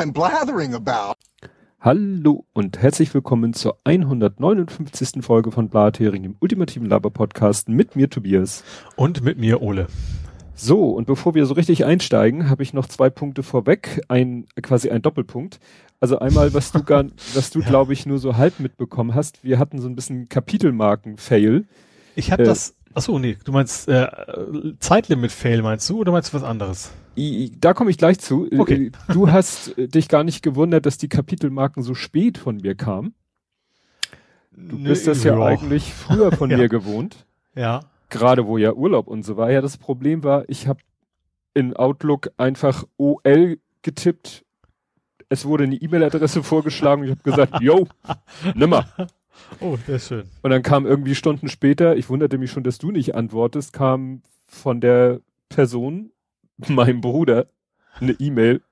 [0.00, 1.16] I'm blathering about.
[1.78, 5.22] Hallo und herzlich willkommen zur 159.
[5.22, 8.64] Folge von Blathering, dem ultimativen Laber-Podcast mit mir Tobias.
[8.96, 9.88] Und mit mir Ole.
[10.54, 14.88] So, und bevor wir so richtig einsteigen, habe ich noch zwei Punkte vorweg, ein quasi
[14.88, 15.60] ein Doppelpunkt.
[16.00, 17.04] Also einmal, was du gar,
[17.34, 17.68] was du ja.
[17.68, 19.44] glaube ich nur so halb mitbekommen hast.
[19.44, 21.66] Wir hatten so ein bisschen Kapitelmarken-Fail.
[22.16, 22.74] Ich habe äh, das.
[22.94, 24.08] Achso, nee, du meinst äh,
[24.78, 26.90] Zeitlimit-Fail meinst du oder meinst du was anderes?
[27.16, 28.48] Da komme ich gleich zu.
[28.56, 28.86] Okay.
[29.08, 32.74] Äh, du hast äh, dich gar nicht gewundert, dass die Kapitelmarken so spät von mir
[32.74, 33.14] kamen.
[34.52, 36.56] Du nee, bist das ja, ja eigentlich früher von ja.
[36.56, 37.26] mir gewohnt.
[37.54, 37.80] Ja.
[38.08, 39.50] Gerade wo ja Urlaub und so war.
[39.50, 40.80] Ja, das Problem war, ich habe
[41.54, 44.44] in Outlook einfach OL getippt.
[45.28, 47.04] Es wurde eine E-Mail-Adresse vorgeschlagen.
[47.04, 47.86] Ich habe gesagt, yo,
[48.54, 48.86] nimmer.
[49.58, 50.24] Oh, sehr schön.
[50.42, 54.22] Und dann kam irgendwie Stunden später, ich wunderte mich schon, dass du nicht antwortest, kam
[54.46, 56.12] von der Person,
[56.68, 57.46] meinem Bruder,
[58.00, 58.62] eine E-Mail.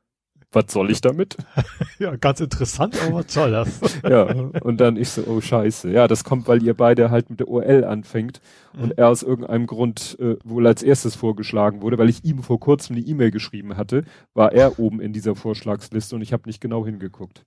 [0.50, 1.36] Was soll ich damit?
[1.98, 3.80] ja, ganz interessant, aber was soll das?
[4.02, 4.22] ja,
[4.62, 5.90] und dann ich so, oh scheiße.
[5.90, 8.40] Ja, das kommt, weil ihr beide halt mit der OL anfängt
[8.72, 8.82] mhm.
[8.82, 12.58] und er aus irgendeinem Grund äh, wohl als erstes vorgeschlagen wurde, weil ich ihm vor
[12.60, 16.62] kurzem eine E-Mail geschrieben hatte, war er oben in dieser Vorschlagsliste und ich habe nicht
[16.62, 17.44] genau hingeguckt.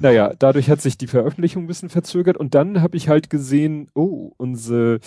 [0.00, 3.90] Naja, dadurch hat sich die Veröffentlichung ein bisschen verzögert und dann habe ich halt gesehen,
[3.94, 5.00] oh, unsere,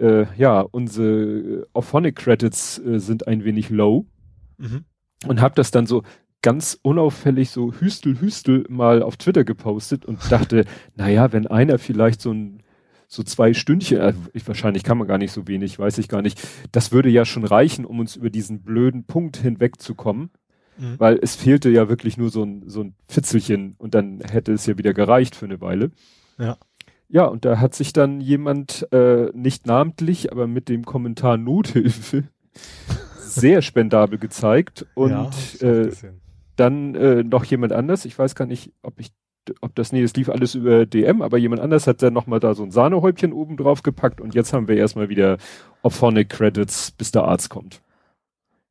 [0.00, 4.06] äh, ja, unsere Auphonic Credits äh, sind ein wenig low
[4.58, 4.84] mhm.
[5.28, 6.02] und habe das dann so
[6.42, 10.64] ganz unauffällig so Hüstel Hüstel mal auf Twitter gepostet und dachte,
[10.96, 12.62] naja, wenn einer vielleicht so ein
[13.08, 16.40] so zwei Stündchen, ich, wahrscheinlich kann man gar nicht so wenig, weiß ich gar nicht,
[16.72, 20.30] das würde ja schon reichen, um uns über diesen blöden Punkt hinwegzukommen.
[20.78, 20.94] Mhm.
[20.98, 24.64] Weil es fehlte ja wirklich nur so ein, so ein Fitzelchen und dann hätte es
[24.64, 25.90] ja wieder gereicht für eine Weile.
[26.38, 26.56] Ja.
[27.08, 32.24] Ja, und da hat sich dann jemand, äh, nicht namentlich, aber mit dem Kommentar Nothilfe
[33.18, 35.30] sehr spendabel gezeigt und ja,
[35.60, 35.90] äh,
[36.56, 39.12] dann äh, noch jemand anders, ich weiß gar nicht, ob ich
[39.60, 42.54] ob das, nee, es lief alles über DM, aber jemand anders hat dann nochmal da
[42.54, 45.38] so ein Sahnehäubchen oben drauf gepackt und jetzt haben wir erstmal wieder
[45.82, 47.82] Ophonic Credits, bis der Arzt kommt.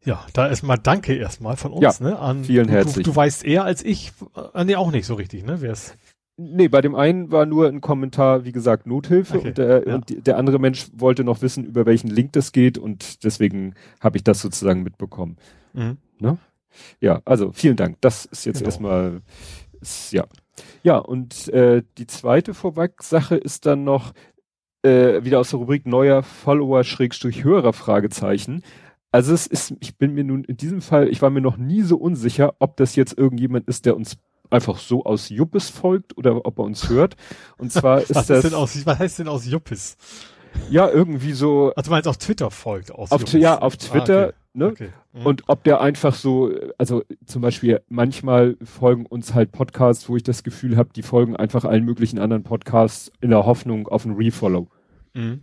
[0.04, 2.18] Ja, da erstmal danke erstmal von uns, ja, ne?
[2.18, 3.06] An, vielen herzlich.
[3.06, 4.14] Du, du, weißt eher als ich,
[4.54, 5.62] äh, nee, auch nicht so richtig, ne?
[5.62, 5.96] Wer's?
[6.38, 9.96] Nee, bei dem einen war nur ein Kommentar, wie gesagt, Nothilfe okay, und, der, ja.
[9.96, 14.18] und der andere Mensch wollte noch wissen, über welchen Link das geht und deswegen habe
[14.18, 15.38] ich das sozusagen mitbekommen.
[15.74, 15.98] Mhm.
[16.20, 16.38] Ne?
[17.00, 17.98] Ja, also vielen Dank.
[18.02, 18.68] Das ist jetzt genau.
[18.68, 19.22] erstmal,
[19.80, 20.26] ist, ja.
[20.84, 24.14] Ja, und äh, die zweite Vorweg-Sache ist dann noch
[24.84, 28.64] äh, wieder aus der Rubrik neuer Follower-Hörer Fragezeichen.
[29.12, 31.82] Also es ist, ich bin mir nun in diesem Fall, ich war mir noch nie
[31.82, 34.18] so unsicher, ob das jetzt irgendjemand ist, der uns
[34.50, 37.16] einfach so aus Juppes folgt oder ob er uns hört.
[37.58, 38.46] Und zwar ist was das.
[38.46, 39.98] Ist aus, was heißt denn aus Juppes?
[40.70, 41.74] Ja, irgendwie so.
[41.76, 44.36] Also du meinst auf Twitter folgt aus auf, Ja, auf Twitter, ah, okay.
[44.54, 44.68] Ne?
[44.68, 44.90] Okay.
[45.14, 45.26] Mhm.
[45.26, 50.24] Und ob der einfach so, also zum Beispiel manchmal folgen uns halt Podcasts, wo ich
[50.24, 54.14] das Gefühl habe, die folgen einfach allen möglichen anderen Podcasts in der Hoffnung auf ein
[54.14, 54.68] Refollow.
[55.14, 55.42] Mhm.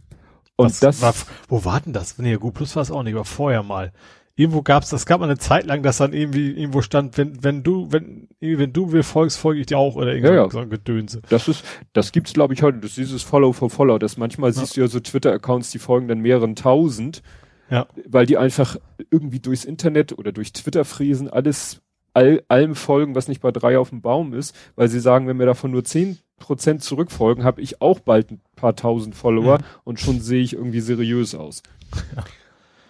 [0.56, 1.02] Und Was das.
[1.02, 1.14] War,
[1.48, 2.18] wo war denn das?
[2.18, 3.92] Nee, gut, plus war es auch nicht, aber vorher mal.
[4.34, 7.64] Irgendwo gab's, das gab mal eine Zeit lang, dass dann irgendwie irgendwo stand, wenn, wenn
[7.64, 10.50] du, wenn, wenn du mir folgst, folge ich dir auch oder irgendwie ja, ja.
[10.50, 11.22] so ein Gedönse.
[11.28, 14.50] Das ist, das gibt's glaube ich heute, das ist dieses Follow for Follow, das manchmal
[14.50, 14.60] ja.
[14.60, 17.22] siehst du ja so Twitter-Accounts, die folgen dann mehreren tausend.
[17.70, 17.86] Ja.
[18.06, 18.76] Weil die einfach
[19.10, 21.80] irgendwie durchs Internet oder durch Twitter friesen, alles,
[22.14, 25.38] all, allem folgen, was nicht bei drei auf dem Baum ist, weil sie sagen, wenn
[25.38, 29.64] wir davon nur zehn Prozent zurückfolgen, habe ich auch bald ein paar tausend Follower mhm.
[29.84, 31.62] und schon sehe ich irgendwie seriös aus.
[32.16, 32.24] Ja.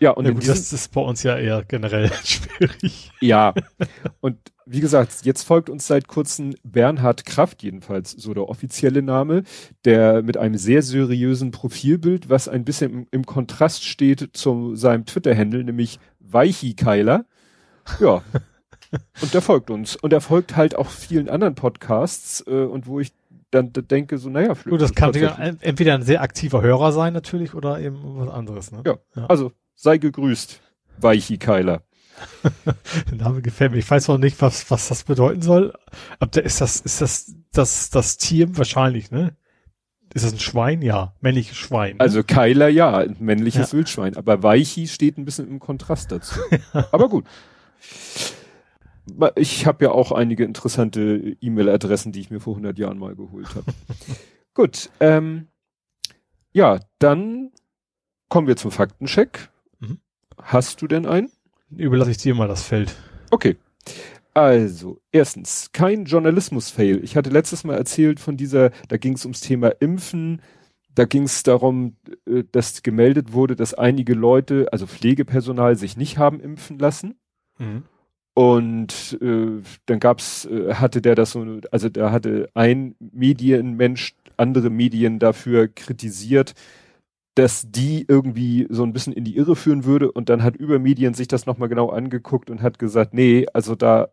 [0.01, 3.11] Ja, und ja, gut, das ist bei uns ja eher generell schwierig.
[3.21, 3.55] Ja.
[4.21, 9.43] Und wie gesagt, jetzt folgt uns seit kurzem Bernhard Kraft, jedenfalls so der offizielle Name,
[9.85, 15.07] der mit einem sehr seriösen Profilbild, was ein bisschen im, im Kontrast steht zu seinem
[15.07, 17.25] Twitter-Handle, nämlich Weichi-Keiler.
[18.01, 18.23] Ja.
[19.23, 19.97] und der folgt uns.
[19.97, 23.13] Und er folgt halt auch vielen anderen Podcasts, äh, und wo ich
[23.51, 27.55] dann denke so, naja, Gut, das kann ja entweder ein sehr aktiver Hörer sein natürlich
[27.55, 28.73] oder eben was anderes.
[28.73, 28.83] Ne?
[28.85, 29.27] Ja, ja.
[29.27, 30.61] also sei gegrüßt,
[30.99, 31.83] Weichi Keiler.
[33.11, 33.79] Der Name gefällt mir.
[33.79, 35.73] Ich weiß noch nicht, was, was das bedeuten soll.
[36.19, 39.37] Aber da ist das, ist das, das, das Tier wahrscheinlich, ne?
[40.15, 40.83] Ist das ein Schwein?
[40.83, 41.97] Ja, männliches Schwein.
[41.97, 42.01] Ne?
[42.01, 43.79] Also Keiler, ja, männliches ja.
[43.79, 44.17] Wildschwein.
[44.17, 46.41] Aber Weichi steht ein bisschen im Kontrast dazu.
[46.73, 47.25] Aber gut
[49.37, 53.49] ich habe ja auch einige interessante E-Mail-Adressen, die ich mir vor 100 Jahren mal geholt
[53.55, 53.73] habe.
[54.55, 55.49] Gut, ähm,
[56.53, 57.53] ja, dann
[58.29, 59.51] kommen wir zum Faktencheck.
[60.43, 61.31] Hast du denn einen?
[61.70, 62.94] Überlasse ich dir mal das Feld.
[63.31, 63.56] Okay.
[64.35, 67.02] Also, erstens, kein Journalismus-Fail.
[67.02, 70.40] Ich hatte letztes Mal erzählt von dieser, da ging es ums Thema Impfen,
[70.94, 71.96] da ging es darum,
[72.26, 77.14] äh, dass gemeldet wurde, dass einige Leute, also Pflegepersonal, sich nicht haben impfen lassen.
[77.58, 77.82] Mhm.
[78.34, 84.70] Und äh, dann gab's, äh, hatte der das so, also da hatte ein Medienmensch andere
[84.70, 86.55] Medien dafür kritisiert,
[87.38, 90.81] dass die irgendwie so ein bisschen in die Irre führen würde und dann hat über
[90.81, 94.08] Medien sich das nochmal genau angeguckt und hat gesagt, nee, also da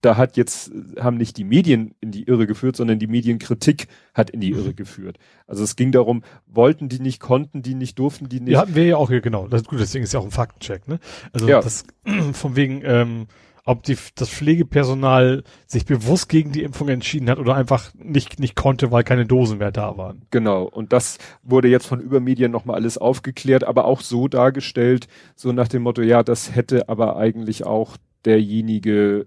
[0.00, 0.70] da hat jetzt,
[1.00, 4.70] haben nicht die Medien in die Irre geführt, sondern die Medienkritik hat in die Irre
[4.70, 4.76] mhm.
[4.76, 5.18] geführt.
[5.46, 8.52] Also es ging darum, wollten die nicht, konnten die nicht, durften die nicht.
[8.52, 9.48] Ja, hatten wir ja auch hier, genau.
[9.48, 11.00] Das, gut, deswegen ist ja auch ein Faktencheck, ne?
[11.32, 11.60] Also ja.
[11.60, 11.84] das,
[12.32, 13.26] von wegen, ähm,
[13.66, 18.54] ob die, das Pflegepersonal sich bewusst gegen die Impfung entschieden hat oder einfach nicht, nicht
[18.54, 20.22] konnte, weil keine Dosen mehr da waren.
[20.30, 20.62] Genau.
[20.62, 25.66] Und das wurde jetzt von Übermedien nochmal alles aufgeklärt, aber auch so dargestellt, so nach
[25.66, 29.26] dem Motto, ja, das hätte aber eigentlich auch derjenige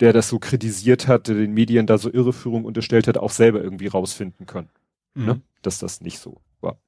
[0.00, 3.62] der das so kritisiert hat, der den Medien da so Irreführung unterstellt hat, auch selber
[3.62, 4.68] irgendwie rausfinden können,
[5.14, 5.22] ne?
[5.22, 5.26] mhm.
[5.26, 5.40] ne?
[5.62, 6.78] dass das nicht so war.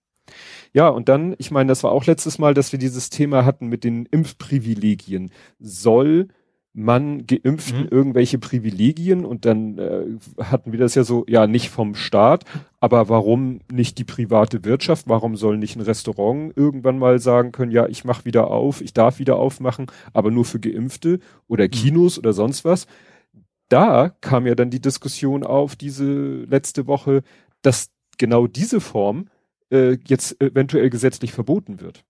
[0.73, 3.69] Ja, und dann, ich meine, das war auch letztes Mal, dass wir dieses Thema hatten
[3.69, 5.31] mit den Impfprivilegien.
[5.59, 6.29] Soll
[6.79, 7.89] man Geimpften mhm.
[7.91, 10.05] irgendwelche Privilegien und dann äh,
[10.41, 12.45] hatten wir das ja so, ja, nicht vom Staat,
[12.79, 15.09] aber warum nicht die private Wirtschaft?
[15.09, 18.93] Warum soll nicht ein Restaurant irgendwann mal sagen können, ja, ich mache wieder auf, ich
[18.93, 21.19] darf wieder aufmachen, aber nur für Geimpfte
[21.49, 21.71] oder mhm.
[21.71, 22.21] Kinos mhm.
[22.21, 22.87] oder sonst was?
[23.69, 27.23] Da kam ja dann die Diskussion auf diese letzte Woche,
[27.61, 29.27] dass genau diese Form
[29.71, 32.05] äh, jetzt eventuell gesetzlich verboten wird.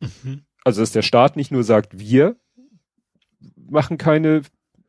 [0.00, 0.42] Mhm.
[0.64, 2.36] Also dass der Staat nicht nur sagt, wir
[3.56, 4.42] machen keine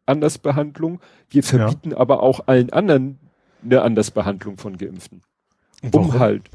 [0.06, 1.00] Andersbehandlung.
[1.30, 1.98] Wir verbieten ja.
[1.98, 3.20] aber auch allen anderen
[3.64, 5.22] eine Andersbehandlung von Geimpften.
[5.82, 6.10] Warum?
[6.10, 6.50] Um halt,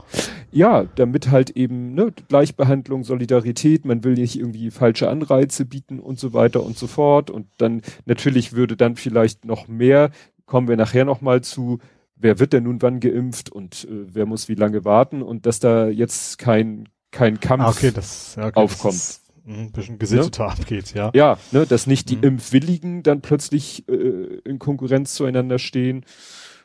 [0.50, 6.19] ja, damit halt eben ne, Gleichbehandlung, Solidarität, man will nicht irgendwie falsche Anreize bieten und
[6.19, 7.31] so weiter und so fort.
[7.31, 10.11] Und dann natürlich würde dann vielleicht noch mehr,
[10.46, 11.78] kommen wir nachher nochmal zu,
[12.20, 15.60] wer wird denn nun wann geimpft und äh, wer muss wie lange warten und dass
[15.60, 18.94] da jetzt kein, kein Kampf ah, okay, das, okay, aufkommt.
[18.94, 20.52] Das ein mhm, bisschen gesitteter ne?
[20.52, 21.10] abgeht, ja.
[21.14, 22.24] Ja, ne, dass nicht die mhm.
[22.24, 26.04] Impfwilligen dann plötzlich äh, in Konkurrenz zueinander stehen.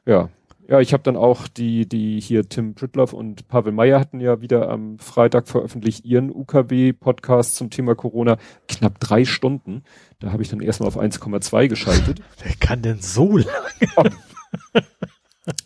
[0.05, 0.29] Ja.
[0.65, 4.39] Ja, ich habe dann auch die, die hier Tim Pritloff und Pavel Meyer hatten ja
[4.39, 8.38] wieder am Freitag veröffentlicht ihren UKW-Podcast zum Thema Corona.
[8.69, 9.83] Knapp drei Stunden.
[10.19, 12.21] Da habe ich dann erstmal auf 1,2 geschaltet.
[12.44, 14.15] Wer kann denn so lange?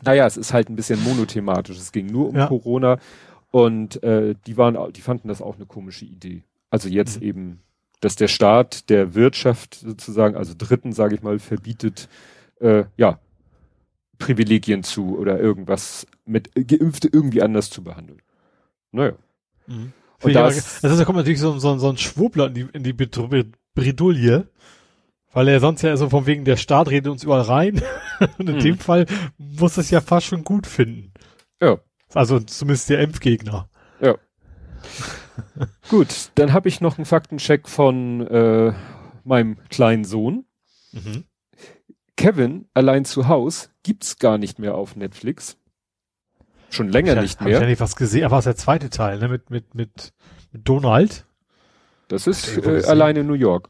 [0.03, 1.77] Naja, es ist halt ein bisschen monothematisch.
[1.77, 2.47] Es ging nur um ja.
[2.47, 2.99] Corona
[3.51, 6.43] und äh, die waren, die fanden das auch eine komische Idee.
[6.69, 7.27] Also jetzt mhm.
[7.27, 7.59] eben,
[8.01, 12.09] dass der Staat der Wirtschaft sozusagen, also Dritten, sage ich mal, verbietet,
[12.59, 13.19] äh, ja,
[14.17, 18.21] Privilegien zu oder irgendwas mit Geimpfte irgendwie anders zu behandeln.
[18.91, 19.13] Naja.
[19.67, 19.93] Mhm.
[20.23, 22.83] Und das, das ist, da kommt natürlich so, so, so ein Schwurbler in die, in
[22.83, 24.47] die Bredouille,
[25.37, 27.83] weil er sonst ja so von wegen der Staat redet uns überall rein.
[28.39, 28.59] Und in mhm.
[28.59, 29.05] dem Fall
[29.37, 31.13] muss es ja fast schon gut finden.
[31.61, 31.77] Ja.
[32.11, 33.69] Also zumindest der Impfgegner.
[34.01, 34.15] Ja.
[35.89, 38.73] Gut, dann habe ich noch einen Faktencheck von äh,
[39.25, 40.45] meinem kleinen Sohn.
[40.91, 41.25] Mhm.
[42.15, 45.55] Kevin allein zu Haus gibt's gar nicht mehr auf Netflix.
[46.71, 47.53] Schon länger ja, nicht mehr.
[47.53, 49.27] Ich ja nicht was gesehen, aber es ist der zweite Teil, ne?
[49.27, 50.13] Mit, mit, mit,
[50.51, 51.27] mit Donald.
[52.07, 53.69] Das ist äh, alleine New York.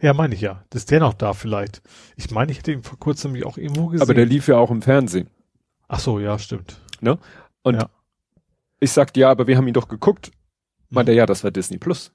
[0.00, 0.64] Ja, meine ich ja.
[0.70, 1.82] Das ist der noch da vielleicht.
[2.16, 4.02] Ich meine, ich hätte ihn vor kurzem auch irgendwo gesehen.
[4.02, 5.28] Aber der lief ja auch im Fernsehen.
[5.88, 6.80] Ach so, ja, stimmt.
[7.00, 7.18] Ne?
[7.62, 7.88] Und ja.
[8.80, 10.32] ich sagte, ja, aber wir haben ihn doch geguckt.
[10.90, 12.12] Meinte er, ja, das war Disney Plus.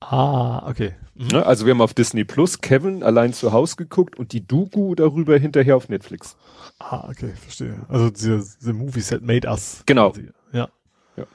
[0.00, 0.94] Ah, okay.
[1.14, 1.28] Mhm.
[1.28, 4.94] Ne, also wir haben auf Disney Plus Kevin allein zu Hause geguckt und die Doku
[4.94, 6.36] darüber hinterher auf Netflix.
[6.78, 7.86] Ah, okay, verstehe.
[7.88, 9.82] Also the, the movies that made us.
[9.86, 10.12] Genau.
[10.52, 10.68] Ja.
[11.16, 11.26] ja.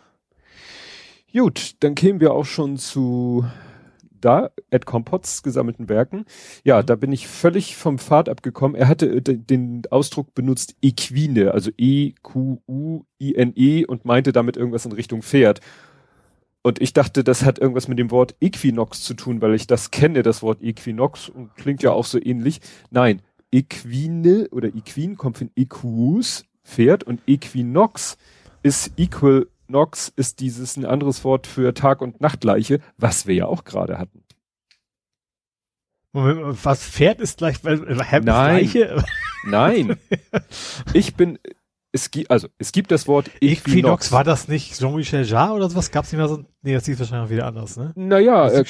[1.33, 3.45] Gut, dann kämen wir auch schon zu
[4.21, 6.25] da, Ed Compots gesammelten Werken.
[6.63, 6.85] Ja, mhm.
[6.85, 8.75] da bin ich völlig vom Pfad abgekommen.
[8.75, 13.03] Er hatte äh, den Ausdruck benutzt Equine, also E-Q-U-I-N-E
[13.81, 15.61] -E und meinte damit irgendwas in Richtung Pferd.
[16.63, 19.89] Und ich dachte, das hat irgendwas mit dem Wort Equinox zu tun, weil ich das
[19.89, 22.61] kenne, das Wort Equinox und klingt ja auch so ähnlich.
[22.91, 28.17] Nein, Equine oder Equin kommt von Equus, Pferd, und Equinox
[28.63, 28.91] ist
[29.71, 33.97] Equinox ist dieses ein anderes Wort für Tag- und Nachtleiche, was wir ja auch gerade
[33.97, 34.23] hatten.
[36.13, 38.25] Moment, was Pferd ist gleich, weil, Nein.
[38.25, 39.03] Leiche?
[39.45, 39.97] Nein.
[40.93, 41.39] Ich bin,
[41.93, 43.67] es gibt, also, es gibt das Wort Equinox.
[43.67, 45.89] Equinox war das nicht Jean-Michel Jarre oder sowas?
[45.89, 46.43] Gab's nicht mehr so?
[46.63, 47.93] Nee, das sieht wahrscheinlich wieder anders, ne?
[47.95, 48.65] Naja, äh,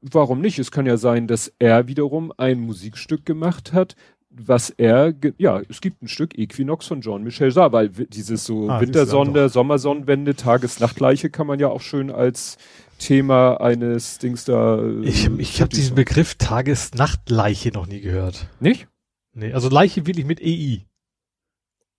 [0.00, 0.58] warum nicht?
[0.58, 3.94] Es kann ja sein, dass er wiederum ein Musikstück gemacht hat,
[4.30, 8.80] was er, ja, es gibt ein Stück Equinox von Jean-Michel Jarre, weil dieses so ah,
[8.80, 12.58] Wintersonne, Sommersonnenwende, Tagesnachtleiche kann man ja auch schön als
[12.98, 14.78] Thema eines Dings da.
[14.78, 18.48] Äh, ich ich habe diesen Begriff Tagesnachtleiche noch nie gehört.
[18.60, 18.88] Nicht?
[19.32, 20.86] Nee, also Leiche wirklich mit EI.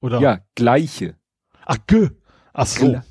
[0.01, 0.19] Oder?
[0.19, 1.15] Ja, gleiche.
[1.65, 2.09] Ach, G.
[2.53, 2.85] Ach so.
[2.85, 3.03] Gle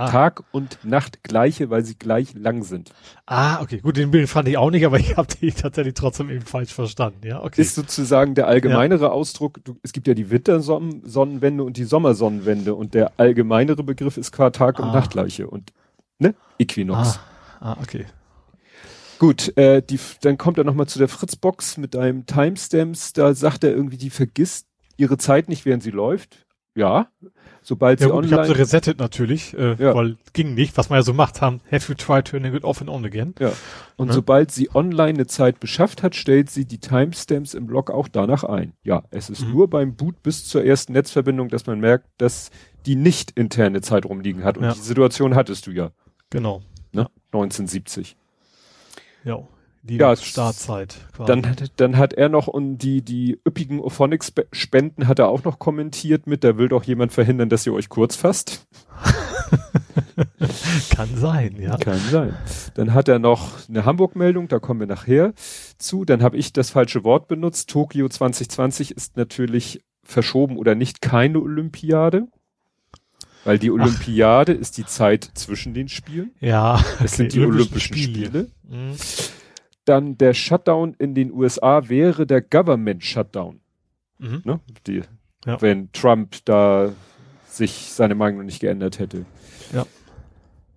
[0.00, 0.10] ah.
[0.10, 2.92] Tag und Nacht gleiche, weil sie gleich lang sind.
[3.26, 3.78] Ah, okay.
[3.78, 6.72] Gut, den Bild fand ich auch nicht, aber ich habe die tatsächlich trotzdem eben falsch
[6.72, 7.26] verstanden.
[7.26, 7.60] Ja, okay.
[7.60, 9.10] Ist sozusagen der allgemeinere ja.
[9.10, 14.32] Ausdruck, du, es gibt ja die Wintersonnenwende und die Sommersonnenwende und der allgemeinere Begriff ist
[14.32, 14.84] qua Tag ah.
[14.84, 15.72] und Nachtgleiche und
[16.18, 16.34] ne?
[16.58, 17.20] Äquinox.
[17.60, 18.06] Ah, ah okay.
[19.18, 23.64] Gut, äh, die, dann kommt er nochmal zu der Fritzbox mit einem Timestamps, da sagt
[23.64, 24.66] er irgendwie, die vergisst
[24.96, 26.46] ihre Zeit nicht, während sie läuft.
[26.74, 27.08] Ja,
[27.62, 28.32] sobald ja, sie gut, online...
[28.32, 29.94] Ich habe sie resettet natürlich, äh, ja.
[29.94, 32.80] weil ging nicht, was man ja so macht, haben have you tried turning it off
[32.80, 33.34] and on again.
[33.40, 33.52] Ja.
[33.96, 34.14] Und ne?
[34.14, 38.44] sobald sie online eine Zeit beschafft hat, stellt sie die Timestamps im Blog auch danach
[38.44, 38.72] ein.
[38.84, 39.52] Ja, es ist mhm.
[39.52, 42.50] nur beim Boot bis zur ersten Netzverbindung, dass man merkt, dass
[42.86, 44.56] die nicht interne Zeit rumliegen hat.
[44.56, 44.72] Und ja.
[44.72, 45.90] die Situation hattest du ja.
[46.30, 46.62] Genau.
[46.92, 47.08] Ne?
[47.32, 48.16] 1970.
[49.24, 49.40] Ja,
[49.82, 50.96] die ja, Startzeit.
[51.14, 51.26] Quasi.
[51.26, 56.26] Dann, dann hat er noch und die, die üppigen Ophonics-Spenden hat er auch noch kommentiert
[56.26, 58.66] mit, da will doch jemand verhindern, dass ihr euch kurz fasst.
[60.90, 61.76] Kann sein, ja.
[61.78, 62.36] Kann sein.
[62.74, 65.32] Dann hat er noch eine Hamburg-Meldung, da kommen wir nachher
[65.78, 66.04] zu.
[66.04, 67.70] Dann habe ich das falsche Wort benutzt.
[67.70, 72.28] Tokio 2020 ist natürlich verschoben oder nicht keine Olympiade.
[73.44, 74.60] Weil die Olympiade Ach.
[74.60, 76.32] ist die Zeit zwischen den Spielen.
[76.40, 76.84] Ja.
[77.02, 78.26] Es sind die Olympischen Spiele.
[78.26, 78.50] Spiele.
[78.68, 78.96] Mhm.
[79.90, 83.58] Dann der Shutdown in den USA wäre der Government Shutdown.
[84.18, 84.42] Mhm.
[84.44, 84.60] Ne?
[84.86, 85.02] Die,
[85.44, 85.60] ja.
[85.60, 86.92] Wenn Trump da
[87.48, 89.24] sich seine Meinung nicht geändert hätte.
[89.72, 89.84] Ja.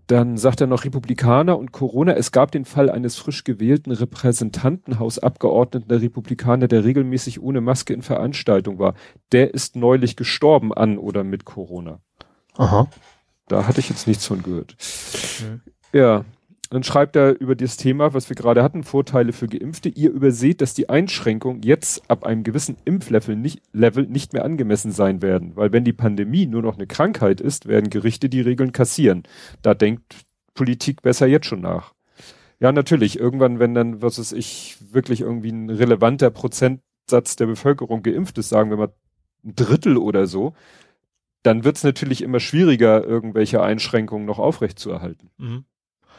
[0.07, 2.13] Dann sagt er noch Republikaner und Corona.
[2.13, 8.01] Es gab den Fall eines frisch gewählten Repräsentantenhausabgeordneten der Republikaner, der regelmäßig ohne Maske in
[8.01, 8.95] Veranstaltung war.
[9.31, 11.99] Der ist neulich gestorben an oder mit Corona.
[12.55, 12.87] Aha.
[13.47, 14.75] Da hatte ich jetzt nichts von gehört.
[14.79, 15.59] Okay.
[15.99, 16.25] Ja.
[16.73, 19.89] Dann schreibt er über das Thema, was wir gerade hatten, Vorteile für Geimpfte.
[19.89, 24.91] Ihr überseht, dass die Einschränkungen jetzt ab einem gewissen Impflevel nicht, Level nicht mehr angemessen
[24.91, 25.55] sein werden.
[25.55, 29.21] Weil wenn die Pandemie nur noch eine Krankheit ist, werden Gerichte die Regeln kassieren.
[29.61, 30.25] Da denkt
[30.55, 31.93] Politik besser jetzt schon nach.
[32.59, 33.19] Ja, natürlich.
[33.19, 38.49] Irgendwann, wenn dann, was weiß ich, wirklich irgendwie ein relevanter Prozentsatz der Bevölkerung geimpft ist,
[38.49, 38.93] sagen wir mal
[39.45, 40.55] ein Drittel oder so,
[41.43, 45.29] dann wird es natürlich immer schwieriger, irgendwelche Einschränkungen noch aufrechtzuerhalten.
[45.37, 45.65] Mhm.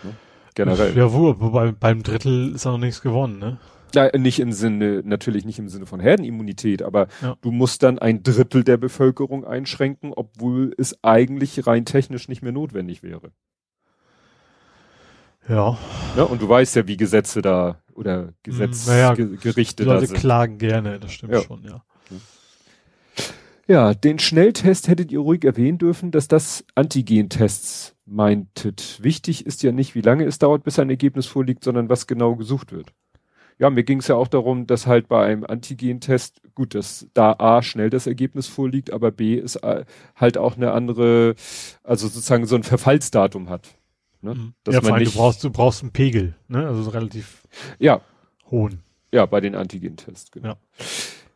[0.05, 0.11] Ja,
[0.55, 0.97] generell.
[0.97, 3.59] Ja, wo, wobei beim Drittel ist auch noch nichts gewonnen, ne?
[3.95, 7.37] Ja, nicht im Sinne, natürlich nicht im Sinne von Herdenimmunität, aber ja.
[7.41, 12.51] du musst dann ein Drittel der Bevölkerung einschränken, obwohl es eigentlich rein technisch nicht mehr
[12.51, 13.31] notwendig wäre.
[15.49, 15.79] Ja.
[16.17, 20.11] ja und du weißt ja, wie Gesetze da oder Gesetz, hm, naja, Gerichte da sind.
[20.11, 21.43] Leute klagen gerne, das stimmt ja.
[21.43, 21.85] schon, ja.
[23.67, 29.03] Ja, den Schnelltest hättet ihr ruhig erwähnen dürfen, dass das Antigentests meintet.
[29.03, 32.37] Wichtig ist ja nicht, wie lange es dauert, bis ein Ergebnis vorliegt, sondern was genau
[32.37, 32.93] gesucht wird.
[33.59, 37.35] Ja, mir ging es ja auch darum, dass halt bei einem Antigentest, gut, dass da
[37.39, 39.85] A schnell das Ergebnis vorliegt, aber B ist äh,
[40.17, 41.37] halt auch eine andere,
[41.85, 43.77] also sozusagen so ein Verfallsdatum hat.
[44.23, 44.35] Ne?
[44.35, 44.55] Mhm.
[44.65, 46.67] Dass ja, man nicht, du brauchst, du brauchst einen Pegel, ne?
[46.67, 47.43] Also relativ
[47.79, 48.01] ja.
[48.51, 48.81] hohen.
[49.13, 50.49] Ja, bei den Antigentests, genau.
[50.49, 50.57] Ja.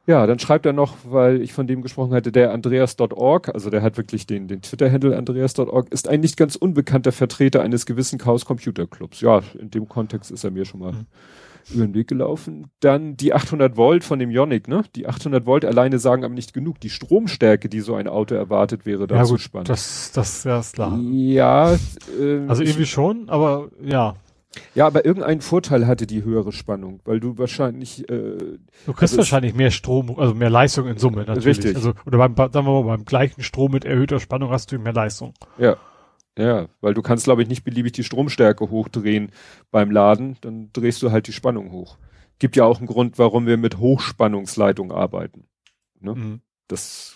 [0.09, 3.83] Ja, dann schreibt er noch, weil ich von dem gesprochen hatte, der Andreas.org, also der
[3.83, 8.47] hat wirklich den, den Twitter-Handle Andreas.org, ist ein nicht ganz unbekannter Vertreter eines gewissen Chaos
[8.47, 9.21] Computer Clubs.
[9.21, 11.07] Ja, in dem Kontext ist er mir schon mal mhm.
[11.75, 12.71] über den Weg gelaufen.
[12.81, 14.83] Dann die 800 Volt von dem Ionic, ne?
[14.97, 16.81] Die 800 Volt alleine sagen aber nicht genug.
[16.81, 19.69] Die Stromstärke, die so ein Auto erwartet, wäre da ja, zu gut, spannend.
[19.69, 20.99] Das, das, ja, ist klar.
[20.99, 24.15] Ja, äh, also irgendwie ich, schon, aber ja.
[24.75, 29.19] Ja, aber irgendeinen Vorteil hatte die höhere Spannung, weil du wahrscheinlich äh, Du kriegst also
[29.19, 31.47] wahrscheinlich mehr Strom, also mehr Leistung in Summe natürlich.
[31.47, 31.77] Richtig.
[31.77, 34.93] Also oder beim sagen wir mal beim gleichen Strom mit erhöhter Spannung hast du mehr
[34.93, 35.35] Leistung.
[35.59, 35.77] Ja.
[36.38, 39.33] Ja, weil du kannst glaube ich nicht beliebig die Stromstärke hochdrehen
[39.71, 41.99] beim Laden, dann drehst du halt die Spannung hoch.
[42.38, 45.49] Gibt ja auch einen Grund, warum wir mit Hochspannungsleitung arbeiten.
[46.00, 46.15] Ne?
[46.15, 46.41] Mhm.
[46.69, 47.15] Das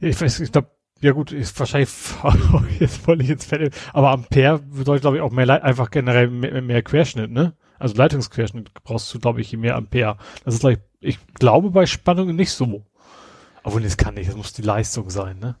[0.00, 0.70] ich weiß, ich glaube
[1.00, 1.90] ja gut, ist wahrscheinlich
[2.80, 6.62] jetzt wollte ich jetzt fertig, aber Ampere bedeutet glaube ich auch mehr einfach generell mehr,
[6.62, 7.54] mehr, Querschnitt, ne?
[7.78, 10.16] Also Leitungsquerschnitt brauchst du glaube ich je mehr Ampere.
[10.44, 12.84] Das ist gleich, ich glaube bei Spannungen nicht so.
[13.62, 15.56] Aber das kann nicht, das muss die Leistung sein, ne?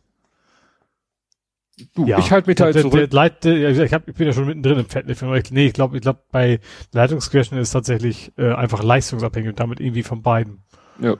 [1.94, 2.92] Du, ja, ich halte mich da jetzt zurück.
[2.92, 5.30] Der, der Leit, der, ich, hab, ich bin ja schon mittendrin im Fettnäpfchen.
[5.50, 6.60] Nee, ich glaube, ich glaube bei
[6.92, 10.62] Leitungsquerschnitt ist tatsächlich äh, einfach leistungsabhängig und damit irgendwie von beiden.
[11.00, 11.16] Ja.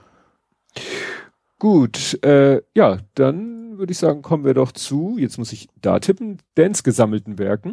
[1.57, 5.99] Gut, äh, ja, dann würde ich sagen, kommen wir doch zu, jetzt muss ich da
[5.99, 7.69] tippen, Dance gesammelten Werken.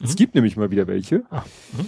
[0.00, 0.06] Mhm.
[0.06, 1.22] Es gibt nämlich mal wieder welche.
[1.30, 1.86] Ah, mhm.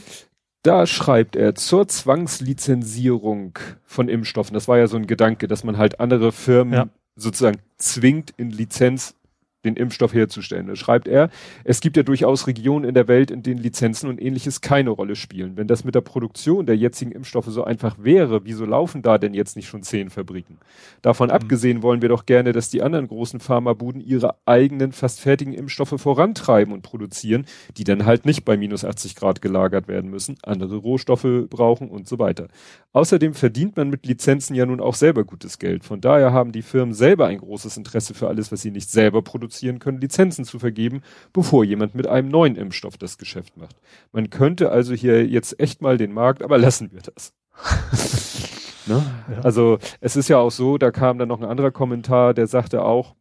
[0.62, 4.55] Da schreibt er zur Zwangslizenzierung von Impfstoffen.
[4.55, 6.88] Das war ja so ein Gedanke, dass man halt andere Firmen ja.
[7.17, 9.17] sozusagen zwingt, in Lizenz
[9.64, 10.66] den Impfstoff herzustellen.
[10.66, 11.31] Da schreibt er,
[11.64, 15.14] es gibt ja durchaus Regionen in der Welt, in denen Lizenzen und ähnliches keine Rolle
[15.14, 15.57] spielen.
[15.57, 19.35] Wenn das mit der Produktion der jetzigen Impfstoffe so einfach wäre, wieso laufen da denn
[19.35, 20.59] jetzt nicht schon zehn Fabriken?
[21.00, 21.35] Davon mhm.
[21.35, 25.95] abgesehen wollen wir doch gerne, dass die anderen großen Pharmabuden ihre eigenen fast fertigen Impfstoffe
[25.97, 30.76] vorantreiben und produzieren, die dann halt nicht bei minus 80 Grad gelagert werden müssen, andere
[30.76, 32.49] Rohstoffe brauchen und so weiter.
[32.92, 35.85] Außerdem verdient man mit Lizenzen ja nun auch selber gutes Geld.
[35.85, 39.23] Von daher haben die Firmen selber ein großes Interesse für alles, was sie nicht selber
[39.23, 43.76] produzieren produzieren können, Lizenzen zu vergeben, bevor jemand mit einem neuen Impfstoff das Geschäft macht.
[44.12, 47.35] Man könnte also hier jetzt echt mal den Markt, aber lassen wir das.
[48.87, 49.04] ne?
[49.30, 49.40] ja.
[49.42, 52.82] Also es ist ja auch so, da kam dann noch ein anderer Kommentar, der sagte
[52.82, 53.14] auch,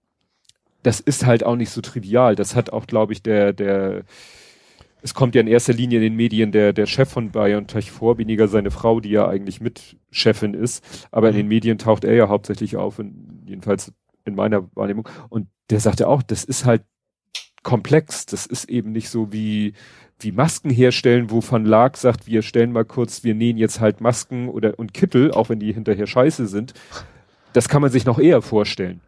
[0.83, 2.35] das ist halt auch nicht so trivial.
[2.35, 4.03] Das hat auch, glaube ich, der, der,
[5.03, 8.17] es kommt ja in erster Linie in den Medien der, der Chef von BioNTech vor,
[8.17, 11.07] weniger seine Frau, die ja eigentlich Mitchefin ist.
[11.11, 11.49] Aber in den mhm.
[11.49, 13.93] Medien taucht er ja hauptsächlich auf, in, jedenfalls
[14.25, 15.07] in meiner Wahrnehmung.
[15.29, 16.83] Und der sagte auch, das ist halt
[17.63, 18.25] komplex.
[18.25, 19.73] Das ist eben nicht so wie,
[20.19, 24.01] wie Masken herstellen, wo Van Lag sagt, wir stellen mal kurz, wir nähen jetzt halt
[24.01, 26.73] Masken oder, und Kittel, auch wenn die hinterher scheiße sind.
[27.53, 29.01] Das kann man sich noch eher vorstellen,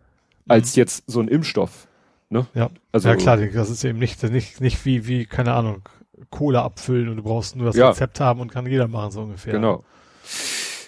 [0.48, 0.80] als mhm.
[0.80, 1.88] jetzt so ein Impfstoff.
[2.30, 2.48] Ne?
[2.54, 2.70] Ja.
[2.92, 5.84] Also, ja klar, das ist eben nicht, nicht, nicht wie, wie, keine Ahnung,
[6.30, 7.90] Kohle abfüllen und du brauchst nur das ja.
[7.90, 9.54] Rezept haben und kann jeder machen, so ungefähr.
[9.54, 9.84] Genau.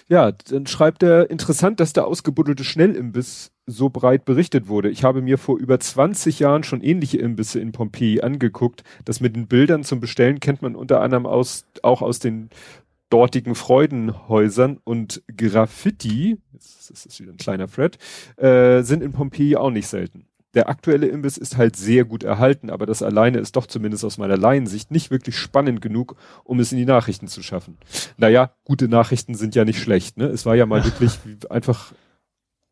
[0.08, 4.90] Ja, dann schreibt er, interessant, dass der ausgebuddelte Schnellimbiss so breit berichtet wurde.
[4.90, 8.84] Ich habe mir vor über 20 Jahren schon ähnliche Imbisse in Pompeji angeguckt.
[9.04, 12.50] Das mit den Bildern zum Bestellen kennt man unter anderem aus, auch aus den
[13.10, 17.98] dortigen Freudenhäusern und Graffiti, das ist wieder ein kleiner Fred,
[18.36, 22.70] äh, sind in Pompeji auch nicht selten der aktuelle Imbiss ist halt sehr gut erhalten,
[22.70, 26.72] aber das alleine ist doch zumindest aus meiner Laiensicht nicht wirklich spannend genug, um es
[26.72, 27.76] in die Nachrichten zu schaffen.
[28.16, 30.24] Naja, gute Nachrichten sind ja nicht schlecht, ne?
[30.24, 31.18] Es war ja mal wirklich
[31.50, 31.92] einfach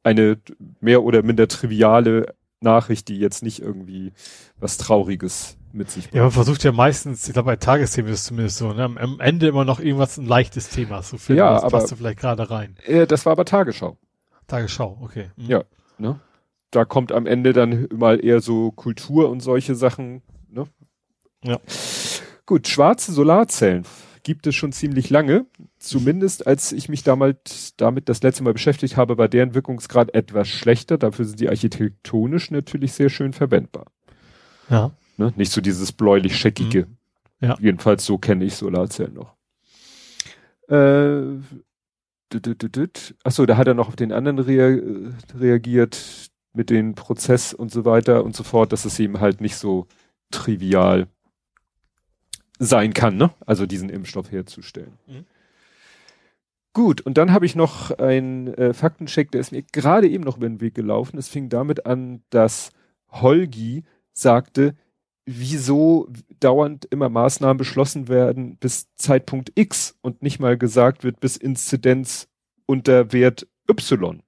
[0.05, 0.39] eine
[0.81, 4.13] mehr oder minder triviale Nachricht, die jetzt nicht irgendwie
[4.59, 6.15] was Trauriges mit sich bringt.
[6.15, 8.85] Ja, man versucht ja meistens, ich glaube bei Tagesthemen ist es zumindest so, ne?
[8.85, 11.39] am Ende immer noch irgendwas ein leichtes Thema zu finden.
[11.39, 12.77] Ja, das aber, passt vielleicht gerade rein.
[12.85, 13.99] Äh, das war aber Tagesschau.
[14.47, 15.31] Tagesschau, okay.
[15.37, 15.51] Mhm.
[15.51, 15.65] Ja,
[15.99, 16.21] ne?
[16.71, 20.23] da kommt am Ende dann mal eher so Kultur und solche Sachen.
[20.49, 20.65] Ne?
[21.45, 21.59] Ja.
[22.47, 23.85] Gut, schwarze Solarzellen
[24.25, 25.47] gibt es schon ziemlich lange.
[25.79, 30.49] Zumindest als ich mich damals damit das letzte Mal beschäftigt habe, war deren Wirkungsgrad etwas
[30.49, 30.99] schlechter.
[30.99, 33.87] Dafür sind die architektonisch natürlich sehr schön verwendbar.
[34.69, 34.91] Ja.
[35.17, 35.33] Ne?
[35.37, 36.87] Nicht so dieses bläulich-scheckige.
[36.87, 36.97] Mhm.
[37.47, 37.57] Ja.
[37.61, 39.35] Jedenfalls so kenne ich Solarzellen noch.
[40.69, 41.39] Äh,
[43.23, 44.81] Achso, da hat er noch auf den anderen rea
[45.39, 49.57] reagiert mit dem Prozess und so weiter und so fort, dass es eben halt nicht
[49.57, 49.87] so
[50.31, 51.07] trivial
[52.59, 53.31] sein kann, ne?
[53.47, 54.99] Also diesen Impfstoff herzustellen.
[55.07, 55.25] Mhm.
[56.73, 60.39] Gut, und dann habe ich noch einen äh, Faktencheck, der ist mir gerade eben noch
[60.39, 61.19] über den Weg gelaufen.
[61.19, 62.71] Es fing damit an, dass
[63.11, 64.75] Holgi sagte,
[65.25, 66.09] wieso
[66.41, 72.29] dauernd immer Maßnahmen beschlossen werden bis Zeitpunkt X und nicht mal gesagt wird bis Inzidenz
[72.67, 74.23] unter Wert Y.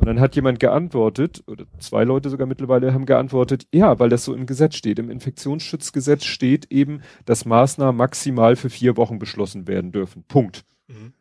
[0.00, 4.24] Und dann hat jemand geantwortet, oder zwei Leute sogar mittlerweile haben geantwortet, ja, weil das
[4.24, 4.98] so im Gesetz steht.
[4.98, 10.24] Im Infektionsschutzgesetz steht eben, dass Maßnahmen maximal für vier Wochen beschlossen werden dürfen.
[10.24, 10.64] Punkt.
[10.86, 11.12] Mhm.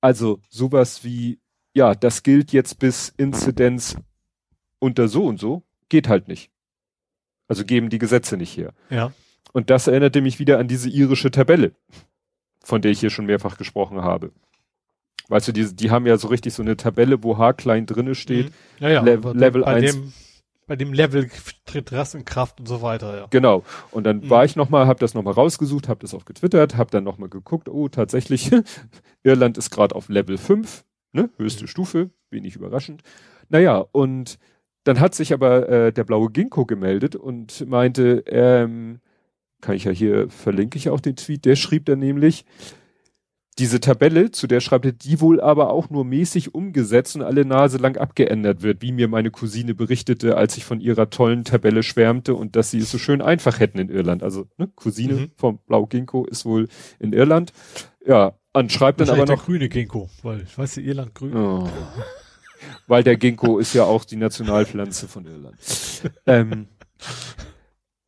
[0.00, 1.40] Also sowas wie,
[1.74, 3.96] ja, das gilt jetzt bis Inzidenz
[4.78, 6.50] unter so und so, geht halt nicht.
[7.48, 8.74] Also geben die Gesetze nicht her.
[8.90, 9.12] Ja.
[9.52, 11.72] Und das erinnerte mich wieder an diese irische Tabelle,
[12.62, 14.32] von der ich hier schon mehrfach gesprochen habe.
[15.28, 18.14] Weißt du, die, die haben ja so richtig so eine Tabelle, wo H klein drinne
[18.14, 18.46] steht.
[18.46, 18.52] Mhm.
[18.80, 19.92] Ja, ja, Le Level bei 1.
[19.92, 20.12] Dem,
[20.66, 21.28] bei dem Level
[21.66, 23.26] tritt Rest in Kraft und so weiter, ja.
[23.30, 23.62] Genau.
[23.90, 24.30] Und dann mhm.
[24.30, 27.68] war ich nochmal, habe das nochmal rausgesucht, habe das auch getwittert, habe dann nochmal geguckt,
[27.68, 28.50] oh, tatsächlich,
[29.22, 31.68] Irland ist gerade auf Level 5, ne, höchste mhm.
[31.68, 33.02] Stufe, wenig überraschend.
[33.50, 34.38] Naja, und
[34.84, 39.00] dann hat sich aber äh, der blaue Ginkgo gemeldet und meinte, ähm,
[39.60, 42.44] kann ich ja hier, verlinke ich auch den Tweet, der schrieb dann nämlich,
[43.58, 47.44] diese Tabelle, zu der schreibt er, die wohl aber auch nur mäßig umgesetzt und alle
[47.44, 51.82] Nase lang abgeändert wird, wie mir meine Cousine berichtete, als ich von ihrer tollen Tabelle
[51.82, 54.22] schwärmte und dass sie es so schön einfach hätten in Irland.
[54.22, 55.30] Also, ne, Cousine mhm.
[55.36, 56.68] vom Blau Ginkgo ist wohl
[57.00, 57.52] in Irland.
[58.06, 59.26] Ja, anschreibt dann aber noch.
[59.26, 61.36] der grüne Ginkgo, weil ich weiß, Irland grün.
[61.36, 61.68] Oh.
[62.86, 65.56] weil der Ginkgo ist ja auch die Nationalpflanze von Irland.
[66.26, 66.68] ähm,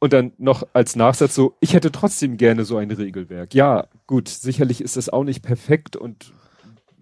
[0.00, 3.54] und dann noch als Nachsatz so, ich hätte trotzdem gerne so ein Regelwerk.
[3.54, 6.32] Ja, gut, sicherlich ist das auch nicht perfekt und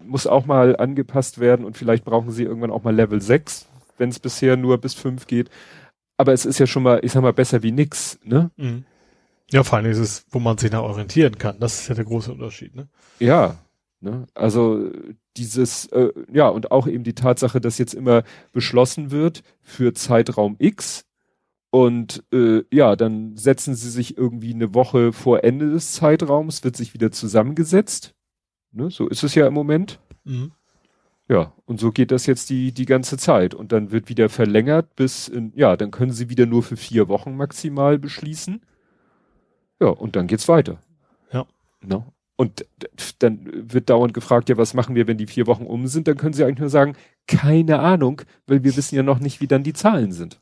[0.05, 3.67] muss auch mal angepasst werden und vielleicht brauchen sie irgendwann auch mal Level 6,
[3.99, 5.49] wenn es bisher nur bis 5 geht.
[6.17, 8.51] Aber es ist ja schon mal, ich sag mal, besser wie nix, ne?
[8.57, 8.85] Mhm.
[9.51, 11.59] Ja, vor allem ist es, wo man sich nach orientieren kann.
[11.61, 12.89] Das ist ja der große Unterschied, ne?
[13.21, 13.57] Ja,
[14.01, 14.27] ne?
[14.35, 14.91] Also
[15.37, 20.57] dieses, äh, ja, und auch eben die Tatsache, dass jetzt immer beschlossen wird für Zeitraum
[20.59, 21.05] X
[21.71, 26.77] Und äh, ja, dann setzen sie sich irgendwie eine Woche vor Ende des Zeitraums, wird
[26.77, 28.15] sich wieder zusammengesetzt.
[28.73, 30.01] Ne, so ist es ja im Moment.
[30.25, 30.53] Mhm.
[31.29, 33.55] Ja, und so geht das jetzt die, die ganze Zeit.
[33.55, 37.09] Und dann wird wieder verlängert bis in, ja, dann können sie wieder nur für vier
[37.09, 38.63] Wochen maximal beschließen.
[39.81, 40.79] Ja, und dann geht's weiter.
[41.31, 41.47] Ja.
[41.83, 42.13] No?
[42.37, 42.65] Und
[43.19, 46.09] dann wird dauernd gefragt, ja, was machen wir, wenn die vier Wochen um sind?
[46.09, 49.49] Dann können sie eigentlich nur sagen, keine Ahnung, weil wir wissen ja noch nicht, wie
[49.49, 50.39] dann die Zahlen sind.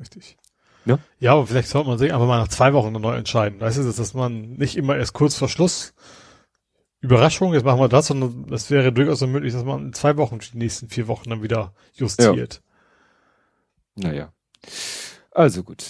[0.00, 0.38] Richtig.
[0.84, 3.60] Ja, ja aber vielleicht sollte man sich einfach mal nach zwei Wochen neu entscheiden.
[3.60, 5.94] Weißt du, dass man nicht immer erst kurz vor Schluss
[7.04, 10.16] Überraschung, jetzt machen wir das, sondern es wäre durchaus so möglich, dass man in zwei
[10.16, 12.62] Wochen die nächsten vier Wochen dann wieder justiert.
[13.96, 14.08] Ja.
[14.08, 14.32] Naja.
[15.30, 15.84] Also gut.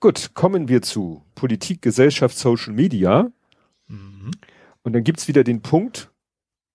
[0.00, 3.30] Gut, kommen wir zu Politik, Gesellschaft, Social Media.
[3.86, 4.32] Mhm.
[4.82, 6.10] Und dann gibt's wieder den Punkt,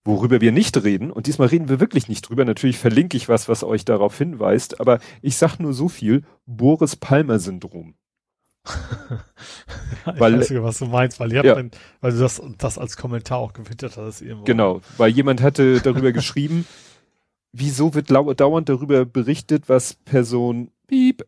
[0.06, 1.12] worüber wir nicht reden.
[1.12, 2.46] Und diesmal reden wir wirklich nicht drüber.
[2.46, 4.80] Natürlich verlinke ich was, was euch darauf hinweist.
[4.80, 6.24] Aber ich sag nur so viel.
[6.46, 7.96] Boris Palmer Syndrom.
[8.66, 11.56] ich weil, weiß nicht, was du meinst, weil, ihr ja.
[11.56, 14.22] ein, weil du das, das als Kommentar auch gewittert hast.
[14.22, 14.46] Irgendwo.
[14.46, 16.66] Genau, weil jemand hatte darüber geschrieben,
[17.52, 21.26] wieso wird dauernd darüber berichtet, was Person Piep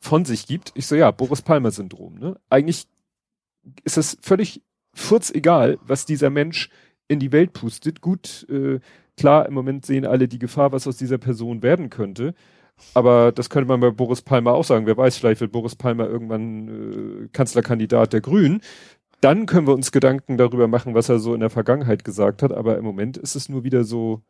[0.00, 0.72] von sich gibt.
[0.74, 2.18] Ich so, ja, Boris Palmer Syndrom.
[2.18, 2.36] Ne?
[2.50, 2.86] Eigentlich
[3.84, 6.68] ist es völlig furz egal, was dieser Mensch
[7.12, 8.00] in die Welt pustet.
[8.00, 8.80] Gut, äh,
[9.16, 12.34] klar, im Moment sehen alle die Gefahr, was aus dieser Person werden könnte.
[12.94, 14.86] Aber das könnte man bei Boris Palmer auch sagen.
[14.86, 18.60] Wer weiß, vielleicht wird Boris Palmer irgendwann äh, Kanzlerkandidat der Grünen.
[19.20, 22.52] Dann können wir uns Gedanken darüber machen, was er so in der Vergangenheit gesagt hat.
[22.52, 24.22] Aber im Moment ist es nur wieder so,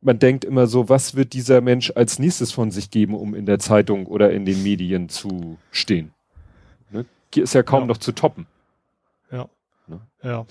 [0.00, 3.46] man denkt immer so, was wird dieser Mensch als nächstes von sich geben, um in
[3.46, 6.12] der Zeitung oder in den Medien zu stehen.
[6.90, 7.04] Ne?
[7.32, 7.86] Hier ist ja kaum ja.
[7.86, 8.46] noch zu toppen.
[9.30, 9.48] Ja.
[9.86, 10.00] Ne?
[10.22, 10.46] Ja.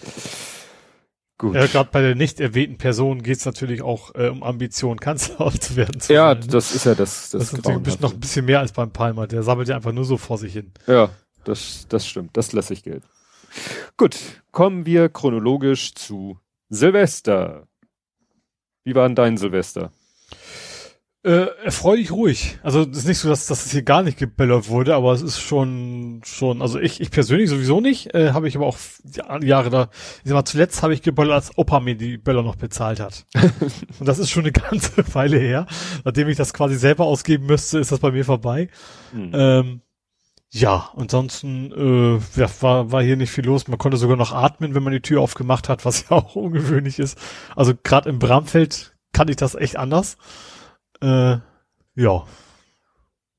[1.38, 1.54] Gut.
[1.56, 5.52] Ja, gerade bei der nicht erwähnten Person geht es natürlich auch äh, um Ambitionen, Kanzler
[5.52, 6.00] zu werden.
[6.00, 6.48] Zu ja, sein, ne?
[6.48, 7.30] das ist ja das.
[7.30, 9.28] Das, das ist natürlich noch ein bisschen mehr als beim Palmer.
[9.28, 10.72] Der sammelt ja einfach nur so vor sich hin.
[10.88, 11.10] Ja,
[11.44, 12.38] das, das stimmt.
[12.38, 13.04] Das lasse ich Geld.
[13.98, 14.18] Gut,
[14.52, 17.68] kommen wir chronologisch zu Silvester.
[18.84, 19.92] Wie war denn dein Silvester?
[21.26, 22.60] Äh, erfreulich ruhig.
[22.62, 25.24] Also es ist nicht so, dass, dass es hier gar nicht geböllert wurde, aber es
[25.24, 28.78] ist schon, schon, also ich, ich persönlich sowieso nicht, äh, habe ich aber auch
[29.42, 29.90] Jahre da,
[30.24, 33.26] ich sag mal, zuletzt habe ich geböllert, als Opa mir die Böller noch bezahlt hat.
[34.00, 35.66] Und das ist schon eine ganze Weile her.
[36.04, 38.70] Nachdem ich das quasi selber ausgeben müsste, ist das bei mir vorbei.
[39.12, 39.32] Mhm.
[39.34, 39.82] Ähm,
[40.52, 43.68] ja, ansonsten äh, ja, war, war hier nicht viel los.
[43.68, 47.00] Man konnte sogar noch atmen, wenn man die Tür aufgemacht hat, was ja auch ungewöhnlich
[47.00, 47.18] ist.
[47.56, 50.18] Also gerade im Bramfeld kann ich das echt anders.
[51.06, 51.38] Äh,
[51.96, 52.26] ja.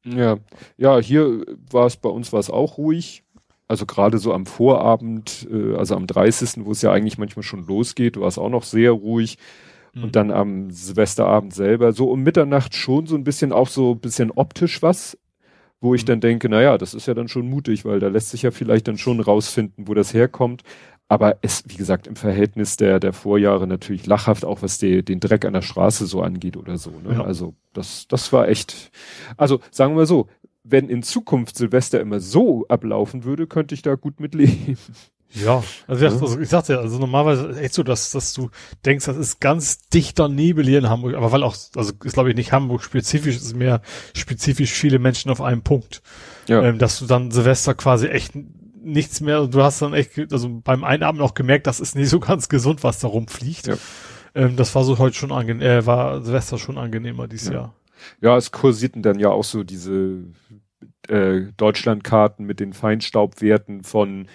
[0.05, 0.37] Ja,
[0.77, 3.25] ja, hier war es bei uns war es auch ruhig.
[3.69, 7.67] Also gerade so am Vorabend, äh, also am 30., wo es ja eigentlich manchmal schon
[7.67, 9.39] losgeht, war es auch noch sehr ruhig.
[9.93, 10.05] Mhm.
[10.05, 14.01] Und dann am Silvesterabend selber, so um Mitternacht schon so ein bisschen auch so ein
[14.01, 15.19] bisschen optisch was,
[15.81, 16.07] wo ich mhm.
[16.07, 18.87] dann denke, naja, das ist ja dann schon mutig, weil da lässt sich ja vielleicht
[18.87, 20.63] dann schon rausfinden, wo das herkommt.
[21.09, 25.21] Aber es, wie gesagt, im Verhältnis der, der Vorjahre natürlich lachhaft, auch was die, den
[25.21, 26.91] Dreck an der Straße so angeht oder so.
[26.91, 27.15] Ne?
[27.15, 27.25] Ja.
[27.25, 28.91] Also das, das war echt,
[29.37, 30.27] also sagen wir so,
[30.65, 34.77] wenn in Zukunft Silvester immer so ablaufen würde, könnte ich da gut mitleben.
[35.33, 36.11] Ja, also, ja.
[36.13, 38.51] also ich sagte ja, also normalerweise echt so, dass, dass du
[38.85, 42.31] denkst, das ist ganz dichter Nebel hier in Hamburg, aber weil auch, also ist glaube
[42.31, 43.83] ich nicht Hamburg spezifisch, ist mehr
[44.15, 46.01] spezifisch viele Menschen auf einem Punkt.
[46.49, 46.63] Ja.
[46.63, 48.35] Ähm, dass du dann Silvester quasi echt
[48.87, 49.47] nichts mehr.
[49.47, 52.85] Du hast dann echt, also beim Einatmen auch gemerkt, das ist nicht so ganz gesund,
[52.85, 53.67] was da rumfliegt.
[53.67, 53.77] Ja.
[54.35, 57.55] Ähm, das war so heute schon angenehm, äh, war Silvester schon angenehmer dieses ja.
[57.55, 57.75] Jahr.
[58.21, 60.25] Ja, es kursierten dann ja auch so diese
[61.09, 64.29] äh, Deutschlandkarten mit den Feinstaubwerten von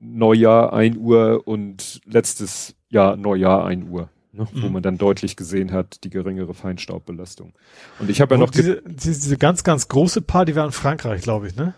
[0.00, 4.08] Neujahr 1 Uhr und letztes Jahr Neujahr 1 Uhr.
[4.32, 4.62] Ne, mhm.
[4.62, 7.52] wo man dann deutlich gesehen hat, die geringere Feinstaubbelastung.
[8.00, 11.46] Und ich habe ja noch diese, diese ganz, ganz große Party war in Frankreich, glaube
[11.46, 11.74] ich, ne?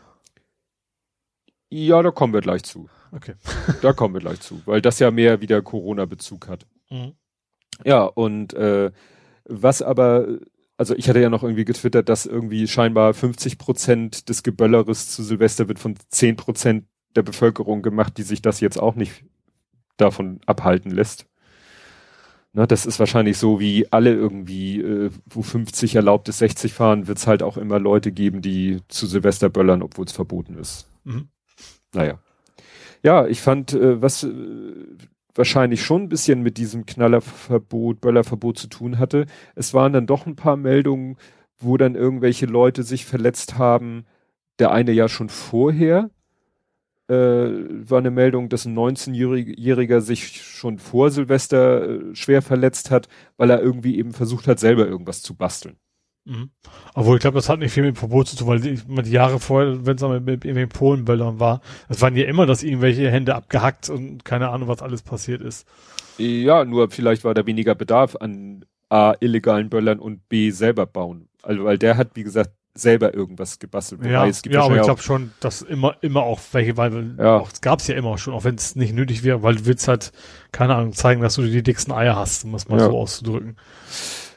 [1.69, 2.89] Ja, da kommen wir gleich zu.
[3.13, 3.35] Okay.
[3.83, 6.67] da kommen wir gleich zu, weil das ja mehr wieder Corona-Bezug hat.
[6.91, 7.13] Mhm.
[7.85, 8.91] Ja, und äh,
[9.45, 10.27] was aber,
[10.77, 15.23] also ich hatte ja noch irgendwie getwittert, dass irgendwie scheinbar 50 Prozent des Gebölleres zu
[15.23, 19.25] Silvester wird von 10 Prozent der Bevölkerung gemacht, die sich das jetzt auch nicht
[19.97, 21.27] davon abhalten lässt.
[22.53, 27.07] Na, das ist wahrscheinlich so, wie alle irgendwie, äh, wo 50 erlaubt ist, 60 fahren,
[27.07, 30.89] wird es halt auch immer Leute geben, die zu Silvester böllern, obwohl es verboten ist.
[31.05, 31.29] Mhm.
[31.95, 32.19] Naja.
[33.03, 34.33] Ja, ich fand, äh, was äh,
[35.35, 39.27] wahrscheinlich schon ein bisschen mit diesem Knallerverbot, Böllerverbot zu tun hatte.
[39.55, 41.17] Es waren dann doch ein paar Meldungen,
[41.59, 44.07] wo dann irgendwelche Leute sich verletzt haben.
[44.59, 46.11] Der eine ja schon vorher.
[47.09, 53.09] Äh, war eine Meldung, dass ein 19-Jähriger sich schon vor Silvester äh, schwer verletzt hat,
[53.37, 55.77] weil er irgendwie eben versucht hat, selber irgendwas zu basteln.
[56.27, 56.51] Mhm.
[56.95, 59.39] Obwohl, ich glaube, das hat nicht viel mit Verbot zu tun, weil die, die Jahre
[59.39, 63.37] vorher, wenn es mit, mit irgendwelchen Polenböllern war, das waren ja immer, dass irgendwelche Hände
[63.37, 65.67] abgehackt und keine Ahnung, was alles passiert ist.
[66.19, 71.29] Ja, nur vielleicht war da weniger Bedarf an A, illegalen Böllern und B, selber bauen.
[71.43, 74.01] Also, weil der hat, wie gesagt, selber irgendwas gebastelt.
[74.01, 77.15] Wobei ja, es gibt ja aber ich glaube schon, dass immer, immer auch welche, weil
[77.19, 77.39] ja.
[77.39, 79.67] auch, es gab es ja immer schon, auch wenn es nicht nötig wäre, weil du
[79.67, 80.13] willst halt,
[80.53, 82.87] keine Ahnung, zeigen, dass du die dicksten Eier hast, um es mal ja.
[82.87, 83.57] so auszudrücken.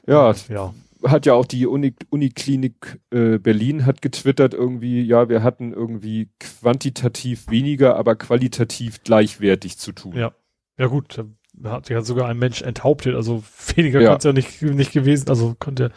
[0.08, 0.74] Ja, ja
[1.04, 6.30] hat ja auch die Uni, Uniklinik äh, Berlin hat getwittert irgendwie, ja, wir hatten irgendwie
[6.40, 10.16] quantitativ weniger, aber qualitativ gleichwertig zu tun.
[10.16, 10.32] Ja.
[10.78, 11.22] Ja gut,
[11.54, 13.44] da hat ja sogar ein Mensch enthauptet, also
[13.76, 14.10] weniger ja.
[14.10, 15.92] kann es ja nicht, nicht gewesen, also konnte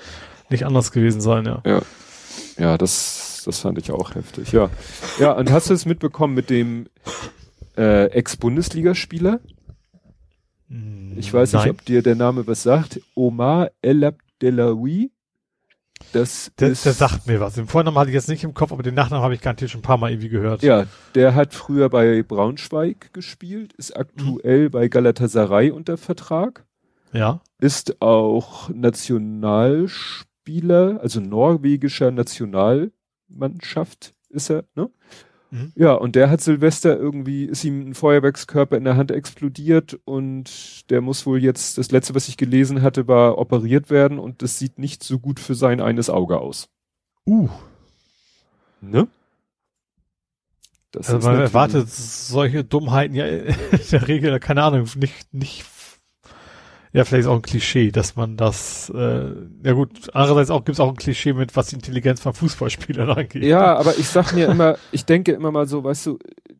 [0.50, 1.62] nicht anders gewesen sein, ja.
[1.64, 1.82] Ja,
[2.58, 4.70] ja das, das fand ich auch heftig, ja.
[5.20, 6.88] Ja, und hast du es mitbekommen mit dem
[7.76, 9.40] äh, Ex-Bundesligaspieler?
[11.16, 11.62] Ich weiß Nein.
[11.62, 13.00] nicht, ob dir der Name was sagt.
[13.14, 14.02] Omar El
[14.42, 15.12] Delaoui.
[16.12, 17.54] Das der, ist, der sagt mir was.
[17.54, 19.78] Den Vornamen hatte ich jetzt nicht im Kopf, aber den Nachnamen habe ich garantiert schon
[19.80, 20.62] ein paar Mal irgendwie gehört.
[20.62, 24.72] Ja, der hat früher bei Braunschweig gespielt, ist aktuell mhm.
[24.72, 26.66] bei Galatasaray unter Vertrag.
[27.12, 27.40] Ja.
[27.58, 34.90] Ist auch Nationalspieler, also norwegischer Nationalmannschaft ist er, ne?
[35.52, 35.70] Mhm.
[35.74, 40.90] Ja, und der hat Silvester irgendwie, ist ihm ein Feuerwerkskörper in der Hand explodiert und
[40.90, 44.58] der muss wohl jetzt, das letzte, was ich gelesen hatte, war operiert werden und das
[44.58, 46.70] sieht nicht so gut für sein eines Auge aus.
[47.26, 47.50] Uh.
[48.80, 49.08] Ne?
[50.90, 53.54] Das also man erwartet solche Dummheiten ja in
[53.92, 55.64] der Regel, keine Ahnung, nicht, nicht
[56.92, 59.32] ja, vielleicht ist auch ein Klischee, dass man das, äh,
[59.64, 63.44] ja gut, andererseits auch gibt's auch ein Klischee mit, was die Intelligenz von Fußballspielern angeht.
[63.44, 66.18] Ja, aber ich sag mir immer, ich denke immer mal so, weißt du,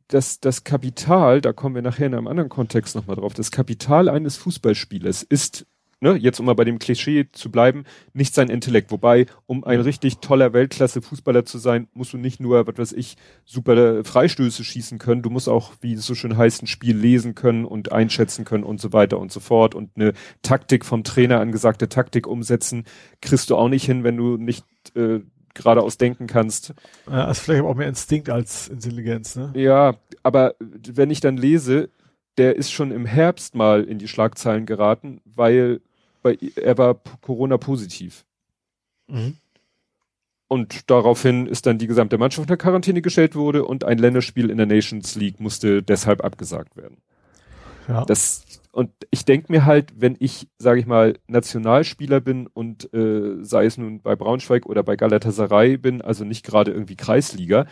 [0.09, 4.09] dass das Kapital, da kommen wir nachher in einem anderen Kontext nochmal drauf, das Kapital
[4.09, 5.67] eines Fußballspielers ist
[6.03, 8.91] ne, jetzt um mal bei dem Klischee zu bleiben, nicht sein Intellekt.
[8.91, 13.17] Wobei, um ein richtig toller Weltklasse-Fußballer zu sein, musst du nicht nur, was weiß ich,
[13.45, 17.37] super Freistöße schießen können, du musst auch, wie es so schön heißt, ein Spiel lesen
[17.37, 20.13] können und einschätzen können und so weiter und so fort und eine
[20.43, 22.85] Taktik vom Trainer angesagte Taktik umsetzen,
[23.21, 25.21] kriegst du auch nicht hin, wenn du nicht äh,
[25.55, 26.75] geradeaus denken kannst.
[27.09, 29.53] Ja, ist vielleicht auch mehr Instinkt als Intelligenz, ne?
[29.55, 31.91] Ja, aber wenn ich dann lese,
[32.39, 35.81] der ist schon im Herbst mal in die Schlagzeilen geraten, weil
[36.23, 38.25] bei, er war Corona positiv.
[39.09, 39.37] Mhm.
[40.49, 44.59] Und daraufhin ist dann die gesamte Mannschaft unter Quarantäne gestellt wurde und ein Länderspiel in
[44.59, 46.99] der Nations League musste deshalb abgesagt werden.
[47.89, 48.05] Ja.
[48.05, 53.43] Das, und ich denke mir halt, wenn ich, sage ich mal, Nationalspieler bin und äh,
[53.43, 57.67] sei es nun bei Braunschweig oder bei Galatasaray bin, also nicht gerade irgendwie Kreisliga,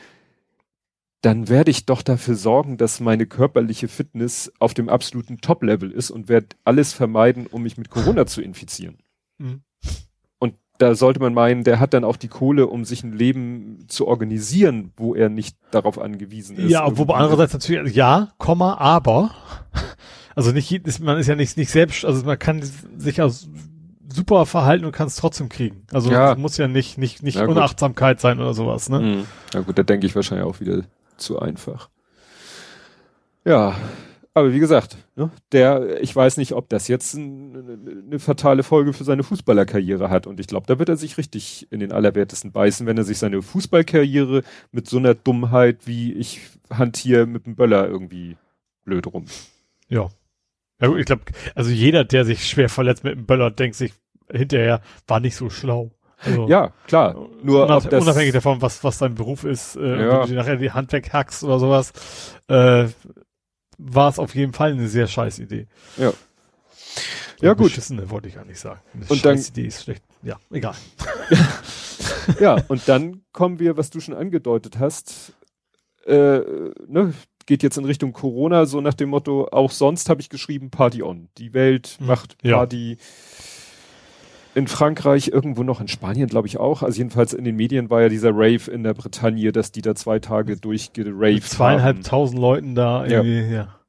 [1.23, 6.11] dann werde ich doch dafür sorgen, dass meine körperliche Fitness auf dem absoluten Top-Level ist
[6.11, 8.99] und werde alles vermeiden, um mich mit Corona zu infizieren.
[9.39, 9.61] Mhm.
[10.39, 13.85] Und da sollte man meinen, der hat dann auch die Kohle, um sich ein Leben
[13.89, 16.71] zu organisieren, wo er nicht darauf angewiesen ist.
[16.71, 19.35] Ja, wobei andererseits natürlich, ja, Komma, aber,
[20.35, 22.63] also nicht, man ist ja nicht, nicht selbst, also man kann
[22.97, 23.33] sich auch
[24.13, 25.83] super verhalten und kann es trotzdem kriegen.
[25.93, 26.35] Also ja.
[26.35, 29.01] muss ja nicht, nicht, nicht Unachtsamkeit sein oder sowas, ne?
[29.01, 29.27] Mhm.
[29.53, 30.83] Ja gut, da denke ich wahrscheinlich auch wieder
[31.21, 31.91] zu einfach.
[33.45, 33.77] Ja,
[34.33, 38.93] aber wie gesagt, ne, der, ich weiß nicht, ob das jetzt ein, eine fatale Folge
[38.93, 40.27] für seine Fußballerkarriere hat.
[40.27, 43.19] Und ich glaube, da wird er sich richtig in den Allerwertesten beißen, wenn er sich
[43.19, 48.37] seine Fußballkarriere mit so einer Dummheit wie ich hantiere mit dem Böller irgendwie
[48.85, 49.27] blöd rum.
[49.89, 50.09] Ja.
[50.81, 51.23] Ja gut, ich glaube,
[51.55, 53.93] also jeder, der sich schwer verletzt mit dem Böller, denkt sich
[54.31, 55.91] hinterher, war nicht so schlau.
[56.23, 57.29] Also, ja, klar.
[57.43, 60.23] Nur unab das, unabhängig davon, was, was dein Beruf ist, äh, ja.
[60.23, 61.93] wenn du nachher die Hand weghackst oder sowas,
[62.49, 62.89] äh,
[63.79, 65.67] war es auf jeden Fall eine sehr scheiß Idee.
[65.97, 66.13] Ja.
[67.41, 67.69] Ja, gut.
[67.69, 68.81] Beschissene wollte ich gar nicht sagen.
[68.93, 70.05] Eine und dann, Idee ist schlecht.
[70.23, 70.75] Ja, egal.
[72.41, 75.33] ja, und dann kommen wir, was du schon angedeutet hast,
[76.05, 76.41] äh,
[76.87, 77.15] ne,
[77.47, 81.03] geht jetzt in Richtung Corona, so nach dem Motto, auch sonst habe ich geschrieben, Party
[81.03, 81.31] on.
[81.39, 82.07] Die Welt hm.
[82.07, 82.99] macht Party.
[82.99, 83.05] Ja
[84.61, 86.83] in Frankreich, irgendwo noch in Spanien, glaube ich auch.
[86.83, 89.95] Also jedenfalls in den Medien war ja dieser Rave in der Bretagne, dass die da
[89.95, 93.63] zwei Tage durchgeraved Zweieinhalbtausend Leuten da irgendwie, ja.
[93.63, 93.81] ja.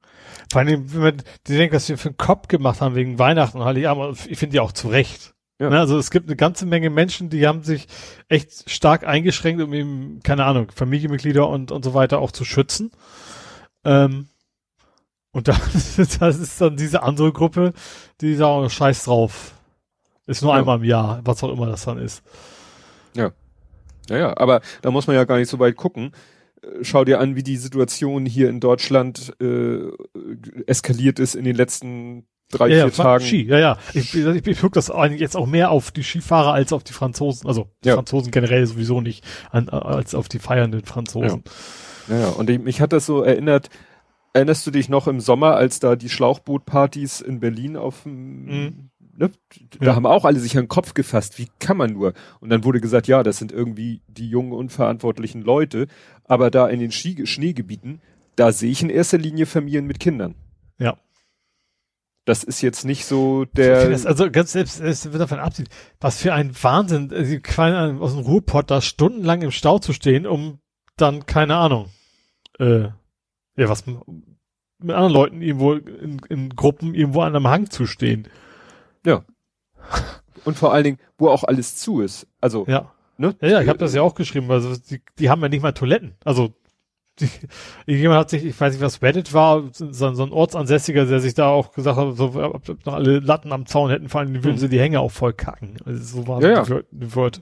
[0.51, 3.59] Vor allem, wenn man die denkt, was wir für einen Kopf gemacht haben wegen Weihnachten
[3.59, 5.33] und Heiligabend, ich finde ja auch zu Recht.
[5.59, 5.69] Ja.
[5.69, 7.87] Ne, also es gibt eine ganze Menge Menschen, die haben sich
[8.27, 12.91] echt stark eingeschränkt, um eben, keine Ahnung, Familienmitglieder und, und so weiter auch zu schützen.
[13.85, 14.27] Ähm,
[15.31, 17.73] und das, das ist dann diese andere Gruppe,
[18.21, 19.53] die sagen, scheiß drauf.
[20.31, 20.59] Ist nur ja.
[20.59, 22.23] einmal im Jahr, was auch immer das dann ist.
[23.15, 23.31] Ja.
[24.09, 26.11] Ja, ja, aber da muss man ja gar nicht so weit gucken.
[26.63, 29.79] Äh, schau dir an, wie die Situation hier in Deutschland äh,
[30.65, 33.23] eskaliert ist in den letzten drei, ja, vier Tagen.
[33.23, 33.77] Ski, ja, ja.
[33.93, 36.93] Ich, ich, ich gucke das eigentlich jetzt auch mehr auf die Skifahrer als auf die
[36.93, 37.47] Franzosen.
[37.47, 37.95] Also die Ja.
[37.95, 41.43] Franzosen generell sowieso nicht, an, als auf die feiernden Franzosen.
[42.07, 42.27] Ja, ja.
[42.29, 43.69] und ich, mich hat das so erinnert,
[44.33, 48.90] erinnerst du dich noch im Sommer, als da die Schlauchbootpartys in Berlin auf dem, Mhm.
[49.15, 49.31] Ne?
[49.79, 49.95] Da Ja.
[49.95, 52.13] haben auch alle sich an den Kopf gefasst, wie kann man nur?
[52.39, 55.87] Und dann wurde gesagt, ja, das sind irgendwie die jungen, unverantwortlichen Leute,
[56.25, 58.01] aber da in den Ski Schneegebieten,
[58.35, 60.35] da sehe ich in erster Linie Familien mit Kindern.
[60.79, 60.97] Ja.
[62.25, 65.69] Das ist jetzt nicht so der, das, also ganz selbst, es wird davon absieht,
[65.99, 69.91] was für ein Wahnsinn, äh, die quasi aus dem Ruhrpott da stundenlang im Stau zu
[69.91, 70.59] stehen, um
[70.97, 71.89] dann, keine Ahnung,
[72.59, 72.89] äh,
[73.57, 73.97] ja, was mit
[74.95, 78.27] anderen Leuten irgendwo in, in Gruppen irgendwo an einem Hang zu stehen.
[80.45, 82.27] und vor allen Dingen, wo auch alles zu ist.
[82.39, 82.91] Also, Ja.
[83.17, 83.35] ne?
[83.41, 85.71] Ja, ja, ich habe das ja auch geschrieben, also die, die haben ja nicht mal
[85.71, 86.13] Toiletten.
[86.23, 86.53] Also
[87.19, 87.29] die,
[87.85, 91.33] jemand hat sich, ich weiß nicht, was Reddit war, so, so ein Ortsansässiger, der sich
[91.33, 94.33] da auch gesagt hat, so, ob ob noch alle Latten am Zaun hätten, vor allem
[94.33, 94.57] würden Mhm.
[94.59, 95.75] sie die Hänge auch voll kacken.
[95.85, 96.81] Also so war Ja, so ja.
[96.89, 97.41] die, Wort.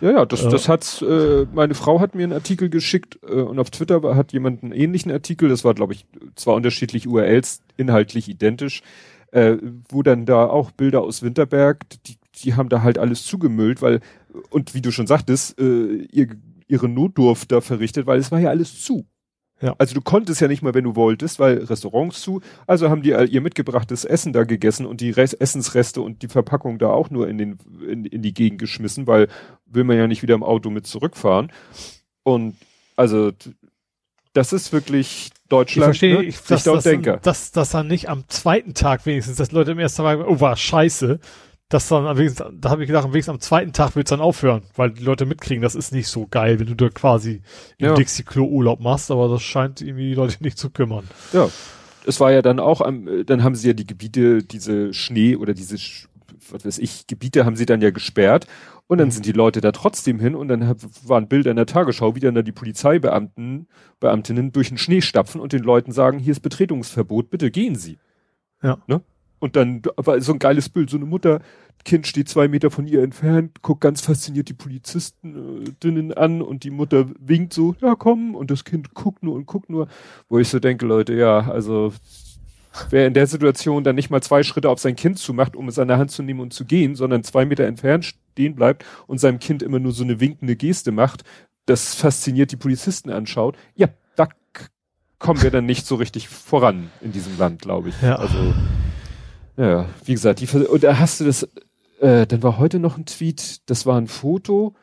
[0.00, 0.50] Ja, ja, das, Ja.
[0.50, 4.14] das hat's, äh, meine Frau hat mir einen Artikel geschickt äh, und auf Twitter war-
[4.14, 6.06] hat jemand einen ähnlichen Artikel, das war, glaube ich,
[6.36, 8.82] zwar unterschiedlich URLs, inhaltlich identisch,
[9.32, 9.56] äh,
[9.88, 14.00] wo dann da auch Bilder aus Winterberg, die, die haben da halt alles zugemüllt, weil,
[14.50, 16.28] und wie du schon sagtest, äh, ihr,
[16.66, 19.06] ihre Notdurft da verrichtet, weil es war ja alles zu.
[19.60, 19.74] Ja.
[19.78, 22.40] Also du konntest ja nicht mal, wenn du wolltest, weil Restaurants zu.
[22.66, 26.78] Also haben die ihr mitgebrachtes Essen da gegessen und die Res Essensreste und die Verpackung
[26.78, 29.26] da auch nur in den in, in die Gegend geschmissen, weil
[29.66, 31.50] will man ja nicht wieder im Auto mit zurückfahren.
[32.22, 32.54] Und
[32.94, 33.32] also
[34.32, 35.84] das ist wirklich Ich Deutschland.
[35.84, 36.24] verstehe, ne?
[36.24, 37.18] ich, dass, dass, Denker.
[37.18, 40.56] dass, dass dann nicht am zweiten Tag wenigstens, dass Leute im ersten Tag, oh, war
[40.56, 41.18] scheiße,
[41.68, 42.04] dass dann
[42.60, 45.26] da habe ich gedacht, am wenigstens am zweiten Tag wird's dann aufhören, weil die Leute
[45.26, 47.42] mitkriegen, das ist nicht so geil, wenn du da quasi
[47.76, 47.94] im Ja.
[47.94, 51.06] Dixie-Klo Urlaub machst, aber das scheint irgendwie die Leute nicht zu kümmern.
[51.32, 51.48] Ja,
[52.06, 55.36] es war ja dann auch am, äh, dann haben sie ja die Gebiete, diese Schnee
[55.36, 55.76] oder diese,
[56.50, 58.46] was weiß ich, Gebiete haben sie dann ja gesperrt
[58.88, 59.12] und dann Mhm.
[59.12, 60.74] sind die Leute da trotzdem hin und dann
[61.06, 63.68] waren Bilder in der Tagesschau, wie dann da die Polizeibeamten,
[64.00, 67.98] Beamtinnen durch den Schnee stapfen und den Leuten sagen, hier ist Betretungsverbot, bitte gehen Sie.
[68.62, 68.78] Ja.
[68.88, 69.02] Ne?
[69.38, 71.40] Und dann war so ein geiles Bild, so eine Mutter,
[71.84, 76.70] Kind steht zwei Meter von ihr entfernt, guckt ganz fasziniert die Polizistinnen an und die
[76.70, 79.86] Mutter winkt so, ja komm, und das Kind guckt nur und guckt nur,
[80.28, 81.92] wo ich so denke, Leute, ja, also
[82.90, 85.78] wer in der Situation dann nicht mal zwei Schritte auf sein Kind zumacht, um es
[85.78, 88.06] an der Hand zu nehmen und zu gehen, sondern zwei Meter entfernt
[88.38, 91.24] stehen bleibt und seinem Kind immer nur so eine winkende Geste macht,
[91.66, 94.28] das fasziniert die Polizisten anschaut, ja, da
[95.18, 98.00] kommen wir dann nicht so richtig voran in diesem Land, glaube ich.
[98.00, 98.14] Ja.
[98.14, 98.54] Also,
[99.56, 101.42] ja, wie gesagt, die, und da hast du das,
[102.00, 104.76] äh, dann war heute noch ein Tweet, das war ein Foto,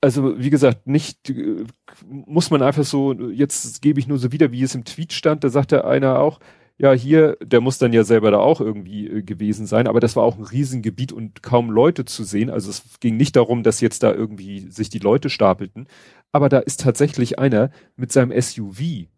[0.00, 1.64] also wie gesagt, nicht äh,
[2.06, 5.42] muss man einfach so, jetzt gebe ich nur so wieder, wie es im Tweet stand,
[5.42, 6.38] da sagte einer auch,
[6.78, 10.14] ja, hier, der muss dann ja selber da auch irgendwie äh, gewesen sein, aber das
[10.14, 12.50] war auch ein Riesengebiet und kaum Leute zu sehen.
[12.50, 15.88] Also es ging nicht darum, dass jetzt da irgendwie sich die Leute stapelten,
[16.30, 19.08] aber da ist tatsächlich einer mit seinem SUV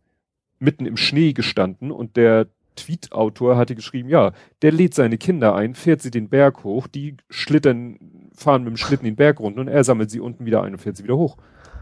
[0.59, 2.47] mitten im Schnee gestanden und der
[2.77, 7.17] Tweet-Autor hatte geschrieben, ja, der lädt seine Kinder ein, fährt sie den Berg hoch, die
[7.29, 10.73] schlittern, fahren mit dem Schlitten den Berg runter und er sammelt sie unten wieder ein
[10.73, 11.37] und fährt sie wieder hoch.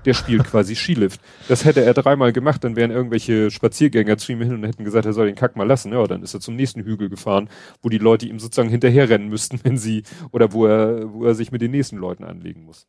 [0.08, 1.20] Der spielt quasi Skilift.
[1.48, 5.04] Das hätte er dreimal gemacht, dann wären irgendwelche Spaziergänger zu ihm hin und hätten gesagt,
[5.04, 5.92] er soll den Kack mal lassen.
[5.92, 7.50] Ja, dann ist er zum nächsten Hügel gefahren,
[7.82, 11.52] wo die Leute ihm sozusagen hinterherrennen müssten, wenn sie, oder wo er, wo er sich
[11.52, 12.86] mit den nächsten Leuten anlegen muss.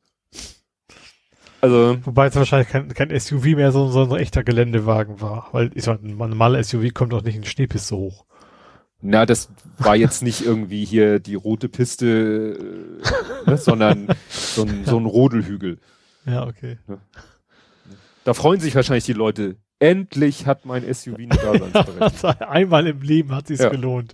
[1.59, 5.71] Also, Wobei es wahrscheinlich kein, kein SUV mehr, so, so ein echter Geländewagen war, weil
[5.75, 8.23] ich sag, ein normaler SUV kommt doch nicht in die Schneepiste hoch.
[9.01, 13.01] na, das war jetzt nicht irgendwie hier die rote Piste,
[13.45, 15.79] äh, ne, sondern so ein, so ein Rodelhügel.
[16.25, 16.77] Ja, okay.
[18.23, 19.57] Da freuen sich wahrscheinlich die Leute.
[19.79, 22.41] Endlich hat mein SUV eine Daseinsberechtigung.
[22.49, 23.69] Einmal im Leben hat sich's Ja.
[23.69, 24.11] gelohnt,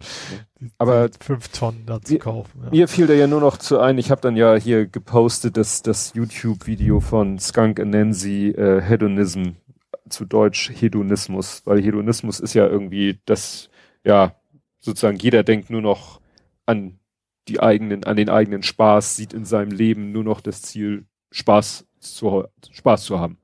[0.60, 2.62] die, Aber fünf Tonnen da zu kaufen.
[2.66, 2.70] Ja.
[2.70, 5.82] Mir fiel da ja nur noch zu ein, ich habe dann ja hier gepostet, dass
[5.82, 9.54] das YouTube-Video von Skunk Anansi äh, Hedonism,
[10.08, 13.72] zu Deutsch Hedonismus, weil Hedonismus ist ja irgendwie das,
[14.04, 14.36] ja,
[14.80, 16.22] sozusagen jeder denkt nur noch
[16.68, 17.00] an
[17.48, 21.88] die eigenen, an den eigenen Spaß, sieht in seinem Leben nur noch das Ziel, Spaß
[22.14, 23.38] zu, Spaß zu haben.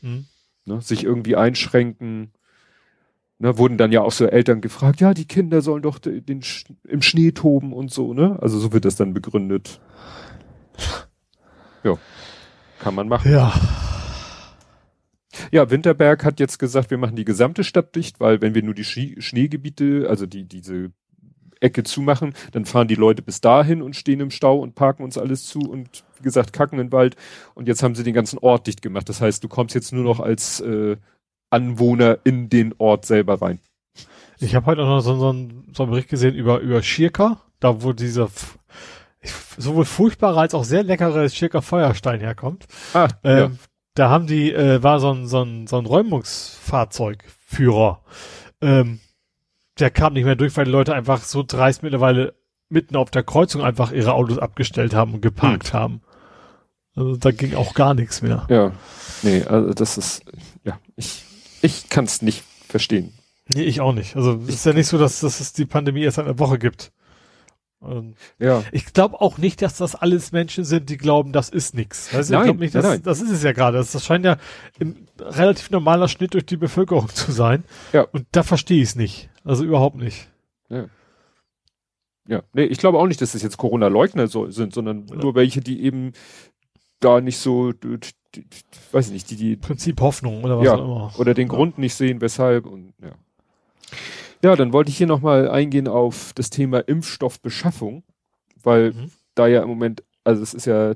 [0.00, 0.26] Hm.
[0.64, 0.80] Ne?
[0.80, 2.32] Sich irgendwie einschränken.
[3.40, 6.42] Ne, wurden dann ja auch so Eltern gefragt, ja, die Kinder sollen doch de- den
[6.42, 8.36] Sch im Schnee toben und so, ne?
[8.40, 9.80] Also so wird das dann begründet.
[11.84, 11.96] Ja,
[12.80, 13.30] kann man machen.
[13.30, 13.52] ja.
[15.52, 18.74] Ja, Winterberg hat jetzt gesagt, wir machen die gesamte Stadt dicht, weil wenn wir nur
[18.74, 20.90] die Ski Schneegebiete, also die diese
[21.60, 25.16] Ecke zumachen, dann fahren die Leute bis dahin und stehen im Stau und parken uns
[25.16, 27.16] alles zu und wie gesagt kacken in den Wald.
[27.54, 29.08] Und jetzt haben sie den ganzen Ort dicht gemacht.
[29.08, 30.96] Das heißt, du kommst jetzt nur noch als äh,
[31.50, 33.60] Anwohner in den Ort selber rein.
[34.38, 37.40] Ich habe heute auch noch so, so, einen, so einen Bericht gesehen über, über Schirka,
[37.60, 38.28] da wo dieser
[39.56, 42.66] sowohl furchtbare als auch sehr leckere Schirka Feuerstein herkommt.
[42.94, 43.50] Ah, ähm, ja.
[43.94, 48.02] Da haben die, äh, war so ein, so ein, so ein Räumungsfahrzeugführer.
[48.60, 49.00] Ähm,
[49.80, 52.34] der kam nicht mehr durch, weil die Leute einfach so dreist mittlerweile
[52.68, 55.78] mitten auf der Kreuzung einfach ihre Autos abgestellt haben und geparkt hm.
[55.78, 56.02] haben.
[56.98, 58.44] Also da ging auch gar nichts mehr.
[58.50, 58.72] Ja,
[59.22, 60.22] nee, also das ist,
[60.64, 61.22] ja, ich,
[61.62, 63.12] ich kann es nicht verstehen.
[63.54, 64.16] Nee, ich auch nicht.
[64.16, 66.90] Also es ist ja nicht so, dass, dass es die Pandemie erst eine Woche gibt.
[67.78, 68.64] Und ja.
[68.72, 72.12] Ich glaube auch nicht, dass das alles Menschen sind, die glauben, das ist nichts.
[72.12, 73.02] Weißt, nein, ich glaube nicht, dass, nein.
[73.04, 73.78] das ist es ja gerade.
[73.78, 74.36] Das, das scheint ja
[74.80, 77.62] ein relativ normaler Schnitt durch die Bevölkerung zu sein.
[77.92, 78.02] Ja.
[78.10, 79.30] Und da verstehe ich es nicht.
[79.44, 80.28] Also überhaupt nicht.
[80.68, 80.86] Ja.
[82.28, 85.62] Ja, nee, ich glaube auch nicht, dass es jetzt Corona-Leugner so, sind, sondern nur welche,
[85.62, 86.12] die eben
[87.00, 87.72] da nicht so,
[88.92, 91.12] weiß ich nicht, die, die Prinzip Hoffnung oder was ja, auch immer.
[91.18, 91.54] Oder den ja.
[91.54, 93.12] Grund nicht sehen, weshalb und ja.
[94.42, 98.04] Ja, dann wollte ich hier nochmal eingehen auf das Thema Impfstoffbeschaffung,
[98.62, 99.10] weil mhm.
[99.34, 100.94] da ja im Moment, also es ist ja,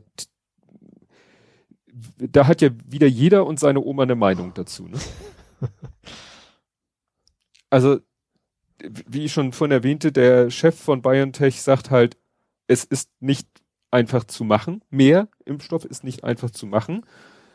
[2.19, 4.87] da hat ja wieder jeder und seine Oma eine Meinung dazu.
[4.87, 4.99] Ne?
[7.71, 7.99] also,
[8.81, 12.17] wie ich schon vorhin erwähnte, der Chef von BioNTech sagt halt,
[12.69, 13.49] es ist nicht
[13.93, 14.83] einfach zu machen.
[14.91, 17.05] Mehr Impfstoff ist nicht einfach zu machen.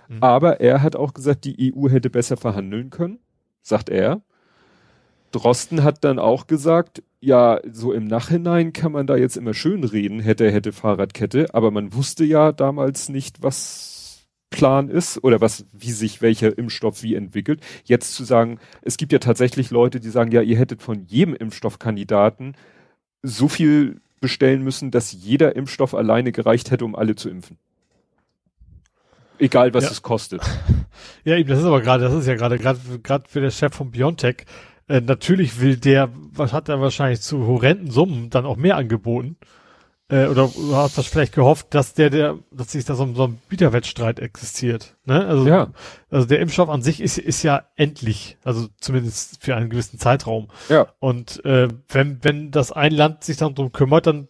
[0.07, 0.17] Mhm.
[0.21, 3.19] Aber er hat auch gesagt, die EU hätte besser verhandeln können,
[3.61, 4.21] sagt er.
[5.31, 9.83] Drosten hat dann auch gesagt, ja, so im Nachhinein kann man da jetzt immer schön
[9.83, 15.65] reden, hätte, hätte Fahrradkette, aber man wusste ja damals nicht, was Plan ist oder was,
[15.73, 17.61] wie sich welcher Impfstoff wie entwickelt.
[17.83, 21.35] Jetzt zu sagen, es gibt ja tatsächlich Leute, die sagen, ja, ihr hättet von jedem
[21.35, 22.55] Impfstoffkandidaten
[23.21, 27.57] so viel bestellen müssen, dass jeder Impfstoff alleine gereicht hätte, um alle zu impfen.
[29.39, 29.91] Egal, was ja.
[29.91, 30.41] es kostet.
[31.23, 33.91] Ja, eben, das ist aber gerade, das ist ja gerade, gerade, für der Chef von
[33.91, 34.45] Biontech,
[34.87, 39.37] äh, natürlich will der, was hat er wahrscheinlich zu horrenden Summen dann auch mehr angeboten.
[40.09, 43.25] Äh, oder du hast das vielleicht gehofft, dass der, der, dass sich da so, so
[43.25, 44.95] ein Bieterwettstreit existiert.
[45.05, 45.25] Ne?
[45.25, 45.67] Also, ja.
[46.09, 50.47] also der Impfstoff an sich ist, ist ja endlich, also zumindest für einen gewissen Zeitraum.
[50.69, 50.87] Ja.
[50.99, 54.29] Und äh, wenn, wenn das ein Land sich dann drum kümmert, dann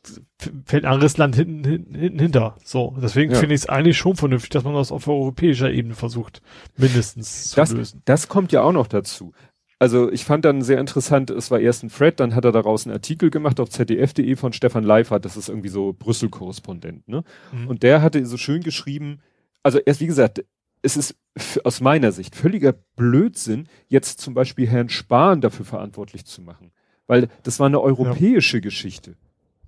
[0.65, 2.55] fällt ein anderes Land hinten, hinten, hinten hinter.
[2.63, 2.95] So.
[2.99, 3.39] Deswegen ja.
[3.39, 6.41] finde ich es eigentlich schon vernünftig, dass man das auf europäischer Ebene versucht,
[6.75, 8.01] mindestens das, zu lösen.
[8.05, 9.33] Das kommt ja auch noch dazu
[9.79, 12.85] also ich fand dann sehr interessant, es war erst ein Thread, dann hat er daraus
[12.85, 17.23] einen Artikel gemacht auf zdf.de von Stefan Leifert, das ist irgendwie so Brüssel-Korrespondent, ne?
[17.51, 17.67] Mhm.
[17.67, 19.19] Und der hatte so schön geschrieben,
[19.63, 20.43] also erst wie gesagt,
[20.81, 21.15] es ist
[21.63, 26.71] aus meiner Sicht völliger Blödsinn, jetzt zum Beispiel Herrn Spahn dafür verantwortlich zu machen.
[27.07, 28.61] Weil das war eine europäische ja.
[28.61, 29.15] Geschichte.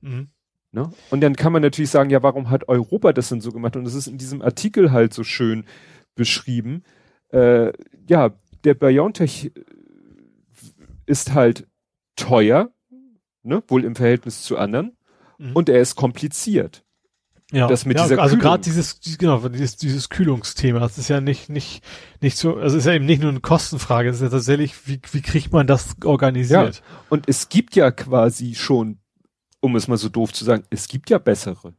[0.01, 0.29] Mhm.
[0.71, 0.91] Ne?
[1.09, 3.75] Und dann kann man natürlich sagen, ja, warum hat Europa das denn so gemacht?
[3.75, 5.65] Und es ist in diesem Artikel halt so schön
[6.15, 6.83] beschrieben.
[7.31, 7.71] Äh,
[8.07, 8.31] ja,
[8.63, 9.51] der BioNTech
[11.09, 11.67] ist halt
[12.15, 12.69] teuer,
[13.43, 14.95] ne, wohl im Verhältnis zu anderen,
[15.37, 15.53] mhm.
[15.53, 16.83] und er ist kompliziert.
[17.51, 21.19] Ja, das mit ja, dieser also gerade dieses, genau, dieses, dieses Kühlungsthema, das ist ja
[21.19, 21.83] nicht, nicht,
[22.21, 25.01] nicht so, also ist ja eben nicht nur eine Kostenfrage, es ist ja tatsächlich, wie,
[25.11, 26.75] wie kriegt man das organisiert?
[26.75, 28.99] Ja, und es gibt ja quasi schon,
[29.61, 31.73] um es mal so doof zu sagen, es gibt ja bessere.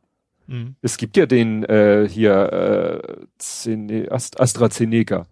[0.49, 0.75] Mhm.
[0.83, 3.07] Es gibt ja den äh, hier
[3.39, 5.27] äh, AstraZeneca,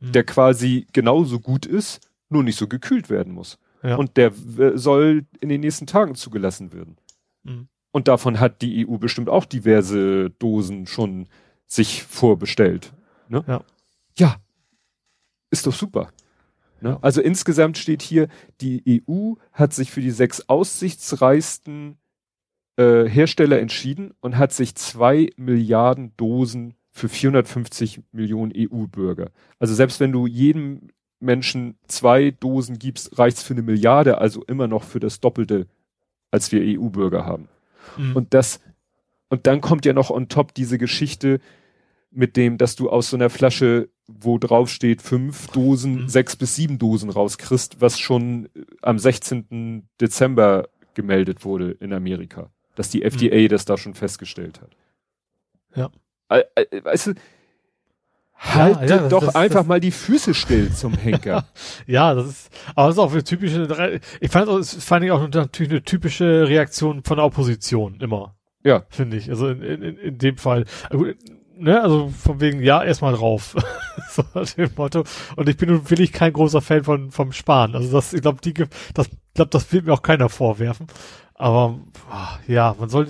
[0.00, 0.12] mhm.
[0.12, 3.58] der quasi genauso gut ist, nur nicht so gekühlt werden muss.
[3.82, 3.96] Ja.
[3.96, 4.32] Und der
[4.74, 6.96] soll in den nächsten Tagen zugelassen werden.
[7.44, 7.68] Mhm.
[7.90, 11.28] Und davon hat die EU bestimmt auch diverse Dosen schon
[11.66, 12.92] sich vorbestellt.
[13.28, 13.44] Ne?
[13.46, 13.64] Ja.
[14.18, 14.36] ja,
[15.50, 16.10] ist doch super.
[16.80, 16.98] Ne?
[17.02, 18.28] Also insgesamt steht hier,
[18.60, 21.98] die EU hat sich für die sechs aussichtsreichsten
[22.76, 29.30] äh, Hersteller entschieden und hat sich zwei Milliarden Dosen für 450 Millionen EU-Bürger.
[29.58, 30.88] Also selbst wenn du jedem
[31.20, 35.66] Menschen zwei Dosen gibst, reicht's für eine Milliarde, also immer noch für das Doppelte,
[36.30, 37.48] als wir EU-Bürger haben.
[37.96, 38.16] Mhm.
[38.16, 38.60] Und das,
[39.28, 41.40] und dann kommt ja noch on top diese Geschichte
[42.10, 46.08] mit dem, dass du aus so einer Flasche, wo drauf steht, fünf Dosen, mhm.
[46.08, 48.48] sechs bis sieben Dosen rauskriegst, was schon
[48.80, 49.88] am 16.
[50.00, 52.50] Dezember gemeldet wurde in Amerika.
[52.74, 53.48] Dass die FDA mhm.
[53.48, 54.70] das da schon festgestellt hat.
[55.74, 55.90] Ja.
[56.82, 57.14] Weißt du,
[58.40, 61.44] Halt ja, ja, doch das, einfach das, mal die Füße still zum Henker.
[61.86, 65.28] ja, das ist, aber das ist auch eine typische, ich fand es fand ich auch
[65.28, 68.36] natürlich eine typische Reaktion von der Opposition immer.
[68.62, 68.84] Ja.
[68.90, 69.28] Finde ich.
[69.28, 70.66] Also in, in, in dem Fall.
[71.60, 73.56] Ne, also von wegen, ja, erstmal drauf.
[74.10, 75.02] so nach dem Motto.
[75.34, 77.74] Und ich bin nun wirklich kein großer Fan von, vom Sparen.
[77.74, 78.54] Also das, ich glaube, die,
[78.94, 80.86] das, glaube, das wird mir auch keiner vorwerfen.
[81.34, 81.78] Aber,
[82.46, 83.08] ja, man soll,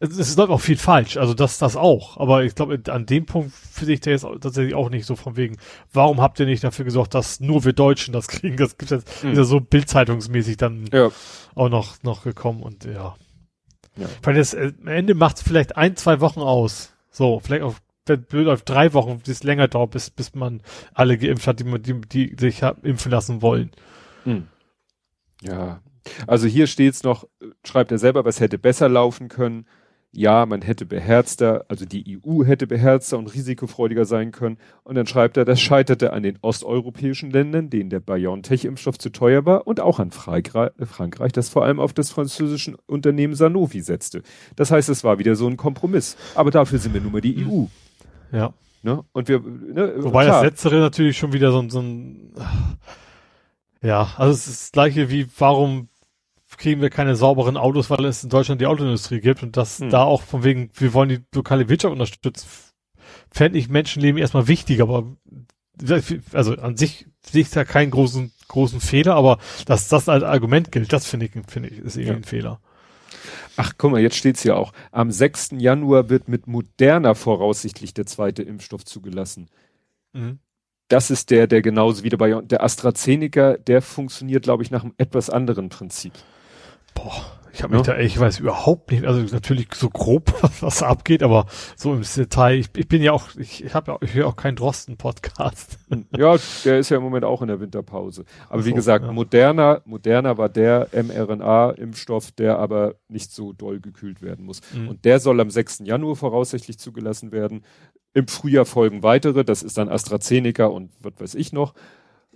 [0.00, 2.16] es, es läuft auch viel falsch, also das, das auch.
[2.18, 5.36] Aber ich glaube, an dem Punkt finde ich der jetzt tatsächlich auch nicht so von
[5.36, 5.56] wegen,
[5.92, 8.56] warum habt ihr nicht dafür gesorgt, dass nur wir Deutschen das kriegen?
[8.56, 9.32] Das gibt jetzt, mhm.
[9.32, 11.10] ist ja so bildzeitungsmäßig dann ja.
[11.54, 13.14] auch noch, noch gekommen und ja.
[13.96, 14.06] ja.
[14.22, 16.92] Weil das, äh, am Ende macht es vielleicht ein, zwei Wochen aus.
[17.10, 20.60] So, vielleicht auf blöd auf drei Wochen, bis es länger dauert, bis, bis man
[20.92, 23.70] alle geimpft hat, die, die, die sich impfen lassen wollen.
[24.24, 24.48] Hm.
[25.40, 25.80] Ja,
[26.26, 27.26] also hier steht's noch,
[27.64, 29.66] schreibt er selber, was hätte besser laufen können.
[30.16, 34.58] Ja, man hätte beherzter, also die EU hätte beherzter und risikofreudiger sein können.
[34.84, 39.44] Und dann schreibt er, das scheiterte an den osteuropäischen Ländern, denen der BioNTech-Impfstoff zu teuer
[39.44, 44.22] war, und auch an Frankreich, das vor allem auf das französische Unternehmen Sanofi setzte.
[44.54, 46.16] Das heißt, es war wieder so ein Kompromiss.
[46.36, 47.64] Aber dafür sind wir nun mal die EU.
[48.30, 48.54] Ja.
[48.84, 49.02] Ne?
[49.12, 50.42] Und wir, ne, Wobei klar.
[50.42, 52.34] das Letztere natürlich schon wieder so, so ein,
[53.82, 55.88] ja, also es ist das gleiche wie, warum
[56.58, 59.90] kriegen wir keine sauberen Autos, weil es in Deutschland die Autoindustrie gibt und das hm.
[59.90, 62.48] da auch von wegen, wir wollen die lokale Wirtschaft unterstützen,
[63.30, 65.16] fände ich Menschenleben erstmal wichtig, aber
[66.32, 70.70] also an sich sehe ich da keinen großen, großen Fehler, aber dass das als Argument
[70.70, 72.16] gilt, das finde ich, finde ich, ist irgendwie ja.
[72.16, 72.60] ein Fehler.
[73.56, 74.72] Ach, guck mal, jetzt steht's hier auch.
[74.90, 75.50] Am 6.
[75.58, 79.48] Januar wird mit Moderna voraussichtlich der zweite Impfstoff zugelassen.
[80.12, 80.38] Mhm.
[80.88, 84.94] Das ist der, der genauso wie bei der AstraZeneca, der funktioniert, glaube ich, nach einem
[84.98, 86.12] etwas anderen Prinzip.
[86.94, 87.94] Boah, ich habe mich ja.
[87.94, 92.58] da, ich weiß überhaupt nicht, also natürlich so grob, was abgeht, aber so im Detail,
[92.58, 95.78] ich, ich bin ja auch, ich, ich habe ja, ich höre auch keinen Drosten-Podcast.
[96.16, 98.24] Ja, der ist ja im Moment auch in der Winterpause.
[98.48, 99.12] Aber so, wie gesagt, ja.
[99.12, 104.60] Moderna, Moderna war der mRNA-Impfstoff, der aber nicht so doll gekühlt werden muss.
[104.72, 104.88] Mhm.
[104.88, 105.82] Und der soll am 6.
[105.84, 107.64] Januar voraussichtlich zugelassen werden.
[108.12, 111.74] Im Frühjahr folgen weitere, das ist dann AstraZeneca und was weiß ich noch.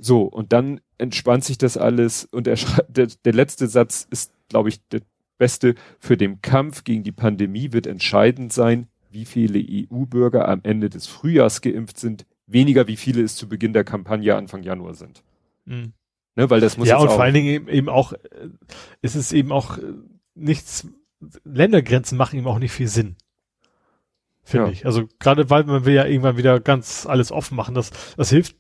[0.01, 4.69] So, und dann entspannt sich das alles und der, der, der letzte Satz ist glaube
[4.69, 5.03] ich, der
[5.37, 10.91] beste für den Kampf gegen die Pandemie wird entscheidend sein, wie viele EU-Bürger am Ende
[10.91, 15.23] des Frühjahrs geimpft sind, weniger wie viele es zu Beginn der Kampagne Anfang Januar sind.
[15.65, 15.93] Mhm.
[16.35, 18.19] Ne, weil das muss ja und vor allen Dingen eben, eben auch, äh,
[19.03, 19.83] ist es eben auch äh,
[20.35, 20.87] nichts,
[21.45, 23.17] Ländergrenzen machen eben auch nicht viel Sinn.
[24.45, 24.73] Finde ja.
[24.73, 24.87] ich.
[24.87, 27.75] Also gerade weil man will ja irgendwann wieder ganz alles offen machen.
[27.75, 28.57] Das, das hilft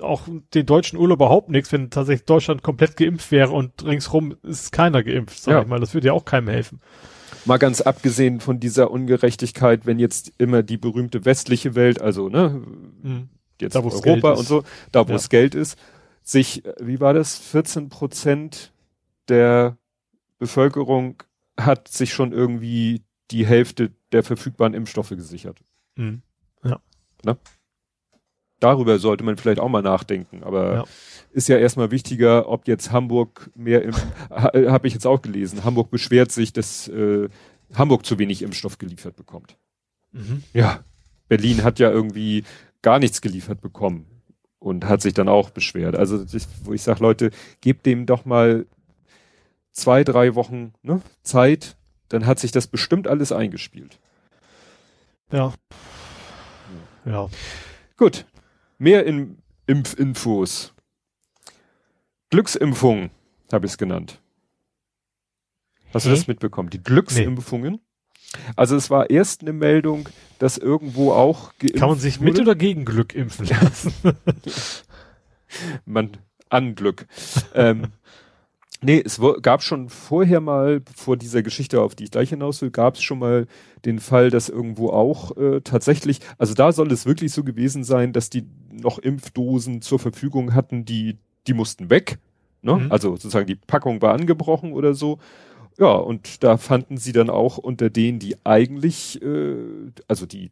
[0.00, 0.22] auch
[0.54, 5.02] den deutschen Urlaub überhaupt nichts, wenn tatsächlich Deutschland komplett geimpft wäre und ringsrum ist keiner
[5.02, 5.62] geimpft, sag ja.
[5.62, 5.80] ich mal.
[5.80, 6.80] Das würde ja auch keinem helfen.
[7.44, 12.62] Mal ganz abgesehen von dieser Ungerechtigkeit, wenn jetzt immer die berühmte westliche Welt, also ne,
[13.02, 13.28] mhm.
[13.60, 15.16] jetzt da, Europa und so, da wo ja.
[15.16, 15.78] es Geld ist,
[16.22, 18.72] sich, wie war das, 14 Prozent
[19.28, 19.78] der
[20.38, 21.22] Bevölkerung
[21.58, 25.58] hat sich schon irgendwie die Hälfte der verfügbaren Impfstoffe gesichert.
[25.96, 26.22] Mhm.
[26.64, 26.80] Ja.
[27.24, 27.36] Ne?
[28.60, 30.42] Darüber sollte man vielleicht auch mal nachdenken.
[30.42, 30.84] Aber ja.
[31.32, 33.94] ist ja erstmal wichtiger, ob jetzt Hamburg mehr im,
[34.30, 37.28] äh, habe ich jetzt auch gelesen, Hamburg beschwert sich, dass äh,
[37.74, 39.56] Hamburg zu wenig Impfstoff geliefert bekommt.
[40.12, 40.42] Mhm.
[40.52, 40.84] Ja,
[41.28, 42.44] Berlin hat ja irgendwie
[42.82, 44.06] gar nichts geliefert bekommen
[44.58, 45.94] und hat sich dann auch beschwert.
[45.96, 46.24] Also
[46.64, 47.30] wo ich sage, Leute,
[47.60, 48.66] gebt dem doch mal
[49.72, 51.76] zwei, drei Wochen ne, Zeit,
[52.08, 53.98] dann hat sich das bestimmt alles eingespielt.
[55.30, 55.52] Ja.
[57.04, 57.28] Ja.
[57.96, 58.26] Gut,
[58.78, 60.72] Mehr in Impfinfos.
[62.30, 63.10] Glücksimpfung
[63.52, 64.20] habe ich es genannt.
[65.92, 66.70] Hast du das mitbekommen?
[66.70, 67.74] Die Glücksimpfungen?
[67.74, 67.80] Nee.
[68.56, 70.08] Also es war erst eine Meldung,
[70.38, 72.30] dass irgendwo auch Kann man sich wurde.
[72.30, 73.94] mit oder gegen Glück impfen lassen?
[75.86, 76.16] man
[76.50, 77.06] an Glück.
[77.54, 77.92] ähm,
[78.80, 82.70] Nee, es gab schon vorher mal, vor dieser Geschichte, auf die ich gleich hinaus will,
[82.70, 83.48] gab es schon mal
[83.84, 88.12] den Fall, dass irgendwo auch äh, tatsächlich, also da soll es wirklich so gewesen sein,
[88.12, 88.46] dass die
[88.80, 91.16] noch Impfdosen zur Verfügung hatten, die,
[91.46, 92.18] die mussten weg.
[92.62, 92.76] Ne?
[92.76, 92.92] Mhm.
[92.92, 95.18] Also sozusagen die Packung war angebrochen oder so.
[95.78, 99.56] Ja, und da fanden sie dann auch unter denen, die eigentlich, äh,
[100.08, 100.50] also die,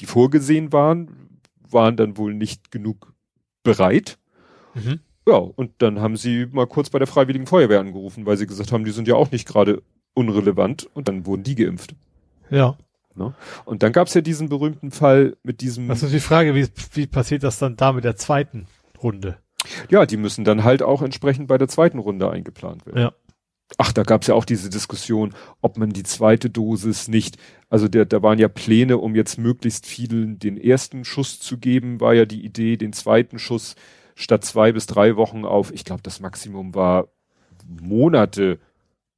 [0.00, 3.12] die vorgesehen waren, waren dann wohl nicht genug
[3.62, 4.18] bereit.
[4.74, 5.00] Mhm.
[5.26, 8.72] Ja, und dann haben sie mal kurz bei der Freiwilligen Feuerwehr angerufen, weil sie gesagt
[8.72, 9.82] haben, die sind ja auch nicht gerade
[10.14, 11.94] unrelevant und dann wurden die geimpft.
[12.50, 12.76] Ja.
[13.14, 13.34] Ne?
[13.64, 15.88] Und dann gab's ja diesen berühmten Fall mit diesem.
[15.88, 18.66] Das ist die Frage, wie, wie passiert das dann da mit der zweiten
[19.02, 19.38] Runde?
[19.88, 22.98] Ja, die müssen dann halt auch entsprechend bei der zweiten Runde eingeplant werden.
[23.00, 23.12] Ja.
[23.78, 27.38] Ach, da gab's ja auch diese Diskussion, ob man die zweite Dosis nicht,
[27.70, 32.00] also der, da waren ja Pläne, um jetzt möglichst vielen den ersten Schuss zu geben,
[32.00, 33.74] war ja die Idee, den zweiten Schuss
[34.14, 37.08] statt zwei bis drei Wochen auf, ich glaube, das Maximum war
[37.66, 38.58] Monate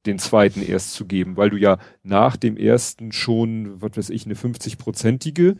[0.05, 4.25] den zweiten erst zu geben, weil du ja nach dem ersten schon, was weiß ich,
[4.25, 5.57] eine 50-prozentige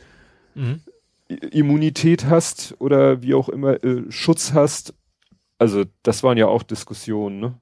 [0.55, 0.81] mhm.
[1.27, 4.93] Immunität hast oder wie auch immer äh, Schutz hast.
[5.57, 7.39] Also das waren ja auch Diskussionen.
[7.39, 7.59] Ne?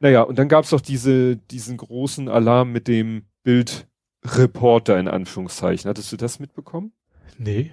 [0.00, 5.88] Naja, und dann gab's doch diese, diesen großen Alarm mit dem Bildreporter in Anführungszeichen.
[5.88, 6.92] Hattest du das mitbekommen?
[7.38, 7.72] Nee.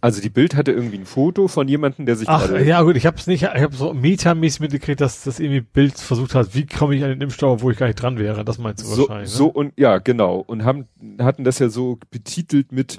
[0.00, 3.06] Also die Bild hatte irgendwie ein Foto von jemandem, der sich Ach, ja gut, ich
[3.06, 6.66] habe es nicht, ich habe so metamäßig mitgekriegt, dass das irgendwie Bild versucht hat, wie
[6.66, 8.44] komme ich an den Impfstoff, wo ich gar nicht dran wäre.
[8.44, 9.30] Das meinst du so, wahrscheinlich.
[9.30, 10.36] So und ja, genau.
[10.46, 10.86] Und haben
[11.18, 12.98] hatten das ja so betitelt mit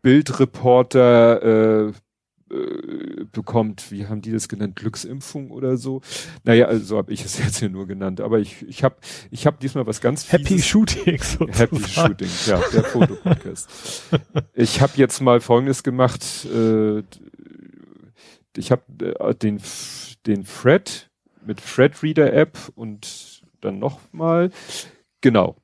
[0.00, 1.92] Bildreporter äh,
[2.52, 6.02] äh, bekommt, wie haben die das genannt, Glücksimpfung oder so.
[6.44, 8.20] Naja, also so habe ich es jetzt hier nur genannt.
[8.20, 8.96] Aber ich, ich habe
[9.30, 10.66] ich hab diesmal was ganz Happy Fieses.
[10.66, 11.18] Shooting.
[11.22, 11.52] Sozusagen.
[11.52, 13.68] Happy Shooting, ja, der Fotopodcast.
[14.54, 16.22] ich habe jetzt mal Folgendes gemacht.
[16.46, 17.02] Äh,
[18.56, 18.82] ich habe
[19.18, 19.60] äh, den,
[20.26, 21.10] den Fred
[21.44, 24.50] mit Fred Reader App und dann nochmal.
[25.20, 25.56] Genau.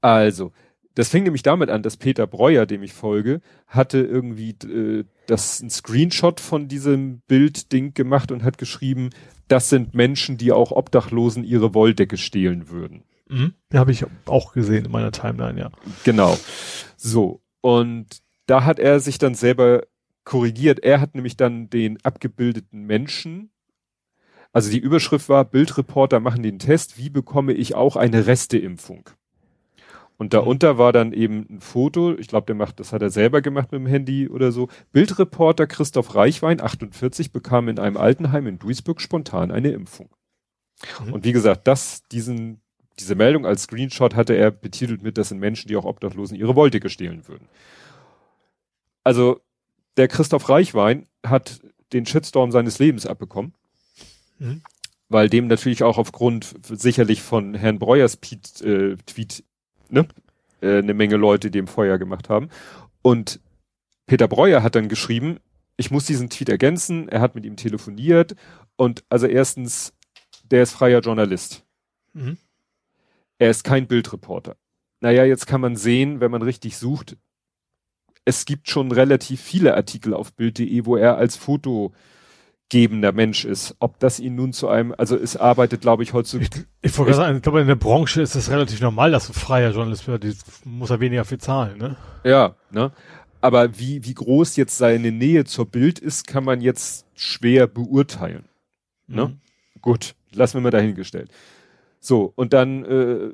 [0.00, 0.52] Also,
[0.94, 5.60] das fing nämlich damit an, dass Peter Breuer, dem ich folge, hatte irgendwie äh, das
[5.60, 9.10] ein Screenshot von diesem Bildding gemacht und hat geschrieben,
[9.48, 13.04] das sind Menschen, die auch Obdachlosen ihre Wolldecke stehlen würden.
[13.28, 13.54] Mhm.
[13.72, 15.70] Ja, habe ich auch gesehen in meiner Timeline, ja.
[16.04, 16.38] Genau.
[16.96, 17.40] So.
[17.60, 19.82] Und da hat er sich dann selber
[20.24, 20.80] korrigiert.
[20.80, 23.50] Er hat nämlich dann den abgebildeten Menschen,
[24.52, 29.10] also die Überschrift war, Bildreporter machen den Test, wie bekomme ich auch eine Resteimpfung?
[30.20, 33.40] Und darunter war dann eben ein Foto, ich glaube, der macht, das hat er selber
[33.40, 34.68] gemacht mit dem Handy oder so.
[34.92, 40.10] Bildreporter Christoph Reichwein, 48, bekam in einem Altenheim in Duisburg spontan eine Impfung.
[41.06, 41.14] Mhm.
[41.14, 42.60] Und wie gesagt, das, diesen,
[42.98, 46.54] diese Meldung als Screenshot hatte er betitelt mit, das sind Menschen, die auch Obdachlosen ihre
[46.54, 47.48] Wolldecke stehlen würden.
[49.02, 49.40] Also,
[49.96, 51.62] der Christoph Reichwein hat
[51.94, 53.54] den Shitstorm seines Lebens abbekommen.
[54.38, 54.60] Mhm.
[55.08, 58.18] Weil dem natürlich auch aufgrund sicherlich von Herrn Breuers
[58.60, 59.44] äh, Tweet
[59.90, 60.06] ne,
[60.60, 62.48] äh, eine Menge Leute, die im Feuer gemacht haben.
[63.02, 63.40] Und
[64.06, 65.38] Peter Breuer hat dann geschrieben,
[65.76, 68.34] ich muss diesen Tweet ergänzen, er hat mit ihm telefoniert
[68.76, 69.94] und also erstens,
[70.50, 71.64] der ist freier Journalist.
[72.12, 72.36] Mhm.
[73.38, 74.56] Er ist kein Bildreporter.
[75.00, 77.16] Naja, jetzt kann man sehen, wenn man richtig sucht,
[78.24, 81.92] es gibt schon relativ viele Artikel auf Bild.de, wo er als Foto
[82.70, 83.76] gebender Mensch ist.
[83.80, 86.66] Ob das ihn nun zu einem, also es arbeitet, glaube ich, heutzutage.
[86.80, 89.34] Ich, ich wollte sagen, ich glaube, in der Branche ist es relativ normal, dass ein
[89.34, 91.96] freier Journalist wird, die muss er weniger viel zahlen, ne?
[92.24, 92.92] Ja, ne?
[93.42, 98.44] Aber wie, wie groß jetzt seine Nähe zur Bild ist, kann man jetzt schwer beurteilen.
[99.06, 99.26] Ne?
[99.26, 99.40] Mhm.
[99.80, 101.30] Gut, lassen wir mal dahingestellt.
[102.00, 103.30] So, und dann äh,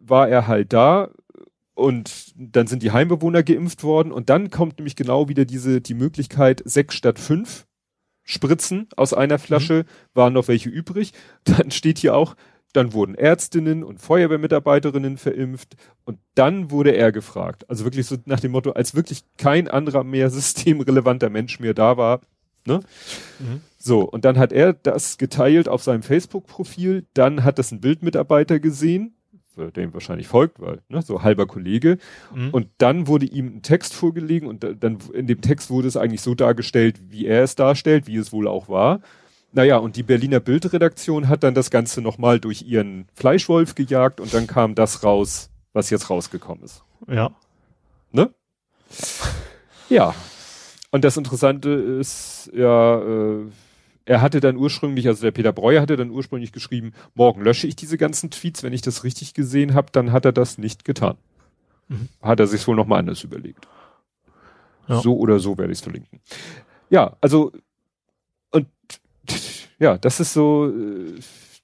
[0.00, 1.10] war er halt da
[1.74, 5.94] und dann sind die Heimbewohner geimpft worden und dann kommt nämlich genau wieder diese, die
[5.94, 7.66] Möglichkeit, sechs statt fünf
[8.30, 9.84] Spritzen aus einer Flasche, mhm.
[10.14, 11.12] waren noch welche übrig.
[11.44, 12.36] Dann steht hier auch,
[12.72, 15.74] dann wurden Ärztinnen und Feuerwehrmitarbeiterinnen verimpft
[16.04, 17.68] und dann wurde er gefragt.
[17.68, 21.96] Also wirklich so nach dem Motto, als wirklich kein anderer mehr systemrelevanter Mensch mehr da
[21.96, 22.20] war.
[22.64, 22.78] Ne?
[23.40, 23.62] Mhm.
[23.76, 28.60] So, und dann hat er das geteilt auf seinem Facebook-Profil, dann hat das ein Bildmitarbeiter
[28.60, 29.16] gesehen,
[29.68, 31.98] dem wahrscheinlich folgt, weil, ne, so halber Kollege.
[32.34, 32.50] Mhm.
[32.50, 36.22] Und dann wurde ihm ein Text vorgelegen und dann in dem Text wurde es eigentlich
[36.22, 39.00] so dargestellt, wie er es darstellt, wie es wohl auch war.
[39.52, 44.32] Naja, und die Berliner Bildredaktion hat dann das Ganze nochmal durch ihren Fleischwolf gejagt und
[44.32, 46.84] dann kam das raus, was jetzt rausgekommen ist.
[47.08, 47.32] Ja.
[48.12, 48.30] Ne?
[49.88, 50.14] Ja.
[50.92, 53.46] Und das Interessante ist, ja, äh,
[54.10, 57.76] er hatte dann ursprünglich, also der Peter Breuer hatte dann ursprünglich geschrieben, morgen lösche ich
[57.76, 61.16] diese ganzen Tweets, wenn ich das richtig gesehen habe, dann hat er das nicht getan.
[61.86, 62.08] Mhm.
[62.20, 63.68] Hat er sich wohl nochmal anders überlegt.
[64.88, 65.00] Ja.
[65.00, 66.18] So oder so werde ich es verlinken.
[66.88, 67.52] Ja, also
[68.50, 68.66] und
[69.78, 71.20] ja, das ist so äh,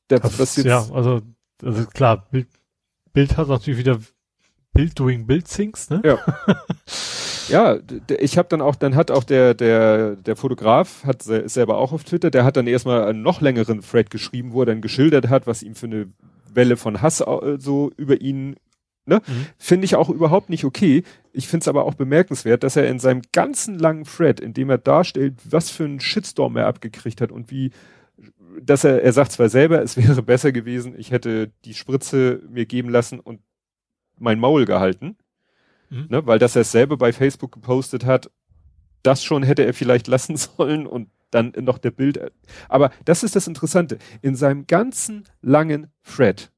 [0.08, 0.66] der, das, was jetzt.
[0.66, 1.22] Ja, also,
[1.64, 2.46] also klar, Bild,
[3.12, 3.98] Bild hat natürlich wieder
[4.76, 6.02] Bild doing Bild Things, ne?
[6.04, 6.18] Ja.
[7.48, 7.78] Ja,
[8.18, 12.02] ich habe dann auch, dann hat auch der der der Fotograf hat selber auch auf
[12.02, 15.46] Twitter, der hat dann erstmal einen noch längeren Thread geschrieben, wo er dann geschildert hat,
[15.46, 16.08] was ihm für eine
[16.52, 18.56] Welle von Hass äh, so über ihn
[19.08, 19.22] Ne?
[19.24, 19.46] Mhm.
[19.56, 21.04] Finde ich auch überhaupt nicht okay.
[21.32, 24.68] Ich finde es aber auch bemerkenswert, dass er in seinem ganzen langen Thread, in dem
[24.68, 27.70] er darstellt, was für einen Shitstorm er abgekriegt hat und wie,
[28.60, 32.66] dass er, er sagt zwar selber, es wäre besser gewesen, ich hätte die Spritze mir
[32.66, 33.38] geben lassen und
[34.18, 35.16] mein Maul gehalten.
[35.90, 36.06] Mhm.
[36.08, 38.30] Ne, weil das er selber bei Facebook gepostet hat,
[39.02, 42.20] das schon hätte er vielleicht lassen sollen und dann noch der Bild.
[42.68, 43.98] Aber das ist das Interessante.
[44.22, 46.50] In seinem ganzen langen Thread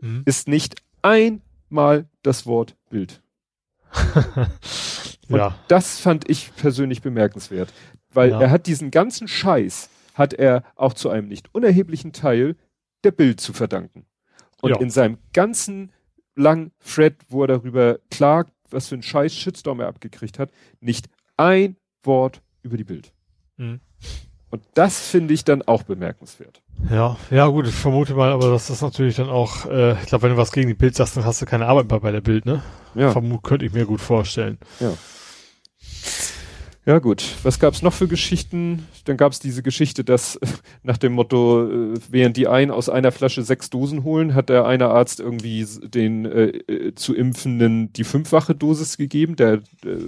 [0.00, 0.22] mhm.
[0.24, 3.22] ist nicht einmal das Wort Bild.
[5.28, 5.58] und ja.
[5.68, 7.72] das fand ich persönlich bemerkenswert,
[8.12, 8.40] weil ja.
[8.40, 12.56] er hat diesen ganzen Scheiß hat er auch zu einem nicht unerheblichen Teil
[13.04, 14.04] der Bild zu verdanken.
[14.60, 14.80] Und ja.
[14.80, 15.92] in seinem ganzen
[16.38, 21.08] lang Fred, wo er darüber klagt, was für ein scheiß Shitstorm er abgekriegt hat, nicht
[21.36, 23.12] ein Wort über die Bild.
[23.56, 23.80] Mhm.
[24.50, 26.62] Und das finde ich dann auch bemerkenswert.
[26.90, 30.22] Ja, ja gut, ich vermute mal, aber das ist natürlich dann auch, äh, ich glaube,
[30.22, 32.22] wenn du was gegen die Bild sagst, dann hast du keine Arbeit mehr bei der
[32.22, 32.62] Bild, ne?
[32.94, 33.10] Ja.
[33.10, 34.58] Vermut, könnte ich mir gut vorstellen.
[34.80, 34.92] Ja.
[36.88, 38.88] Ja gut, was gab's noch für Geschichten?
[39.04, 40.40] Dann gab's diese Geschichte, dass
[40.82, 44.64] nach dem Motto, äh, während die einen aus einer Flasche sechs Dosen holen, hat der
[44.64, 49.36] eine Arzt irgendwie den äh, äh, zu Impfenden die fünffache Dosis gegeben.
[49.36, 49.98] Der, äh,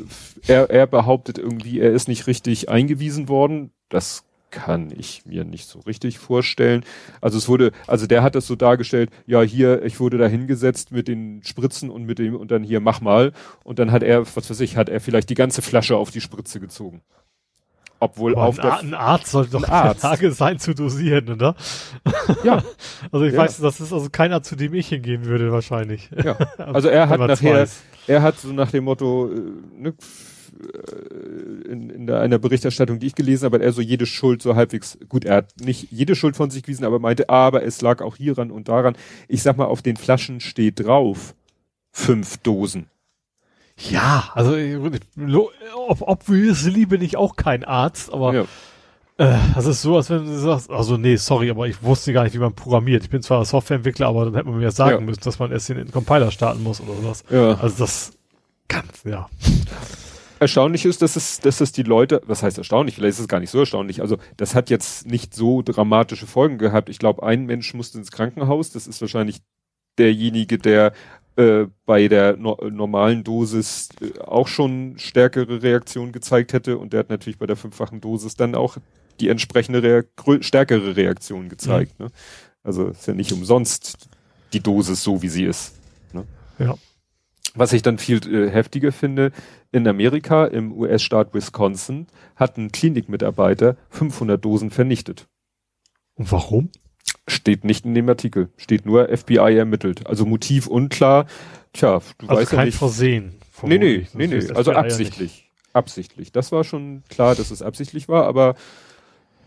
[0.47, 3.73] er, er behauptet irgendwie, er ist nicht richtig eingewiesen worden.
[3.91, 6.85] Das kann ich mir nicht so richtig vorstellen.
[7.21, 10.93] Also es wurde, also der hat das so dargestellt, ja hier, ich wurde da hingesetzt
[10.93, 13.33] mit den Spritzen und mit dem und dann hier mach mal
[13.65, 16.21] und dann hat er, was weiß ich, hat er vielleicht die ganze Flasche auf die
[16.21, 17.03] Spritze gezogen.
[18.03, 20.03] Obwohl Aber auf ein, der ein Arzt sollte doch Ein in der Arzt.
[20.03, 21.55] Lage sein zu dosieren, oder?
[22.45, 22.63] ja,
[23.13, 23.41] Also ich Ja.
[23.41, 26.09] weiß, das ist also keiner, zu dem ich hingehen würde wahrscheinlich.
[26.25, 26.35] ja.
[26.59, 27.83] Also er hat nachher, weiß.
[28.07, 29.41] er hat so nach dem Motto, äh,
[29.77, 29.95] ne,
[31.69, 34.55] in, in der, einer Berichterstattung, die ich gelesen habe, hat er so jede Schuld so
[34.57, 38.03] halbwegs, gut, er hat nicht jede Schuld von sich gewiesen, aber meinte, aber es lag
[38.03, 38.97] auch hieran und daran.
[39.29, 41.35] Ich sag mal, auf den Flaschen steht drauf,
[41.93, 42.87] fünf Dosen.
[43.91, 44.57] Ja, also
[46.01, 48.43] obviously bin ich auch kein Arzt, aber Ja.
[49.17, 52.25] äh, das ist so, als wenn du sagst, also nee, sorry, aber ich wusste gar
[52.25, 53.05] nicht, wie man programmiert.
[53.05, 55.01] Ich bin zwar Softwareentwickler, aber dann hätte man mir sagen Ja.
[55.01, 57.25] müssen, dass man erst den Compiler starten muss oder sowas.
[57.31, 57.55] Ja.
[57.55, 58.13] Also das
[58.69, 59.29] kann, ja.
[60.41, 63.41] Erstaunlich ist, dass es, dass es die Leute, was heißt erstaunlich, vielleicht ist es gar
[63.41, 66.89] nicht so erstaunlich, also das hat jetzt nicht so dramatische Folgen gehabt.
[66.89, 69.43] Ich glaube, ein Mensch musste ins Krankenhaus, das ist wahrscheinlich
[69.99, 70.95] derjenige, der
[71.37, 77.01] äh, bei der no normalen Dosis äh, auch schon stärkere Reaktion gezeigt hätte und der
[77.01, 78.79] hat natürlich bei der fünffachen Dosis dann auch
[79.21, 82.01] die entsprechende Rea grö- stärkere Reaktion gezeigt.
[82.01, 82.07] Ne?
[82.63, 84.09] Also ist ja nicht umsonst
[84.55, 85.75] die Dosis so, wie sie ist.
[86.59, 86.75] Ja.
[87.55, 89.33] Was ich dann viel äh, heftiger finde,
[89.73, 95.27] in Amerika, im US-Staat Wisconsin, hat ein Klinikmitarbeiter 500 Dosen vernichtet.
[96.15, 96.71] Und warum?
[97.27, 98.51] Steht nicht in dem Artikel.
[98.57, 100.07] Steht nur FBI ermittelt.
[100.07, 101.27] Also Motiv unklar.
[101.73, 102.79] Tja, du Also weißt ja kein nicht.
[102.79, 103.35] Versehen.
[103.63, 104.37] Nee, nee, nee, nee.
[104.37, 105.51] Also FBI ja absichtlich.
[105.73, 106.33] Absichtlich.
[106.33, 108.55] Das war schon klar, dass es absichtlich war, aber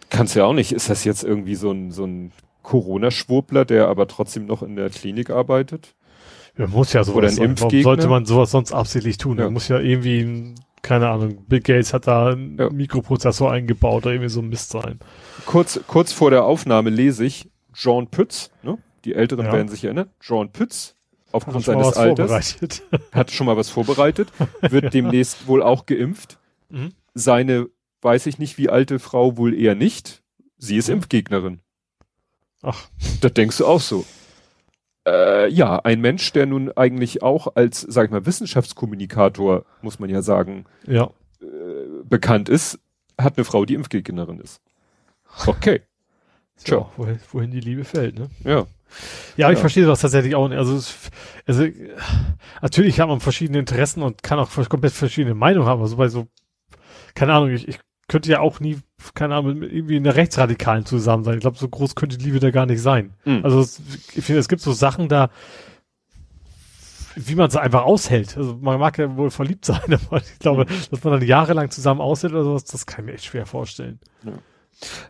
[0.10, 0.72] kannst ja auch nicht.
[0.72, 2.32] Ist das jetzt irgendwie so ein, so ein
[2.62, 5.96] Corona-Schwurbler, der aber trotzdem noch in der Klinik arbeitet?
[6.58, 7.38] Ja, muss ja sowas Oder ein sein.
[7.40, 7.84] Warum Impfgegner.
[7.84, 9.38] sollte man sowas sonst absichtlich tun?
[9.38, 9.46] Ja.
[9.46, 12.70] Da muss ja irgendwie, ein- keine Ahnung, Bill Gates hat da einen Ja.
[12.70, 15.00] Mikroprozessor eingebaut oder irgendwie so ein Mist sein.
[15.46, 18.78] kurz, kurz vor der Aufnahme lese ich John Pütz, ne?
[19.06, 19.54] die Älteren Ja.
[19.54, 20.96] werden sich erinnern, John Pütz,
[21.32, 22.58] aufgrund seines Alters,
[23.12, 24.30] hat schon mal was vorbereitet,
[24.62, 26.38] wird demnächst wohl auch geimpft.
[26.70, 26.92] Mhm.
[27.16, 27.68] Seine,
[28.02, 30.22] weiß ich nicht, wie alte Frau wohl eher nicht.
[30.58, 30.96] Sie ist Mhm.
[30.96, 31.60] Impfgegnerin.
[32.62, 32.88] Ach,
[33.22, 34.06] Da denkst du auch so.
[35.08, 40.10] Äh, ja, ein Mensch, der nun eigentlich auch als, sag ich mal, Wissenschaftskommunikator, muss man
[40.10, 41.10] ja sagen, ja.
[41.42, 41.46] äh,
[42.06, 42.80] bekannt ist,
[43.20, 44.62] hat eine Frau, die Impfgegnerin ist.
[45.46, 45.82] Okay,
[46.64, 46.78] Tja.
[46.78, 48.30] Ja, wohin, wohin die Liebe fällt, ne?
[48.44, 48.66] ja.
[49.38, 49.62] Ja, ich Ja.
[49.62, 50.60] verstehe das tatsächlich auch nicht.
[50.60, 50.96] Also, es,
[51.48, 51.66] also
[52.62, 55.82] natürlich hat man verschiedene Interessen und kann auch komplett verschiedene Meinungen haben.
[55.82, 56.28] Also bei so,
[57.16, 58.78] keine Ahnung, ich, ich könnte ja auch nie,
[59.14, 61.36] keine Ahnung, irgendwie einer Rechtsradikalen zusammen sein.
[61.36, 63.14] Ich glaube, so groß könnte die Liebe da gar nicht sein.
[63.26, 63.42] Mhm.
[63.44, 63.82] Also es,
[64.16, 65.30] ich finde, es gibt so Sachen da,
[67.16, 68.38] wie man es einfach aushält.
[68.38, 72.02] Also man mag ja wohl verliebt sein, aber ich glaube, dass man dann jahrelang zusammen
[72.02, 74.00] aushält oder sowas, das kann ich mir echt schwer vorstellen.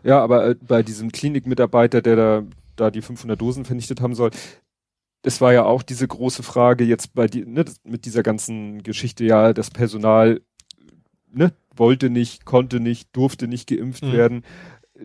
[0.02, 2.42] Ja, aber äh, bei diesem Klinikmitarbeiter, der da,
[2.76, 4.30] da die 500 Dosen vernichtet haben soll,
[5.22, 9.24] es war ja auch diese große Frage jetzt bei die, ne, mit dieser ganzen Geschichte,
[9.24, 10.42] ja, das Personal
[11.32, 14.12] ne, wollte nicht, konnte nicht, durfte nicht geimpft Mhm.
[14.12, 14.44] werden.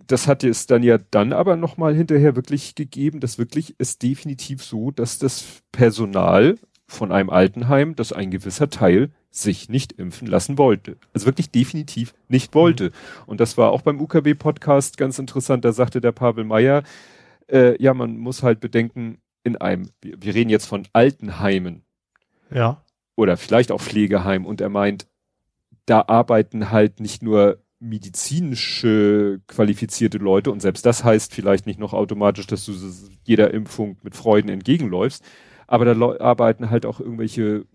[0.07, 4.63] Das hat es dann ja dann aber nochmal hinterher wirklich gegeben, dass wirklich ist definitiv
[4.63, 6.57] so, dass das Personal
[6.87, 10.97] von einem Altenheim, dass ein gewisser Teil sich nicht impfen lassen wollte.
[11.13, 12.91] Also wirklich definitiv nicht wollte.
[13.27, 15.65] Und das war auch beim UKW-Podcast ganz interessant.
[15.65, 16.83] Da sagte der Pavel Meyer,
[17.47, 21.83] äh, ja, man muss halt bedenken, in einem, wir, wir reden jetzt von Altenheimen
[22.51, 22.83] Ja.
[23.15, 25.07] oder vielleicht auch Pflegeheim und er meint,
[25.89, 31.93] da arbeiten halt nicht nur medizinische qualifizierte Leute und selbst das heißt vielleicht nicht noch
[31.93, 32.73] automatisch, dass du
[33.23, 35.23] jeder Impfung mit Freuden entgegenläufst,
[35.65, 37.65] aber da arbeiten halt auch irgendwelche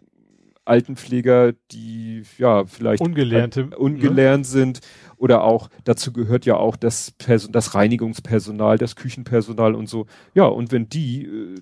[0.67, 4.81] Altenpfleger, die ja vielleicht Ungelernte, halt ungelernt sind
[5.17, 10.07] oder auch dazu gehört ja auch das Person, das Reinigungspersonal, das Küchenpersonal und so.
[10.35, 11.55] Ja, und wenn die äh,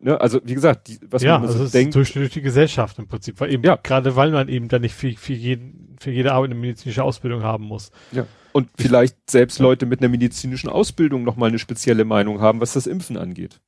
[0.00, 2.98] ne, also wie gesagt, die, was ja, man also so es ist denkt, durchschnittliche Gesellschaft
[2.98, 3.76] im Prinzip, weil eben Ja.
[3.76, 7.42] gerade weil man eben dann nicht für, für jeden, für jede Arbeit eine medizinische Ausbildung
[7.42, 7.90] haben muss.
[8.12, 8.26] Ja.
[8.52, 12.86] Und vielleicht selbst Leute mit einer medizinischen Ausbildung nochmal eine spezielle Meinung haben, was das
[12.86, 13.60] Impfen angeht.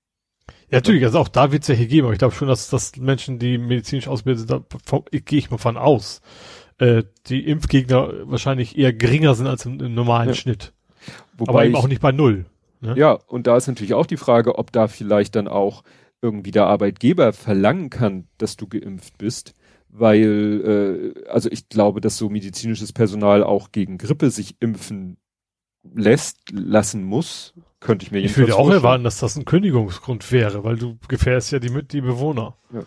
[0.71, 2.69] Ja, natürlich, also auch da wird es ja hier geben, aber ich glaube schon, dass,
[2.69, 6.21] dass Menschen, die medizinisch ausgebildet sind, da vom- ich- gehe ich mal von aus,
[6.79, 10.35] äh, die Impfgegner wahrscheinlich eher geringer sind als im, im normalen Ja.
[10.35, 10.73] Schnitt.
[11.39, 12.47] Wobei Aber eben auch nicht bei null.
[12.85, 12.95] Ne?
[12.97, 15.83] Ja, und da ist natürlich auch die Frage, ob da vielleicht dann auch
[16.23, 19.55] irgendwie der Arbeitgeber verlangen kann, dass du geimpft bist,
[19.89, 25.19] weil, äh, also ich glaube, dass so medizinisches Personal auch gegen Grippe sich impfen
[25.95, 30.65] lässt, lassen muss, könnte ich mir Ich würde auch erwarten, dass das ein Kündigungsgrund wäre,
[30.65, 32.57] weil du gefährst ja die, die Bewohner.
[32.73, 32.83] Ja.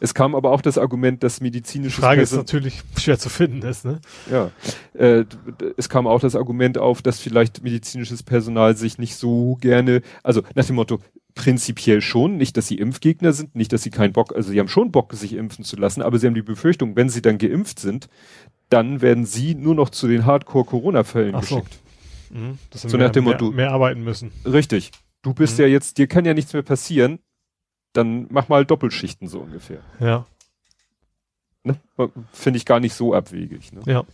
[0.00, 3.62] Es kam aber auch das Argument, dass medizinisches Frage Person ist natürlich schwer zu finden
[3.62, 4.00] ist, ne?
[4.30, 4.50] Ja.
[4.94, 5.24] Äh,
[5.76, 10.42] es kam auch das Argument auf, dass vielleicht medizinisches Personal sich nicht so gerne, also
[10.54, 11.00] nach dem Motto,
[11.34, 14.68] prinzipiell schon, nicht, dass sie Impfgegner sind, nicht, dass sie keinen Bock, also sie haben
[14.68, 17.78] schon Bock, sich impfen zu lassen, aber sie haben die Befürchtung, wenn sie dann geimpft
[17.78, 18.08] sind,
[18.68, 21.78] dann werden sie nur noch zu den Hardcore-Corona-Fällen geschickt.
[22.30, 22.38] So.
[22.38, 23.46] Mhm, so nach dem Motto.
[23.46, 24.32] Mehr, mehr, arbeiten müssen.
[24.44, 24.90] Richtig.
[25.22, 25.64] Du bist mhm.
[25.64, 27.18] ja jetzt, dir kann ja nichts mehr passieren,
[27.92, 29.80] dann mach mal Doppelschichten so ungefähr.
[30.00, 30.26] Ja.
[31.64, 31.78] Ne?
[32.32, 33.72] Finde ich gar nicht so abwegig.
[33.72, 33.82] Ne?
[33.86, 34.04] Ja.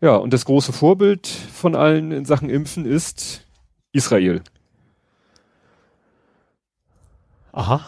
[0.00, 3.44] Ja, und das große Vorbild von allen in Sachen Impfen ist
[3.92, 4.42] Israel.
[7.50, 7.80] Aha.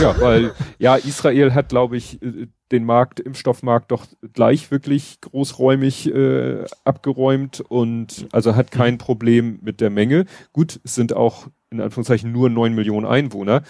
[0.00, 6.12] Ja, weil ja, Israel hat, glaube ich, äh, den Markt, Impfstoffmarkt doch gleich wirklich großräumig
[6.12, 10.24] äh, abgeräumt und also hat kein Problem mit der Menge.
[10.52, 13.62] Gut, es sind auch in Anführungszeichen nur neun Millionen Einwohner,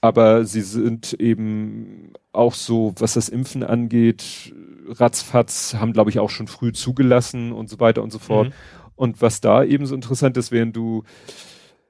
[0.00, 4.54] aber sie sind eben auch so, was das Impfen angeht,
[4.88, 8.48] ratzfatz, haben glaube ich auch schon früh zugelassen und so weiter und so fort.
[8.48, 8.52] Mhm.
[8.96, 11.04] Und was da eben so interessant ist, während du,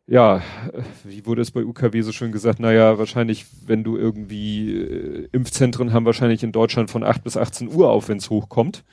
[0.06, 0.42] ja,
[1.04, 5.92] wie wurde es bei UKW so schön gesagt, naja, wahrscheinlich, wenn du irgendwie, äh, Impfzentren
[5.92, 8.84] haben wahrscheinlich in Deutschland von 8 bis 18 Uhr auf, wenn es hochkommt.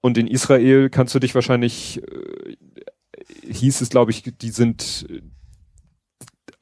[0.00, 2.56] Und in Israel kannst du dich wahrscheinlich, äh,
[3.52, 5.06] hieß es, glaube ich, die sind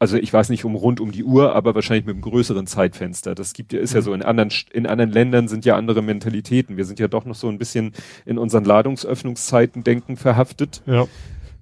[0.02, 3.36] also ich weiß nicht um rund um die Uhr, aber wahrscheinlich mit einem größeren Zeitfenster.
[3.36, 3.98] Das gibt ja, ist mhm.
[3.98, 6.76] ja so in anderen, in anderen Ländern sind ja andere Mentalitäten.
[6.76, 7.92] Wir sind ja doch noch so ein bisschen
[8.26, 10.82] in unseren Ladungsöffnungszeiten denken verhaftet.
[10.86, 11.06] Ja.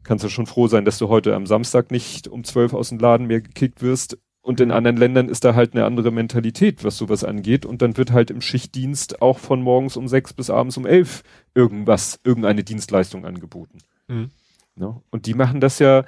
[0.04, 2.98] Kannst du schon froh sein, dass du heute am Samstag nicht um zwölf aus dem
[2.98, 4.16] Laden mehr gekickt wirst.
[4.40, 7.66] Und in anderen Ländern ist da halt eine andere Mentalität, was sowas angeht.
[7.66, 11.24] Und dann wird halt im Schichtdienst auch von morgens um sechs bis abends um elf
[11.54, 13.80] irgendwas, irgendeine Dienstleistung angeboten.
[14.08, 14.30] Mhm.
[14.76, 15.02] Ja, ne?
[15.10, 16.06] und die machen das ja,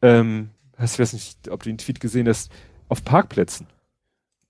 [0.00, 0.50] ähm,
[0.80, 2.50] ich weiß nicht, ob du den Tweet gesehen hast,
[2.88, 3.66] auf Parkplätzen.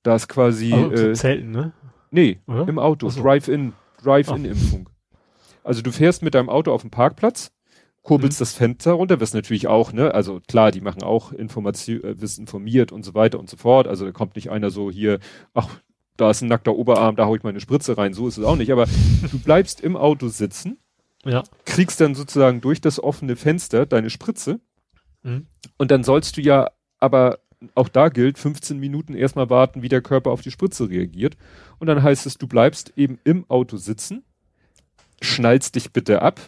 [0.03, 0.73] Da ist quasi.
[0.73, 1.73] Also äh, Zelten, ne?
[2.11, 2.69] Nee, Oder?
[2.69, 3.09] im Auto.
[3.09, 3.23] So.
[3.23, 4.89] Drive-in, Drive-in-Impfung.
[5.65, 7.53] Also du fährst mit deinem Auto auf den Parkplatz,
[8.03, 8.43] kurbelst mhm.
[8.43, 12.39] das Fenster runter, wirst natürlich auch, ne, also klar, die machen auch Information, äh, wirst
[12.39, 13.87] informiert und so weiter und so fort.
[13.87, 15.21] Also da kommt nicht einer so hier,
[15.55, 15.69] ach,
[16.17, 18.57] da ist ein nackter Oberarm, da hau ich meine Spritze rein, so ist es auch
[18.57, 18.73] nicht.
[18.73, 18.87] Aber
[19.31, 20.79] du bleibst im Auto sitzen,
[21.25, 21.45] ja.
[21.65, 24.61] kriegst dann sozusagen durch das offene Fenster deine Spritze
[25.23, 25.47] Mhm.
[25.77, 27.39] Und dann sollst du ja aber
[27.75, 31.37] auch da gilt, 15 Minuten erstmal warten, wie der Körper auf die Spritze reagiert.
[31.79, 34.25] Und dann heißt es, du bleibst eben im Auto sitzen,
[35.21, 36.41] schnallst dich bitte ab.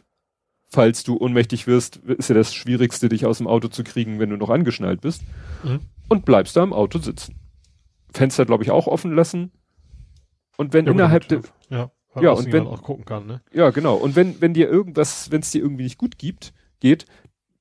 [0.69, 4.31] Falls du ohnmächtig wirst, ist ja das Schwierigste, dich aus dem Auto zu kriegen, wenn
[4.31, 5.23] du noch angeschnallt bist.
[5.63, 5.81] Mhm.
[6.09, 7.37] Und bleibst da im Auto sitzen.
[8.13, 9.53] Fenster, glaube ich, auch offen lassen.
[10.57, 13.41] Und wenn ja, innerhalb der, ja, ja und wenn, auch gucken kann, ne?
[13.53, 13.95] Ja, genau.
[13.97, 17.07] Und wenn, wenn dir irgendwas, wenn es dir irgendwie nicht gut gibt, geht,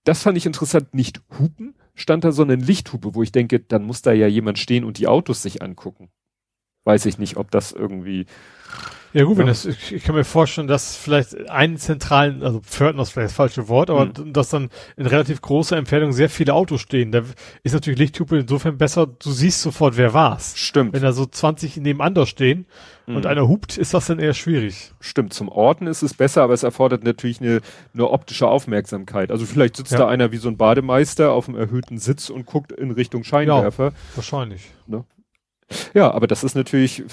[0.03, 4.01] das fand ich interessant, nicht Hupen stand da, sondern Lichthupe, wo ich denke, dann muss
[4.01, 6.09] da ja jemand stehen und die Autos sich angucken.
[6.85, 8.25] Weiß ich nicht, ob das irgendwie
[9.13, 9.39] ja gut, ja.
[9.39, 13.29] wenn das, ich, ich, kann mir vorstellen, dass vielleicht einen zentralen, also Pförtner ist vielleicht
[13.29, 14.33] das falsche Wort, aber mhm.
[14.33, 17.11] dass dann in relativ großer Entfernung sehr viele Autos stehen.
[17.11, 17.21] Da
[17.61, 20.57] ist natürlich Lichthupe insofern besser, du siehst sofort, wer war's.
[20.57, 20.93] Stimmt.
[20.93, 22.65] Wenn da so 20 nebeneinander stehen
[23.05, 23.17] mhm.
[23.17, 24.93] und einer hupt, ist das dann eher schwierig.
[24.99, 27.61] Stimmt, zum Orten ist es besser, aber es erfordert natürlich eine,
[27.93, 29.31] eine optische Aufmerksamkeit.
[29.31, 29.99] Also vielleicht sitzt ja.
[29.99, 33.85] da einer wie so ein Bademeister auf einem erhöhten Sitz und guckt in Richtung Scheinwerfer.
[33.85, 34.71] Ja, wahrscheinlich.
[34.87, 35.05] Ne?
[35.93, 37.03] Ja, aber das ist natürlich,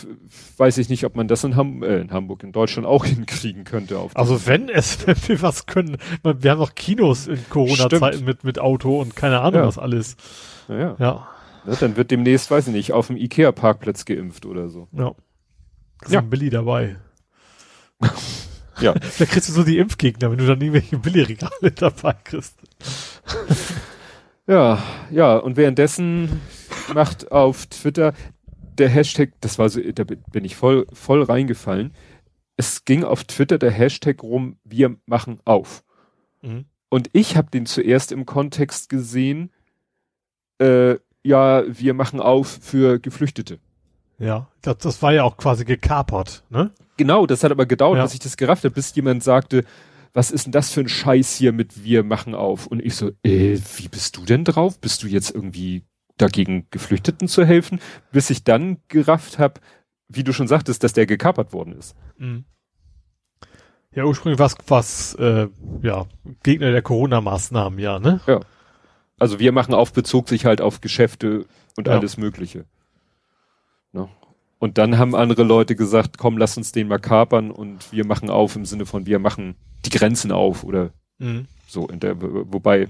[0.57, 3.65] weiß ich nicht, ob man das in, Ham äh, in Hamburg, in Deutschland auch hinkriegen
[3.65, 4.01] könnte.
[4.15, 8.59] also wenn es, wenn wir was können, wir haben noch Kinos in Corona-Zeiten mit, mit
[8.59, 9.67] Auto und keine Ahnung ja.
[9.67, 10.17] was alles.
[10.69, 10.97] Ja.
[10.99, 11.29] ja.
[11.67, 11.75] ja.
[11.79, 14.89] Dann wird demnächst, weiß ich nicht, auf dem Ikea-Parkplatz geimpft oder so.
[14.93, 15.15] Ja.
[16.03, 16.21] Ist ja.
[16.21, 16.97] ein Billy dabei.
[18.81, 18.95] ja.
[18.95, 22.55] Da kriegst du so die Impfgegner, wenn du dann irgendwelche Billy-Regale dabei kriegst.
[24.47, 26.41] ja, ja, und währenddessen
[26.95, 28.15] macht auf Twitter,
[28.81, 31.93] der Hashtag, das war so, da bin ich voll, voll reingefallen.
[32.57, 35.85] Es ging auf Twitter der Hashtag rum, wir machen auf.
[36.43, 36.65] Mhm.
[36.89, 39.51] Und ich habe den zuerst im Kontext gesehen,
[40.59, 43.59] äh, ja, wir machen auf für Geflüchtete.
[44.19, 46.73] Ja, das, das war ja auch quasi gekapert, ne?
[46.97, 48.05] Genau, das hat aber gedauert, ja.
[48.05, 49.65] bis ich das gerafft habe, bis jemand sagte,
[50.13, 52.67] was ist denn das für ein Scheiß hier mit wir machen auf?
[52.67, 54.79] Und ich so, äh, wie bist du denn drauf?
[54.79, 55.85] Bist du jetzt irgendwie
[56.21, 57.81] dagegen Geflüchteten zu helfen,
[58.13, 59.61] bis ich dann gerafft habe,
[60.09, 61.95] wie du schon sagtest, dass der gekapert worden ist.
[62.19, 62.45] Mhm.
[63.93, 65.49] Ja, ursprünglich war es, äh,
[65.83, 66.07] ja,
[66.43, 68.21] Gegner der Corona-Maßnahmen, ja, ne?
[68.27, 68.41] Ja.
[69.19, 71.47] Also wir machen auf, bezog sich halt auf Geschäfte
[71.77, 71.95] und ja.
[71.95, 72.67] alles Mögliche.
[73.93, 74.09] Ne?
[74.59, 78.31] Und dann haben andere Leute gesagt, komm, lass uns den mal kapern und wir machen
[78.31, 81.47] auf im Sinne von, wir machen die Grenzen auf oder mhm.
[81.67, 81.87] so.
[81.89, 82.89] Der, wobei,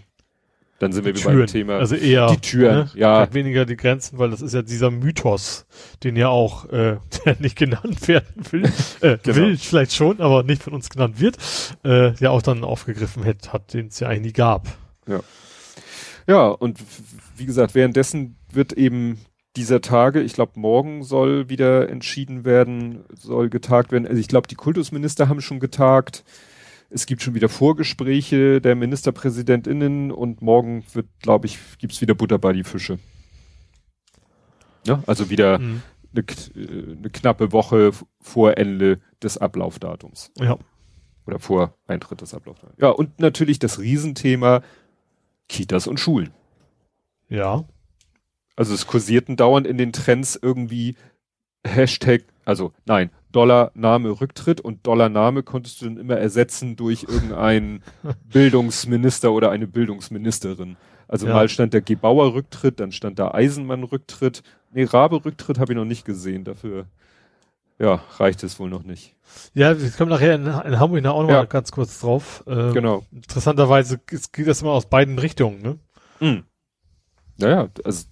[0.81, 1.79] dann sind die wir wieder beim Thema.
[1.79, 2.91] Also eher die Türen, ne?
[2.95, 3.33] ja.
[3.33, 5.67] weniger die Grenzen, weil das ist ja dieser Mythos,
[6.03, 8.65] den ja auch, äh, der nicht genannt werden will,
[9.03, 9.37] äh, genau.
[9.37, 11.37] will vielleicht schon, aber nicht von uns genannt wird,
[11.85, 14.69] äh, ja auch dann aufgegriffen hat, hat den es ja eigentlich nie gab.
[15.07, 15.21] Ja.
[16.27, 16.79] Ja, und
[17.37, 19.19] wie gesagt, währenddessen wird eben
[19.57, 24.07] dieser Tage, ich glaube, morgen soll wieder entschieden werden, soll getagt werden.
[24.07, 26.25] Also ich glaube, die Kultusminister haben schon getagt.
[26.91, 32.39] Es gibt schon wieder Vorgespräche der MinisterpräsidentInnen und morgen wird, glaube ich, gibt's wieder Butter
[32.39, 32.99] bei die Fische.
[34.85, 35.83] Ja, also wieder mhm.
[36.13, 36.25] eine,
[36.99, 40.33] eine knappe Woche vor Ende des Ablaufdatums.
[40.39, 40.59] Ja.
[41.27, 42.79] Oder vor Eintritt des Ablaufdatums.
[42.81, 44.63] Ja, und natürlich das Riesenthema
[45.49, 46.31] Kitas und Schulen.
[47.29, 47.65] Ja.
[48.57, 50.97] Also es kursierten dauernd in den Trends irgendwie
[51.65, 57.83] Hashtag, also nein, Dollar-Name Rücktritt und Dollar-Name konntest du dann immer ersetzen durch irgendeinen
[58.33, 60.77] Bildungsminister oder eine Bildungsministerin.
[61.09, 61.35] Also ja.
[61.35, 64.43] mal stand der Gebauer Rücktritt, dann stand da Eisenmann Rücktritt.
[64.73, 66.45] Nee, Rabe Rücktritt habe ich noch nicht gesehen.
[66.45, 66.87] Dafür,
[67.81, 69.17] ja, reicht es wohl noch nicht.
[69.55, 71.39] Ja, wir kommen nachher in, in Hamburg auch noch ja.
[71.39, 72.45] mal ganz kurz drauf.
[72.47, 73.05] Ähm, genau.
[73.11, 75.79] Interessanterweise geht das immer aus beiden Richtungen, ne?
[76.21, 76.45] Mhm.
[77.39, 78.05] Naja, also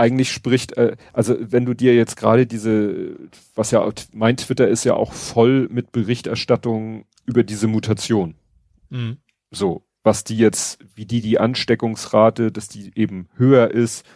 [0.00, 3.16] eigentlich spricht, äh, also wenn du dir jetzt gerade diese,
[3.54, 8.34] was ja mein Twitter ist ja auch voll mit Berichterstattung über diese Mutation.
[8.88, 9.18] Mhm.
[9.50, 14.06] So, was die jetzt, wie die die Ansteckungsrate, dass die eben höher ist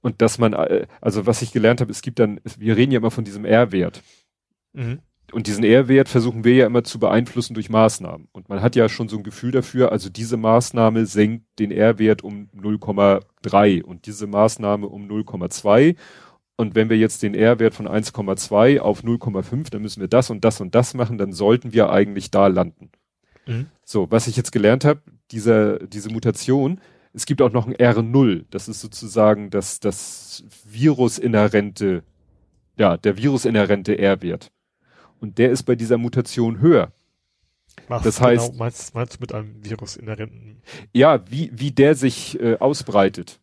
[0.00, 2.98] und dass man, äh, also was ich gelernt habe, es gibt dann, wir reden ja
[2.98, 4.02] immer von diesem R-Wert.
[4.72, 5.00] Mhm
[5.32, 8.28] und diesen R-Wert versuchen wir ja immer zu beeinflussen durch Maßnahmen.
[8.32, 12.22] Und man hat ja schon so ein Gefühl dafür, also diese Maßnahme senkt den R-Wert
[12.22, 15.96] um 0,3 und diese Maßnahme um 0,2.
[16.56, 20.44] Und wenn wir jetzt den R-Wert von 1,2 auf 0,5, dann müssen wir das und
[20.44, 22.90] das und das machen, dann sollten wir eigentlich da landen.
[23.46, 23.66] Mhm.
[23.84, 26.80] So, was ich jetzt gelernt habe, dieser, diese Mutation,
[27.12, 32.04] es gibt auch noch ein R0, das ist sozusagen das, das virusinhärente,
[32.78, 34.50] ja, der virusinhärente R-Wert.
[35.20, 36.92] Und der ist bei dieser Mutation höher.
[37.88, 40.62] Was das genau heißt, meinst, meinst du mit einem Virus inhärenten?
[40.92, 43.40] Ja, wie, wie der sich äh, ausbreitet.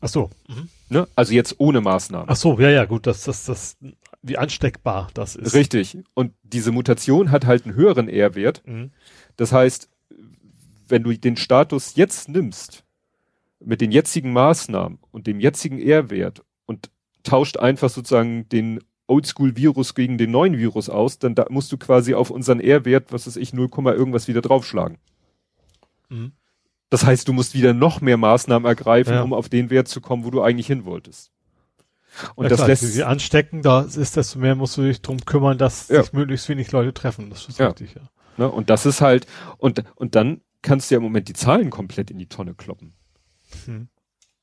[0.00, 0.30] Ach so.
[0.48, 0.68] Mhm.
[0.88, 1.08] Ne?
[1.14, 2.28] Also jetzt ohne Maßnahmen.
[2.28, 3.76] Ach so, ja, ja, gut, das, das, das,
[4.22, 5.54] wie ansteckbar das ist.
[5.54, 5.98] Richtig.
[6.14, 8.62] Und diese Mutation hat halt einen höheren R-Wert.
[8.66, 8.90] Mhm.
[9.36, 9.88] Das heißt,
[10.88, 12.84] wenn du den Status jetzt nimmst,
[13.60, 16.90] mit den jetzigen Maßnahmen und dem jetzigen R-Wert und
[17.22, 22.14] tauscht einfach sozusagen den Oldschool-Virus gegen den neuen Virus aus, dann da musst du quasi
[22.14, 24.98] auf unseren R-Wert, was ist ich, 0, irgendwas wieder draufschlagen.
[26.08, 26.32] Mhm.
[26.90, 29.22] Das heißt, du musst wieder noch mehr Maßnahmen ergreifen, ja.
[29.22, 31.32] um auf den Wert zu kommen, wo du eigentlich hin wolltest.
[32.36, 35.24] Und ja, das klar, lässt sie anstecken, da ist desto mehr musst du dich drum
[35.24, 36.02] kümmern, dass ja.
[36.02, 37.30] sich möglichst wenig Leute treffen.
[37.30, 37.66] Das ist ja.
[37.66, 38.02] richtig, ja.
[38.36, 38.50] Ne?
[38.50, 39.26] Und das ist halt,
[39.58, 42.94] und, und dann kannst du ja im Moment die Zahlen komplett in die Tonne kloppen.
[43.66, 43.88] Hm.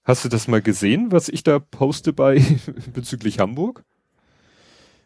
[0.04, 2.44] Hast du das mal gesehen, was ich da poste bei
[2.94, 3.84] bezüglich Hamburg?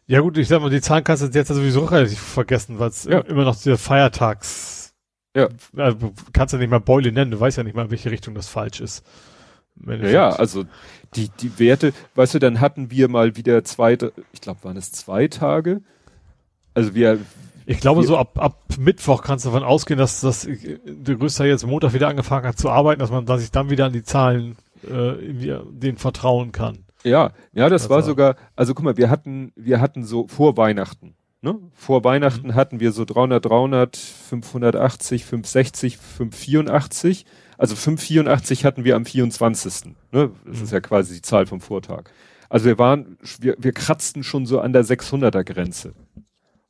[0.08, 3.04] Ja gut, ich sag mal, die Zahlen kannst du jetzt sowieso relativ vergessen, weil es
[3.04, 3.20] ja.
[3.20, 4.94] immer noch dieser Feiertags...
[5.34, 5.48] Ja.
[5.76, 8.34] Also, kannst du nicht mal Beule nennen, du weißt ja nicht mal, in welche Richtung
[8.34, 9.04] das falsch ist.
[9.84, 10.64] Ja, ja, also
[11.14, 13.98] die, die Werte, weißt du, dann hatten wir mal wieder zwei,
[14.32, 15.82] ich glaube, waren es zwei Tage.
[16.72, 17.18] Also wir...
[17.66, 21.44] Ich glaube, wir, so ab, ab Mittwoch kannst du davon ausgehen, dass, dass der Größte
[21.44, 24.04] jetzt Montag wieder angefangen hat zu arbeiten, dass man dass sich dann wieder an die
[24.04, 24.56] Zahlen
[24.88, 25.14] äh,
[25.72, 26.85] denen vertrauen kann.
[27.04, 27.94] Ja, ja, das also.
[27.94, 31.58] war sogar, also guck mal, wir hatten, wir hatten so vor Weihnachten, ne?
[31.74, 32.54] Vor Weihnachten mhm.
[32.54, 37.26] hatten wir so 300, 300, 580, 560, 584.
[37.58, 39.94] Also 584 hatten wir am 24.
[40.12, 40.30] Ne?
[40.44, 40.64] Das mhm.
[40.64, 42.10] ist ja quasi die Zahl vom Vortag.
[42.48, 45.94] Also wir waren, wir, wir kratzten schon so an der 600er Grenze.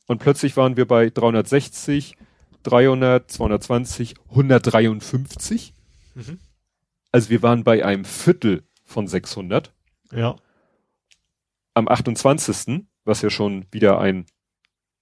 [0.06, 2.16] Und plötzlich waren wir bei 360,
[2.62, 5.74] 300, 220, 153.
[6.14, 6.38] Mhm.
[7.12, 9.72] Also wir waren bei einem Viertel von 600.
[10.12, 10.36] Ja.
[11.74, 14.26] Am 28., was ja schon wieder ein,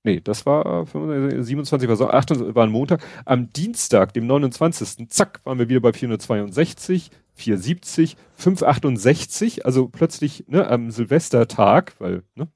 [0.02, 3.02] nee, das war 27, war so, 28, war ein Montag.
[3.24, 10.66] Am Dienstag, dem 29., zack, waren wir wieder bei 462, 470, 568, also plötzlich, ne,
[10.66, 12.48] am Silvestertag, weil, ne,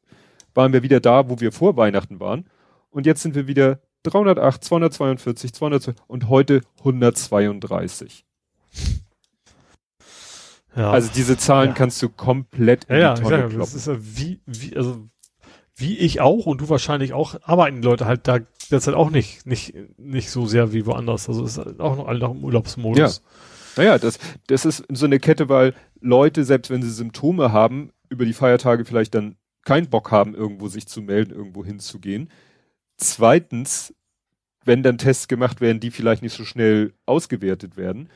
[0.55, 2.49] waren wir wieder da, wo wir vor Weihnachten waren.
[2.91, 8.25] Und jetzt sind wir wieder 308, 242, 200 und heute 132.
[10.79, 10.93] Ja.
[10.93, 11.75] Also diese Zahlen ja.
[11.75, 15.09] kannst du komplett in ja, die Tonne ja, Das ist ja wie, wie, also
[15.75, 18.39] wie ich auch und du wahrscheinlich auch, arbeiten Leute halt da
[18.71, 21.29] derzeit auch nicht, nicht, nicht so sehr wie woanders.
[21.29, 23.23] Also ist auch noch alle noch im Urlaubsmodus.
[23.77, 23.83] Ja.
[23.83, 28.25] Naja, das, das ist so eine Kette, weil Leute, selbst wenn sie Symptome haben, über
[28.25, 32.31] die Feiertage vielleicht dann keinen Bock haben, irgendwo sich zu melden, irgendwo hinzugehen.
[32.97, 33.95] Zweitens,
[34.65, 38.09] wenn dann Tests gemacht werden, die vielleicht nicht so schnell ausgewertet werden.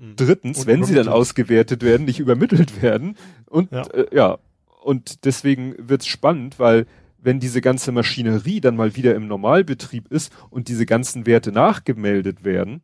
[0.00, 0.16] Mhm.
[0.16, 3.16] Drittens, und wenn sie dann ausgewertet werden, nicht übermittelt werden.
[3.46, 4.38] Und ja, äh, ja.
[4.82, 6.86] und deswegen wird's spannend, weil
[7.18, 12.44] wenn diese ganze Maschinerie dann mal wieder im Normalbetrieb ist und diese ganzen Werte nachgemeldet
[12.44, 12.80] werden,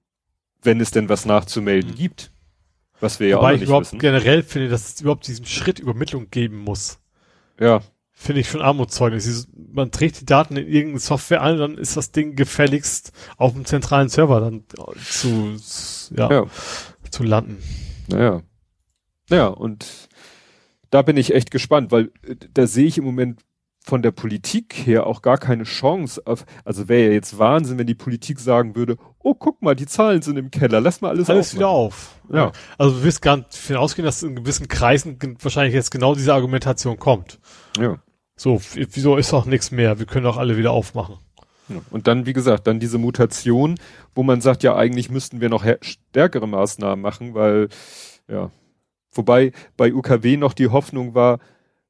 [0.63, 1.97] wenn es denn was nachzumelden mhm.
[1.97, 2.33] gibt,
[3.01, 3.99] was wir ja Wobei auch noch nicht ich überhaupt wissen.
[3.99, 6.99] generell finde, dass es überhaupt diesen Schritt Übermittlung geben muss.
[7.59, 7.81] Ja.
[8.19, 9.49] Finde ich schon Armutszeugnis.
[9.55, 13.67] Man trägt die Daten in irgendeine Software ein, dann ist das Ding gefälligst auf dem
[13.67, 14.65] zentralen Server dann
[15.05, 15.57] zu,
[16.17, 16.47] ja, ja.
[17.17, 17.63] Zu landen.
[18.09, 18.43] Naja.
[19.31, 20.09] Ja, und
[20.91, 23.41] da bin ich echt gespannt, weil äh, da sehe ich im Moment
[23.85, 27.87] von der Politik her auch gar keine Chance auf, also wäre ja jetzt Wahnsinn, wenn
[27.87, 31.31] die Politik sagen würde, oh, guck mal, die Zahlen sind im Keller, lass mal alles,
[31.31, 32.21] alles wieder auf.
[32.33, 32.51] Ja.
[32.79, 36.99] Also du wirst gar nicht ausgehen, dass in gewissen Kreisen wahrscheinlich jetzt genau diese Argumentation
[36.99, 37.39] kommt.
[37.79, 37.99] Ja.
[38.35, 41.17] So, wieso ist doch nichts mehr, wir können doch alle wieder aufmachen.
[41.69, 41.77] Ja.
[41.91, 43.77] Und dann, wie gesagt, dann diese Mutation,
[44.15, 47.69] wo man sagt, ja, eigentlich müssten wir noch stärkere Maßnahmen machen, weil,
[48.29, 48.51] ja,
[49.13, 51.39] wobei bei UKW noch die Hoffnung war,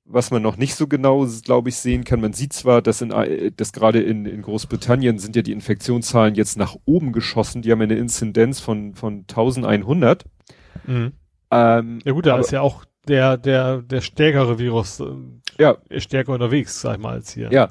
[0.08, 2.20] was man noch nicht so genau, glaube ich, sehen kann.
[2.20, 3.12] Man sieht zwar, dass in,
[3.56, 7.62] dass gerade in, in Großbritannien sind ja die Infektionszahlen jetzt nach oben geschossen.
[7.62, 10.24] Die haben eine Inzidenz von, von 1100.
[10.86, 11.12] Mhm.
[11.50, 15.06] Ähm, ja gut, da aber, ist ja auch der, der, der stärkere Virus äh,
[15.58, 15.76] ja.
[15.98, 17.50] stärker unterwegs, sag ich mal, als hier.
[17.52, 17.70] Ja.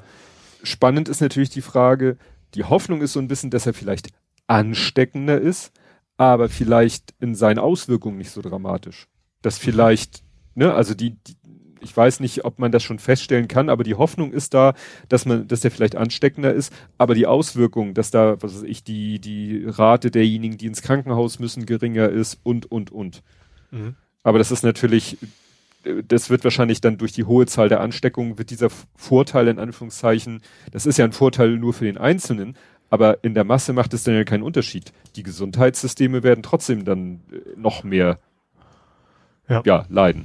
[0.62, 2.16] Spannend ist natürlich die Frage,
[2.54, 4.08] die Hoffnung ist so ein bisschen, dass er vielleicht
[4.46, 5.72] ansteckender ist,
[6.16, 9.08] aber vielleicht in seinen Auswirkungen nicht so dramatisch.
[9.42, 10.22] Dass vielleicht,
[10.54, 11.36] ne, also die, die
[11.86, 14.74] ich weiß nicht, ob man das schon feststellen kann, aber die Hoffnung ist da,
[15.08, 18.82] dass man, dass der vielleicht ansteckender ist, aber die Auswirkungen, dass da, was weiß ich,
[18.84, 23.22] die, die Rate derjenigen, die ins Krankenhaus müssen, geringer ist und, und, und.
[23.70, 23.94] Mhm.
[24.22, 25.18] Aber das ist natürlich,
[26.06, 30.42] das wird wahrscheinlich dann durch die hohe Zahl der Ansteckungen, wird dieser Vorteil in Anführungszeichen,
[30.72, 32.56] das ist ja ein Vorteil nur für den Einzelnen,
[32.90, 34.92] aber in der Masse macht es dann ja keinen Unterschied.
[35.16, 38.18] Die Gesundheitssysteme werden trotzdem dann äh, noch mehr
[39.48, 39.62] ja.
[39.64, 40.24] ja leiden.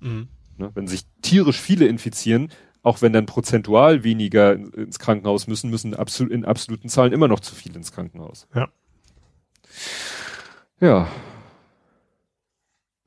[0.00, 0.28] Mhm.
[0.56, 0.70] Ne?
[0.74, 2.50] Wenn sich tierisch viele infizieren,
[2.82, 7.40] auch wenn dann prozentual weniger ins Krankenhaus müssen, müssen absolut, in absoluten Zahlen immer noch
[7.40, 8.46] zu viel ins Krankenhaus.
[8.54, 8.68] Ja.
[10.80, 11.08] Ja.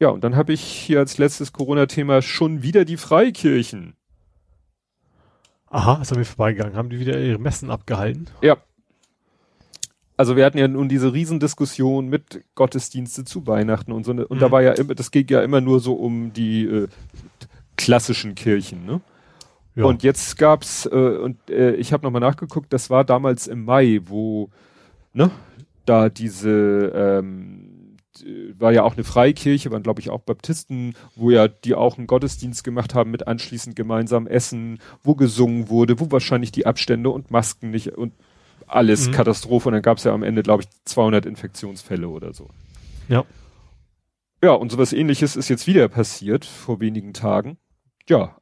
[0.02, 3.94] Ja, und dann habe ich hier als letztes Corona-Thema schon wieder die Freikirchen.
[5.68, 6.76] Aha, ist an mir vorbeigegangen.
[6.76, 8.26] Haben die wieder ihre Messen abgehalten?
[8.42, 8.58] Ja.
[10.18, 14.12] Also wir hatten ja nun diese Riesendiskussion mit Gottesdienste zu Weihnachten und so.
[14.12, 14.40] Und mhm.
[14.40, 16.88] da war ja immer, das ging ja immer nur so um die äh,
[17.78, 19.02] klassischen Kirchen, ne?
[19.76, 19.86] Ja.
[19.86, 24.02] Und jetzt gab's äh, und äh, ich habe nochmal nachgeguckt, das war damals im Mai,
[24.04, 24.50] wo
[25.14, 25.30] ne,
[25.86, 27.71] da diese ähm,
[28.58, 32.08] war ja auch eine Freikirche, waren glaube ich auch Baptisten, wo ja die auch einen
[32.08, 37.32] Gottesdienst gemacht haben mit anschließend gemeinsam Essen, wo gesungen wurde, wo wahrscheinlich die Abstände und
[37.32, 38.14] Masken nicht und
[38.68, 39.12] alles mhm.
[39.12, 42.48] Katastrophe und dann gab's ja am Ende glaube ich 200 Infektionsfälle oder so.
[43.08, 43.26] Ja.
[44.44, 47.58] Ja, und sowas ähnliches ist jetzt wieder passiert vor wenigen Tagen
[48.10, 48.36] ja,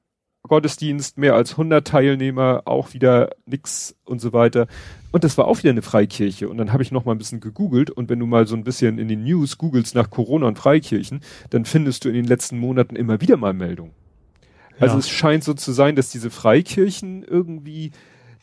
[0.44, 4.68] Gottesdienst, mehr als 100 Teilnehmer, auch wieder nix und so weiter.
[5.12, 6.50] Und das war auch wieder eine Freikirche.
[6.50, 7.90] Und dann habe ich noch mal ein bisschen gegoogelt.
[7.90, 11.22] Und wenn du mal so ein bisschen in den News googelst nach Corona und Freikirchen,
[11.50, 13.94] dann findest du in den letzten Monaten immer wieder mal Meldungen.
[14.74, 14.82] Also ja.
[14.84, 17.92] Also es scheint so zu sein, dass diese Freikirchen irgendwie,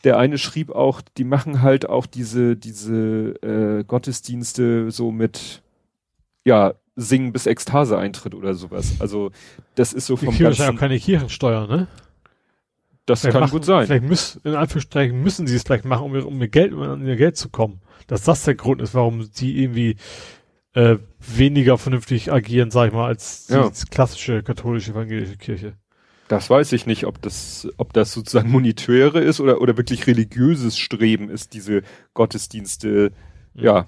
[0.03, 5.63] der eine schrieb auch, die machen halt auch diese, diese äh, Gottesdienste so mit,
[6.45, 8.95] ja, singen bis Ekstase eintritt oder sowas.
[8.99, 9.31] Also
[9.75, 10.63] das ist so vom Die ganzen...
[10.63, 11.87] ja keine Kirchensteuer, ne?
[13.07, 13.87] Das vielleicht kann machen, gut sein.
[13.87, 17.07] Vielleicht müssen, in Anführungsstrichen müssen sie es vielleicht machen, um, um ihr Geld, um an
[17.07, 17.81] ihr Geld zu kommen.
[18.05, 19.95] Dass das der Grund ist, warum sie irgendwie
[20.73, 23.69] äh, weniger vernünftig agieren, sag ich mal, als ja.
[23.69, 25.73] die klassische katholische evangelische Kirche.
[26.27, 30.77] Das weiß ich nicht, ob das, ob das sozusagen Moniteure ist oder, oder wirklich religiöses
[30.77, 33.13] Streben ist, diese Gottesdienste,
[33.55, 33.63] ja.
[33.63, 33.87] ja.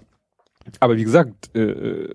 [0.80, 2.08] Aber wie gesagt, äh,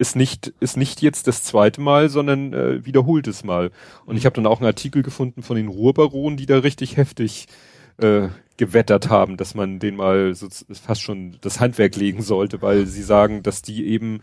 [0.00, 3.70] ist nicht, ist nicht jetzt das zweite Mal, sondern äh, wiederholtes Mal.
[4.06, 4.26] Und ich mhm.
[4.26, 7.48] habe dann auch einen Artikel gefunden von den Ruhrbaronen, die da richtig heftig
[7.98, 12.86] äh, gewettert haben, dass man den mal so, fast schon das Handwerk legen sollte, weil
[12.86, 14.22] sie sagen, dass die eben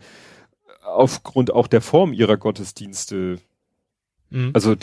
[0.82, 3.38] aufgrund auch der Form ihrer Gottesdienste,
[4.30, 4.50] mhm.
[4.54, 4.74] also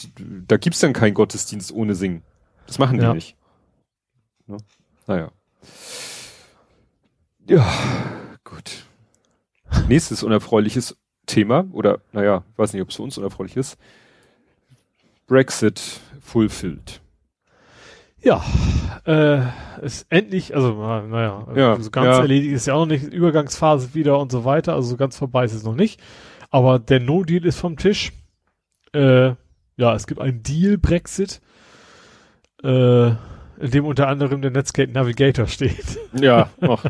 [0.47, 2.23] da gibt's dann keinen Gottesdienst ohne Singen.
[2.67, 3.13] Das machen die ja.
[3.13, 3.35] nicht.
[4.47, 4.57] Ne?
[5.07, 5.31] Naja.
[7.49, 7.69] Ja,
[8.45, 8.84] gut.
[9.87, 13.77] Nächstes unerfreuliches Thema, oder naja, ich weiß nicht, ob es für uns unerfreulich ist.
[15.27, 15.81] Brexit
[16.21, 17.01] fulfilled.
[18.21, 18.43] Ja,
[19.05, 19.41] äh,
[19.83, 22.21] ist endlich, also naja, ja, so ganz ja.
[22.21, 25.45] erledigt ist ja auch noch nicht, Übergangsphase wieder und so weiter, also so ganz vorbei
[25.45, 26.01] ist es noch nicht.
[26.49, 28.13] Aber der No-Deal ist vom Tisch.
[28.93, 29.33] Äh,
[29.77, 31.41] ja, es gibt einen Deal-Brexit,
[32.63, 35.99] äh, in dem unter anderem der Netscape Navigator steht.
[36.13, 36.85] Ja, ach.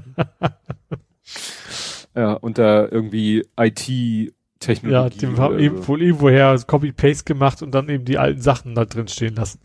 [2.15, 4.93] Ja, unter irgendwie IT-Technologie.
[4.93, 5.87] Ja, dem haben eben so.
[5.89, 9.59] wohl irgendwoher Copy-Paste gemacht und dann eben die alten Sachen da drin stehen lassen.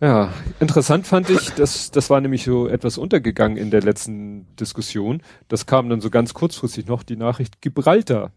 [0.00, 5.22] Ja, interessant fand ich, dass das war nämlich so etwas untergegangen in der letzten Diskussion.
[5.48, 8.32] Das kam dann so ganz kurzfristig noch die Nachricht Gibraltar.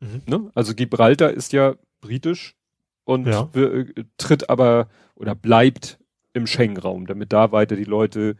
[0.00, 0.22] Mhm.
[0.26, 0.50] Ne?
[0.54, 2.54] Also Gibraltar ist ja britisch
[3.04, 3.48] und Ja.
[3.54, 3.86] äh,
[4.18, 5.98] tritt aber oder bleibt
[6.32, 8.36] im Schengen-Raum, damit da weiter die Leute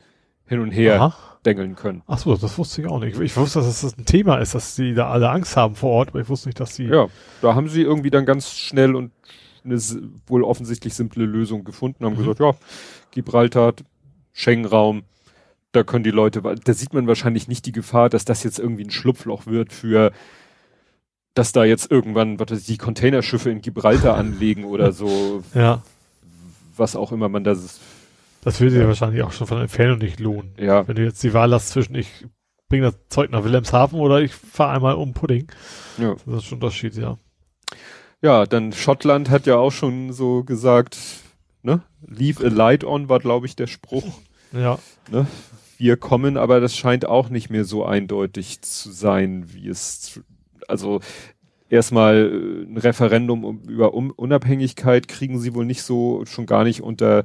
[0.47, 1.15] hin und her Aha.
[1.45, 2.03] dengeln können.
[2.07, 3.19] Ach so, das wusste ich auch nicht.
[3.21, 6.11] Ich wusste, dass das ein Thema ist, dass die da alle Angst haben vor Ort,
[6.11, 6.85] aber ich wusste nicht, dass die.
[6.85, 7.07] Ja,
[7.43, 9.13] da haben sie irgendwie dann ganz schnell und
[9.65, 9.77] eine
[10.29, 12.19] wohl offensichtlich simple Lösung gefunden, haben Mhm.
[12.19, 12.53] gesagt, ja,
[13.11, 13.75] Gibraltar,
[14.33, 15.03] Schengen-Raum,
[15.73, 18.85] da können die Leute, da sieht man wahrscheinlich nicht die Gefahr, dass das jetzt irgendwie
[18.85, 20.13] ein Schlupfloch wird für,
[21.35, 25.83] dass da jetzt irgendwann, was weiß ich, die Containerschiffe in Gibraltar anlegen oder so, ja.
[26.77, 27.55] was auch immer man da,
[28.47, 30.55] Das würde dir wahrscheinlich auch schon von Entfernung nicht lohnen.
[30.57, 32.27] ja, Wenn du jetzt die Wahl hast zwischen ich
[32.69, 35.49] bringe das Zeug nach Wilhelmshaven oder ich fahre einmal um Pudding.
[35.99, 36.15] ja.
[36.25, 37.19] Das ist schon ein Unterschied, ja.
[38.23, 40.97] Ja, dann Schottland hat ja auch schon so gesagt,
[41.63, 44.21] ne, leave a light on war, glaube ich, der Spruch.
[44.53, 44.79] Ja.
[45.11, 45.27] ne,
[45.77, 50.21] wir kommen, aber das scheint auch nicht mehr so eindeutig zu sein, wie es,
[50.69, 51.01] also
[51.69, 56.81] erstmal äh, ein Referendum um, über Unabhängigkeit kriegen sie wohl nicht so, schon gar nicht
[56.81, 57.25] unter,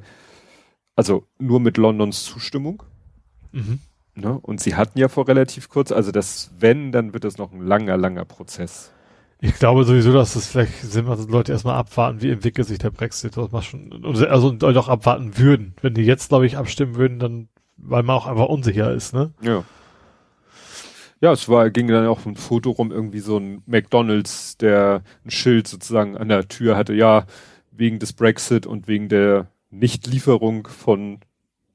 [0.96, 2.82] also nur mit Londons Zustimmung.
[3.52, 3.80] Mhm.
[4.14, 4.38] Ne?
[4.42, 7.62] Und sie hatten ja vor relativ kurz, also das, wenn, dann wird das noch ein
[7.62, 8.92] langer, langer Prozess.
[9.40, 12.78] Ich glaube sowieso, dass es vielleicht Sinn macht, dass Leute erstmal abwarten, wie entwickelt sich
[12.78, 13.36] der Brexit.
[13.36, 15.74] Das macht schon, also doch abwarten würden.
[15.82, 19.32] Wenn die jetzt, glaube ich, abstimmen würden, dann, weil man auch einfach unsicher ist, ne?
[19.40, 19.64] Ja.
[21.20, 25.30] Ja, es war, ging dann auch ein Foto rum, irgendwie so ein McDonalds, der ein
[25.30, 27.26] Schild sozusagen an der Tür hatte, ja,
[27.70, 31.18] wegen des Brexit und wegen der Nichtlieferung von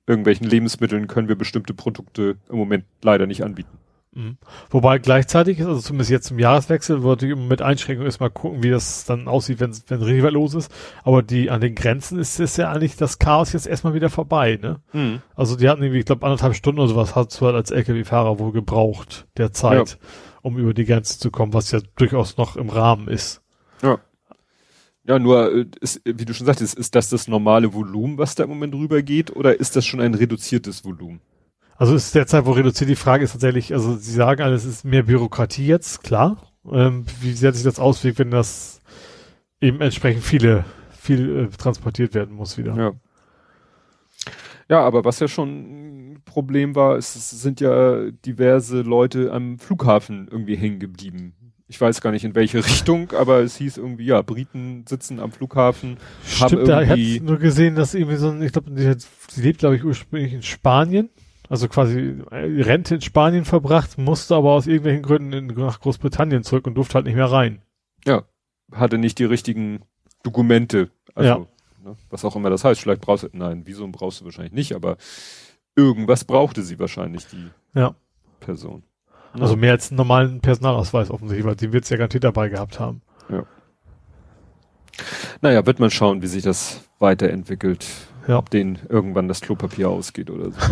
[0.06, 3.78] irgendwelchen Lebensmitteln können wir bestimmte Produkte im Moment leider nicht anbieten.
[4.14, 4.38] Mhm.
[4.69, 8.69] Wobei gleichzeitig ist, also zumindest jetzt zum Jahreswechsel, wollte ich mit Einschränkung erstmal gucken, wie
[8.69, 10.72] das dann aussieht, wenn wenn was los ist.
[11.03, 14.57] Aber die an den Grenzen ist, ist ja eigentlich das Chaos jetzt erstmal wieder vorbei,
[14.61, 14.80] ne?
[15.36, 18.40] Also die hatten irgendwie, ich glaube, anderthalb Stunden oder sowas hat du halt als LKW-Fahrer
[18.40, 19.99] wohl gebraucht, der Zeit,
[20.41, 23.44] um über die Grenze zu kommen, was ja durchaus noch im Rahmen ist.
[23.84, 23.99] Ja,
[25.08, 28.50] nur, äh, ist, wie du schon sagtest, ist das das normale Volumen, was da im
[28.50, 31.22] Moment rübergeht, oder ist das schon ein reduziertes Volumen?
[31.78, 35.04] Also ist derzeit, wo reduziert, die Frage ist tatsächlich, also sie sagen alles ist mehr
[35.04, 36.38] Bürokratie jetzt, klar.
[36.70, 38.82] Ähm, wie sehr sich das auswirkt, wenn das
[39.62, 42.76] eben entsprechend viele, viel äh, transportiert werden muss wieder.
[42.76, 42.92] Ja.
[44.70, 49.60] Ja, aber was ja schon ein Problem war, es, es sind ja diverse Leute am
[49.60, 51.47] Flughafen irgendwie hängen geblieben.
[51.69, 55.31] Ich weiß gar nicht in welche Richtung, aber es hieß irgendwie, ja, Briten sitzen am
[55.31, 55.98] Flughafen,
[56.39, 58.95] haben Stimmt, da ich irgendwie, hatte nur gesehen, dass irgendwie so ein, ich glaube, sie,
[59.30, 61.10] sie lebt, glaube ich, ursprünglich in Spanien,
[61.49, 66.44] also quasi äh, Rente in Spanien verbracht, musste aber aus irgendwelchen Gründen in, nach Großbritannien
[66.44, 67.61] zurück und durfte halt nicht mehr rein.
[68.73, 69.81] hatte nicht die richtigen
[70.23, 70.89] Dokumente.
[71.15, 71.89] Also, Ja.
[71.89, 72.81] ne, was auch immer das heißt.
[72.81, 74.98] Vielleicht brauchst du, nein, Visum brauchst du wahrscheinlich nicht, aber
[75.76, 77.95] irgendwas brauchte sie wahrscheinlich, die Ja.
[78.41, 78.84] Person.
[79.34, 82.80] Also mehr als einen normalen Personalausweis offensichtlich, weil die wird es ja garantiert dabei gehabt
[82.80, 83.02] haben.
[85.41, 87.86] Naja, wird man schauen, wie sich das weiterentwickelt.
[88.28, 88.38] Ja.
[88.40, 90.60] Ob denen irgendwann das Klopapier ausgeht oder so.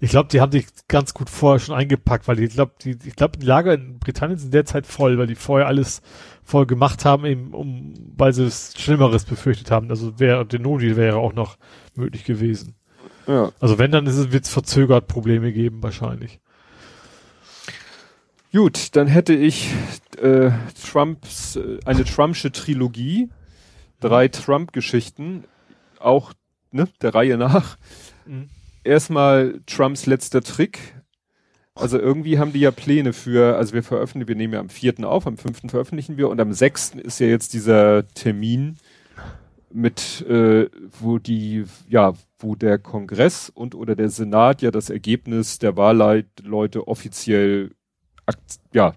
[0.00, 2.96] Ich glaube, die haben sich ganz gut vorher schon eingepackt, weil die, ich glaube, die,
[3.04, 6.02] ich glaube, die Lager in Britannien sind derzeit voll, weil die vorher alles
[6.44, 9.90] voll gemacht haben, eben um, weil sie es Schlimmeres befürchtet haben.
[9.90, 11.58] Also wäre, der Nodi wäre auch noch
[11.94, 12.74] möglich gewesen.
[13.26, 13.50] Ja.
[13.60, 16.38] Also wenn, dann wird es verzögert Probleme geben, wahrscheinlich.
[18.50, 19.74] Gut, dann hätte ich
[20.22, 20.50] äh,
[20.90, 23.28] Trumps, äh, eine Trumpsche Trilogie,
[24.00, 25.44] drei Trump-Geschichten,
[25.98, 26.32] auch
[26.70, 27.76] ne, der Reihe nach.
[28.26, 28.48] Mhm.
[28.84, 30.78] Erstmal Trumps letzter Trick.
[31.74, 35.04] Also irgendwie haben die ja Pläne für, also wir veröffentlichen, wir nehmen ja am vierten
[35.04, 38.78] auf, am fünften veröffentlichen wir und am sechsten ist ja jetzt dieser Termin
[39.70, 45.58] mit, äh, wo die, ja, wo der Kongress und oder der Senat ja das Ergebnis
[45.58, 47.72] der Wahlleute offiziell
[48.72, 48.94] ja,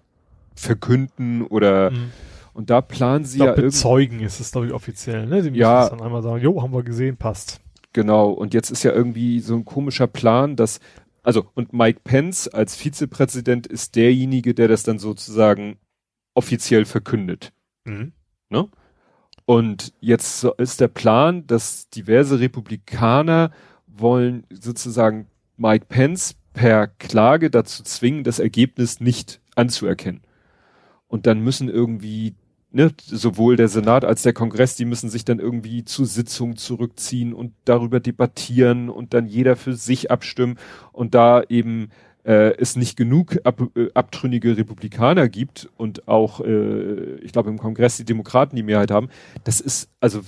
[0.56, 2.12] verkünden oder Mhm.
[2.54, 5.42] und da planen sie ja glaube, irgendwie bezeugen ist es, glaube ich, offiziell, ne?
[5.42, 5.84] Die müssen Ja.
[5.84, 7.62] es dann einmal sagen, jo, haben wir gesehen, passt.
[7.94, 10.80] genau und jetzt ist ja irgendwie so ein komischer Plan, dass
[11.24, 15.78] also und Mike Pence als Vizepräsident ist derjenige, der das dann sozusagen
[16.34, 17.52] offiziell verkündet.
[17.86, 18.14] Mhm.
[19.46, 23.52] Und jetzt ist der Plan, dass diverse Republikaner
[23.88, 25.28] wollen sozusagen
[25.58, 30.22] Mike Pence per Klage dazu zwingen, das Ergebnis nicht anzuerkennen.
[31.08, 32.36] Und dann müssen irgendwie
[32.72, 37.34] ne, sowohl der Senat als der Kongress, die müssen sich dann irgendwie zu Sitzungen zurückziehen
[37.34, 40.58] und darüber debattieren und dann jeder für sich abstimmen
[40.92, 41.90] und da eben
[42.24, 47.58] äh, es nicht genug ab, äh, abtrünnige Republikaner gibt und auch, äh, ich glaube im
[47.58, 49.10] Kongress die Demokraten die Mehrheit haben,
[49.44, 50.22] das ist also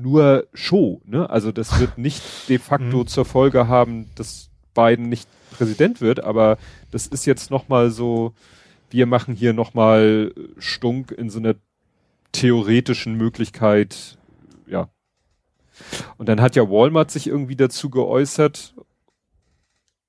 [0.00, 1.28] nur Show, ne?
[1.28, 3.06] Also das wird nicht de facto mhm.
[3.06, 6.58] zur Folge haben, dass Biden nicht Präsident wird, aber
[6.90, 8.32] das ist jetzt nochmal so,
[8.90, 11.54] wir machen hier nochmal Stunk in so einer
[12.32, 14.18] theoretischen Möglichkeit,
[14.66, 14.88] ja.
[16.18, 18.74] Und dann hat ja Walmart sich irgendwie dazu geäußert,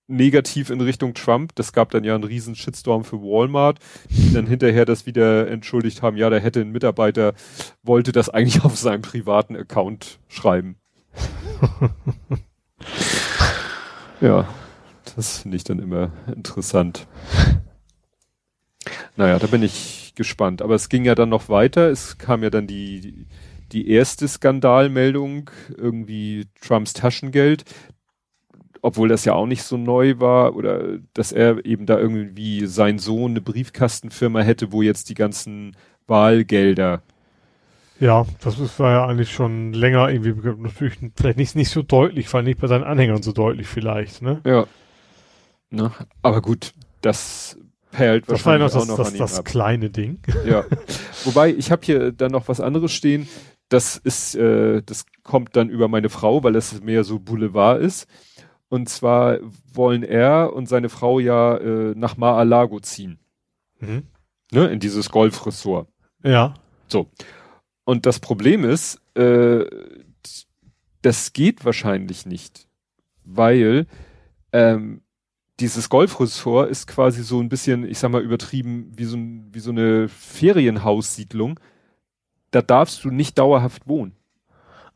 [0.07, 1.55] negativ in Richtung Trump.
[1.55, 3.79] Das gab dann ja einen riesen Shitstorm für Walmart,
[4.09, 7.33] die dann hinterher das wieder entschuldigt haben, ja, da hätte ein Mitarbeiter,
[7.81, 10.75] wollte das eigentlich auf seinem privaten Account schreiben.
[14.21, 14.47] ja,
[15.15, 17.07] das finde ich dann immer interessant.
[19.15, 20.61] Naja, da bin ich gespannt.
[20.61, 21.89] Aber es ging ja dann noch weiter.
[21.89, 23.27] Es kam ja dann die,
[23.71, 27.65] die erste Skandalmeldung, irgendwie Trumps Taschengeld,
[28.81, 32.99] obwohl das ja auch nicht so neu war, oder dass er eben da irgendwie sein
[32.99, 35.75] Sohn eine Briefkastenfirma hätte, wo jetzt die ganzen
[36.07, 37.03] Wahlgelder.
[38.01, 42.41] Ja, das war ja eigentlich schon länger irgendwie natürlich vielleicht nicht, nicht so deutlich, weil
[42.41, 44.41] nicht bei seinen Anhängern so deutlich vielleicht, ne?
[44.43, 44.65] Ja.
[45.69, 45.91] Ne?
[46.23, 47.59] Aber gut, das
[47.91, 50.19] perlt das wahrscheinlich war noch das, auch noch das, das, das kleine Ding.
[50.47, 50.65] Ja.
[51.25, 53.29] Wobei, ich habe hier dann noch was anderes stehen.
[53.69, 58.07] Das ist, äh, das kommt dann über meine Frau, weil es mehr so Boulevard ist.
[58.67, 59.37] Und zwar
[59.73, 63.19] wollen er und seine Frau ja äh, nach Mar-a-Lago ziehen.
[63.79, 64.07] Mhm.
[64.51, 65.87] Ne, in dieses Golfressort.
[66.23, 66.55] Ja.
[66.87, 67.07] So.
[67.83, 69.65] Und das Problem ist, äh,
[71.01, 72.67] das geht wahrscheinlich nicht,
[73.23, 73.87] weil
[74.53, 75.01] ähm,
[75.59, 79.59] dieses Golfressort ist quasi so ein bisschen, ich sag mal übertrieben, wie so, ein, wie
[79.59, 81.59] so eine Ferienhaussiedlung.
[82.51, 84.15] Da darfst du nicht dauerhaft wohnen.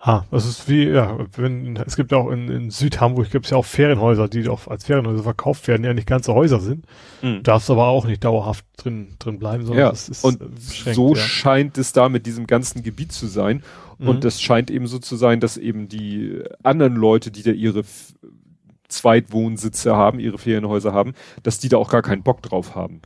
[0.07, 3.57] Ah, das ist wie, ja, wenn, es gibt auch in, in Südhamburg gibt es ja
[3.57, 6.85] auch Ferienhäuser, die auch als Ferienhäuser verkauft werden, die ja nicht ganze Häuser sind.
[7.23, 7.41] Mhm.
[7.41, 11.19] Darfst aber auch nicht dauerhaft drin, drin bleiben, sondern ja, das ist und so ja.
[11.19, 13.63] scheint es da mit diesem ganzen Gebiet zu sein.
[13.97, 14.07] Mhm.
[14.07, 17.83] Und das scheint eben so zu sein, dass eben die anderen Leute, die da ihre
[18.87, 23.01] Zweitwohnsitze haben, ihre Ferienhäuser haben, dass die da auch gar keinen Bock drauf haben.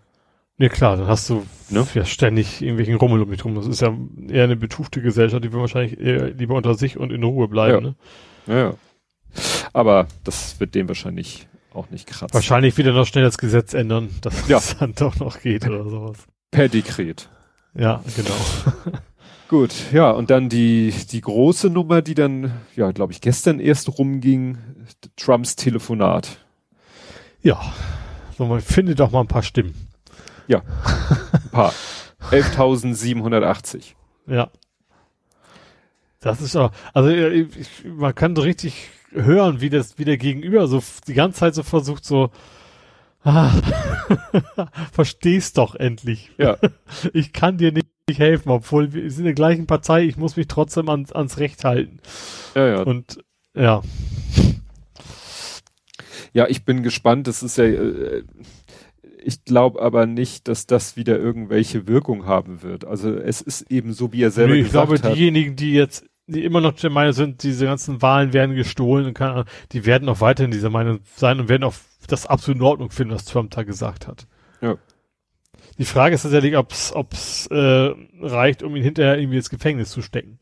[0.60, 1.88] Ja klar, dann hast du ne?
[1.94, 3.56] ja ständig irgendwelchen Rummel um dich rum.
[3.56, 3.95] Das ist ja
[4.27, 7.95] eher eine betuchte Gesellschaft, die will wahrscheinlich eher lieber unter sich und in Ruhe bleiben.
[8.45, 8.53] Ja.
[8.53, 8.60] Ne?
[8.60, 8.73] Ja.
[9.72, 12.34] Aber das wird dem wahrscheinlich auch nicht kratzen.
[12.34, 14.57] Wahrscheinlich wieder noch schnell das Gesetz ändern, dass ja.
[14.57, 16.18] es dann doch noch geht oder sowas.
[16.52, 17.30] Per Dekret.
[17.73, 18.36] Ja, genau.
[19.48, 23.98] Gut, ja, und dann die, die große Nummer, die dann, ja, glaube ich, gestern erst
[23.98, 24.57] rumging,
[25.15, 26.38] Trumps Telefonat.
[27.41, 27.60] Ja,
[28.38, 29.89] so, man findet doch mal ein paar Stimmen.
[30.49, 30.63] Ja,
[31.31, 31.73] ein paar.
[32.31, 33.93] 11.780.
[34.26, 34.49] Ja.
[36.19, 40.67] Das ist auch, also ich, man kann so richtig hören, wie das, wie der Gegenüber
[40.67, 42.31] so die ganze Zeit so versucht, so,
[43.23, 43.51] ah,
[44.91, 46.31] verstehst doch endlich.
[46.38, 46.57] Ja.
[47.13, 50.47] Ich kann dir nicht helfen, obwohl wir sind in der gleichen Partei, ich muss mich
[50.47, 51.99] trotzdem ans, ans Recht halten.
[52.55, 52.81] Ja, ja.
[52.81, 53.23] Und
[53.53, 53.84] ja.
[56.34, 57.27] Ja, ich bin gespannt.
[57.27, 58.23] Das ist ja, äh,
[59.24, 62.86] ich glaube aber nicht, dass das wieder irgendwelche Wirkung haben wird.
[62.86, 65.16] Also es ist eben so, wie er selber nee, ich gesagt glaube, hat.
[65.16, 69.14] diejenigen, die jetzt die immer noch der Meinung sind, diese ganzen Wahlen werden gestohlen und
[69.16, 71.74] kann, die werden auch weiterhin dieser Meinung sein und werden auch
[72.08, 74.28] das absolut in Ordnung finden, was Trump da gesagt hat.
[74.62, 74.78] Ja.
[75.78, 80.02] Die Frage ist tatsächlich, ob es äh, reicht, um ihn hinterher irgendwie ins Gefängnis zu
[80.02, 80.40] stecken.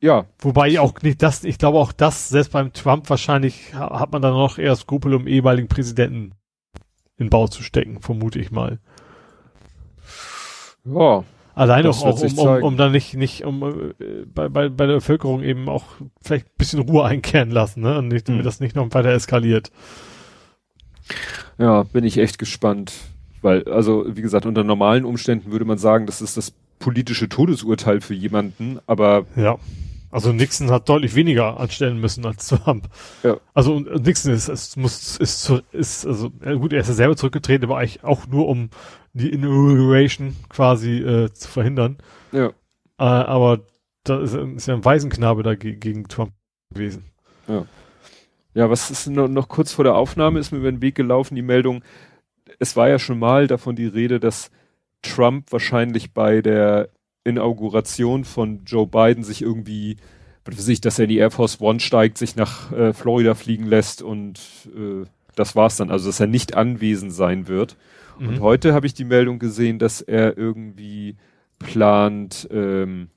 [0.00, 0.26] Ja.
[0.38, 4.34] Wobei auch nicht das, ich glaube auch das, selbst beim Trump wahrscheinlich hat man dann
[4.34, 6.34] noch eher Skrupel, um ehemaligen Präsidenten
[7.18, 8.78] in Bau zu stecken, vermute ich mal.
[10.84, 11.24] Ja.
[11.54, 13.62] Allein auch, auch um, um, um dann nicht, nicht, um
[13.98, 15.84] äh, bei, bei, bei der Bevölkerung eben auch
[16.22, 17.98] vielleicht ein bisschen Ruhe einkehren lassen, ne?
[17.98, 18.44] Und nicht, damit mhm.
[18.44, 19.72] das nicht noch weiter eskaliert.
[21.58, 22.92] Ja, bin ich echt gespannt.
[23.42, 28.00] Weil, also, wie gesagt, unter normalen Umständen würde man sagen, das ist das politische Todesurteil
[28.00, 29.26] für jemanden, aber.
[29.34, 29.58] Ja.
[30.10, 32.88] Also Nixon hat deutlich weniger anstellen müssen als Trump.
[33.22, 33.38] Ja.
[33.54, 37.64] Also und Nixon ist, es muss, ist, ist, also gut, er ist ja selber zurückgetreten,
[37.64, 38.70] aber eigentlich auch nur um
[39.12, 41.98] die Inauguration quasi äh, zu verhindern.
[42.32, 42.48] Ja.
[42.98, 43.60] Äh, aber
[44.04, 46.32] da ist, ist ja ein Waisenknabe da gegen Trump
[46.72, 47.04] gewesen.
[47.46, 47.66] Ja.
[48.54, 51.34] Ja, was ist noch, noch kurz vor der Aufnahme ist mir über den Weg gelaufen,
[51.34, 51.84] die Meldung,
[52.58, 54.50] es war ja schon mal davon die Rede, dass
[55.02, 56.88] Trump wahrscheinlich bei der
[57.28, 59.96] Inauguration von Joe Biden sich irgendwie,
[60.44, 63.34] was weiß ich, dass er in die Air Force One steigt, sich nach äh, Florida
[63.34, 64.40] fliegen lässt und
[64.74, 65.06] äh,
[65.36, 65.90] das war's dann.
[65.90, 67.76] Also, dass er nicht anwesend sein wird.
[68.18, 68.28] Mhm.
[68.28, 71.16] Und heute habe ich die Meldung gesehen, dass er irgendwie
[71.58, 73.08] plant, ähm,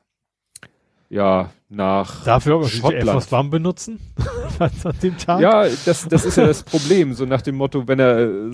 [1.10, 3.06] ja, nach Dafür aber Schottland.
[3.06, 4.00] Air Force One benutzen?
[4.60, 4.72] an
[5.02, 5.42] dem Tag?
[5.42, 7.14] Ja, das, das ist ja das Problem.
[7.14, 8.52] So nach dem Motto, wenn er, äh,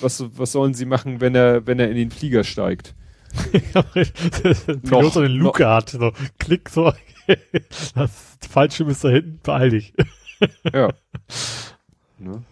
[0.00, 2.94] was, was sollen sie machen, wenn er, wenn er in den Flieger steigt?
[4.82, 6.92] Pilot so eine Luke hat, so, klick, so,
[7.94, 9.94] das Fallschirm ist da hinten, beeil dich.
[10.72, 10.88] ja.
[12.18, 12.42] Ne?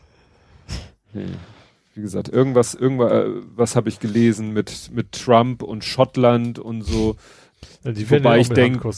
[1.12, 1.26] Nee.
[1.94, 6.82] Wie gesagt, irgendwas, irgendwas, äh, was habe ich gelesen mit, mit Trump und Schottland und
[6.82, 7.16] so.
[7.82, 8.88] Ja, die Wobei ich denke,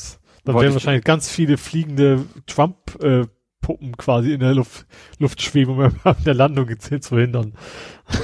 [0.44, 4.86] dann werden wahrscheinlich ganz viele fliegende Trump-Puppen äh, quasi in der Luft,
[5.19, 7.55] Luft schweben, um an der Landung zu verhindern.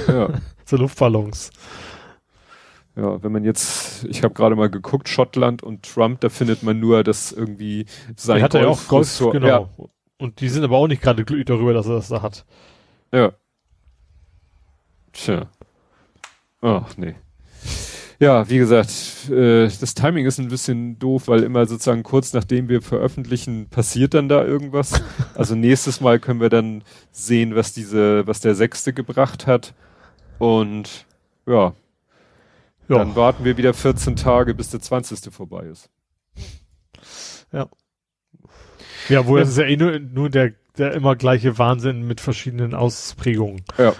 [0.07, 0.29] Ja.
[0.65, 1.49] so Luftballons.
[2.97, 6.79] Ja, wenn man jetzt, ich habe gerade mal geguckt, Schottland und Trump, da findet man
[6.79, 9.47] nur, dass irgendwie sein hat Golf, ja auch Golf, so, genau.
[9.47, 9.69] Ja.
[10.17, 12.43] Und die sind aber auch nicht gerade glücklich darüber, dass er das da hat.
[13.13, 13.33] Ja.
[15.13, 15.47] Tja.
[16.61, 17.13] Ach, nee.
[18.19, 22.67] Ja, wie gesagt, äh, das Timing ist ein bisschen doof, weil immer sozusagen kurz nachdem
[22.67, 25.03] wir veröffentlichen, passiert dann da irgendwas.
[25.35, 29.75] Also nächstes Mal können wir dann sehen, was diese, was der Sechste gebracht hat.
[30.39, 31.05] Und
[31.45, 31.75] ja,
[32.89, 32.97] ja.
[32.97, 35.33] Dann warten wir wieder 14 Tage, bis der 20.
[35.33, 35.89] vorbei ist.
[37.51, 37.67] Ja.
[39.09, 39.43] Ja, wo ja.
[39.43, 43.63] es ist ja eh nur, nur der, der immer gleiche Wahnsinn mit verschiedenen Ausprägungen.
[43.77, 43.93] Ja.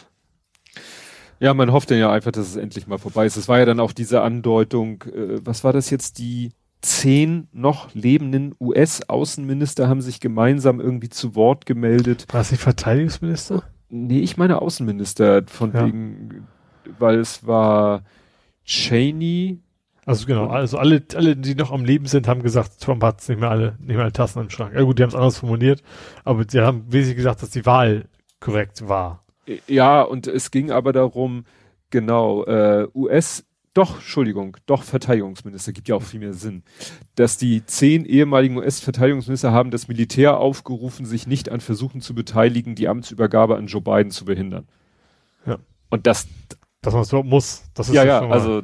[1.40, 3.36] ja, man hofft ja einfach, dass es endlich mal vorbei ist.
[3.36, 6.52] Es war ja dann auch diese Andeutung, äh, was war das jetzt, die
[6.82, 12.26] zehn noch lebenden US-Außenminister haben sich gemeinsam irgendwie zu Wort gemeldet.
[12.30, 13.62] War es nicht Verteidigungsminister?
[13.90, 15.84] Nee, ich meine Außenminister, von ja.
[15.84, 16.46] wegen
[16.98, 18.02] weil es war
[18.64, 19.58] Cheney.
[20.06, 23.40] Also genau, also alle, alle, die noch am Leben sind, haben gesagt, Trump hat nicht
[23.40, 24.74] mehr alle, nicht mehr alle Tassen im Schrank.
[24.74, 25.82] Ja gut, die haben es anders formuliert,
[26.24, 28.06] aber die haben wesentlich gesagt, dass die Wahl
[28.40, 29.24] korrekt war.
[29.66, 31.44] Ja, und es ging aber darum,
[31.90, 33.44] genau, äh, US,
[33.74, 36.64] doch, Entschuldigung, doch Verteidigungsminister, gibt ja auch viel mehr Sinn,
[37.14, 42.74] dass die zehn ehemaligen US-Verteidigungsminister haben das Militär aufgerufen, sich nicht an Versuchen zu beteiligen,
[42.74, 44.66] die Amtsübergabe an Joe Biden zu behindern.
[45.46, 45.58] Ja.
[45.88, 46.26] Und das,
[46.82, 47.62] dass man es überhaupt muss.
[47.74, 48.62] Das ist ja, ja, also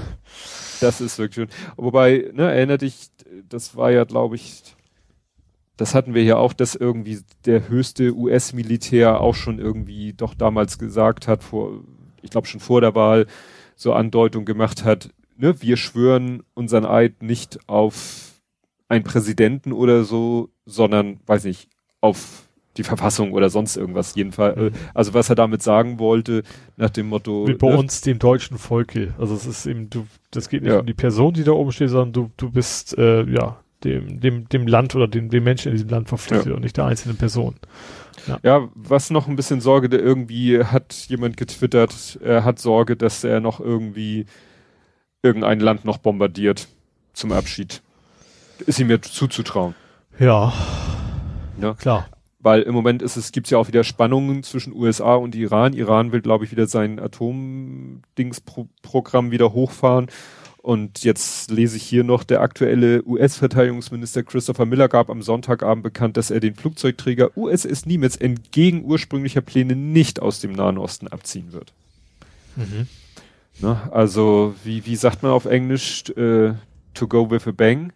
[0.80, 1.48] das ist wirklich schön.
[1.76, 3.10] Wobei, ne, erinnert dich,
[3.48, 4.62] das war ja, glaube ich,
[5.76, 10.78] das hatten wir ja auch, dass irgendwie der höchste US-Militär auch schon irgendwie doch damals
[10.78, 11.80] gesagt hat, vor,
[12.22, 13.26] ich glaube schon vor der Wahl,
[13.76, 18.40] so Andeutung gemacht hat, ne, wir schwören unseren Eid nicht auf
[18.88, 21.68] einen Präsidenten oder so, sondern, weiß nicht,
[22.00, 22.43] auf
[22.76, 24.56] die Verfassung oder sonst irgendwas jedenfalls.
[24.56, 24.70] Mhm.
[24.94, 26.42] Also was er damit sagen wollte,
[26.76, 27.46] nach dem Motto.
[27.46, 27.78] Wie bei ne?
[27.78, 29.14] uns, dem deutschen Volke.
[29.18, 30.80] Also es ist eben, du, das geht nicht ja.
[30.80, 34.48] um die Person, die da oben steht, sondern du, du bist äh, ja dem, dem,
[34.48, 36.54] dem Land oder dem, dem Menschen in diesem Land verpflichtet ja.
[36.54, 37.54] und nicht der einzelnen Person.
[38.26, 38.38] Ja.
[38.42, 43.22] ja, was noch ein bisschen Sorge, der irgendwie hat jemand getwittert, er hat Sorge, dass
[43.22, 44.24] er noch irgendwie
[45.22, 46.68] irgendein Land noch bombardiert
[47.12, 47.82] zum Abschied.
[48.66, 49.74] Ist ihm ja zuzutrauen.
[50.18, 50.52] Ja.
[51.60, 52.06] Ja, klar
[52.44, 55.72] weil im Moment ist es, gibt's ja auch wieder Spannungen zwischen USA und Iran.
[55.72, 60.08] Iran will, glaube ich, wieder sein Atomdingsprogramm wieder hochfahren.
[60.58, 66.16] Und jetzt lese ich hier noch, der aktuelle US-Verteidigungsminister Christopher Miller gab am Sonntagabend bekannt,
[66.16, 71.52] dass er den Flugzeugträger USS Nimitz entgegen ursprünglicher Pläne nicht aus dem Nahen Osten abziehen
[71.52, 71.74] wird.
[72.56, 72.86] Mhm.
[73.60, 76.54] Na, also, wie, wie sagt man auf Englisch, äh,
[76.94, 77.92] to go with a bang?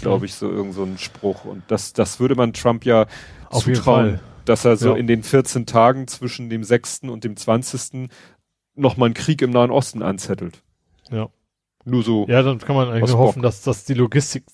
[0.00, 1.44] Glaube ich, so irgend so ein Spruch.
[1.44, 3.06] Und das, das würde man Trump ja
[3.50, 4.96] auf zutrauen, dass er so ja.
[4.96, 7.00] in den 14 Tagen zwischen dem 6.
[7.02, 8.08] und dem 20.
[8.74, 10.62] nochmal einen Krieg im Nahen Osten anzettelt.
[11.10, 11.28] Ja.
[11.84, 12.26] Nur so.
[12.28, 14.44] Ja, dann kann man eigentlich nur hoffen, dass, dass die Logistik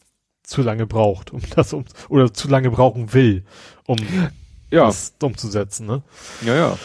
[0.43, 3.45] zu lange braucht, um das um, oder zu lange brauchen will,
[3.87, 3.97] um
[4.71, 4.87] ja.
[4.87, 6.03] das umzusetzen, ne?
[6.45, 6.79] Ja, ja.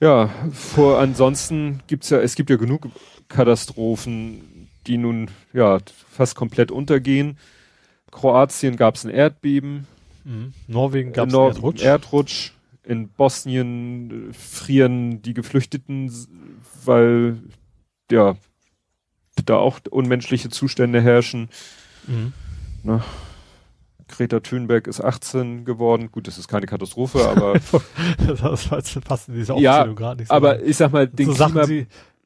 [0.00, 2.88] Ja, vor ansonsten gibt's ja, es gibt ja genug
[3.28, 5.78] Katastrophen, die nun ja
[6.10, 7.38] fast komplett untergehen.
[8.16, 9.86] Kroatien gab es ein Erdbeben.
[10.24, 10.52] Mhm.
[10.66, 11.82] Norwegen gab es Nor einen Erdrutsch.
[11.82, 12.50] Erdrutsch.
[12.82, 16.10] In Bosnien frieren die Geflüchteten,
[16.84, 17.38] weil
[18.10, 18.36] ja
[19.44, 21.48] da auch unmenschliche Zustände herrschen.
[22.06, 22.32] Mhm.
[22.84, 23.04] Na,
[24.08, 26.10] Greta Thunberg ist 18 geworden.
[26.12, 27.54] Gut, das ist keine Katastrophe, aber
[28.26, 28.68] das
[29.04, 30.34] passt in diese Aufzählung ja, gerade nicht so.
[30.34, 31.66] Aber ich sag mal, den so Klima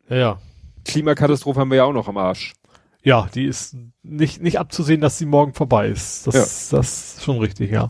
[0.09, 0.39] ja, ja.
[0.85, 2.53] Klimakatastrophe haben wir ja auch noch am Arsch.
[3.03, 6.27] Ja, die ist nicht, nicht abzusehen, dass sie morgen vorbei ist.
[6.27, 6.35] Das,
[6.71, 6.77] ja.
[6.79, 7.89] das ist schon richtig, ja.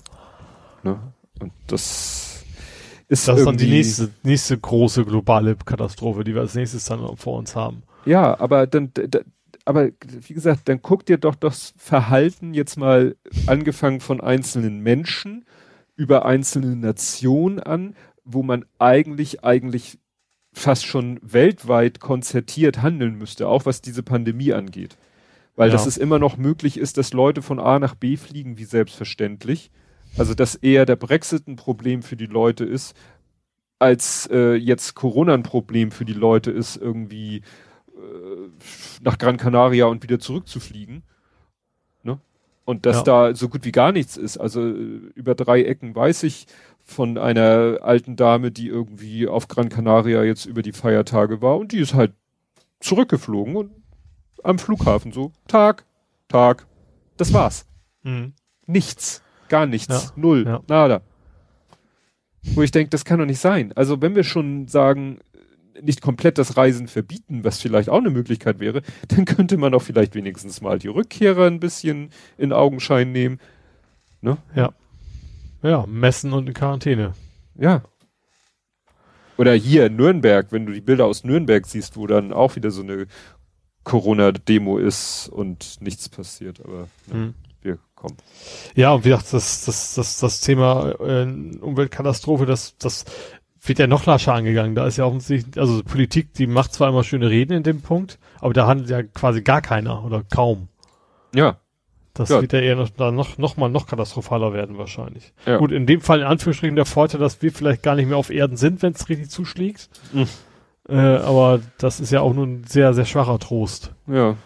[0.82, 0.98] Ne?
[1.40, 2.44] Und das
[3.08, 7.16] ist Das ist dann die nächste, nächste große globale Katastrophe, die wir als nächstes dann
[7.16, 7.82] vor uns haben.
[8.04, 9.20] Ja, aber dann, da,
[9.64, 13.16] aber wie gesagt, dann guck dir doch das Verhalten jetzt mal
[13.46, 15.44] angefangen von einzelnen Menschen
[15.96, 19.98] über einzelne Nationen an, wo man eigentlich, eigentlich
[20.52, 24.96] fast schon weltweit konzertiert handeln müsste, auch was diese Pandemie angeht.
[25.56, 25.72] Weil ja.
[25.72, 29.70] dass es immer noch möglich ist, dass Leute von A nach B fliegen, wie selbstverständlich.
[30.16, 32.96] Also dass eher der Brexit ein Problem für die Leute ist,
[33.78, 37.42] als äh, jetzt Corona ein Problem für die Leute ist, irgendwie
[37.88, 38.48] äh,
[39.02, 41.02] nach Gran Canaria und wieder zurückzufliegen.
[42.02, 42.20] Ne?
[42.64, 43.02] Und dass ja.
[43.02, 44.36] da so gut wie gar nichts ist.
[44.36, 46.46] Also äh, über drei Ecken weiß ich
[46.90, 51.72] von einer alten Dame, die irgendwie auf Gran Canaria jetzt über die Feiertage war und
[51.72, 52.12] die ist halt
[52.80, 53.70] zurückgeflogen und
[54.42, 55.84] am Flughafen so Tag,
[56.28, 56.66] Tag.
[57.16, 57.66] Das war's.
[58.02, 58.32] Mhm.
[58.66, 59.22] Nichts.
[59.48, 59.88] Gar nichts.
[60.06, 60.12] Ja.
[60.16, 60.44] Null.
[60.46, 60.62] Ja.
[60.68, 61.02] Nada.
[62.42, 63.72] Wo ich denke, das kann doch nicht sein.
[63.76, 65.18] Also wenn wir schon sagen,
[65.80, 69.82] nicht komplett das Reisen verbieten, was vielleicht auch eine Möglichkeit wäre, dann könnte man auch
[69.82, 73.38] vielleicht wenigstens mal die Rückkehrer ein bisschen in Augenschein nehmen.
[74.22, 74.38] Ne?
[74.54, 74.72] Ja.
[75.62, 77.14] Ja, messen und in Quarantäne.
[77.58, 77.82] Ja.
[79.36, 82.70] Oder hier in Nürnberg, wenn du die Bilder aus Nürnberg siehst, wo dann auch wieder
[82.70, 83.06] so eine
[83.84, 87.34] Corona-Demo ist und nichts passiert, aber ne, mhm.
[87.62, 88.16] wir kommen.
[88.74, 91.24] Ja, und wie gesagt, das, das, das, das Thema äh,
[91.60, 93.04] Umweltkatastrophe, das, das
[93.62, 94.74] wird ja noch lascher angegangen.
[94.74, 98.18] Da ist ja offensichtlich, also Politik, die macht zwar immer schöne Reden in dem Punkt,
[98.40, 100.68] aber da handelt ja quasi gar keiner oder kaum.
[101.34, 101.58] Ja.
[102.14, 102.40] Das ja.
[102.40, 105.32] wird ja eher noch, noch, noch mal noch katastrophaler werden wahrscheinlich.
[105.46, 105.58] Ja.
[105.58, 108.30] Gut, in dem Fall in Anführungsstrichen der Vorteil, dass wir vielleicht gar nicht mehr auf
[108.30, 109.88] Erden sind, wenn es richtig zuschlägt.
[110.12, 110.26] Mhm.
[110.88, 113.92] Äh, aber das ist ja auch nur ein sehr, sehr schwacher Trost.
[114.08, 114.36] Ja.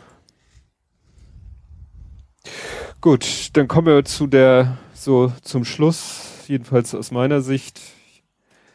[3.00, 7.80] Gut, dann kommen wir zu der, so zum Schluss, jedenfalls aus meiner Sicht,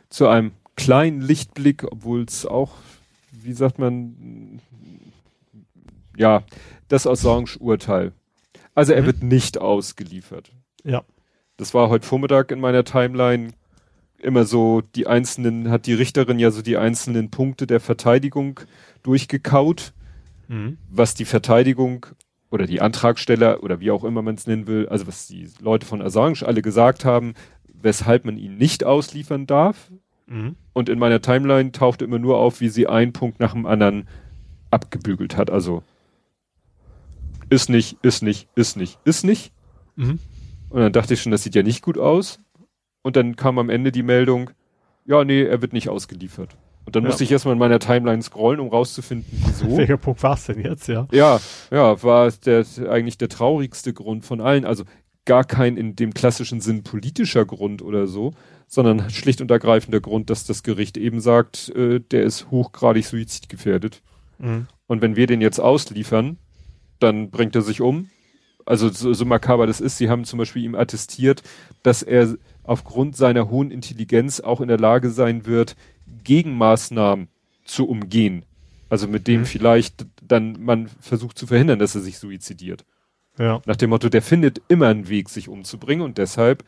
[0.10, 2.72] zu einem kleinen Lichtblick, obwohl es auch,
[3.32, 4.62] wie sagt man,
[6.18, 6.44] ja,
[6.88, 8.14] das Assange-Urteil.
[8.80, 9.08] Also er mhm.
[9.08, 10.54] wird nicht ausgeliefert.
[10.86, 11.04] Ja.
[11.58, 13.50] Das war heute Vormittag in meiner Timeline
[14.20, 18.62] immer so die einzelnen, hat die Richterin ja so die einzelnen Punkte der Verteidigung
[19.04, 19.92] durchgekaut,
[20.48, 20.78] mhm.
[20.90, 22.06] was die Verteidigung
[22.52, 25.86] oder die Antragsteller oder wie auch immer man es nennen will, also was die Leute
[25.86, 27.34] von Assange alle gesagt haben,
[27.82, 29.92] weshalb man ihn nicht ausliefern darf.
[30.26, 30.56] Mhm.
[30.72, 34.08] Und in meiner Timeline tauchte immer nur auf, wie sie einen Punkt nach dem anderen
[34.72, 35.50] abgebügelt hat.
[35.50, 35.84] Also
[37.50, 39.52] ist nicht, ist nicht, ist nicht, ist nicht.
[39.96, 40.20] Mhm.
[40.70, 42.40] Und dann dachte ich schon, das sieht ja nicht gut aus.
[43.02, 44.52] Und dann kam am Ende die Meldung,
[45.06, 46.56] ja, nee, er wird nicht ausgeliefert.
[46.86, 47.10] Und dann ja.
[47.10, 49.78] musste ich erstmal in meiner Timeline scrollen, um rauszufinden, wieso.
[49.78, 51.08] Welcher Punkt war es denn jetzt, ja?
[51.12, 51.40] Ja,
[51.72, 54.66] ja, war der, eigentlich der traurigste Grund von allen.
[54.66, 54.86] Also
[55.26, 58.34] gar kein in dem klassischen Sinn politischer Grund oder so,
[58.68, 63.06] sondern schlicht und ergreifend der Grund, dass das Gericht eben sagt, äh, der ist hochgradig
[63.06, 64.02] suizidgefährdet.
[64.40, 64.68] Mhm.
[64.88, 66.38] Und wenn wir den jetzt ausliefern,
[67.00, 68.10] dann bringt er sich um.
[68.66, 71.42] Also so, so makaber das ist, sie haben zum Beispiel ihm attestiert,
[71.82, 75.76] dass er aufgrund seiner hohen Intelligenz auch in der Lage sein wird,
[76.24, 77.30] Gegenmaßnahmen
[77.66, 78.46] zu umgehen.
[78.90, 79.46] Also mit dem mhm.
[79.46, 82.86] vielleicht dann man versucht zu verhindern, dass er sich suizidiert.
[83.38, 83.62] Ja.
[83.66, 86.64] Nach dem Motto, der findet immer einen Weg, sich umzubringen und deshalb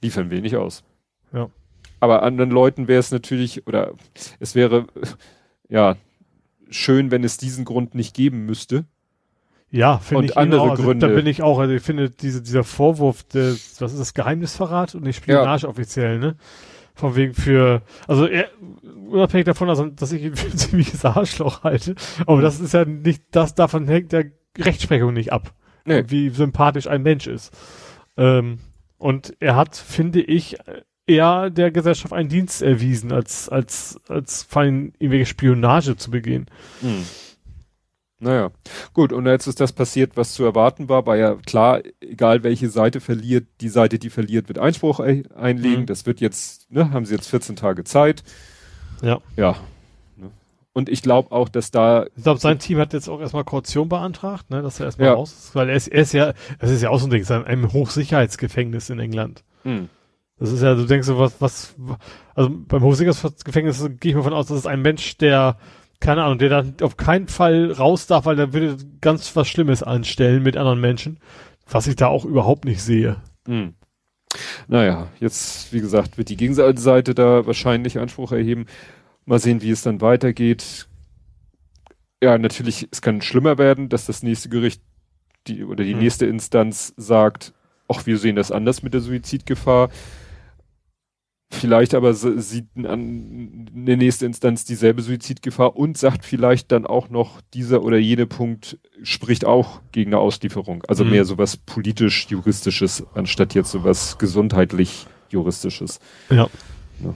[0.00, 0.84] liefern wir nicht aus.
[1.32, 1.50] Ja.
[2.00, 3.94] Aber anderen Leuten wäre es natürlich, oder
[4.38, 4.86] es wäre
[5.68, 5.96] ja
[6.70, 8.84] schön, wenn es diesen Grund nicht geben müsste.
[9.72, 10.74] Ja, finde ich andere auch.
[10.76, 11.08] Gründe.
[11.08, 14.94] da bin ich auch, also ich finde diese, dieser Vorwurf, des, was ist das, Geheimnisverrat
[14.94, 15.68] und nicht Spionage ja.
[15.68, 16.36] offiziell, ne?
[16.94, 18.50] Von wegen für, also er,
[19.08, 21.94] unabhängig davon, also, dass ich ihn für ein ziemliches Arschloch halte,
[22.26, 24.26] aber das ist ja nicht, das davon hängt der
[24.58, 25.54] Rechtsprechung nicht ab.
[25.86, 26.04] Nee.
[26.06, 27.50] Wie sympathisch ein Mensch ist.
[28.18, 28.58] Ähm,
[28.98, 30.58] und er hat, finde ich,
[31.06, 36.46] eher der Gesellschaft einen Dienst erwiesen, als, als, als fein irgendwelche Spionage zu begehen.
[36.82, 37.04] Hm.
[38.22, 38.52] Naja,
[38.94, 42.68] gut, und jetzt ist das passiert, was zu erwarten war, war ja klar, egal welche
[42.68, 45.82] Seite verliert, die Seite, die verliert, wird Einspruch einlegen.
[45.82, 45.86] Mhm.
[45.86, 48.22] Das wird jetzt, ne, haben sie jetzt 14 Tage Zeit.
[49.02, 49.20] Ja.
[49.36, 49.56] Ja.
[50.72, 52.06] Und ich glaube auch, dass da.
[52.16, 55.14] Ich glaube, sein Team hat jetzt auch erstmal Kaution beantragt, ne, dass er erstmal ja.
[55.14, 57.20] raus ist, weil er ist, er ist ja, das ist ja auch so ein Ding,
[57.20, 59.42] ist ein Hochsicherheitsgefängnis in England.
[59.64, 59.88] Mhm.
[60.38, 61.74] Das ist ja, du denkst so, was, was,
[62.34, 65.56] also beim Hochsicherheitsgefängnis gehe ich mal von aus, das ist ein Mensch, der
[66.02, 69.82] keine Ahnung, der dann auf keinen Fall raus darf, weil der würde ganz was Schlimmes
[69.82, 71.20] anstellen mit anderen Menschen,
[71.70, 73.16] was ich da auch überhaupt nicht sehe.
[73.46, 73.74] Hm.
[74.66, 78.66] Naja, jetzt, wie gesagt, wird die Gegenseite da wahrscheinlich Anspruch erheben.
[79.26, 80.88] Mal sehen, wie es dann weitergeht.
[82.20, 84.82] Ja, natürlich, es kann schlimmer werden, dass das nächste Gericht
[85.46, 86.00] die, oder die hm.
[86.00, 87.52] nächste Instanz sagt,
[87.88, 89.88] ach, wir sehen das anders mit der Suizidgefahr.
[91.52, 97.40] Vielleicht aber sieht an eine nächste Instanz dieselbe Suizidgefahr und sagt vielleicht dann auch noch,
[97.54, 100.82] dieser oder jene Punkt spricht auch gegen eine Auslieferung.
[100.88, 101.10] Also mhm.
[101.10, 106.00] mehr sowas politisch-juristisches, anstatt jetzt sowas gesundheitlich-juristisches.
[106.30, 106.48] Ja.
[107.04, 107.14] ja.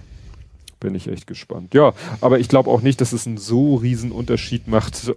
[0.80, 1.72] Bin ich echt gespannt.
[1.72, 5.12] Ja, aber ich glaube auch nicht, dass es einen so riesen Unterschied macht,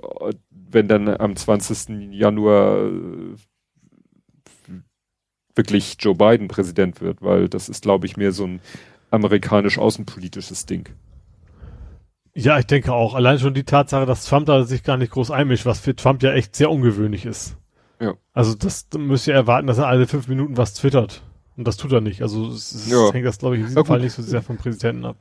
[0.51, 2.11] wenn dann am 20.
[2.13, 3.35] Januar äh,
[5.55, 8.61] wirklich Joe Biden Präsident wird, weil das ist, glaube ich, mehr so ein
[9.11, 10.89] amerikanisch-außenpolitisches Ding.
[12.33, 13.15] Ja, ich denke auch.
[13.15, 16.23] Allein schon die Tatsache, dass Trump da sich gar nicht groß einmischt, was für Trump
[16.23, 17.57] ja echt sehr ungewöhnlich ist.
[17.99, 18.13] Ja.
[18.33, 21.21] Also das müsst ihr erwarten, dass er alle fünf Minuten was twittert.
[21.57, 22.21] Und das tut er nicht.
[22.21, 23.11] Also es, ja.
[23.11, 25.17] hängt das, glaube ich, in diesem Fall nicht so sehr vom Präsidenten ab.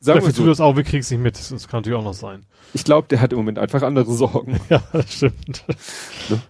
[0.00, 0.42] Sagen Vielleicht wir so.
[0.42, 1.38] tut das auch, wir kriegen es nicht mit.
[1.38, 2.44] Das kann natürlich auch noch sein.
[2.74, 4.60] Ich glaube, der hat im Moment einfach andere Sorgen.
[4.68, 5.64] Ja, das stimmt.
[6.28, 6.42] Ne?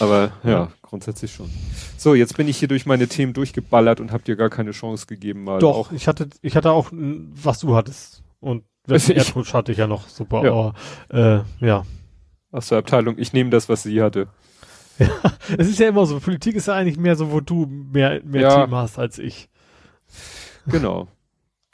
[0.00, 1.50] Aber ja, ja, grundsätzlich schon.
[1.96, 5.06] So, jetzt bin ich hier durch meine Themen durchgeballert und hab dir gar keine Chance
[5.06, 5.58] gegeben, mal.
[5.58, 5.92] Doch, auch.
[5.92, 8.22] ich hatte, ich hatte auch, was du hattest.
[8.40, 10.52] Und Erdrutsch hatte ich ja noch super, ja.
[10.52, 10.74] aber
[11.60, 11.84] äh, ja.
[12.52, 14.28] Aus der Abteilung, ich nehme das, was sie hatte.
[14.98, 15.10] Ja,
[15.58, 18.40] es ist ja immer so, Politik ist ja eigentlich mehr so, wo du mehr, mehr
[18.40, 18.62] ja.
[18.62, 19.50] Themen hast als ich.
[20.66, 21.08] Genau.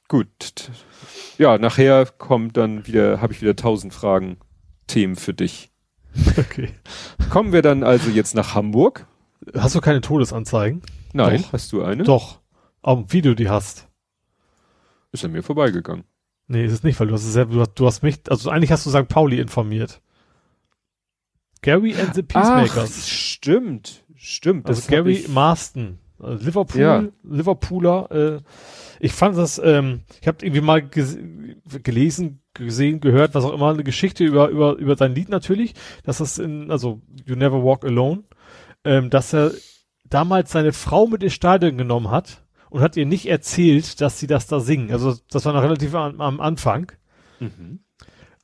[0.08, 0.72] Gut.
[1.38, 4.38] Ja, nachher kommt dann wieder, habe ich wieder tausend Fragen,
[4.88, 5.71] Themen für dich.
[6.38, 6.70] Okay.
[7.30, 9.06] Kommen wir dann also jetzt nach Hamburg.
[9.54, 10.82] Hast du keine Todesanzeigen?
[11.12, 11.42] Nein.
[11.42, 11.52] Doch.
[11.52, 12.04] Hast du eine?
[12.04, 12.40] Doch.
[12.82, 13.88] Aber wie du die hast.
[15.12, 16.04] Ist an mir vorbeigegangen.
[16.48, 18.50] Nee, ist es nicht, weil du hast es selber, du hast, du hast mich, also
[18.50, 19.08] eigentlich hast du St.
[19.08, 20.00] Pauli informiert.
[21.62, 23.02] Gary and the Peacemakers.
[23.02, 24.68] Ach, stimmt, stimmt.
[24.68, 25.28] Also Gary ich...
[25.28, 25.98] Marston.
[26.18, 27.04] Also Liverpool, ja.
[27.24, 28.40] Liverpooler, äh,
[29.00, 30.82] ich fand das, ähm, ich habe irgendwie mal
[31.82, 35.74] gelesen, gesehen, gehört, was auch immer, eine Geschichte über, über, über sein Lied natürlich,
[36.04, 38.24] dass das in, also You Never Walk Alone,
[38.84, 39.52] ähm, dass er
[40.08, 44.26] damals seine Frau mit ins Stadion genommen hat und hat ihr nicht erzählt, dass sie
[44.26, 44.90] das da singen.
[44.92, 46.92] Also das war noch relativ am, am Anfang.
[47.40, 47.80] Mhm.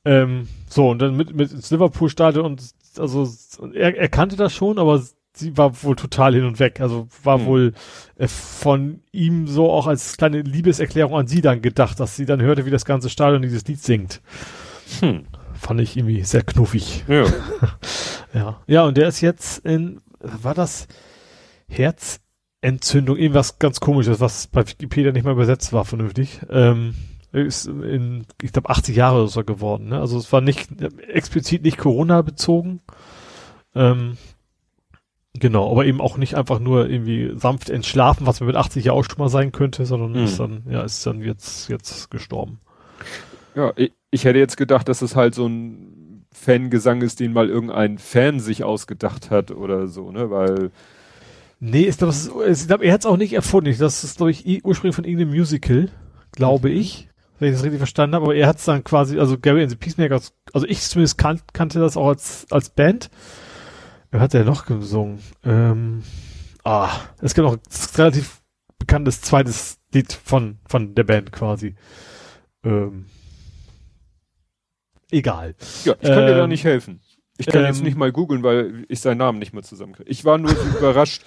[0.05, 2.63] Ähm, so, und dann mit, mit ins Liverpool-Stadion und
[2.97, 3.27] also
[3.73, 5.01] er, er kannte das schon, aber
[5.39, 6.81] sie war wohl total hin und weg.
[6.81, 7.45] Also war hm.
[7.45, 7.73] wohl
[8.17, 12.41] äh, von ihm so auch als kleine Liebeserklärung an sie dann gedacht, dass sie dann
[12.41, 14.21] hörte, wie das ganze Stadion dieses Lied singt.
[14.99, 15.25] Hm.
[15.53, 17.03] Fand ich irgendwie sehr knuffig.
[17.07, 17.25] Ja.
[18.33, 18.61] ja.
[18.67, 20.87] Ja, und der ist jetzt in, war das
[21.67, 26.41] Herzentzündung, irgendwas ganz komisches, was bei Wikipedia nicht mal übersetzt war vernünftig.
[26.49, 26.95] Ähm,
[27.31, 29.89] ist in, ich glaube, 80 Jahre ist er geworden.
[29.89, 29.99] Ne?
[29.99, 30.69] Also es war nicht
[31.07, 32.81] explizit nicht Corona bezogen.
[33.75, 34.17] Ähm,
[35.39, 38.91] Genau, aber eben auch nicht einfach nur irgendwie sanft entschlafen, was man mit 80 ja
[38.91, 40.25] auch schon mal sein könnte, sondern mhm.
[40.25, 42.59] ist dann, ja, ist dann jetzt, jetzt gestorben.
[43.55, 47.49] Ja, ich, ich hätte jetzt gedacht, dass es halt so ein Fangesang ist, den mal
[47.49, 50.71] irgendein Fan sich ausgedacht hat oder so, ne, weil.
[51.61, 53.73] Nee, ist, das, ist, ich glaube, er hat es auch nicht erfunden.
[53.77, 55.89] Das ist, glaube ich, ursprünglich von irgendeinem Musical,
[56.31, 56.77] glaube mhm.
[56.77, 57.09] ich,
[57.39, 59.71] wenn ich das richtig verstanden habe, aber er hat es dann quasi, also Gary and
[59.71, 63.09] the Peacemakers, also ich zumindest kan kannte das auch als, als Band
[64.11, 65.19] hat der noch gesungen?
[65.43, 66.03] Ähm,
[66.63, 66.89] ah,
[67.21, 67.61] es gibt noch ein
[67.95, 68.41] relativ
[68.77, 71.75] bekanntes zweites Lied von, von der Band quasi.
[72.63, 73.05] Ähm,
[75.11, 75.55] egal.
[75.85, 77.01] Ja, ich kann ähm, dir da ähm, nicht helfen.
[77.37, 80.09] Ich kann ähm, jetzt nicht mal googeln, weil ich seinen Namen nicht mehr zusammenkriege.
[80.09, 81.23] Ich war nur überrascht,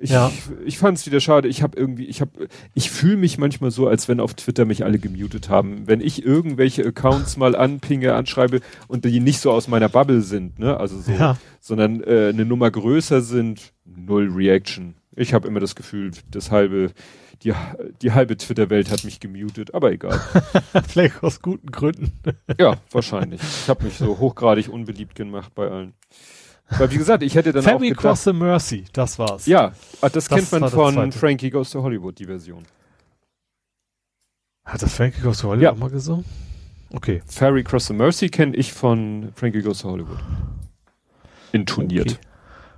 [0.00, 0.30] ich, ja.
[0.64, 1.48] ich fand es wieder schade.
[1.48, 4.84] Ich habe irgendwie, ich habe, ich fühle mich manchmal so, als wenn auf Twitter mich
[4.84, 5.86] alle gemutet haben.
[5.86, 10.58] Wenn ich irgendwelche Accounts mal anpinge, anschreibe und die nicht so aus meiner Bubble sind,
[10.58, 11.36] ne, also so, ja.
[11.60, 14.94] sondern äh, eine Nummer größer sind, null Reaction.
[15.16, 16.92] Ich habe immer das Gefühl, das halbe,
[17.42, 17.52] die,
[18.02, 20.20] die halbe Twitter-Welt hat mich gemutet, aber egal.
[20.88, 22.12] Vielleicht aus guten Gründen.
[22.58, 23.40] ja, wahrscheinlich.
[23.40, 25.94] Ich habe mich so hochgradig unbeliebt gemacht bei allen.
[26.70, 29.46] Weil wie gesagt, ich hätte dann Ferry auch gedacht, Cross the Mercy, das war's.
[29.46, 32.64] Ja, ah, das, das kennt man von Frankie Goes to Hollywood, die Version.
[34.64, 35.72] Hat das Frankie Goes to Hollywood ja.
[35.72, 36.24] auch mal gesungen?
[36.92, 37.22] Okay.
[37.26, 40.18] Ferry Cross the Mercy kenne ich von Frankie Goes to Hollywood.
[41.52, 42.12] Intoniert.
[42.12, 42.20] Okay.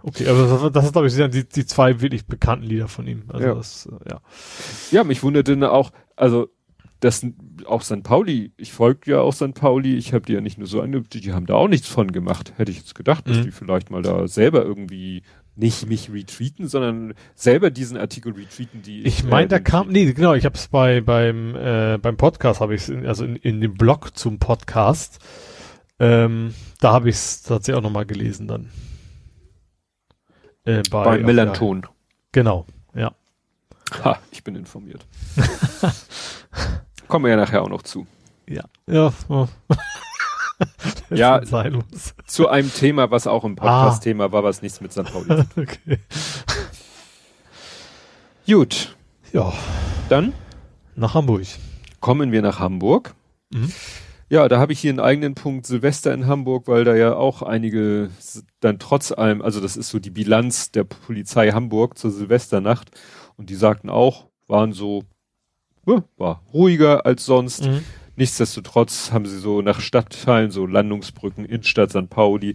[0.02, 3.24] Okay, aber das, das ist, glaube ich, die, die zwei wirklich bekannten Lieder von ihm.
[3.28, 3.54] Also ja.
[3.54, 4.20] das, äh, ja.
[4.90, 6.48] Ja, mich wunderte auch, also
[7.01, 7.27] das
[7.66, 8.02] auch St.
[8.02, 9.55] Pauli, ich folge ja auch St.
[9.55, 11.89] Pauli, ich habe die ja nicht nur so ange, die, die haben da auch nichts
[11.89, 12.52] von gemacht.
[12.56, 13.43] Hätte ich jetzt gedacht, dass mhm.
[13.43, 15.22] die vielleicht mal da selber irgendwie
[15.56, 20.12] nicht mich retweeten, sondern selber diesen Artikel retweeten, die ich meine, äh, da kam nee,
[20.12, 23.60] genau, ich habe es bei beim äh, beim Podcast habe ich es also in, in
[23.60, 25.18] dem Blog zum Podcast
[26.01, 28.70] ähm, da habe ich es tatsächlich auch nochmal gelesen dann.
[30.64, 31.82] Äh, bei, bei Melanton.
[31.82, 31.90] Ja,
[32.32, 33.14] genau, ja.
[34.02, 35.06] Ha, ich bin informiert.
[37.10, 38.06] Kommen wir ja nachher auch noch zu.
[38.48, 38.64] Ja.
[38.86, 39.12] Ja.
[41.10, 41.40] Ja,
[42.26, 44.32] zu einem Thema, was auch im Podcast-Thema ah.
[44.32, 45.04] war, was nichts mit St.
[45.04, 45.98] Pauli okay.
[48.46, 48.94] Gut.
[49.32, 49.52] Ja.
[50.08, 50.34] Dann?
[50.96, 51.46] Nach Hamburg.
[52.00, 53.14] Kommen wir nach Hamburg.
[53.50, 53.72] Mhm.
[54.28, 57.42] Ja, da habe ich hier einen eigenen Punkt Silvester in Hamburg, weil da ja auch
[57.42, 58.10] einige
[58.60, 62.90] dann trotz allem, also das ist so die Bilanz der Polizei Hamburg zur Silvesternacht
[63.36, 65.04] und die sagten auch, waren so,
[66.16, 67.65] war ruhiger als sonst.
[67.65, 67.85] Mhm.
[68.16, 72.11] Nichtsdestotrotz haben sie so nach Stadtteilen, so Landungsbrücken, Innenstadt St.
[72.11, 72.55] Pauli,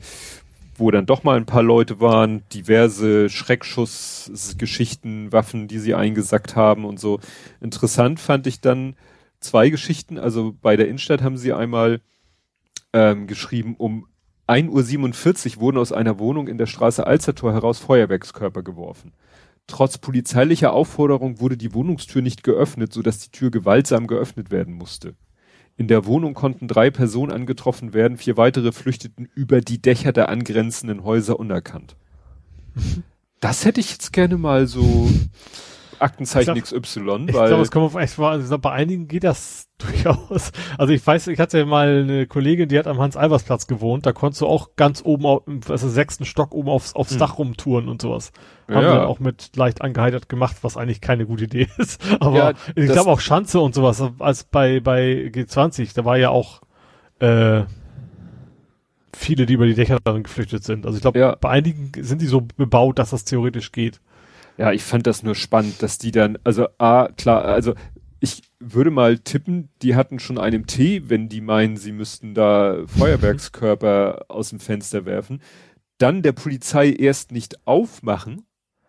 [0.78, 6.86] wo dann doch mal ein paar Leute waren, diverse Schreckschussgeschichten, Waffen, die sie eingesackt haben
[6.86, 7.20] und so.
[7.62, 8.96] Interessant fand ich dann,
[9.40, 10.20] zwei Geschichten.
[10.20, 12.02] Also bei der Innenstadt haben sie einmal
[12.94, 14.08] ähm, geschrieben, um
[14.48, 19.14] 1.47 Uhr wurden aus einer Wohnung in der Straße Alzertor heraus Feuerwerkskörper geworfen.
[19.68, 25.16] Trotz polizeilicher Aufforderung wurde die Wohnungstür nicht geöffnet, sodass die Tür gewaltsam geöffnet werden musste.
[25.78, 30.30] In der Wohnung konnten drei Personen angetroffen werden, vier weitere flüchteten über die Dächer der
[30.30, 31.96] angrenzenden Häuser unerkannt.
[33.42, 35.08] Das hätte ich jetzt gerne mal so
[36.06, 37.27] Aktenzeichen ich glaub, XY, weil.
[37.27, 40.52] Ich glaube, es kommt auf echt mal, also bei einigen geht das durchaus.
[40.77, 44.41] Also ich weiß, ich hatte mal eine Kollegin, die hat am Hans-Albers-Platz gewohnt, da konntest
[44.41, 47.19] du auch ganz oben auf, also sechsten Stock oben aufs, aufs hm.
[47.19, 48.32] Dach rumtouren und sowas.
[48.68, 48.94] Haben ja.
[48.94, 52.02] wir auch mit leicht angeheitert gemacht, was eigentlich keine gute Idee ist.
[52.19, 56.30] Aber ja, ich glaube auch Schanze und sowas, als bei, bei G20, da war ja
[56.30, 56.61] auch,
[57.19, 57.64] äh,
[59.15, 60.86] viele, die über die Dächer dann geflüchtet sind.
[60.86, 61.36] Also ich glaube, ja.
[61.36, 64.02] bei einigen sind die so bebaut, dass das theoretisch geht.
[64.57, 67.73] Ja, ich fand das nur spannend, dass die dann, also A, klar, also
[68.19, 72.77] ich würde mal tippen, die hatten schon einen Tee, wenn die meinen, sie müssten da
[72.88, 75.41] Feuerwerkskörper aus dem Fenster werfen.
[75.98, 78.45] Dann der Polizei erst nicht aufmachen.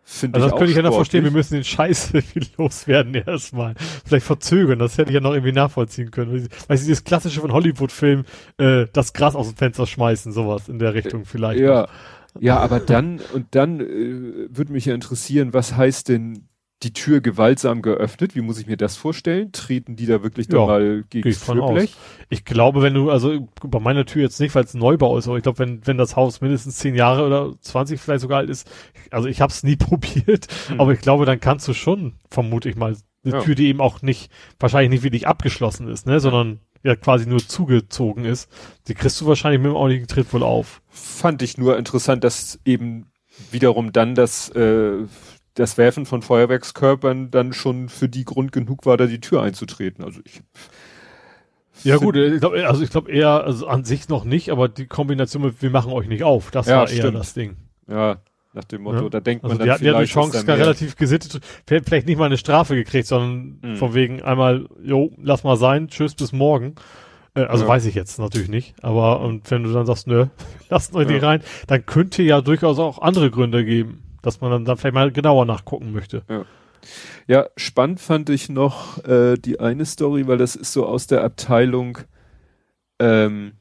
[0.09, 2.13] Finde also das könnte ich ja noch verstehen, wir müssen den Scheiß
[2.57, 3.75] loswerden erstmal.
[4.05, 6.49] Vielleicht verzögern, das hätte ich ja noch irgendwie nachvollziehen können.
[6.69, 8.25] Weil dieses klassische von Hollywood-Film,
[8.59, 11.61] äh, das Gras aus dem Fenster schmeißen, sowas in der Richtung vielleicht.
[11.61, 11.83] Ja.
[11.83, 11.89] Noch.
[12.41, 16.49] Ja, aber dann, und dann äh, würde mich ja interessieren, was heißt denn
[16.83, 18.35] die Tür gewaltsam geöffnet?
[18.35, 19.51] Wie muss ich mir das vorstellen?
[19.53, 21.95] Treten die da wirklich ja, mal gegen das Türblech?
[22.29, 25.39] Ich glaube, wenn du, also bei meiner Tür jetzt nicht, weil es Neubau ist, aber
[25.39, 28.71] ich glaube, wenn, wenn das Haus mindestens zehn Jahre oder 20 vielleicht sogar alt ist,
[29.11, 30.81] also ich habe es nie probiert, hm.
[30.81, 32.95] aber ich glaube, dann kannst du schon, vermute ich mal,
[33.25, 33.41] eine ja.
[33.41, 34.31] Tür, die eben auch nicht,
[34.61, 38.51] wahrscheinlich nicht wirklich abgeschlossen ist, ne, sondern ja quasi nur zugezogen ist,
[38.89, 40.81] die kriegst du wahrscheinlich mit dem ordentlichen Tritt wohl auf.
[40.89, 43.11] Fand ich nur interessant, dass eben
[43.51, 45.05] wiederum dann das, äh,
[45.55, 50.05] das Werfen von Feuerwerkskörpern dann schon für die Grund genug war, da die Tür einzutreten.
[50.05, 50.43] Also ich
[51.85, 54.87] ja gut, ich glaub, also ich glaube eher also an sich noch nicht, aber die
[54.87, 57.17] Kombination mit wir machen euch nicht auf, das ja, war eher stimmt.
[57.17, 57.57] das Ding.
[57.87, 58.19] Ja,
[58.57, 59.09] nach dem Motto, ja.
[59.11, 60.11] da denkt also man dann die vielleicht.
[60.11, 63.77] Die Chance gar relativ gesittet, vielleicht nicht mal eine Strafe gekriegt, sondern mhm.
[63.77, 66.75] von wegen einmal, jo, lass mal sein, tschüss, bis morgen.
[67.35, 67.69] Äh, also ja.
[67.69, 70.27] weiß ich jetzt natürlich nicht, aber und wenn du dann sagst, nö,
[70.71, 71.13] lasst euch ja.
[71.13, 74.95] nicht rein, dann könnte ja durchaus auch andere Gründe geben, dass man dann, dann vielleicht
[74.95, 76.23] mal genauer nachgucken möchte.
[76.29, 76.45] Ja.
[77.27, 81.25] Ja, spannend fand ich noch äh, die eine Story, weil das ist so aus der
[81.25, 81.99] Abteilung,
[83.01, 83.55] ähm,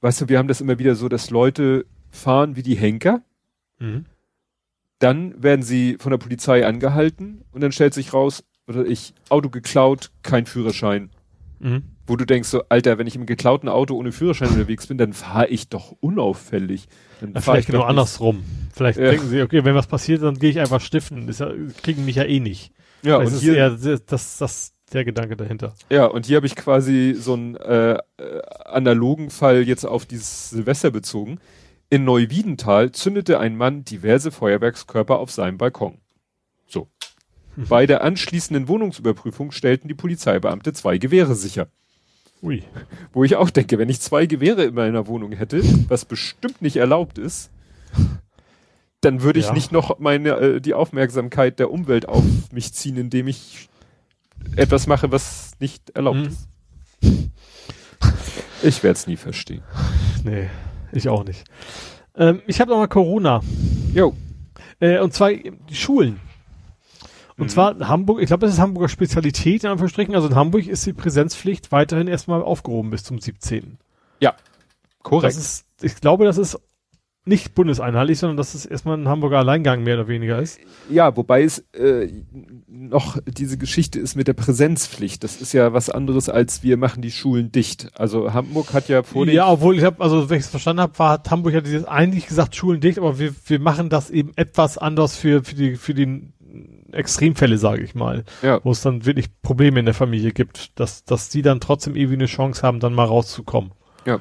[0.00, 3.22] weißt du, wir haben das immer wieder so, dass Leute fahren wie die Henker.
[3.80, 4.06] Mhm.
[5.02, 9.50] Dann werden sie von der Polizei angehalten und dann stellt sich raus, oder ich, Auto
[9.50, 11.10] geklaut, kein Führerschein.
[11.58, 11.82] Mhm.
[12.06, 15.12] Wo du denkst so, Alter, wenn ich im geklauten Auto ohne Führerschein unterwegs bin, dann
[15.12, 16.86] fahre ich doch unauffällig.
[17.20, 18.44] Dann ja, vielleicht genau andersrum.
[18.72, 19.10] Vielleicht ja.
[19.10, 21.26] denken sie, okay, wenn was passiert, dann gehe ich einfach stiften.
[21.26, 21.50] Das ja,
[21.82, 22.72] kriegen mich ja eh nicht.
[23.02, 25.74] Ja, und ist hier, eher das, das, der Gedanke dahinter.
[25.90, 27.98] Ja, und hier habe ich quasi so einen äh, äh,
[28.66, 31.40] analogen Fall jetzt auf dieses Silvester bezogen.
[31.92, 35.98] In Neuwiedental zündete ein Mann diverse Feuerwerkskörper auf seinem Balkon.
[36.66, 36.88] So.
[37.68, 41.68] Bei der anschließenden Wohnungsüberprüfung stellten die Polizeibeamte zwei Gewehre sicher.
[42.42, 42.62] Ui.
[43.12, 46.76] Wo ich auch denke, wenn ich zwei Gewehre in meiner Wohnung hätte, was bestimmt nicht
[46.76, 47.50] erlaubt ist,
[49.02, 49.52] dann würde ich ja.
[49.52, 53.68] nicht noch meine äh, die Aufmerksamkeit der Umwelt auf mich ziehen, indem ich
[54.56, 56.28] etwas mache, was nicht erlaubt hm.
[56.28, 56.48] ist.
[58.62, 59.62] Ich werde es nie verstehen.
[60.24, 60.48] Nee.
[60.92, 61.44] Ich auch nicht.
[62.16, 63.40] Ähm, ich habe noch mal Corona.
[63.94, 64.14] Jo.
[64.80, 66.20] Äh, und zwar die Schulen.
[67.38, 67.48] Und mhm.
[67.48, 70.14] zwar Hamburg, ich glaube, das ist Hamburger Spezialität in Anführungsstrichen.
[70.14, 73.78] Also in Hamburg ist die Präsenzpflicht weiterhin erstmal aufgehoben bis zum 17.
[74.20, 74.34] Ja,
[75.02, 75.34] korrekt.
[75.34, 76.60] Ist, ich glaube, das ist
[77.24, 80.58] nicht bundeseinheitlich, sondern dass es erstmal ein Hamburger Alleingang mehr oder weniger ist.
[80.90, 82.08] Ja, wobei es äh,
[82.66, 85.22] noch diese Geschichte ist mit der Präsenzpflicht.
[85.22, 87.90] Das ist ja was anderes als wir machen die Schulen dicht.
[87.94, 90.98] Also Hamburg hat ja vor Ja, obwohl ich habe, also wenn ich es verstanden habe,
[90.98, 94.32] war hat Hamburg ja dieses eigentlich gesagt Schulen dicht, aber wir, wir machen das eben
[94.34, 96.32] etwas anders für für die für die
[96.90, 98.60] Extremfälle, sage ich mal, ja.
[98.64, 102.16] wo es dann wirklich Probleme in der Familie gibt, dass dass die dann trotzdem irgendwie
[102.16, 103.70] eine Chance haben, dann mal rauszukommen.
[104.06, 104.20] Ja.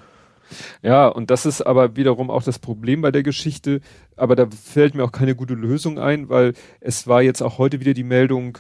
[0.82, 3.82] Ja, und das ist aber wiederum auch das Problem bei der Geschichte.
[4.16, 7.80] Aber da fällt mir auch keine gute Lösung ein, weil es war jetzt auch heute
[7.80, 8.58] wieder die Meldung,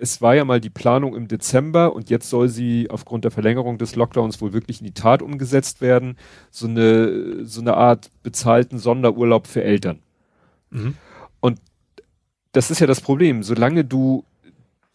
[0.00, 3.78] es war ja mal die Planung im Dezember und jetzt soll sie aufgrund der Verlängerung
[3.78, 6.16] des Lockdowns wohl wirklich in die Tat umgesetzt werden.
[6.50, 10.00] So eine, so eine Art bezahlten Sonderurlaub für Eltern.
[10.70, 10.94] Mhm.
[11.40, 11.60] Und
[12.52, 13.42] das ist ja das Problem.
[13.42, 14.24] Solange du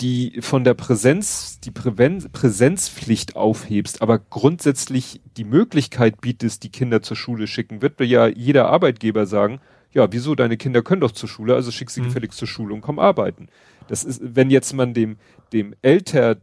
[0.02, 7.02] die von der Präsenz, die Präven Präsenzpflicht aufhebst, aber grundsätzlich die Möglichkeit bietest, die Kinder
[7.02, 9.62] zur Schule schicken, wird ja jeder Arbeitgeber sagen,
[9.94, 12.06] ja, wieso, deine Kinder können doch zur Schule, also schick sie mhm.
[12.06, 13.48] gefälligst zur Schule und komm arbeiten.
[13.88, 15.18] Das ist, wenn jetzt man dem,
[15.54, 16.38] dem Älter,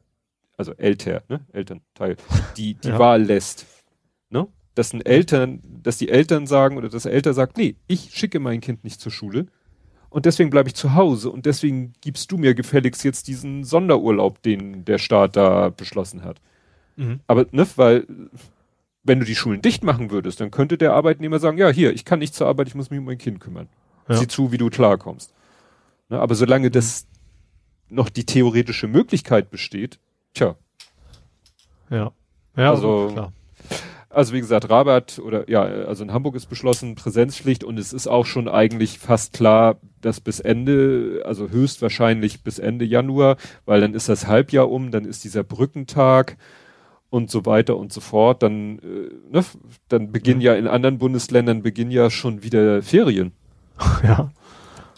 [0.56, 2.16] also Älter, ne, Elternteil,
[2.56, 2.98] die, die ja.
[2.98, 3.66] Wahl lässt,
[4.30, 8.38] ne, dass ein Eltern, dass die Eltern sagen oder das Eltern sagt, nee, ich schicke
[8.38, 9.46] mein Kind nicht zur Schule,
[10.10, 14.42] und deswegen bleibe ich zu Hause und deswegen gibst du mir gefälligst jetzt diesen Sonderurlaub,
[14.42, 16.40] den der Staat da beschlossen hat.
[16.96, 17.20] Mhm.
[17.26, 18.06] Aber, ne, weil,
[19.04, 22.04] wenn du die Schulen dicht machen würdest, dann könnte der Arbeitnehmer sagen, ja, hier, ich
[22.04, 23.68] kann nicht zur Arbeit, ich muss mich um mein Kind kümmern.
[24.08, 24.16] Ja.
[24.16, 25.34] Sieh zu, wie du klarkommst.
[26.08, 27.06] Ne, aber solange das
[27.90, 29.98] noch die theoretische Möglichkeit besteht,
[30.34, 30.56] tja.
[31.90, 32.12] Ja.
[32.56, 33.32] Ja, also, klar.
[34.18, 38.08] Also wie gesagt, Rabat oder ja, also in Hamburg ist beschlossen Präsenzpflicht und es ist
[38.08, 43.94] auch schon eigentlich fast klar, dass bis Ende, also höchstwahrscheinlich bis Ende Januar, weil dann
[43.94, 46.36] ist das Halbjahr um, dann ist dieser Brückentag
[47.10, 48.42] und so weiter und so fort.
[48.42, 49.44] Dann, äh, ne,
[49.86, 50.46] dann beginnen mhm.
[50.46, 53.30] ja in anderen Bundesländern beginnen ja schon wieder Ferien.
[54.02, 54.32] Ja.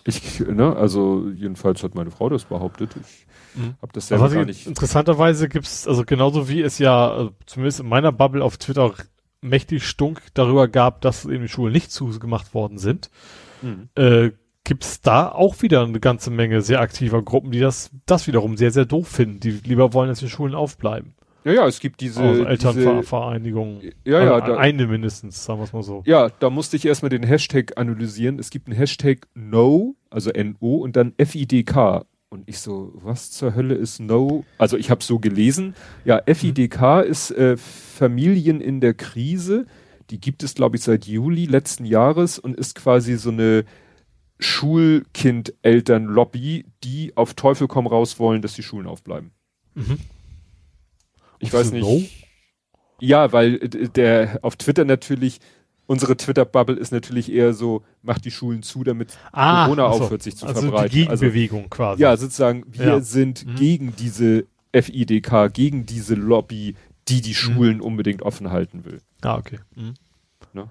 [0.04, 2.92] Ich, ne, also jedenfalls hat meine Frau das behauptet.
[2.98, 3.74] Ich Mhm.
[3.80, 4.66] Hab das selber gar nicht.
[4.66, 8.92] Interessanterweise gibt's also genauso wie es ja, also zumindest in meiner Bubble auf Twitter
[9.40, 13.10] mächtig stunk darüber gab, dass eben die Schulen nicht zugemacht worden sind,
[13.62, 13.88] mhm.
[13.94, 14.30] äh,
[14.64, 18.70] gibt's da auch wieder eine ganze Menge sehr aktiver Gruppen, die das, das wiederum sehr,
[18.70, 21.14] sehr doof finden, die lieber wollen, dass die Schulen aufbleiben.
[21.44, 23.80] Ja, ja, es gibt diese also Elternvereinigungen.
[24.04, 26.02] Ja, ja, äh, da, eine mindestens, sagen wir es mal so.
[26.04, 28.38] Ja, da musste ich erstmal den Hashtag analysieren.
[28.38, 32.04] Es gibt einen Hashtag No, also N-O und dann F-I-D-K.
[32.32, 34.44] Und ich so, was zur Hölle ist No?
[34.56, 35.74] Also ich habe so gelesen.
[36.04, 37.02] Ja, FIDK mhm.
[37.10, 39.66] ist äh, Familien in der Krise.
[40.10, 43.64] Die gibt es, glaube ich, seit Juli letzten Jahres und ist quasi so eine
[44.38, 49.32] Schulkind-Eltern-Lobby, die auf Teufel komm raus wollen, dass die Schulen aufbleiben.
[49.74, 49.98] Mhm.
[51.40, 51.82] Ich weiß nicht.
[51.82, 52.00] No?
[53.00, 55.40] Ja, weil äh, der auf Twitter natürlich
[55.90, 60.22] unsere Twitter-Bubble ist natürlich eher so, macht die Schulen zu, damit ah, Corona also, aufhört,
[60.22, 60.90] sich zu also verbreiten.
[60.90, 62.02] Die Gegenbewegung also, quasi.
[62.02, 63.00] Ja, sozusagen, wir ja.
[63.00, 63.56] sind mhm.
[63.56, 66.76] gegen diese FIDK, gegen diese Lobby,
[67.08, 67.34] die die mhm.
[67.34, 67.82] Schulen mhm.
[67.82, 69.00] unbedingt offen halten will.
[69.22, 69.58] Ah, okay.
[69.74, 69.94] Mhm.
[70.52, 70.68] Ne?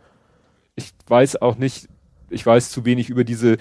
[0.78, 1.90] Ich weiß auch nicht,
[2.30, 3.58] ich weiß zu wenig über diese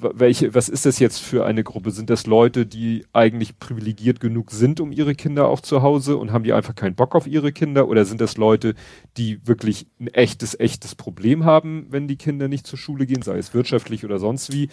[0.00, 1.90] welche, was ist das jetzt für eine Gruppe?
[1.90, 6.32] Sind das Leute, die eigentlich privilegiert genug sind, um ihre Kinder auch zu Hause und
[6.32, 7.88] haben die einfach keinen Bock auf ihre Kinder?
[7.88, 8.74] Oder sind das Leute,
[9.16, 13.36] die wirklich ein echtes, echtes Problem haben, wenn die Kinder nicht zur Schule gehen, sei
[13.36, 14.70] es wirtschaftlich oder sonst wie?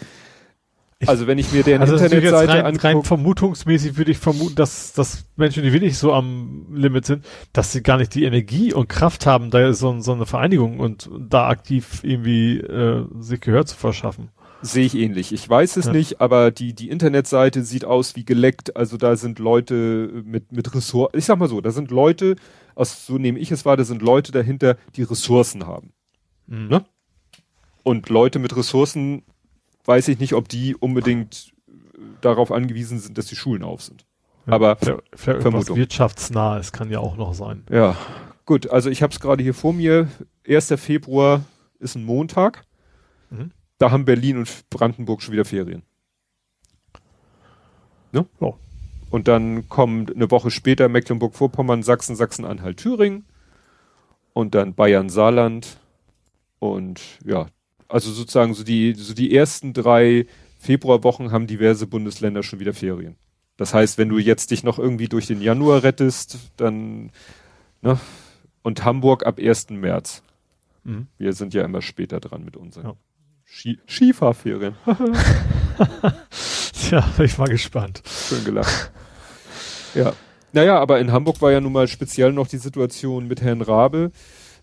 [1.06, 2.84] Also wenn ich mir deren also Internetseite rein, angucke.
[2.86, 7.74] Rein vermutungsmäßig würde ich vermuten, dass, dass Menschen, die wirklich so am Limit sind, dass
[7.74, 11.50] sie gar nicht die Energie und Kraft haben, da so, so eine Vereinigung und da
[11.50, 14.30] aktiv irgendwie äh, sich Gehör zu verschaffen.
[14.62, 15.32] Sehe ich ähnlich.
[15.32, 15.92] Ich weiß es ja.
[15.92, 18.76] nicht, aber die, die Internetseite sieht aus wie geleckt.
[18.76, 21.18] Also da sind Leute mit, mit Ressourcen.
[21.18, 22.36] Ich sag mal so, da sind Leute,
[22.74, 25.94] aus, so nehme ich es wahr, da sind Leute dahinter, die Ressourcen haben.
[26.48, 26.68] Mhm.
[26.68, 26.86] Ne?
[27.84, 29.24] Und Leute mit Ressourcen,
[29.86, 31.54] weiß ich nicht, ob die unbedingt
[32.22, 34.06] darauf angewiesen sind, dass die Schulen auf sind.
[34.48, 35.78] Ja, aber vielleicht, Vermutung.
[35.78, 37.64] wirtschaftsnah, es kann ja auch noch sein.
[37.70, 37.96] Ja,
[38.46, 38.70] gut.
[38.70, 40.08] Also ich habe es gerade hier vor mir.
[40.48, 40.74] 1.
[40.78, 41.44] Februar
[41.80, 42.66] ist ein Montag.
[43.30, 45.84] Mhm da haben Berlin und Brandenburg schon wieder Ferien.
[48.12, 48.26] Ne?
[48.40, 48.54] Ja.
[49.10, 53.26] Und dann kommt eine Woche später Mecklenburg-Vorpommern, Sachsen, Sachsen-Anhalt, Thüringen
[54.34, 55.78] und dann Bayern, Saarland
[56.60, 57.48] und ja,
[57.88, 60.26] also sozusagen so die, so die ersten drei
[60.60, 63.16] Februarwochen haben diverse Bundesländer schon wieder Ferien.
[63.58, 67.12] Das heißt, wenn du jetzt dich noch irgendwie durch den Januar rettest, dann,
[67.82, 68.00] ne,
[68.64, 69.70] und Hamburg ab 1.
[69.70, 70.24] März.
[70.84, 71.08] Mhm.
[71.18, 72.86] Wir sind ja immer später dran mit unseren.
[72.86, 72.96] Ja.
[73.56, 74.76] Ski Skifahrferien.
[76.74, 78.04] Tja, bin ich mal gespannt.
[78.06, 78.92] Schön gelacht.
[79.94, 80.12] Ja.
[80.52, 84.12] Naja, aber in Hamburg war ja nun mal speziell noch die Situation mit Herrn Rabe,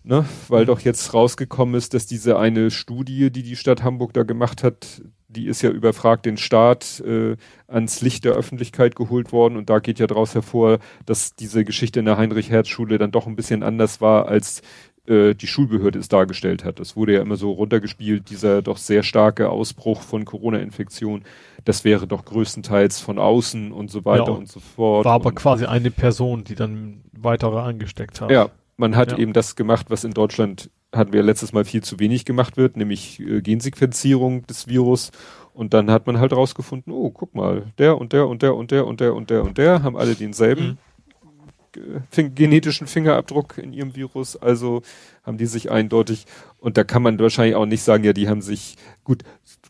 [0.03, 4.21] ne, weil doch jetzt rausgekommen ist, dass diese eine Studie, die die Stadt Hamburg da
[4.21, 9.57] gemacht hat, die ist ja überfragt den Staat äh, ans Licht der Öffentlichkeit geholt worden
[9.57, 13.35] und da geht ja daraus hervor, dass diese Geschichte in der Heinrich-Herz-Schule dann doch ein
[13.35, 14.61] bisschen anders war, als
[15.07, 16.79] äh, die Schulbehörde es dargestellt hat.
[16.79, 21.23] Das wurde ja immer so runtergespielt, dieser doch sehr starke Ausbruch von Corona-Infektion.
[21.65, 25.05] Das wäre doch größtenteils von außen und so weiter ja, und so fort.
[25.05, 28.31] War aber quasi eine Person, die dann weitere angesteckt hat.
[28.31, 29.17] Ja, man hat ja.
[29.17, 32.77] eben das gemacht, was in Deutschland hatten wir letztes Mal viel zu wenig gemacht wird,
[32.77, 35.11] nämlich äh, Gensequenzierung des Virus
[35.53, 38.71] Und dann hat man halt rausgefunden, oh, guck mal, der und der und der und
[38.71, 40.77] der und der und der und der haben alle denselben mhm.
[42.11, 44.81] Genetischen Fingerabdruck in ihrem Virus, also
[45.23, 46.25] haben die sich eindeutig,
[46.59, 49.23] und da kann man wahrscheinlich auch nicht sagen, ja, die haben sich, gut,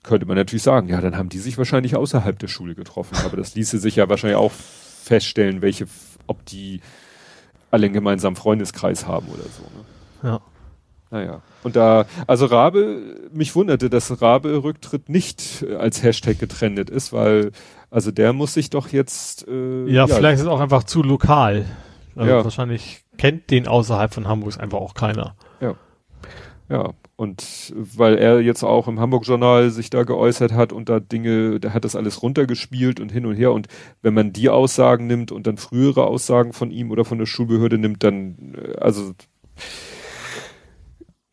[0.04, 3.38] könnte man natürlich sagen, ja, dann haben die sich wahrscheinlich außerhalb der Schule getroffen, aber
[3.38, 5.88] das ließe sich ja wahrscheinlich auch feststellen, welche,
[6.28, 6.82] ob die
[7.72, 9.64] alle einen gemeinsamen Freundeskreis haben oder so.
[9.64, 10.30] Ne?
[10.30, 10.42] Ja.
[11.14, 11.42] Naja.
[11.64, 17.52] Und da, also Rabe, mich wunderte, dass Rabe Rücktritt nicht als Hashtag getrennt ist, weil,
[17.92, 19.48] also der muss sich doch jetzt.
[19.48, 21.66] Äh, ja, ja, vielleicht ist es auch einfach zu lokal.
[22.16, 22.44] Also ja.
[22.44, 25.36] Wahrscheinlich kennt den außerhalb von Hamburg einfach auch keiner.
[25.62, 25.76] Ja.
[26.70, 26.94] Ja.
[27.16, 31.74] Und weil er jetzt auch im Hamburg-Journal sich da geäußert hat und da Dinge, der
[31.74, 33.52] hat das alles runtergespielt und hin und her.
[33.52, 33.68] Und
[34.02, 37.78] wenn man die Aussagen nimmt und dann frühere Aussagen von ihm oder von der Schulbehörde
[37.78, 39.14] nimmt, dann, äh, also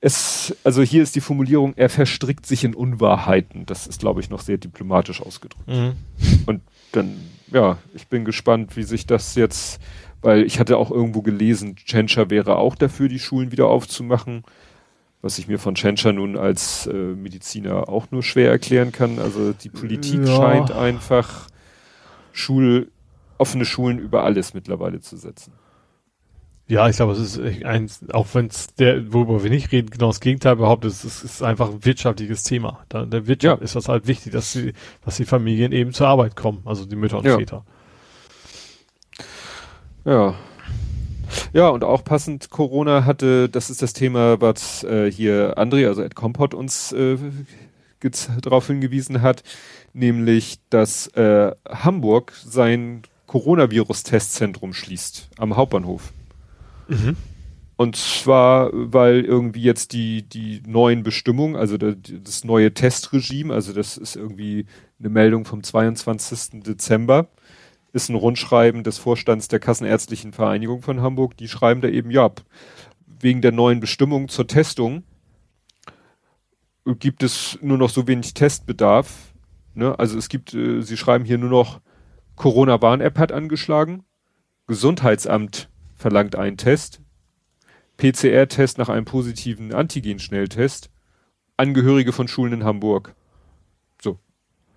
[0.02, 3.66] es, also hier ist die Formulierung, er verstrickt sich in Unwahrheiten.
[3.66, 5.68] Das ist, glaube ich, noch sehr diplomatisch ausgedrückt.
[5.68, 5.92] Mhm.
[6.46, 6.62] Und
[6.92, 7.16] dann,
[7.52, 9.80] ja, ich bin gespannt, wie sich das jetzt,
[10.22, 14.44] weil ich hatte auch irgendwo gelesen, Tschentscher wäre auch dafür, die Schulen wieder aufzumachen,
[15.22, 19.18] was ich mir von Tschentscher nun als äh, Mediziner auch nur schwer erklären kann.
[19.18, 20.36] Also die Politik ja.
[20.36, 21.48] scheint einfach
[22.32, 22.90] Schul,
[23.38, 25.52] offene Schulen über alles mittlerweile zu setzen.
[26.68, 30.06] Ja, ich glaube, es ist eins, auch wenn es der, worüber wir nicht reden, genau
[30.06, 32.78] das Gegenteil behauptet, es ist, ist einfach ein wirtschaftliches Thema.
[32.88, 33.64] Da, der Wirtschaft ja.
[33.64, 34.72] ist das halt wichtig, dass sie,
[35.04, 37.36] dass die Familien eben zur Arbeit kommen, also die Mütter und ja.
[37.36, 37.64] Väter.
[40.04, 40.34] Ja.
[41.52, 46.02] Ja, und auch passend Corona hatte, das ist das Thema, was äh, hier André, also
[46.02, 47.16] Ed Kompott uns äh,
[48.42, 49.42] darauf hingewiesen hat,
[49.92, 56.12] nämlich, dass äh, Hamburg sein Coronavirus-Testzentrum schließt am Hauptbahnhof.
[56.88, 57.16] Mhm.
[57.76, 63.96] Und zwar, weil irgendwie jetzt die, die neuen Bestimmungen, also das neue Testregime, also das
[63.96, 64.66] ist irgendwie
[64.98, 66.62] eine Meldung vom 22.
[66.62, 67.28] Dezember,
[67.92, 71.36] ist ein Rundschreiben des Vorstands der Kassenärztlichen Vereinigung von Hamburg.
[71.36, 72.30] Die schreiben da eben, ja,
[73.06, 75.04] wegen der neuen Bestimmungen zur Testung
[76.84, 79.32] gibt es nur noch so wenig Testbedarf.
[79.74, 79.98] Ne?
[79.98, 81.80] Also es gibt, äh, sie schreiben hier nur noch,
[82.36, 84.04] Corona-Warn-App hat angeschlagen,
[84.66, 87.02] Gesundheitsamt verlangt einen Test,
[87.98, 90.90] PCR-Test nach einem positiven Antigen-Schnelltest,
[91.58, 93.14] Angehörige von Schulen in Hamburg.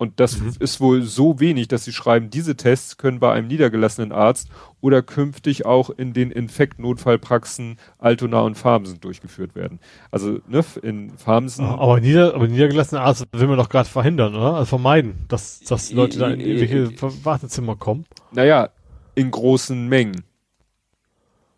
[0.04, 0.52] Und das mhm.
[0.60, 4.50] ist wohl so wenig, dass sie schreiben, diese Tests können bei einem niedergelassenen Arzt
[4.82, 9.80] oder künftig auch in den Infektnotfallpraxen Altona und Farmsen durchgeführt werden.
[10.12, 11.64] Also, ne, in Farmsen.
[11.64, 14.56] Aber, nieder, aber niedergelassene Arzt will man doch gerade verhindern, oder?
[14.56, 18.06] Also vermeiden, dass, dass Leute da in irgendwelche Wartezimmer kommen.
[18.34, 18.72] Naja,
[19.16, 20.26] in großen Mengen.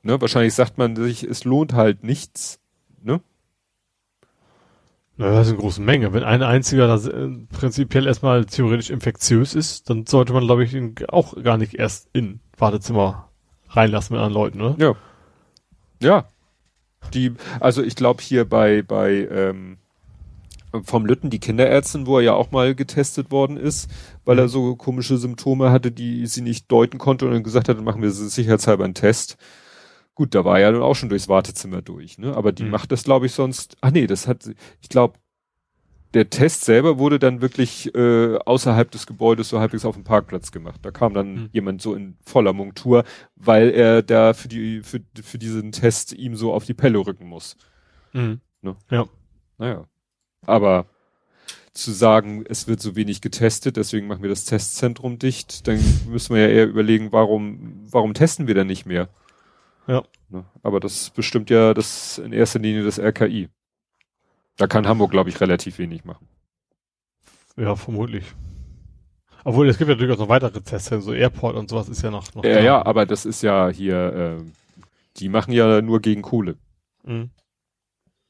[0.04, 0.22] Ne?
[0.22, 2.60] Wahrscheinlich sagt man sich, es lohnt halt nichts.
[3.02, 3.22] Ne?
[5.18, 6.14] Na, das ist eine große Menge.
[6.14, 10.74] Wenn ein einziger das äh, prinzipiell erstmal theoretisch infektiös ist, dann sollte man, glaube ich,
[10.74, 13.30] ihn auch gar nicht erst in Wartezimmer
[13.70, 14.76] reinlassen mit anderen Leuten, oder?
[14.78, 14.96] Ja.
[16.02, 16.26] Ja.
[17.14, 19.78] Die, also ich glaube hier bei, bei ähm,
[20.84, 23.90] vom Lütten, die Kinderärztin, wo er ja auch mal getestet worden ist,
[24.26, 24.50] weil er mhm.
[24.50, 28.02] so komische Symptome hatte, die sie nicht deuten konnte und dann gesagt hat, dann machen
[28.02, 29.38] wir sicherheitshalber einen Test.
[30.16, 32.36] Gut, da war ja dann auch schon durchs Wartezimmer durch, ne?
[32.36, 32.72] Aber die mhm.
[32.72, 33.78] macht das, glaube ich, sonst.
[33.82, 34.50] Ach nee, das hat,
[34.82, 35.20] ich glaube,
[36.14, 40.54] der Test selber wurde dann wirklich äh, außerhalb des Gebäudes so halbwegs auf dem Parkplatz
[40.54, 40.80] gemacht.
[40.82, 41.50] Da kam dann mhm.
[41.52, 43.04] jemand so in voller Montur,
[43.36, 47.28] weil er da für die für, für diesen Test ihm so auf die Pelle rücken
[47.28, 47.58] muss.
[48.14, 48.40] Mhm.
[48.62, 48.78] Ne?
[48.90, 49.06] Ja.
[49.58, 49.86] Naja.
[50.46, 50.86] Aber
[51.74, 56.34] zu sagen, es wird so wenig getestet, deswegen machen wir das Testzentrum dicht, dann müssen
[56.34, 59.10] wir ja eher überlegen, warum, warum testen wir denn nicht mehr?
[59.88, 60.03] Ja.
[60.30, 60.45] Ne?
[60.64, 63.49] Aber das bestimmt ja das in erster Linie das RKI.
[64.57, 66.28] Da kann Hamburg, glaube ich, relativ wenig machen.
[67.57, 68.26] Ja, vermutlich.
[69.44, 72.34] Obwohl, es gibt ja durchaus noch weitere Tests, so Airport und sowas ist ja noch.
[72.34, 74.44] noch ja, ja, aber das ist ja hier, äh,
[75.18, 76.57] die machen ja nur gegen Kohle.
[77.03, 77.30] Mhm.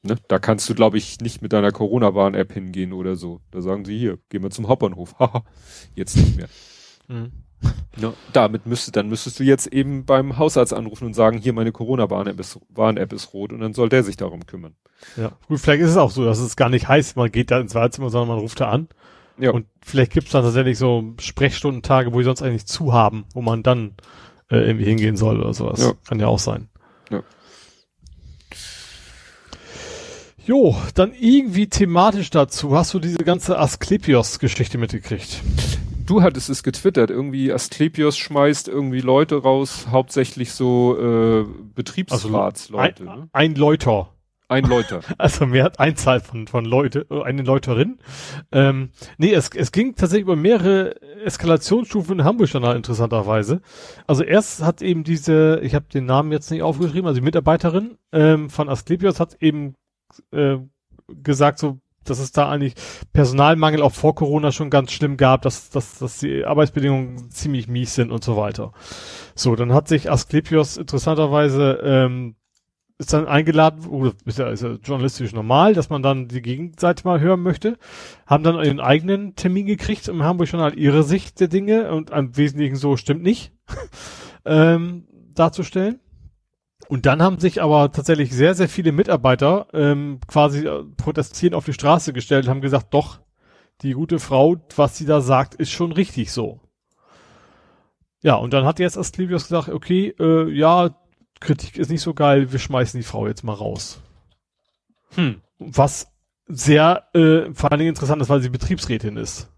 [0.02, 0.16] Ne?
[0.28, 3.40] Da kannst du, glaube ich, nicht mit deiner Corona-Warn-App hingehen oder so.
[3.50, 5.14] Da sagen sie hier, gehen wir zum Hauptbahnhof.
[5.18, 5.44] Haha,
[5.94, 6.48] jetzt nicht mehr.
[7.08, 7.32] Mhm.
[7.98, 11.72] Ja, damit müsste, dann müsstest du jetzt eben beim Hausarzt anrufen und sagen, hier meine
[11.72, 14.74] Corona-Warn-App ist, Warn-App ist rot und dann soll der sich darum kümmern.
[15.16, 17.58] Ja, gut, vielleicht ist es auch so, dass es gar nicht heißt, man geht da
[17.58, 18.88] ins Wartezimmer, sondern man ruft da an.
[19.38, 19.50] Ja.
[19.50, 23.42] Und vielleicht gibt es dann tatsächlich so Sprechstundentage, wo die sonst eigentlich zu haben, wo
[23.42, 23.94] man dann
[24.50, 25.80] äh, irgendwie hingehen soll oder sowas.
[25.80, 25.92] Ja.
[26.06, 26.68] Kann ja auch sein.
[27.10, 27.22] Ja.
[30.44, 32.76] Jo, dann irgendwie thematisch dazu.
[32.76, 35.42] Hast du diese ganze Asklepios-Geschichte mitgekriegt?
[36.06, 43.02] Du hattest es getwittert, irgendwie Asklepios schmeißt irgendwie Leute raus, hauptsächlich so äh, Betriebsratsleute.
[43.02, 43.28] Also ein, ne?
[43.32, 44.12] ein Leuter.
[44.48, 45.00] Ein Läuter.
[45.18, 47.98] Also mehr Einzahl von, von Leute, eine Läuterin.
[48.52, 53.60] Ähm, nee, es, es ging tatsächlich über mehrere Eskalationsstufen in Hamburg schon interessanterweise.
[54.06, 57.98] Also erst hat eben diese, ich habe den Namen jetzt nicht aufgeschrieben, also die Mitarbeiterin
[58.12, 59.74] ähm, von Asklepios hat eben
[60.30, 60.58] äh,
[61.08, 61.80] gesagt, so,
[62.10, 62.74] dass es da eigentlich
[63.12, 67.94] Personalmangel auch vor Corona schon ganz schlimm gab, dass, dass, dass die Arbeitsbedingungen ziemlich mies
[67.94, 68.72] sind und so weiter.
[69.34, 72.36] So, dann hat sich Asklepios interessanterweise ähm,
[72.98, 77.04] ist dann eingeladen, oder ist ja, ist ja journalistisch normal, dass man dann die Gegenseite
[77.04, 77.76] mal hören möchte,
[78.26, 82.36] haben dann ihren eigenen Termin gekriegt im Hamburg halt ihre Sicht der Dinge und am
[82.36, 83.52] Wesentlichen so stimmt nicht
[84.46, 86.00] ähm, darzustellen.
[86.88, 91.64] Und dann haben sich aber tatsächlich sehr, sehr viele Mitarbeiter ähm, quasi äh, protestieren auf
[91.64, 93.20] die Straße gestellt und haben gesagt, doch,
[93.82, 96.60] die gute Frau, was sie da sagt, ist schon richtig so.
[98.22, 100.96] Ja, und dann hat jetzt Asklepios gesagt, okay, äh, ja,
[101.40, 104.00] Kritik ist nicht so geil, wir schmeißen die Frau jetzt mal raus.
[105.14, 105.42] Hm.
[105.58, 106.12] Was
[106.46, 109.50] sehr äh, vor allen Dingen interessant ist, weil sie Betriebsrätin ist.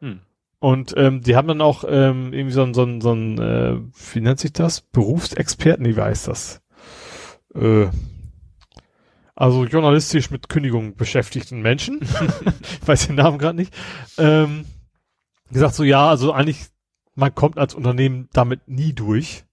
[0.00, 0.20] Hm.
[0.60, 3.80] Und ähm, die haben dann auch ähm, irgendwie so ein, so ein, so ein äh,
[4.12, 4.82] wie nennt sich das?
[4.82, 6.60] Berufsexperten, wie heißt das?
[7.54, 7.88] Äh,
[9.34, 12.00] also journalistisch mit Kündigung beschäftigten Menschen.
[12.82, 13.74] ich weiß den Namen gerade nicht.
[14.18, 14.66] Ähm,
[15.50, 16.66] gesagt so, ja, also eigentlich,
[17.14, 19.44] man kommt als Unternehmen damit nie durch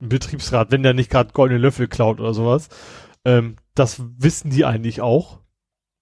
[0.00, 2.68] ein Betriebsrat, wenn der nicht gerade goldene Löffel klaut oder sowas.
[3.24, 5.38] Ähm, das wissen die eigentlich auch.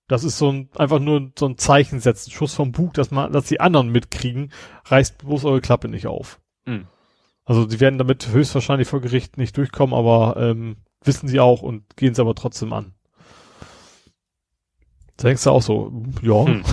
[0.09, 3.33] Das ist so ein, einfach nur so ein Zeichen setzen, Schuss vom Bug, dass man,
[3.33, 4.53] dass die anderen mitkriegen,
[4.85, 6.41] reißt bloß eure Klappe nicht auf.
[6.65, 6.87] Mhm.
[7.45, 11.97] Also die werden damit höchstwahrscheinlich vor Gericht nicht durchkommen, aber ähm, wissen sie auch und
[11.97, 12.93] gehen es aber trotzdem an.
[15.17, 15.93] Da denkst du auch so,
[16.23, 16.45] ja.
[16.45, 16.63] Hm.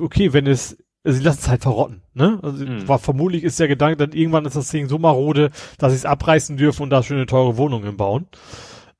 [0.00, 2.38] okay, wenn es, also sie lassen es halt verrotten, ne?
[2.42, 2.88] Also mhm.
[2.88, 6.04] war vermutlich ist der Gedanke, dann irgendwann ist das Ding so marode, dass sie es
[6.04, 8.26] abreißen dürfen und da schöne teure Wohnungen bauen.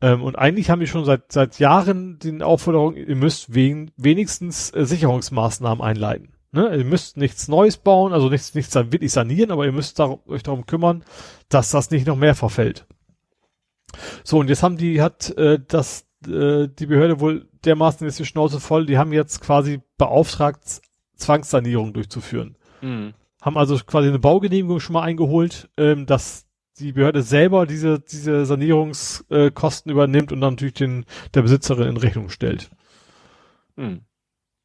[0.00, 4.70] Ähm, und eigentlich haben die schon seit seit Jahren den Aufforderung, ihr müsst wen, wenigstens
[4.70, 6.34] äh, Sicherungsmaßnahmen einleiten.
[6.52, 6.74] Ne?
[6.76, 10.42] Ihr müsst nichts Neues bauen, also nichts, nichts wirklich sanieren, aber ihr müsst dar euch
[10.42, 11.04] darum kümmern,
[11.48, 12.86] dass das nicht noch mehr verfällt.
[14.24, 18.24] So, und jetzt haben die, hat äh, das, äh, die Behörde wohl dermaßen ist die
[18.24, 20.80] Schnauze voll, die haben jetzt quasi beauftragt,
[21.18, 22.56] Zwangssanierung durchzuführen.
[22.80, 23.14] Mhm.
[23.42, 26.46] Haben also quasi eine Baugenehmigung schon mal eingeholt, ähm, dass
[26.78, 31.04] die Behörde selber diese, diese Sanierungskosten äh, übernimmt und dann natürlich den,
[31.34, 32.70] der Besitzerin in Rechnung stellt.
[33.76, 34.02] Mhm.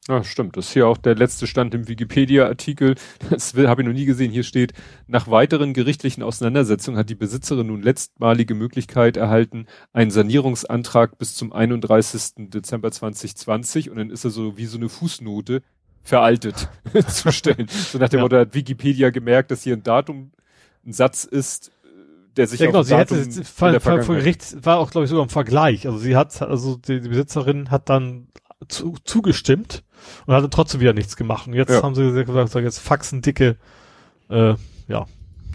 [0.10, 0.58] Ja, stimmt.
[0.58, 2.96] Das ist hier auch der letzte Stand im Wikipedia-Artikel.
[3.30, 4.32] Das habe ich noch nie gesehen.
[4.32, 4.74] Hier steht,
[5.08, 11.54] nach weiteren gerichtlichen Auseinandersetzungen hat die Besitzerin nun letztmalige Möglichkeit erhalten, einen Sanierungsantrag bis zum
[11.54, 12.50] 31.
[12.50, 15.62] Dezember 2020 und dann ist er so wie so eine Fußnote
[16.04, 16.68] veraltet
[17.08, 17.68] zu stellen.
[17.68, 18.24] So nach dem ja.
[18.24, 20.32] Motto hat Wikipedia gemerkt, dass hier ein Datum,
[20.86, 21.72] ein Satz ist,
[22.36, 25.24] der sich ja, genau, sie Datum hätte, Fall vor Gericht war auch, glaube ich, sogar
[25.24, 25.86] im Vergleich.
[25.88, 28.28] Also sie hat, also die, die Besitzerin hat dann
[28.68, 29.84] zu, zugestimmt
[30.26, 31.48] und hatte trotzdem wieder nichts gemacht.
[31.48, 31.84] Und jetzt ja.
[31.84, 33.58] haben sie gesagt, jetzt Faxen dicke,
[34.30, 34.56] äh,
[34.88, 35.06] ja.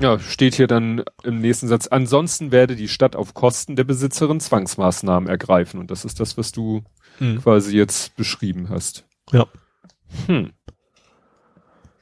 [0.01, 1.89] Ja, steht hier dann im nächsten Satz.
[1.89, 5.81] Ansonsten werde die Stadt auf Kosten der Besitzerin Zwangsmaßnahmen ergreifen.
[5.81, 6.85] Und das ist das, was du
[7.19, 7.43] hm.
[7.43, 9.05] quasi jetzt beschrieben hast.
[9.33, 9.47] Ja.
[10.27, 10.53] Hm.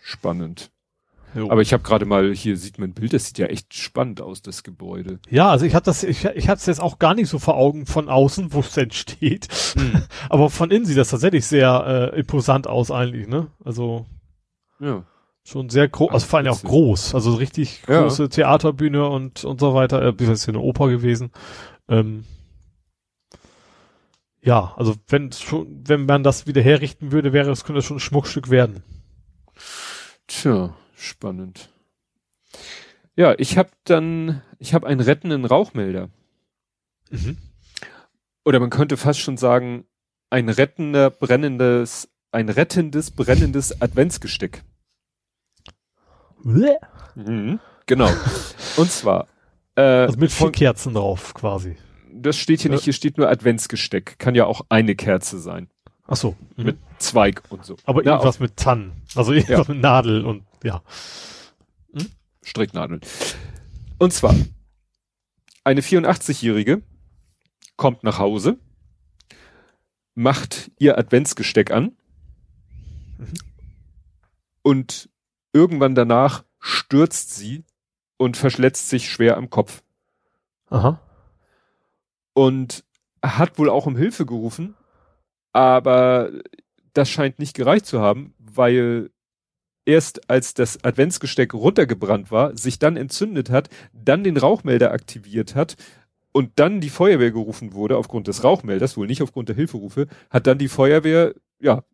[0.01, 0.71] Spannend.
[1.35, 1.51] Jo.
[1.51, 4.23] Aber ich habe gerade mal, hier sieht man ein Bild, das sieht ja echt spannend
[4.23, 5.19] aus, das Gebäude.
[5.29, 7.57] Ja, also ich habe das, ich, ich habe es jetzt auch gar nicht so vor
[7.57, 9.49] Augen von außen, wo es denn steht.
[9.77, 10.03] Hm.
[10.31, 13.49] Aber von innen sieht das tatsächlich sehr äh, imposant aus eigentlich, ne?
[13.63, 14.07] Also
[14.81, 15.05] ja.
[15.45, 18.29] schon sehr groß, also vor allem auch groß, also richtig große ja.
[18.29, 20.01] Theaterbühne und und so weiter.
[20.01, 21.33] Äh, das ist hier eine Oper gewesen.
[21.89, 22.25] Ähm,
[24.47, 28.01] ja, also wenn schon, wenn man das wieder herrichten würde, wäre es könnte schon ein
[28.01, 28.85] Schmuckstück werden.
[30.29, 31.69] Tja, spannend.
[33.17, 36.11] Ja, ich habe dann, ich habe einen rettenden Rauchmelder.
[37.11, 37.39] Mhm.
[38.45, 39.85] Oder man könnte fast schon sagen,
[40.31, 44.63] ein rettender, brennendes, ein rettendes, brennendes Adventsgesteck.
[47.17, 48.11] Mhm, genau.
[48.77, 49.27] Und zwar.
[49.75, 51.77] Äh, also mit vier Kerzen drauf, quasi.
[52.23, 52.77] Das steht hier ja.
[52.77, 54.19] nicht, hier steht nur Adventsgesteck.
[54.19, 55.69] Kann ja auch eine Kerze sein.
[56.07, 56.37] Ach so.
[56.57, 56.65] Mhm.
[56.65, 57.77] Mit Zweig und so.
[57.85, 58.93] Aber Na, irgendwas mit Tannen.
[59.15, 59.75] Also irgendwas ja.
[59.75, 60.83] mit Nadel und ja.
[61.93, 62.07] Hm?
[62.43, 63.01] Stricknadeln.
[63.99, 64.35] Und zwar,
[65.65, 66.83] eine 84-Jährige
[67.77, 68.59] kommt nach Hause,
[70.15, 71.97] macht ihr Adventsgesteck an
[73.19, 73.35] mhm.
[74.63, 75.11] und
[75.53, 77.65] irgendwann danach stürzt sie
[78.17, 79.83] und verschletzt sich schwer am Kopf.
[80.69, 81.01] Aha.
[82.37, 82.85] Und
[83.25, 84.75] hat wohl auch um Hilfe gerufen,
[85.53, 86.31] aber
[86.93, 89.11] das scheint nicht gereicht zu haben, weil
[89.87, 95.77] erst als das Adventsgesteck runtergebrannt war, sich dann entzündet hat, dann den Rauchmelder aktiviert hat
[96.33, 100.47] und dann die Feuerwehr gerufen wurde aufgrund des Rauchmelders, wohl nicht aufgrund der Hilferufe, hat
[100.47, 101.85] dann die Feuerwehr, ja,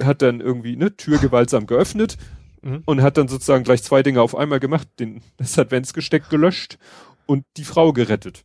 [0.00, 2.16] hat dann irgendwie eine Tür gewaltsam geöffnet
[2.62, 2.82] mhm.
[2.84, 6.78] und hat dann sozusagen gleich zwei Dinge auf einmal gemacht, den, das Adventsgesteck gelöscht
[7.26, 8.44] und die Frau gerettet.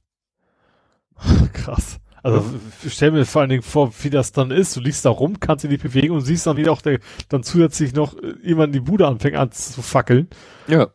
[1.53, 1.99] Krass.
[2.21, 2.43] Also
[2.87, 4.75] stell mir vor allen Dingen vor, wie das dann ist.
[4.75, 7.43] Du liegst da rum, kannst dich nicht bewegen und siehst dann wieder auch der, dann
[7.43, 10.27] zusätzlich noch äh, jemand die Bude anfängt an zu fackeln.
[10.67, 10.87] Ja.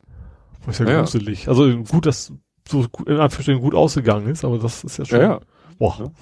[0.66, 1.48] Das ist ja, ja gruselig.
[1.48, 2.32] Also gut, dass
[2.68, 5.20] so in Anführungsstrichen gut ausgegangen ist, aber das ist ja schon.
[5.20, 5.40] Ja, ja.
[5.78, 6.12] Boah.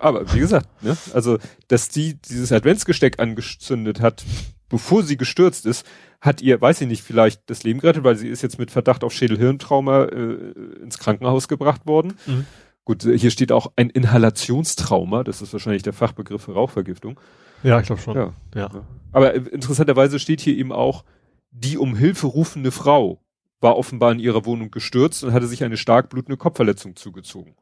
[0.00, 4.24] Aber wie gesagt, ne, also dass die dieses Adventsgesteck angezündet hat,
[4.68, 5.84] bevor sie gestürzt ist,
[6.20, 9.04] hat ihr, weiß ich nicht, vielleicht das Leben gerettet, weil sie ist jetzt mit Verdacht
[9.04, 10.52] auf Schädelhirntrauma äh,
[10.82, 12.14] ins Krankenhaus gebracht worden.
[12.26, 12.46] Mhm.
[12.88, 17.20] Gut, hier steht auch ein Inhalationstrauma, das ist wahrscheinlich der Fachbegriff für Rauchvergiftung.
[17.62, 18.16] Ja, ich glaube schon.
[18.16, 18.32] Ja.
[18.54, 18.70] ja.
[19.12, 21.04] Aber interessanterweise steht hier eben auch,
[21.50, 23.20] die um Hilfe rufende Frau
[23.60, 27.56] war offenbar in ihrer Wohnung gestürzt und hatte sich eine stark blutende Kopfverletzung zugezogen.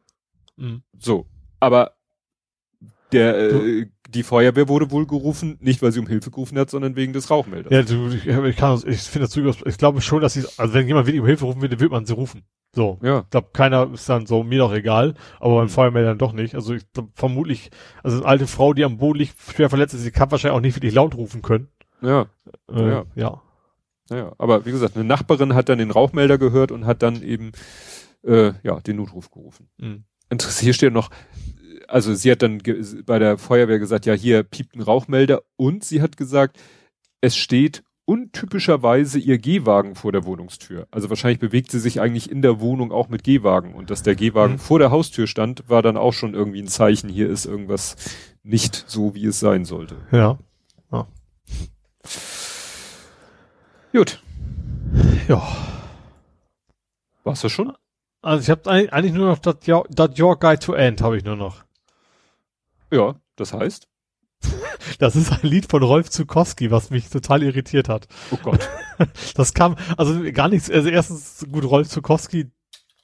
[0.58, 0.84] Mhm.
[0.96, 1.26] So.
[1.58, 1.95] Aber
[3.12, 6.96] der, äh, die Feuerwehr wurde wohl gerufen, nicht weil sie um Hilfe gerufen hat, sondern
[6.96, 7.72] wegen des Rauchmelders.
[7.72, 10.74] Ja, du, ich, ich kann, ich finde das durchaus, ich glaube schon, dass sie, also
[10.74, 12.42] wenn jemand wirklich um Hilfe rufen würde, wird man sie rufen.
[12.74, 12.98] So.
[13.02, 13.20] Ja.
[13.20, 15.70] Ich glaube, keiner ist dann so, mir doch egal, aber beim mhm.
[15.70, 16.54] Feuermelder doch nicht.
[16.54, 17.70] Also ich glaub, vermutlich,
[18.02, 20.62] also eine alte Frau, die am Boden liegt, schwer verletzt ist, die kann wahrscheinlich auch
[20.62, 21.68] nicht wirklich laut rufen können.
[22.02, 22.26] Ja.
[22.70, 23.04] Äh, ja.
[23.14, 23.42] ja.
[24.08, 27.52] Naja, aber wie gesagt, eine Nachbarin hat dann den Rauchmelder gehört und hat dann eben
[28.22, 29.68] äh, ja den Notruf gerufen.
[29.78, 30.04] Mhm.
[30.60, 31.10] Hier steht noch,
[31.88, 32.60] also sie hat dann
[33.04, 36.58] bei der Feuerwehr gesagt, ja, hier piept ein Rauchmelder und sie hat gesagt,
[37.20, 40.86] es steht untypischerweise ihr Gehwagen vor der Wohnungstür.
[40.90, 43.74] Also wahrscheinlich bewegt sie sich eigentlich in der Wohnung auch mit Gehwagen.
[43.74, 44.58] Und dass der Gehwagen mhm.
[44.58, 47.96] vor der Haustür stand, war dann auch schon irgendwie ein Zeichen, hier ist irgendwas
[48.44, 49.96] nicht so, wie es sein sollte.
[50.12, 50.38] Ja.
[50.92, 51.08] ja.
[53.92, 54.22] Gut.
[55.28, 55.42] Ja.
[57.24, 57.72] Warst du schon?
[58.22, 59.84] Also ich habe eigentlich nur noch das Your,
[60.16, 61.65] Your Guide to End habe ich nur noch.
[62.90, 63.88] Ja, das heißt?
[64.98, 68.06] Das ist ein Lied von Rolf Zukowski, was mich total irritiert hat.
[68.30, 68.68] Oh Gott.
[69.34, 72.50] Das kam, also gar nichts, also erstens gut Rolf Zukowski,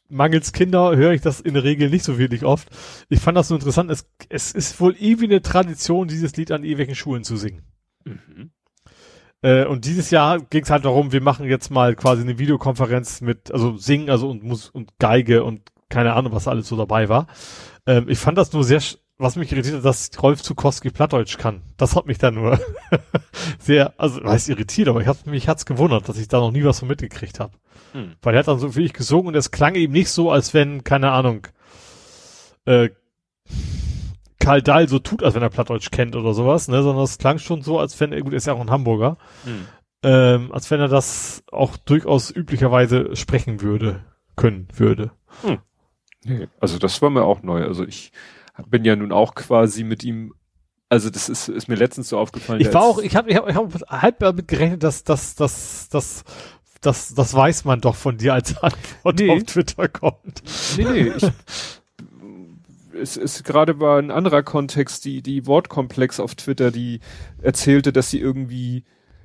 [0.09, 2.69] mangels Kinder höre ich das in der Regel nicht so wirklich oft.
[3.11, 6.65] Ich fand das so interessant, es, es ist wohl irgendwie eine Tradition, dieses Lied an
[6.65, 7.63] irgendwelchen Schulen zu singen.
[8.05, 8.53] Mhm.
[9.43, 13.21] Äh, und dieses Jahr ging es halt darum, wir machen jetzt mal quasi eine Videokonferenz
[13.21, 17.09] mit, also Singen, also und Mus und Geige und keine Ahnung, was alles so dabei
[17.09, 17.27] war.
[17.87, 18.81] Ähm, ich fand das nur sehr,
[19.23, 21.63] was mich irritiert hat, dass Rolf Zukowski Plattdeutsch kann.
[21.77, 22.59] Das hat mich dann nur
[23.59, 26.65] sehr, also weiß irritiert, aber ich hab, mich hat's gewundert, dass ich da noch nie
[26.65, 27.53] was von mitgekriegt habe.
[27.93, 28.17] Hm.
[28.21, 30.85] Weil er hat dann so ich gesungen und es klang eben nicht so, als wenn,
[30.85, 31.47] keine Ahnung,
[32.65, 32.91] äh,
[34.39, 37.39] Karl Dahl so tut, als wenn er Plattdeutsch kennt oder sowas, ne, sondern es klang
[37.39, 39.69] schon so, als wenn, gut, ist ja auch ein Hamburger, hm.
[40.03, 44.05] ähm, als wenn er das auch durchaus üblicherweise sprechen würde,
[44.35, 45.13] können würde.
[45.43, 45.59] Hm.
[46.25, 47.65] Nee, also das war mir auch neu.
[47.65, 48.13] Also ich
[48.69, 50.35] bin ja nun auch quasi mit ihm
[50.89, 52.61] also das ist, ist mir letztens so aufgefallen.
[52.61, 55.89] Ich war auch, ich habe ich hab, ich hab halb damit gerechnet, dass das, das,
[55.89, 56.23] das,
[56.83, 59.31] das, das weiß man doch von dir als Antwort nee.
[59.31, 60.43] auf Twitter kommt.
[60.77, 61.27] Nee, nee, ich,
[63.01, 67.01] es ist gerade war ein anderer Kontext, die, die Wortkomplex auf Twitter, die
[67.41, 68.85] erzählte, dass sie irgendwie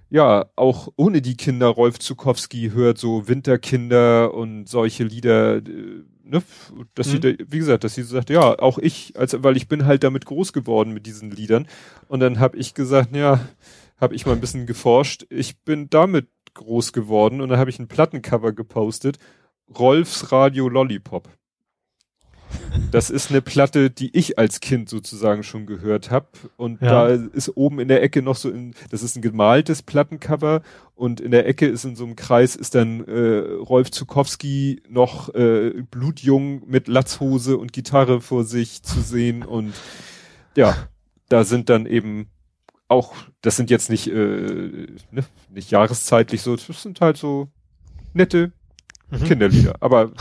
[0.09, 6.43] ja, auch ohne die Kinder Rolf Zukowski hört so Winterkinder und solche Lieder, äh, ne,
[6.95, 7.11] dass mhm.
[7.11, 10.03] sie, da, wie gesagt, dass sie sagt, ja, auch ich, also weil ich bin halt
[10.03, 11.67] damit groß geworden mit diesen Liedern.
[12.07, 13.39] Und dann habe ich gesagt, ja,
[13.99, 15.25] habe ich mal ein bisschen geforscht.
[15.29, 19.17] Ich bin damit groß geworden und dann habe ich ein Plattencover gepostet.
[19.77, 21.29] Rolfs Radio Lollipop.
[22.91, 26.27] Das ist eine Platte, die ich als Kind sozusagen schon gehört habe.
[26.55, 27.07] Und ja.
[27.07, 30.61] da ist oben in der Ecke noch so, in, das ist ein gemaltes Plattencover
[30.95, 35.33] und in der Ecke ist in so einem Kreis ist dann äh, Rolf Zukowski noch
[35.35, 39.43] äh, blutjung mit Latzhose und Gitarre vor sich zu sehen.
[39.43, 39.73] Und
[40.55, 40.75] ja,
[41.29, 42.29] da sind dann eben
[42.87, 47.49] auch, das sind jetzt nicht, äh, ne, nicht jahreszeitlich so, das sind halt so
[48.13, 48.51] nette
[49.09, 49.23] mhm.
[49.23, 49.75] Kinderlieder.
[49.81, 50.11] Aber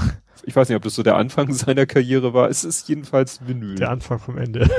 [0.46, 2.48] ich weiß nicht, ob das so der Anfang seiner Karriere war.
[2.48, 3.74] Es ist jedenfalls Vinyl.
[3.74, 4.70] Der Anfang vom Ende.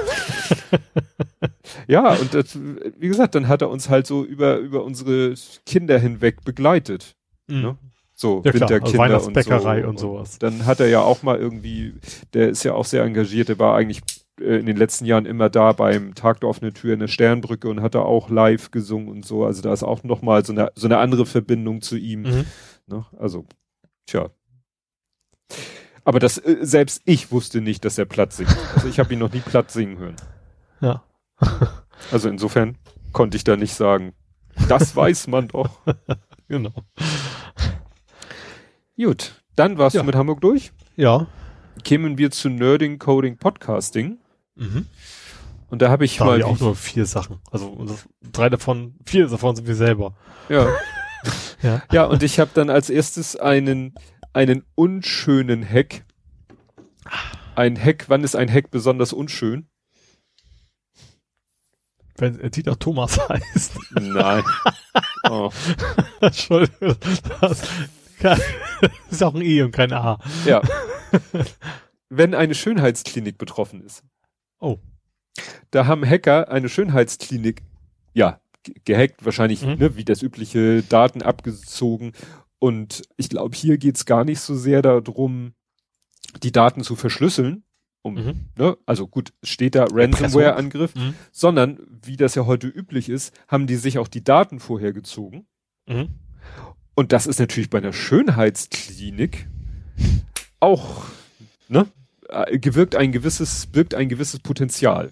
[1.87, 2.57] ja, und das,
[2.97, 5.33] wie gesagt, dann hat er uns halt so über, über unsere
[5.65, 7.15] Kinder hinweg begleitet.
[7.47, 7.61] Mhm.
[7.61, 7.77] Ne?
[8.15, 9.89] So, ja, Winterkinder also und, so.
[9.89, 10.33] und sowas.
[10.33, 11.93] Und dann hat er ja auch mal irgendwie,
[12.33, 14.01] der ist ja auch sehr engagiert, der war eigentlich
[14.41, 17.69] äh, in den letzten Jahren immer da beim Tag der offenen Tür in der Sternbrücke
[17.69, 19.45] und hat da auch live gesungen und so.
[19.45, 22.21] Also da ist auch nochmal so eine, so eine andere Verbindung zu ihm.
[22.21, 22.45] Mhm.
[22.87, 23.05] Ne?
[23.19, 23.45] Also,
[24.07, 24.31] tja,
[26.07, 28.55] aber das, äh, selbst ich wusste nicht, dass er platt singt.
[28.73, 30.15] Also ich habe ihn noch nie platt singen hören.
[30.79, 31.03] Ja.
[32.13, 32.77] also insofern
[33.11, 34.13] konnte ich da nicht sagen,
[34.69, 35.69] das weiß man doch.
[36.47, 36.71] genau.
[38.95, 40.01] Gut, dann warst ja.
[40.01, 40.71] du mit Hamburg durch.
[40.95, 41.27] Ja.
[41.83, 44.17] Kämen wir zu Nerding Coding Podcasting.
[44.55, 44.85] Mhm.
[45.69, 46.31] Und da habe ich da mal.
[46.31, 47.39] Hab ich auch nur vier Sachen.
[47.51, 47.85] Also
[48.31, 50.15] drei davon, vier davon sind wir selber.
[50.47, 50.69] Ja.
[51.61, 51.81] ja.
[51.91, 53.93] ja, und ich habe dann als erstes einen
[54.33, 56.05] einen unschönen Heck.
[57.55, 59.67] Ein Heck, wann ist ein Heck besonders unschön?
[62.17, 63.77] Wenn er Dieter Thomas heißt.
[63.91, 64.43] Nein.
[65.29, 65.51] Oh.
[66.21, 66.95] Entschuldigung.
[67.41, 67.61] Das,
[68.21, 68.41] das
[69.11, 70.19] ist auch ein E und kein A.
[70.45, 70.61] Ja.
[72.07, 74.03] Wenn eine Schönheitsklinik betroffen ist.
[74.59, 74.77] Oh.
[75.71, 77.61] Da haben Hacker eine Schönheitsklinik,
[78.13, 78.39] ja,
[78.85, 79.75] gehackt, wahrscheinlich, mhm.
[79.75, 82.13] ne, wie das übliche, Daten abgezogen
[82.59, 85.53] und ich glaube, hier geht's gar nicht so sehr darum,
[86.43, 87.63] die Daten zu verschlüsseln,
[88.01, 88.45] um, mhm.
[88.57, 91.13] ne, also gut, steht da Ransomware-Angriff, mhm.
[91.31, 95.45] sondern, wie das ja heute üblich ist, haben die sich auch die Daten vorher gezogen.
[95.87, 96.09] Mhm.
[96.95, 99.47] Und das ist natürlich bei einer Schönheitsklinik
[100.59, 101.05] auch,
[101.67, 101.87] ne,
[102.29, 105.11] äh, gewirkt ein gewisses, birgt ein gewisses Potenzial.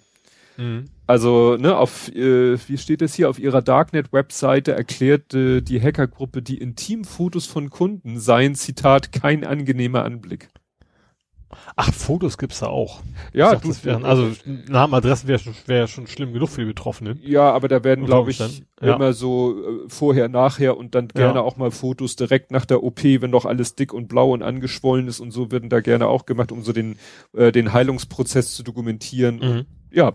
[0.57, 0.85] Mhm.
[1.07, 6.57] Also, ne, auf, äh, wie steht es hier, auf ihrer Darknet-Webseite erklärte die Hackergruppe, die
[6.57, 10.49] Intimfotos von Kunden seien, Zitat, kein angenehmer Anblick.
[11.75, 13.01] Ach, Fotos gibt's da auch.
[13.33, 14.31] Ja, dachte, du, wären, also
[14.67, 17.19] Namen, Adressen wäre wär schon schlimm genug für die Betroffenen.
[17.23, 18.95] Ja, aber da werden, glaube ich, ja.
[18.95, 21.41] immer so äh, vorher, nachher und dann gerne ja.
[21.41, 25.07] auch mal Fotos direkt nach der OP, wenn doch alles dick und blau und angeschwollen
[25.07, 26.97] ist und so werden da gerne auch gemacht, um so den,
[27.33, 29.39] äh, den Heilungsprozess zu dokumentieren.
[29.39, 29.65] Mhm.
[29.91, 30.13] Ja,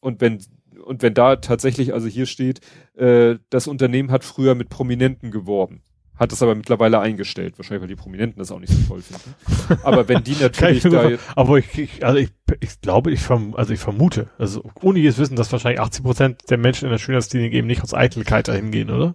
[0.00, 0.40] und wenn
[0.84, 2.60] und wenn da tatsächlich, also hier steht,
[2.96, 5.82] äh, das Unternehmen hat früher mit Prominenten geworben,
[6.18, 9.80] hat es aber mittlerweile eingestellt, wahrscheinlich weil die Prominenten das auch nicht so toll finden.
[9.84, 12.30] Aber wenn die natürlich da jetzt aber ich, ich, also ich,
[12.60, 16.50] ich glaube, ich verm, also ich vermute, also ohne jetzt wissen, dass wahrscheinlich 80 Prozent
[16.50, 19.14] der Menschen in der Schönheitsklinik eben nicht aus Eitelkeit dahin gehen, oder?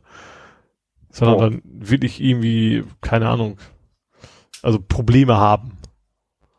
[1.09, 1.41] Sondern oh.
[1.41, 3.57] dann wirklich irgendwie, keine Ahnung,
[4.61, 5.77] also Probleme haben.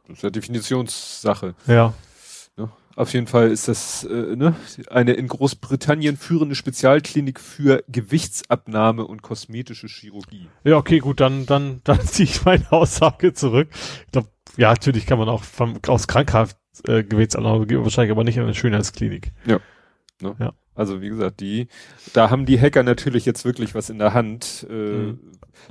[0.09, 1.55] Das ist ja Definitionssache.
[1.67, 1.95] Ja.
[2.97, 4.55] Auf jeden Fall ist das äh, ne,
[4.89, 10.49] eine in Großbritannien führende Spezialklinik für Gewichtsabnahme und kosmetische Chirurgie.
[10.63, 13.69] Ja, okay, gut, dann dann dann ziehe ich meine Aussage zurück.
[14.07, 16.57] Ich glaube, ja, natürlich kann man auch vom, aus Krankheit
[16.87, 19.33] äh, Gewichtsabnahme geben, wahrscheinlich aber nicht in eine Schönheitsklinik.
[19.47, 19.59] Ja.
[20.21, 20.37] Ne?
[20.39, 20.53] ja.
[20.77, 21.69] Also wie gesagt, die,
[22.13, 24.67] da haben die Hacker natürlich jetzt wirklich was in der Hand.
[24.69, 25.19] Äh, mhm.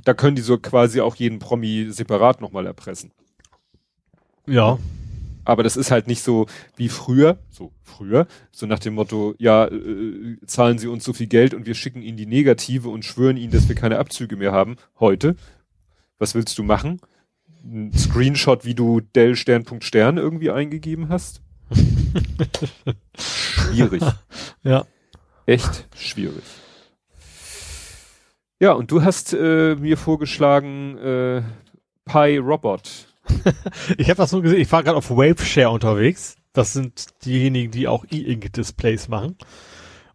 [0.04, 3.12] Da können die so quasi auch jeden Promi separat nochmal erpressen.
[4.46, 4.78] Ja.
[5.44, 6.46] Aber das ist halt nicht so
[6.76, 11.26] wie früher, so früher, so nach dem Motto, ja, äh, zahlen Sie uns so viel
[11.26, 14.52] Geld und wir schicken Ihnen die Negative und schwören Ihnen, dass wir keine Abzüge mehr
[14.52, 14.76] haben.
[14.98, 15.36] Heute,
[16.18, 17.00] was willst du machen?
[17.62, 19.64] Ein Screenshot, wie du Dell Stern.
[19.80, 21.42] Stern irgendwie eingegeben hast?
[23.18, 24.02] schwierig.
[24.62, 24.86] Ja.
[25.46, 26.44] Echt schwierig.
[28.60, 31.42] Ja, und du hast äh, mir vorgeschlagen, äh,
[32.06, 33.13] Pi Robot
[33.98, 36.36] ich habe das nur gesehen, ich war gerade auf Waveshare unterwegs.
[36.52, 39.36] Das sind diejenigen, die auch E-Ink-Displays machen.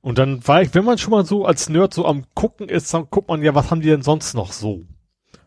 [0.02, 2.94] Und dann war ich, wenn man schon mal so als Nerd so am gucken ist,
[2.94, 4.86] dann guckt man ja, was haben die denn sonst noch so?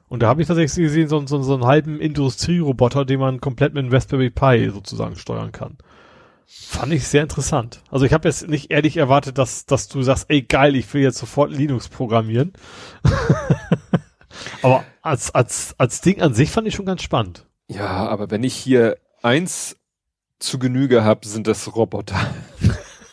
[0.08, 3.72] Und da habe ich tatsächlich gesehen, so, so, so einen halben Industrieroboter, den man komplett
[3.72, 5.78] mit einem Raspberry Pi sozusagen steuern kann.
[6.46, 7.82] Fand ich sehr interessant.
[7.90, 11.00] Also ich habe jetzt nicht ehrlich erwartet, dass, dass du sagst, ey geil, ich will
[11.00, 12.52] jetzt sofort Linux programmieren.
[14.62, 17.46] aber als, als, als Ding an sich fand ich schon ganz spannend.
[17.74, 19.76] Ja, aber wenn ich hier eins
[20.38, 22.18] zu Genüge habe, sind das Roboter.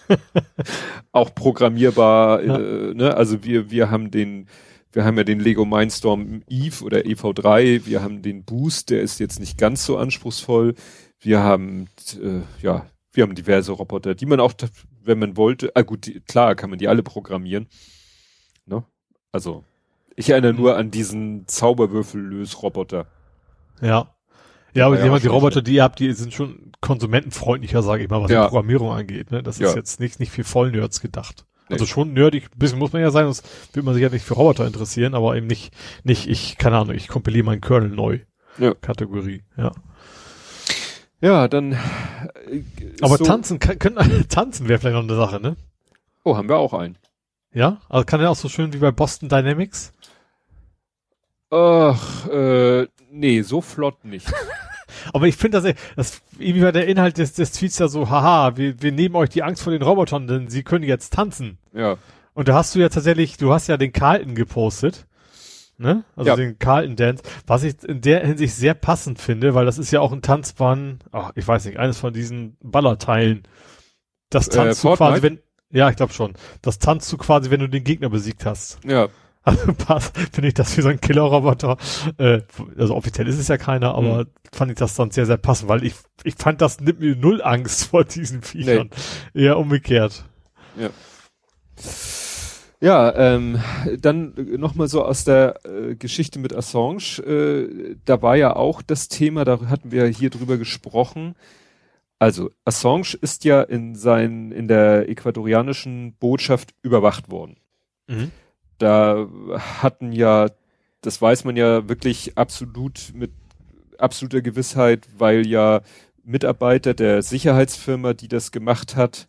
[1.12, 2.58] Auch programmierbar, ja.
[2.58, 3.16] äh, ne?
[3.16, 4.48] Also wir, wir haben den,
[4.92, 9.20] wir haben ja den Lego Mindstorm Eve oder EV3, wir haben den Boost, der ist
[9.20, 10.76] jetzt nicht ganz so anspruchsvoll.
[11.20, 11.88] Wir haben,
[12.22, 14.54] äh, ja, wir haben diverse Roboter, die man auch,
[15.04, 17.68] wenn man wollte, ah gut, die, klar kann man die alle programmieren.
[18.66, 18.84] Ne?
[19.32, 19.64] Also,
[20.16, 23.06] ich erinnere nur an diesen Zauberwürfel-Lösroboter.
[23.82, 24.14] Ja.
[24.74, 28.10] Ja, aber ja, die, die Roboter, die ihr habt, die sind schon konsumentenfreundlicher, sage ich
[28.10, 28.44] mal, was ja.
[28.44, 29.32] die Programmierung angeht.
[29.32, 29.44] Ne?
[29.44, 29.70] Das ja.
[29.70, 31.46] ist jetzt nicht, nicht für Vollnerds gedacht.
[31.68, 31.76] Nee.
[31.76, 34.26] Also schon nerdig, ein bisschen muss man ja sein, sonst will man sich ja nicht
[34.26, 35.74] für Roboter interessieren, aber eben nicht,
[36.04, 38.20] nicht, ich, keine Ahnung, ich kompiliere meinen Kernel neu.
[38.58, 38.74] Ja.
[38.74, 39.72] Kategorie, ja.
[41.22, 41.74] Ja, dann.
[41.74, 42.64] Äh,
[43.02, 45.58] aber so tanzen, können, tanzen wäre vielleicht noch eine Sache, ne?
[46.24, 46.98] Oh, haben wir auch einen.
[47.54, 47.82] Ja?
[47.90, 49.94] Also kann er auch so schön wie bei Boston Dynamics?
[51.52, 54.32] Ach, äh, nee, so flott nicht.
[55.14, 58.58] Aber ich finde, dass, das irgendwie war der Inhalt des, des Tweets ja so, haha,
[58.58, 61.58] wir, wir nehmen euch die Angst vor den Robotern, denn sie können jetzt tanzen.
[61.74, 61.98] Ja.
[62.34, 65.06] Und da hast du ja tatsächlich, du hast ja den Carlton gepostet.
[65.78, 66.04] Ne?
[66.18, 66.36] Also ja.
[66.36, 70.02] den Carlton Dance, was ich in der Hinsicht sehr passend finde, weil das ist ja
[70.02, 73.44] auch ein Tanzbahn, ach, ich weiß nicht, eines von diesen Ballerteilen.
[74.30, 75.40] Das äh, tanzt äh, du quasi, wenn,
[75.72, 76.34] ja, ich glaube schon.
[76.62, 78.80] Das tanzt du quasi, wenn du den Gegner besiegt hast.
[78.86, 79.08] Ja.
[79.50, 81.78] Also passt, finde ich das wie so ein Killerroboter.
[82.18, 82.42] Äh,
[82.78, 84.30] also offiziell ist es ja keiner, aber mhm.
[84.52, 87.42] fand ich das dann sehr, sehr passend, weil ich, ich fand, das nimmt mir null
[87.42, 88.90] Angst vor diesen Viechern.
[89.34, 89.46] Nee.
[89.46, 90.26] Eher umgekehrt.
[90.78, 90.90] Ja.
[92.82, 93.62] Ja, ähm,
[94.00, 97.20] dann nochmal so aus der äh, Geschichte mit Assange.
[97.26, 101.36] Äh, da war ja auch das Thema, da hatten wir hier drüber gesprochen.
[102.20, 107.58] Also Assange ist ja in sein in der ecuadorianischen Botschaft überwacht worden.
[108.08, 108.32] Mhm
[108.80, 109.28] da
[109.82, 110.48] hatten ja,
[111.02, 113.32] das weiß man ja wirklich absolut mit
[113.98, 115.82] absoluter Gewissheit, weil ja
[116.24, 119.28] Mitarbeiter der Sicherheitsfirma, die das gemacht hat,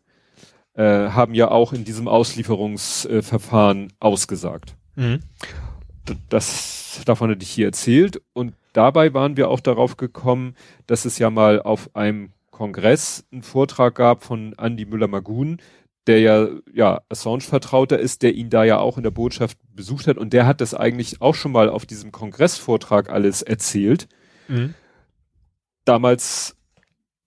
[0.75, 4.77] äh, haben ja auch in diesem Auslieferungsverfahren äh, ausgesagt.
[4.97, 5.21] Mhm.
[6.29, 10.55] Das davon hatte ich hier erzählt und dabei waren wir auch darauf gekommen,
[10.87, 15.59] dass es ja mal auf einem Kongress einen Vortrag gab von Andy Müller-Magun,
[16.11, 20.19] der ja, ja, Assange-Vertrauter ist, der ihn da ja auch in der Botschaft besucht hat
[20.19, 24.09] und der hat das eigentlich auch schon mal auf diesem Kongressvortrag alles erzählt.
[24.49, 24.75] Mhm.
[25.85, 26.57] Damals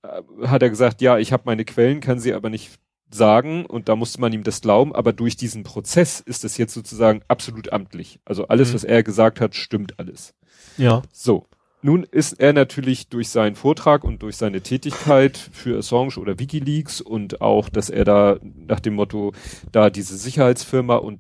[0.03, 2.73] äh, hat er gesagt, ja, ich habe meine Quellen, kann sie aber nicht
[3.10, 6.73] sagen und da musste man ihm das glauben, aber durch diesen Prozess ist es jetzt
[6.73, 8.19] sozusagen absolut amtlich.
[8.26, 8.73] Also alles, mhm.
[8.73, 10.34] was er gesagt hat, stimmt alles.
[10.77, 11.03] Ja.
[11.14, 11.47] So.
[11.85, 17.01] Nun ist er natürlich durch seinen Vortrag und durch seine Tätigkeit für Assange oder Wikileaks
[17.01, 19.34] und auch, dass er da nach dem Motto
[19.73, 21.19] da diese Sicherheitsfirma und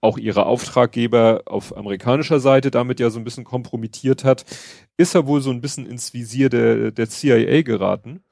[0.00, 4.44] auch ihre Auftraggeber auf amerikanischer Seite damit ja so ein bisschen kompromittiert hat,
[4.96, 8.24] ist er wohl so ein bisschen ins Visier der, der CIA geraten.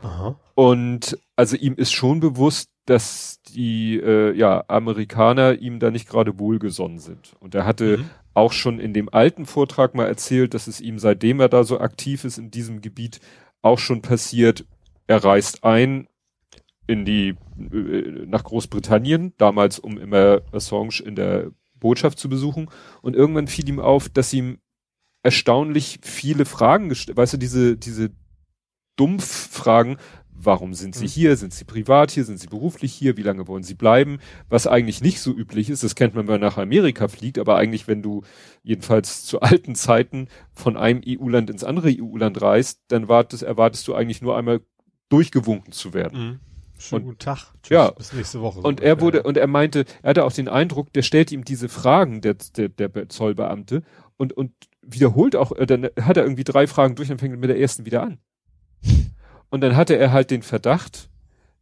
[0.00, 0.38] Aha.
[0.54, 6.38] Und also ihm ist schon bewusst, dass die äh, ja, Amerikaner ihm da nicht gerade
[6.38, 7.34] wohlgesonnen sind.
[7.40, 10.98] Und er hatte mhm auch schon in dem alten Vortrag mal erzählt, dass es ihm,
[10.98, 13.20] seitdem er da so aktiv ist in diesem Gebiet,
[13.62, 14.66] auch schon passiert,
[15.06, 16.08] er reist ein
[16.86, 22.68] in die, äh, nach Großbritannien, damals um immer Assange in der Botschaft zu besuchen.
[23.00, 24.58] Und irgendwann fiel ihm auf, dass ihm
[25.22, 28.10] erstaunlich viele Fragen gestellt, weißt du, diese, diese
[28.96, 29.96] Dumpffragen,
[30.36, 31.08] Warum sind Sie mhm.
[31.08, 31.36] hier?
[31.36, 32.24] Sind Sie privat hier?
[32.24, 33.16] Sind Sie beruflich hier?
[33.16, 34.18] Wie lange wollen Sie bleiben?
[34.48, 37.56] Was eigentlich nicht so üblich ist, das kennt man, wenn man nach Amerika fliegt, aber
[37.56, 38.22] eigentlich, wenn du
[38.62, 43.94] jedenfalls zu alten Zeiten von einem EU-Land ins andere EU-Land reist, dann wartest, erwartest du
[43.94, 44.60] eigentlich nur einmal
[45.08, 46.18] durchgewunken zu werden.
[46.18, 46.40] Mhm.
[46.78, 47.52] Schönen und, guten Tag.
[47.62, 47.90] Tschüss, ja.
[47.92, 48.60] Bis nächste Woche.
[48.60, 51.68] Und er wurde, und er meinte, er hatte auch den Eindruck, der stellt ihm diese
[51.68, 53.82] Fragen, der, der, der Zollbeamte,
[54.16, 54.52] und, und
[54.82, 57.86] wiederholt auch, äh, dann hat er irgendwie drei Fragen durch und fängt mit der ersten
[57.86, 58.18] wieder an.
[59.54, 61.08] Und dann hatte er halt den Verdacht,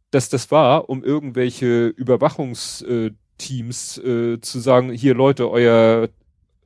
[0.09, 6.09] dass das war, um irgendwelche Überwachungsteams äh, zu sagen, hier Leute, euer,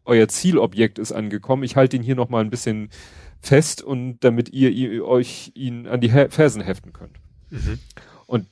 [0.06, 2.92] euer Zielobjekt ist angekommen, ich halte ihn hier noch mal ein bisschen
[3.42, 7.18] fest und damit ihr, ihr euch ihn an die Fersen heften könnt.
[7.50, 7.80] Mhm.
[8.26, 8.48] Und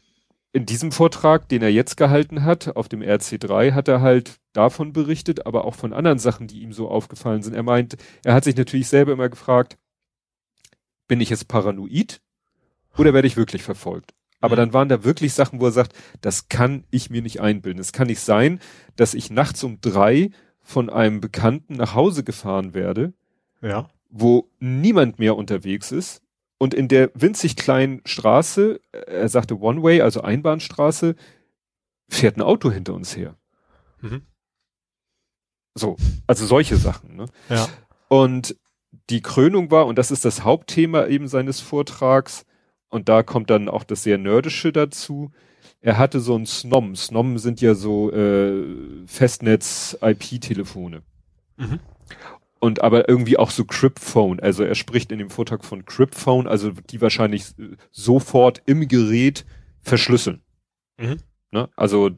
[0.51, 4.91] in diesem Vortrag, den er jetzt gehalten hat, auf dem RC3, hat er halt davon
[4.91, 7.53] berichtet, aber auch von anderen Sachen, die ihm so aufgefallen sind.
[7.53, 7.95] Er meint,
[8.25, 9.77] er hat sich natürlich selber immer gefragt,
[11.07, 12.19] bin ich jetzt paranoid?
[12.97, 14.13] Oder werde ich wirklich verfolgt?
[14.41, 14.59] Aber mhm.
[14.59, 17.79] dann waren da wirklich Sachen, wo er sagt, das kann ich mir nicht einbilden.
[17.79, 18.59] Es kann nicht sein,
[18.95, 20.31] dass ich nachts um drei
[20.61, 23.13] von einem Bekannten nach Hause gefahren werde,
[23.61, 23.89] ja.
[24.09, 26.21] wo niemand mehr unterwegs ist
[26.57, 31.15] Und in der winzig kleinen Straße, er sagte One-Way, also Einbahnstraße,
[32.09, 33.35] fährt ein Auto hinter uns her.
[34.01, 34.25] Mhm.
[35.73, 35.97] So,
[36.27, 37.15] also solche Sachen.
[37.17, 37.25] Ne?
[37.49, 37.67] Ja.
[38.07, 38.55] Und
[39.09, 42.45] die Krönung war, und das ist das Hauptthema eben seines Vortrags,
[42.95, 45.29] und da kommt dann auch das sehr Nerdische dazu.
[45.81, 46.95] Er hatte so ein Snom.
[46.95, 48.63] Snom sind ja so äh,
[49.05, 51.01] Festnetz-IP-Telefone.
[51.57, 51.81] Mhm.
[52.59, 54.39] Und aber irgendwie auch so Cryptphone.
[54.39, 57.47] Also er spricht in dem Vortrag von Cryptphone, also die wahrscheinlich
[57.91, 59.45] sofort im Gerät
[59.81, 60.41] verschlüsseln.
[60.97, 61.17] Mhm.
[61.51, 61.69] Ne?
[61.75, 62.11] Also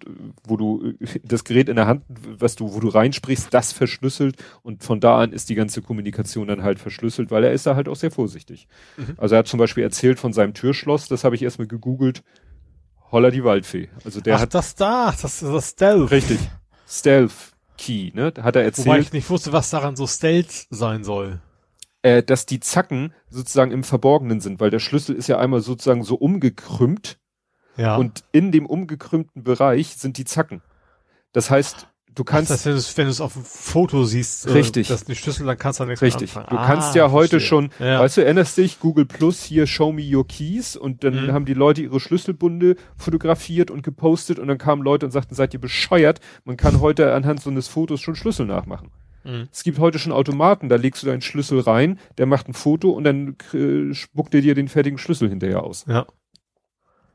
[0.48, 0.94] wo du
[1.24, 5.20] das Gerät in der Hand, was du, wo du reinsprichst, das verschlüsselt und von da
[5.20, 8.12] an ist die ganze Kommunikation dann halt verschlüsselt, weil er ist da halt auch sehr
[8.12, 8.68] vorsichtig.
[8.98, 9.16] Mhm.
[9.18, 12.24] Also er hat zum Beispiel erzählt von seinem Türschloss, das habe ich erstmal gegoogelt,
[13.12, 13.90] Holla die Waldfee.
[14.04, 16.12] Also der Ach, hat das da, das ist das Stealth.
[16.12, 16.40] Richtig.
[16.88, 17.34] Stealth
[17.78, 18.34] Key, ne?
[18.42, 18.88] Hat er erzählt.
[18.88, 21.42] Wobei ich nicht wusste, was daran so Stealth sein soll.
[22.02, 26.04] Äh, dass die Zacken sozusagen im Verborgenen sind, weil der Schlüssel ist ja einmal sozusagen
[26.04, 27.18] so umgekrümmt
[27.78, 27.96] ja.
[27.96, 30.62] Und in dem umgekrümmten Bereich sind die Zacken.
[31.34, 31.88] Das heißt,
[32.18, 32.52] du kannst.
[32.52, 34.88] Das heißt, wenn du es auf dem Foto siehst, äh, richtig.
[34.88, 36.34] Äh, das ist die Schlüssel, dann kannst du da nichts Richtig.
[36.34, 37.48] Du ah, kannst ja heute verstehe.
[37.48, 38.00] schon, ja.
[38.00, 41.32] weißt du, erinnerst dich, Google Plus hier Show Me Your Keys und dann mhm.
[41.32, 45.54] haben die Leute ihre Schlüsselbunde fotografiert und gepostet und dann kamen Leute und sagten, seid
[45.54, 46.20] ihr bescheuert?
[46.44, 48.92] Man kann heute anhand so eines Fotos schon Schlüssel nachmachen.
[49.24, 49.50] Mhm.
[49.52, 52.92] Es gibt heute schon Automaten, da legst du deinen Schlüssel rein, der macht ein Foto
[52.92, 55.86] und dann äh, spuckt er dir den fertigen Schlüssel hinterher aus.
[55.88, 56.08] Ja.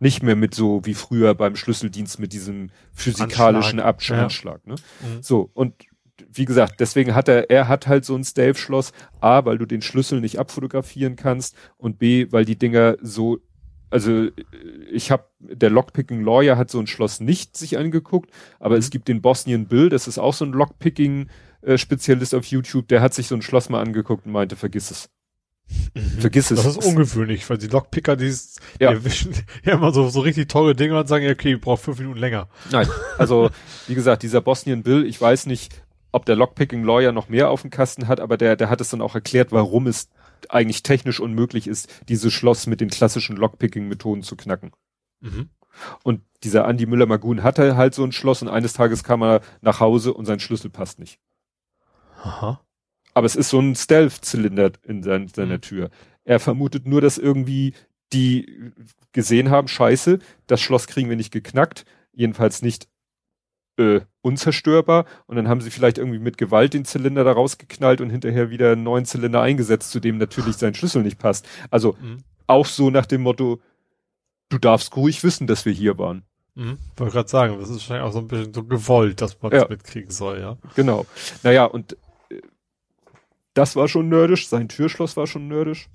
[0.02, 4.24] Nicht mehr mit so wie früher beim Schlüsseldienst mit diesem physikalischen Anschlag, ja.
[4.24, 4.74] Anschlag ne?
[4.74, 5.22] Mhm.
[5.22, 5.74] So, und
[6.28, 9.80] wie gesagt, deswegen hat er, er hat halt so ein Stave-Schloss, A, weil du den
[9.80, 13.38] Schlüssel nicht abfotografieren kannst und B, weil die Dinger so,
[13.90, 14.26] also
[14.90, 18.80] ich habe, der Lockpicking Lawyer hat so ein Schloss nicht sich angeguckt, aber mhm.
[18.80, 21.28] es gibt den Bosnian Bill, das ist auch so ein Lockpicking
[21.60, 24.90] äh, Spezialist auf YouTube, der hat sich so ein Schloss mal angeguckt und meinte, vergiss
[24.90, 25.10] es.
[25.94, 26.20] Mhm.
[26.20, 26.62] Vergiss es.
[26.62, 28.90] Das ist ungewöhnlich, weil die Lockpicker, die, ist, ja.
[28.90, 29.34] die erwischen
[29.64, 32.48] ja immer so, so richtig tolle Dinge und sagen, okay, ich brauche fünf Minuten länger.
[32.70, 32.88] Nein,
[33.18, 33.50] also
[33.86, 35.82] wie gesagt, dieser Bosnian Bill, ich weiß nicht,
[36.12, 38.90] ob der Lockpicking Lawyer noch mehr auf dem Kasten hat, aber der, der hat es
[38.90, 40.08] dann auch erklärt, warum es
[40.48, 44.72] eigentlich technisch unmöglich ist, dieses Schloss mit den klassischen Lockpicking-Methoden zu knacken.
[45.20, 45.48] Mhm.
[46.02, 49.80] Und dieser Andy Müller-Magun hatte halt so ein Schloss und eines Tages kam er nach
[49.80, 51.18] Hause und sein Schlüssel passt nicht.
[52.22, 52.60] Aha.
[53.14, 55.60] Aber es ist so ein Stealth-Zylinder in sein, seiner mhm.
[55.60, 55.90] Tür.
[56.24, 57.74] Er vermutet nur, dass irgendwie
[58.12, 58.72] die
[59.12, 62.88] gesehen haben, scheiße, das Schloss kriegen wir nicht geknackt, jedenfalls nicht
[63.78, 65.06] äh, unzerstörbar.
[65.26, 68.72] Und dann haben sie vielleicht irgendwie mit Gewalt den Zylinder da rausgeknallt und hinterher wieder
[68.72, 71.46] einen neuen Zylinder eingesetzt, zu dem natürlich sein Schlüssel nicht passt.
[71.70, 72.18] Also mhm.
[72.46, 73.60] auch so nach dem Motto,
[74.48, 76.24] du darfst ruhig wissen, dass wir hier waren.
[76.54, 76.78] Mhm.
[76.96, 79.66] Wollte gerade sagen, das ist wahrscheinlich auch so ein bisschen so gewollt, dass man ja.
[79.68, 80.58] mitkriegen soll, ja.
[80.74, 81.06] Genau.
[81.42, 81.96] Naja, und
[83.54, 85.88] das war schon nerdisch, sein Türschloss war schon nerdisch.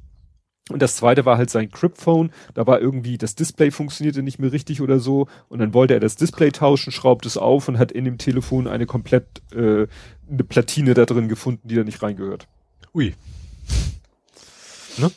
[0.69, 2.31] Und das zweite war halt sein Cryptphone.
[2.53, 5.27] Da war irgendwie, das Display funktionierte nicht mehr richtig oder so.
[5.47, 8.67] Und dann wollte er das Display tauschen, schraubt es auf und hat in dem Telefon
[8.67, 9.88] eine komplett, äh,
[10.29, 12.47] eine Platine da drin gefunden, die da nicht reingehört.
[12.93, 13.15] Ui.
[14.97, 15.11] Ne?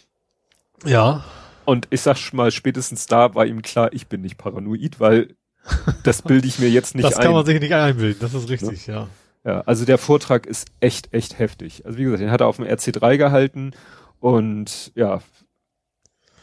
[0.85, 1.25] Ja.
[1.65, 5.35] Und ich sag mal, spätestens da war ihm klar, ich bin nicht paranoid, weil
[6.05, 7.11] das bilde ich mir jetzt nicht ein.
[7.11, 8.95] Das kann man sich nicht einbilden, das ist richtig, ne?
[8.95, 9.09] ja.
[9.45, 11.87] Ja, also der Vortrag ist echt, echt heftig.
[11.87, 13.73] Also wie gesagt, den hat er auf dem RC3 gehalten
[14.21, 15.23] und ja,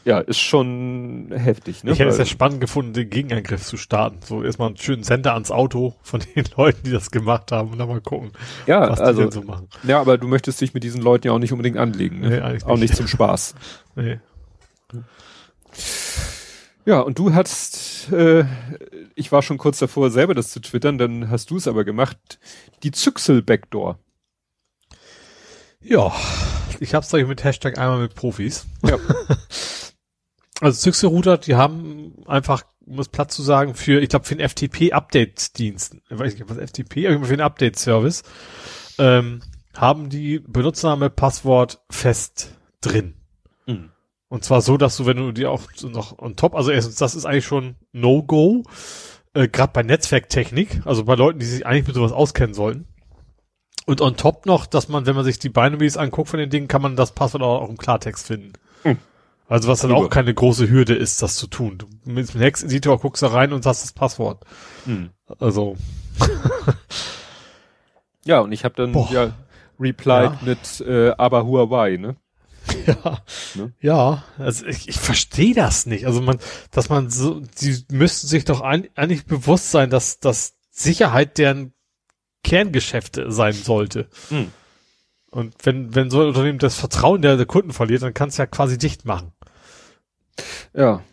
[0.07, 1.83] ja, ist schon heftig.
[1.83, 1.91] Ne?
[1.91, 4.19] Ich hätte es ja spannend gefunden, den Gegenangriff zu starten.
[4.23, 7.77] So erstmal einen schönen Sender ans Auto von den Leuten, die das gemacht haben und
[7.77, 8.31] dann mal gucken,
[8.67, 9.67] ja, was also, die denn so machen.
[9.83, 12.21] Ja, aber du möchtest dich mit diesen Leuten ja auch nicht unbedingt anlegen.
[12.21, 12.29] Ne?
[12.29, 12.83] Nee, auch nicht.
[12.83, 13.55] nicht zum Spaß.
[13.95, 14.19] nee.
[16.85, 18.45] Ja, und du hast, äh,
[19.17, 22.39] ich war schon kurz davor, selber das zu twittern, dann hast du es aber gemacht,
[22.83, 23.99] die Zyxel-Backdoor.
[25.81, 26.13] Ja,
[26.79, 28.67] ich hab's gleich mit Hashtag einmal mit Profis.
[28.83, 28.97] Ja.
[30.61, 34.47] also Zyxel-Router, die haben einfach, um es platt zu sagen, für, ich glaube, für den
[34.47, 38.23] FTP-Update-Dienst, ich weiß nicht, was FTP, irgendwie für den Update-Service,
[38.99, 39.41] ähm,
[39.75, 43.15] haben die Benutzername, Passwort fest drin.
[43.65, 43.91] Mhm.
[44.29, 47.15] Und zwar so, dass du, wenn du die auch noch on top, also erstens, das
[47.15, 48.63] ist eigentlich schon No-Go,
[49.33, 52.87] äh, gerade bei Netzwerktechnik, also bei Leuten, die sich eigentlich mit sowas auskennen sollten.
[53.85, 56.67] Und on top noch, dass man, wenn man sich die Binaries anguckt von den Dingen,
[56.67, 58.53] kann man das Passwort auch, im Klartext finden.
[58.83, 58.97] Hm.
[59.47, 61.77] Also was dann auch keine große Hürde ist, das zu tun.
[61.77, 64.43] Du mit dem Hex-Editor guckst da rein und sagst das Passwort.
[64.83, 65.11] Hm.
[65.39, 65.77] Also.
[68.25, 69.09] ja, und ich habe dann Boah.
[69.09, 69.33] ja
[69.79, 70.39] replied ja.
[70.43, 72.17] mit äh, aber Huawei, ne?
[72.87, 73.21] Ja,
[73.55, 73.73] ne?
[73.81, 76.05] ja, also ich, ich verstehe das nicht.
[76.05, 76.37] Also man,
[76.71, 81.73] dass man so, sie müssten sich doch ein, eigentlich bewusst sein, dass, dass Sicherheit deren
[82.43, 84.07] Kerngeschäfte sein sollte.
[84.29, 84.51] Mhm.
[85.31, 88.37] Und wenn, wenn so ein Unternehmen das Vertrauen der, der Kunden verliert, dann kann es
[88.37, 89.33] ja quasi dicht machen.
[90.73, 91.03] Ja.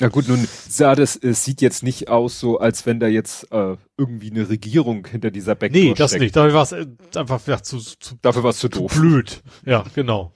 [0.00, 3.52] Ja gut, nun sah das, es sieht jetzt nicht aus so, als wenn da jetzt
[3.52, 6.22] äh, irgendwie eine Regierung hinter dieser Backdoor Nee, das steckt.
[6.22, 6.36] nicht.
[6.36, 8.94] Dafür war es äh, einfach ja, zu, zu, Dafür war es zu, zu doof.
[8.94, 9.42] blöd.
[9.64, 10.34] Ja, genau.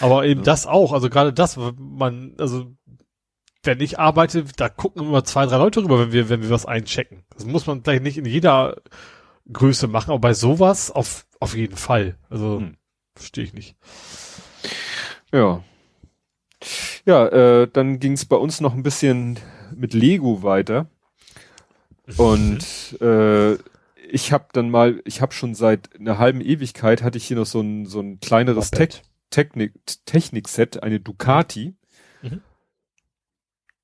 [0.00, 0.44] Aber eben ja.
[0.44, 2.66] das auch, also gerade das, man, also
[3.62, 6.66] wenn ich arbeite, da gucken immer zwei, drei Leute rüber, wenn wir, wenn wir was
[6.66, 7.24] einchecken.
[7.34, 8.76] Das muss man vielleicht nicht in jeder
[9.50, 12.18] Größe machen, aber bei sowas auf, auf jeden Fall.
[12.28, 12.76] Also, hm.
[13.14, 13.76] verstehe ich nicht.
[15.32, 15.62] Ja.
[17.04, 19.38] Ja, äh, dann ging es bei uns noch ein bisschen
[19.74, 20.86] mit Lego weiter.
[22.16, 23.54] Und äh,
[24.10, 27.46] ich habe dann mal, ich habe schon seit einer halben Ewigkeit hatte ich hier noch
[27.46, 28.88] so ein so ein kleineres Te
[29.30, 29.72] Technik
[30.04, 31.74] Technik-Set, eine Ducati.
[32.22, 32.40] Mhm.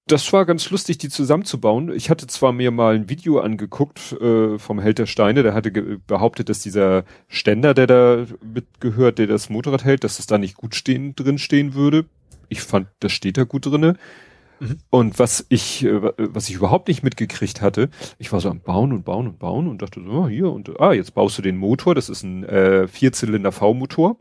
[0.06, 1.92] Das war ganz lustig, die zusammenzubauen.
[1.92, 5.70] Ich hatte zwar mir mal ein Video angeguckt äh, vom Held der Steine, der hatte
[5.70, 10.56] behauptet, dass dieser Ständer, der da mitgehört, der das Motorrad hält, dass das da nicht
[10.56, 12.06] gut stehen, drin stehen würde.
[12.50, 13.96] Ich fand, das steht da gut drinne.
[14.60, 14.78] Mhm.
[14.90, 18.92] Und was ich, äh, was ich überhaupt nicht mitgekriegt hatte, ich war so am Bauen
[18.92, 21.56] und Bauen und Bauen und dachte so, oh, hier und ah, jetzt baust du den
[21.56, 24.18] Motor, das ist ein äh, Vierzylinder V-Motor,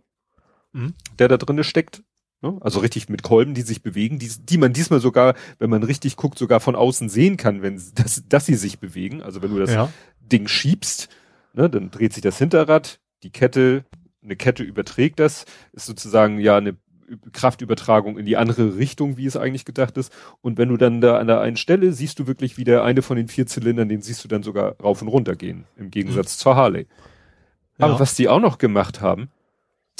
[0.71, 0.93] mhm.
[1.19, 2.03] der da drinne steckt.
[2.41, 2.57] Ne?
[2.61, 6.15] Also richtig mit Kolben, die sich bewegen, die, die man diesmal sogar, wenn man richtig
[6.15, 9.21] guckt, sogar von außen sehen kann, wenn dass, dass sie sich bewegen.
[9.21, 9.91] Also wenn du das ja.
[10.21, 11.09] Ding schiebst,
[11.53, 13.83] ne, dann dreht sich das Hinterrad, die Kette,
[14.23, 16.77] eine Kette überträgt das, ist sozusagen ja eine
[17.31, 20.11] Kraftübertragung in die andere Richtung, wie es eigentlich gedacht ist.
[20.41, 23.01] Und wenn du dann da an der einen Stelle siehst du wirklich wie der eine
[23.01, 26.37] von den vier Zylindern, den siehst du dann sogar rauf und runter gehen, im Gegensatz
[26.37, 26.41] mhm.
[26.41, 26.87] zur Harley.
[27.77, 27.85] Ja.
[27.85, 29.29] Aber was die auch noch gemacht haben,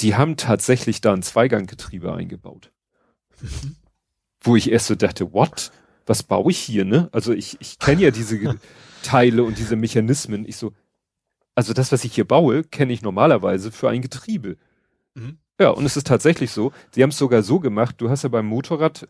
[0.00, 2.70] die haben tatsächlich da ein Zweiganggetriebe eingebaut.
[3.40, 3.76] Mhm.
[4.40, 5.72] Wo ich erst so dachte, what?
[6.06, 7.08] Was baue ich hier, ne?
[7.12, 8.58] Also ich, ich kenne ja diese
[9.02, 10.46] Teile und diese Mechanismen.
[10.46, 10.72] Ich so,
[11.54, 14.56] also das, was ich hier baue, kenne ich normalerweise für ein Getriebe.
[15.14, 15.38] Mhm.
[15.60, 16.72] Ja, und es ist tatsächlich so.
[16.90, 19.06] Sie haben es sogar so gemacht, du hast ja beim Motorrad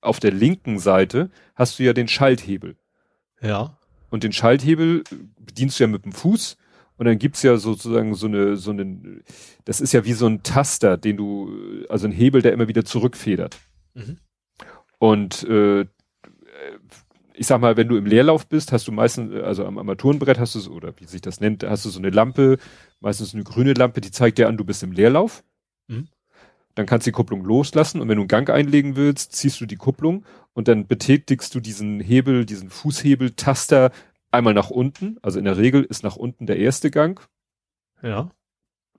[0.00, 2.76] auf der linken Seite hast du ja den Schalthebel.
[3.42, 3.76] Ja.
[4.08, 5.04] Und den Schalthebel
[5.38, 6.56] bedienst du ja mit dem Fuß
[6.96, 9.22] und dann gibt's ja sozusagen so eine, so eine,
[9.66, 12.86] das ist ja wie so ein Taster, den du, also ein Hebel, der immer wieder
[12.86, 13.58] zurückfedert.
[13.92, 14.16] Mhm.
[14.98, 15.84] Und äh,
[17.34, 20.54] ich sag mal, wenn du im Leerlauf bist, hast du meistens, also am Armaturenbrett hast
[20.54, 22.58] du, oder wie sich das nennt, hast du so eine Lampe,
[23.00, 25.44] meistens eine grüne Lampe, die zeigt dir an, du bist im Leerlauf.
[25.88, 26.08] Mhm.
[26.74, 29.66] Dann kannst du die Kupplung loslassen und wenn du einen Gang einlegen willst, ziehst du
[29.66, 30.24] die Kupplung
[30.54, 33.90] und dann betätigst du diesen Hebel, diesen Fußhebel-Taster
[34.30, 35.18] einmal nach unten.
[35.22, 37.20] Also in der Regel ist nach unten der erste Gang.
[38.02, 38.30] Ja.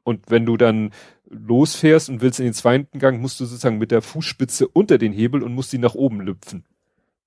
[0.03, 0.91] Und wenn du dann
[1.29, 5.13] losfährst und willst in den zweiten Gang, musst du sozusagen mit der Fußspitze unter den
[5.13, 6.65] Hebel und musst ihn nach oben lüpfen.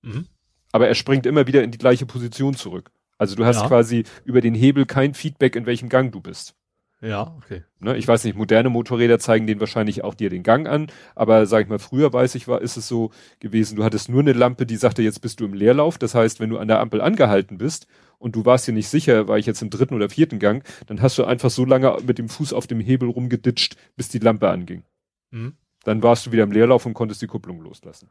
[0.02, 0.26] Mhm.
[0.72, 2.90] Aber er springt immer wieder in die gleiche Position zurück.
[3.18, 3.68] Also du hast ja.
[3.68, 6.56] quasi über den Hebel kein Feedback, in welchem Gang du bist.
[7.02, 7.64] Ja, okay.
[7.80, 11.46] Ne, ich weiß nicht, moderne Motorräder zeigen den wahrscheinlich auch dir den Gang an, aber
[11.46, 14.32] sag ich mal, früher weiß ich, war, ist es so gewesen, du hattest nur eine
[14.32, 15.98] Lampe, die sagte, jetzt bist du im Leerlauf.
[15.98, 19.26] Das heißt, wenn du an der Ampel angehalten bist und du warst dir nicht sicher,
[19.26, 22.18] war ich jetzt im dritten oder vierten Gang, dann hast du einfach so lange mit
[22.18, 24.84] dem Fuß auf dem Hebel rumgeditscht, bis die Lampe anging.
[25.32, 25.56] Mhm.
[25.82, 28.10] Dann warst du wieder im Leerlauf und konntest die Kupplung loslassen.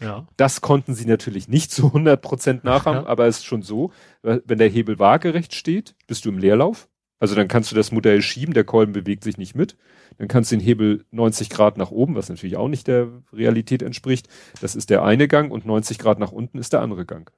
[0.00, 0.26] Ja.
[0.36, 3.08] Das konnten sie natürlich nicht zu 100 Prozent nachahmen, ja.
[3.08, 6.89] aber es ist schon so, wenn der Hebel waagerecht steht, bist du im Leerlauf
[7.20, 9.76] also dann kannst du das Modell schieben, der Kolben bewegt sich nicht mit.
[10.18, 13.82] Dann kannst du den Hebel 90 Grad nach oben, was natürlich auch nicht der Realität
[13.82, 14.28] entspricht.
[14.60, 17.30] Das ist der eine Gang und 90 Grad nach unten ist der andere Gang.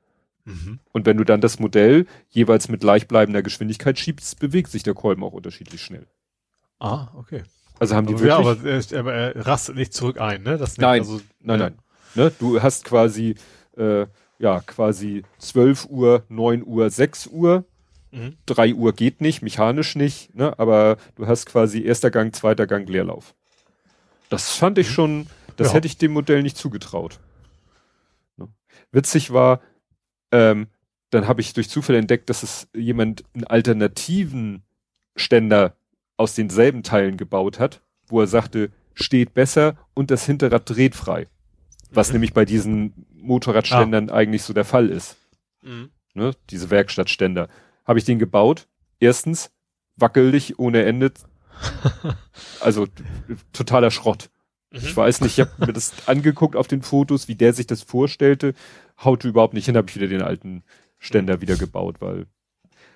[0.45, 0.79] Mhm.
[0.93, 5.25] Und wenn du dann das Modell jeweils mit gleichbleibender Geschwindigkeit schiebst, bewegt sich der Kolben
[5.25, 6.07] auch unterschiedlich schnell.
[6.79, 7.43] Ah, okay.
[7.81, 8.91] Also haben die aber wirklich.
[8.91, 10.59] Ja, aber er, er rastet nicht zurück ein, ne?
[10.59, 11.71] Das nein, also, nein, ja.
[11.71, 11.79] nein.
[12.15, 12.33] Ne?
[12.39, 13.35] Du hast quasi,
[13.77, 14.07] äh,
[14.39, 17.65] ja, quasi 12 Uhr, 9 Uhr, 6 Uhr
[18.13, 18.37] Mhm.
[18.47, 20.59] Drei Uhr geht nicht, mechanisch nicht, ne?
[20.59, 23.35] aber du hast quasi erster Gang, zweiter Gang Leerlauf.
[24.29, 24.93] Das fand ich mhm.
[24.93, 25.27] schon,
[25.57, 25.75] das ja.
[25.75, 27.19] hätte ich dem Modell nicht zugetraut.
[28.37, 28.49] Ne?
[28.93, 29.61] Witzig war,
[30.31, 30.69] ähm,
[31.11, 34.63] dann habe ich durch Zufall entdeckt, dass es jemand einen alternativen
[35.17, 35.75] Ständer
[36.19, 41.29] aus denselben Teilen gebaut hat, wo er sagte, steht besser und das Hinterrad dreht frei.
[41.91, 42.15] Was mhm.
[42.15, 44.15] nämlich bei diesen Motorradständern ah.
[44.15, 45.17] eigentlich so der Fall ist.
[45.63, 45.91] Mhm.
[46.13, 46.33] Ne?
[46.51, 47.49] Diese Werkstattständer
[47.85, 48.69] habe ich den gebaut.
[49.01, 49.51] Erstens,
[49.97, 51.13] wackelig ohne Ende.
[52.61, 52.87] also
[53.53, 54.31] totaler Schrott.
[54.71, 54.79] Mhm.
[54.79, 57.83] Ich weiß nicht, ich habe mir das angeguckt auf den Fotos, wie der sich das
[57.83, 58.55] vorstellte.
[59.03, 60.63] Haute überhaupt nicht hin, habe ich wieder den alten
[60.99, 62.27] Ständer wieder gebaut, weil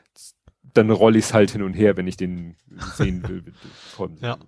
[0.63, 2.57] dann rolle ich es halt hin und her, wenn ich den
[2.95, 3.45] sehen will.
[4.21, 4.39] ja.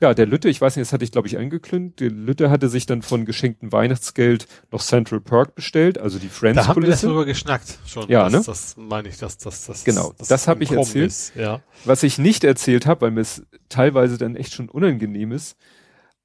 [0.00, 2.68] Ja, der Lütte, ich weiß nicht, das hatte ich glaube ich angekündigt, der Lütte hatte
[2.68, 6.94] sich dann von geschenktem Weihnachtsgeld noch Central Park bestellt, also die Friends Da haben wir
[6.94, 8.08] darüber geschnackt schon.
[8.08, 8.42] Ja, das, ne?
[8.44, 11.06] Das meine ich, dass das, das Genau, das, das habe ich erzählt.
[11.06, 11.60] Ist, ja.
[11.84, 15.56] Was ich nicht erzählt habe, weil mir es teilweise dann echt schon unangenehm ist,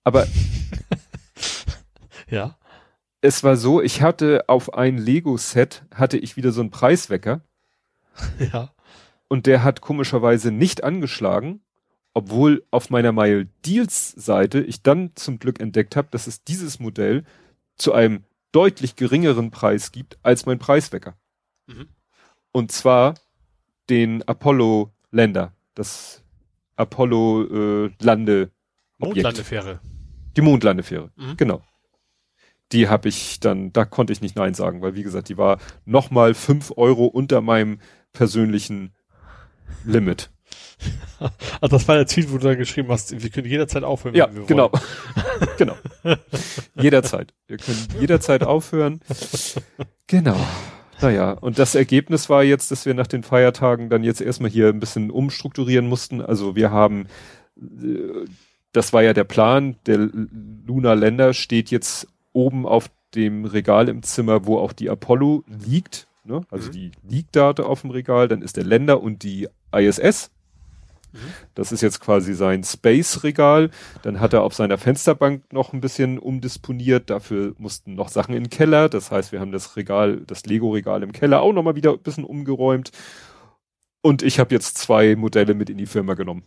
[0.03, 0.27] aber
[2.29, 2.57] Ja.
[3.21, 7.41] Es war so, ich hatte auf ein Lego-Set, hatte ich wieder so einen Preiswecker.
[8.51, 8.73] Ja.
[9.29, 11.61] Und der hat komischerweise nicht angeschlagen,
[12.17, 16.79] obwohl auf meiner Mile Deals Seite ich dann zum Glück entdeckt habe, dass es dieses
[16.79, 17.23] Modell
[17.75, 21.15] zu einem deutlich geringeren Preis gibt als mein Preiswecker.
[21.67, 21.89] Mhm.
[22.51, 23.13] Und zwar
[23.91, 26.23] den Apollo Länder, das
[26.75, 28.49] Apollo äh, Lande
[28.97, 29.79] Mondlandefähre.
[30.35, 31.37] Die Mondlandefähre, mhm.
[31.37, 31.61] genau.
[32.71, 35.59] Die habe ich dann, da konnte ich nicht Nein sagen, weil wie gesagt, die war
[35.85, 37.79] nochmal fünf Euro unter meinem
[38.11, 38.95] persönlichen
[39.85, 40.31] Limit.
[41.61, 44.15] also das war der Tweet, wo du da geschrieben hast, wir können jederzeit aufhören.
[44.15, 44.71] Ja, genau.
[45.57, 45.75] genau.
[46.75, 47.33] jederzeit.
[47.47, 49.01] Wir können jederzeit aufhören.
[50.07, 50.37] Genau.
[51.01, 54.69] Naja, und das Ergebnis war jetzt, dass wir nach den Feiertagen dann jetzt erstmal hier
[54.69, 56.21] ein bisschen umstrukturieren mussten.
[56.21, 57.07] Also wir haben,
[57.57, 58.25] äh,
[58.71, 60.09] das war ja der Plan, der
[60.65, 66.07] Luna Länder steht jetzt oben auf dem Regal im Zimmer, wo auch die Apollo liegt.
[66.23, 66.41] Ne?
[66.49, 66.73] Also mhm.
[66.73, 70.31] die liegt da auf dem Regal, dann ist der Länder und die ISS.
[71.55, 73.69] Das ist jetzt quasi sein Space-Regal.
[74.03, 77.09] Dann hat er auf seiner Fensterbank noch ein bisschen umdisponiert.
[77.09, 78.89] Dafür mussten noch Sachen in den Keller.
[78.89, 82.23] Das heißt, wir haben das Regal, das Lego-Regal im Keller auch nochmal wieder ein bisschen
[82.23, 82.91] umgeräumt.
[84.01, 86.43] Und ich habe jetzt zwei Modelle mit in die Firma genommen.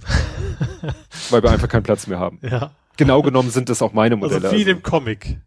[1.30, 2.40] Weil wir einfach keinen Platz mehr haben.
[2.42, 2.72] Ja.
[2.96, 4.44] Genau genommen sind das auch meine also Modelle.
[4.48, 5.38] Also wie in dem Comic.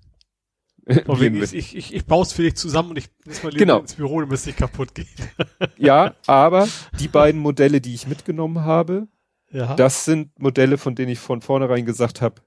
[0.86, 3.80] Ich, ich, ich, ich baue es für dich zusammen und ich muss mal genau.
[3.80, 5.08] ins Büro, damit es nicht kaputt geht.
[5.78, 6.68] ja, aber
[7.00, 9.08] die beiden Modelle, die ich mitgenommen habe,
[9.52, 9.76] ja.
[9.76, 12.42] das sind Modelle, von denen ich von vornherein gesagt habe,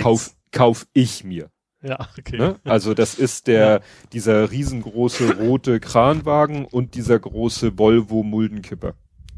[0.00, 1.50] kauf, kauf ich mir.
[1.82, 2.36] Ja, okay.
[2.36, 2.60] Ne?
[2.64, 3.80] Also das ist der, ja.
[4.12, 8.94] dieser riesengroße rote Kranwagen und dieser große Volvo Muldenkipper.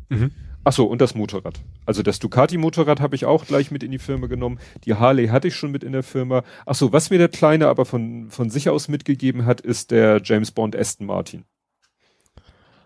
[0.08, 0.32] Mhm.
[0.64, 1.60] Ach so, und das Motorrad.
[1.86, 4.58] Also das Ducati-Motorrad habe ich auch gleich mit in die Firma genommen.
[4.84, 6.44] Die Harley hatte ich schon mit in der Firma.
[6.66, 10.20] Ach so, was mir der Kleine aber von, von sich aus mitgegeben hat, ist der
[10.22, 11.44] James Bond Aston Martin.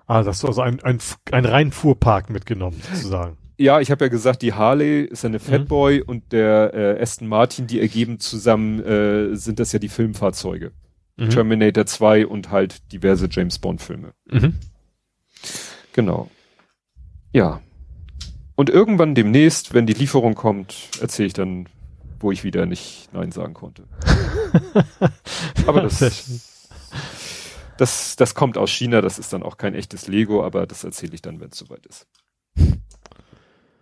[0.06, 0.98] Ah, das hast du also ein, ein,
[1.32, 3.36] ein rein Fuhrpark mitgenommen, sozusagen.
[3.58, 6.04] Ja, ich habe ja gesagt, die Harley ist eine Fatboy mhm.
[6.06, 10.72] und der äh, Aston Martin, die ergeben zusammen, äh, sind das ja die Filmfahrzeuge.
[11.16, 11.30] Mhm.
[11.30, 14.12] Terminator 2 und halt diverse James Bond Filme.
[14.30, 14.54] Mhm.
[15.94, 16.30] Genau.
[17.32, 17.60] Ja.
[18.56, 21.68] Und irgendwann demnächst, wenn die Lieferung kommt, erzähle ich dann,
[22.18, 23.84] wo ich wieder nicht Nein sagen konnte.
[25.66, 26.00] aber das,
[27.76, 31.14] das, das kommt aus China, das ist dann auch kein echtes Lego, aber das erzähle
[31.14, 32.06] ich dann, wenn es soweit ist.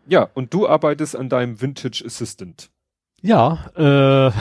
[0.06, 2.70] Ja, und du arbeitest an deinem Vintage Assistant.
[3.22, 4.32] Ja, äh,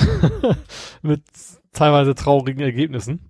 [1.04, 1.24] mit
[1.72, 3.30] teilweise traurigen Ergebnissen.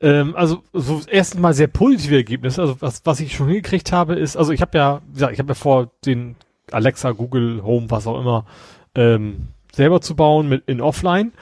[0.00, 2.62] Ähm, also so das erste Mal sehr positive Ergebnisse.
[2.62, 5.38] Also was, was ich schon hingekriegt habe, ist, also ich habe ja, wie gesagt, ich
[5.38, 6.36] habe ja vor, den
[6.70, 8.46] Alexa, Google Home, was auch immer,
[8.94, 11.32] ähm, selber zu bauen mit in Offline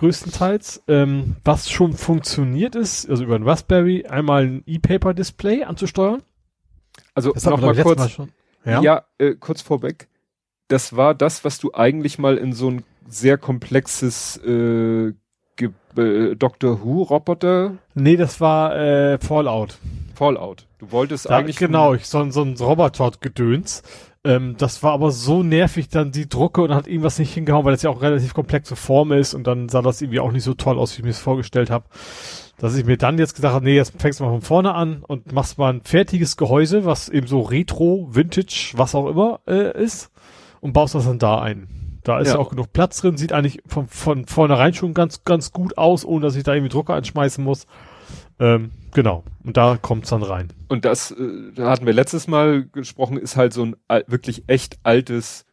[0.00, 0.82] größtenteils.
[0.88, 6.22] Ähm, was schon funktioniert ist, also über ein Raspberry, einmal ein E-Paper-Display anzusteuern.
[7.14, 8.28] Also nochmal kurz, mal
[8.64, 10.08] ja, ja äh, kurz vorweg.
[10.68, 15.12] Das war das, was du eigentlich mal in so ein sehr komplexes äh,
[15.96, 17.72] äh, Doctor Who Roboter?
[17.94, 19.78] Nee, das war äh, Fallout.
[20.14, 20.66] Fallout.
[20.78, 21.56] Du wolltest da, eigentlich.
[21.56, 23.82] Genau, ich so, so ein Roboter-Gedöns.
[24.22, 27.72] Ähm, das war aber so nervig, dann die Drucke und hat irgendwas nicht hingehauen, weil
[27.72, 30.52] das ja auch relativ komplexe Form ist und dann sah das irgendwie auch nicht so
[30.52, 31.86] toll aus, wie ich mir es vorgestellt habe.
[32.58, 35.02] Dass ich mir dann jetzt gedacht habe, nee, jetzt fängst du mal von vorne an
[35.08, 39.82] und machst mal ein fertiges Gehäuse, was eben so Retro, Vintage, was auch immer äh,
[39.82, 40.10] ist
[40.60, 41.79] und baust das dann da ein.
[42.10, 42.38] Da ist ja.
[42.38, 46.22] auch genug Platz drin, sieht eigentlich von, von vornherein schon ganz, ganz gut aus, ohne
[46.22, 47.68] dass ich da irgendwie Drucker anschmeißen muss.
[48.40, 49.22] Ähm, genau.
[49.44, 50.48] Und da kommt's dann rein.
[50.66, 53.76] Und das, äh, da hatten wir letztes Mal gesprochen, ist halt so ein
[54.08, 55.46] wirklich echt altes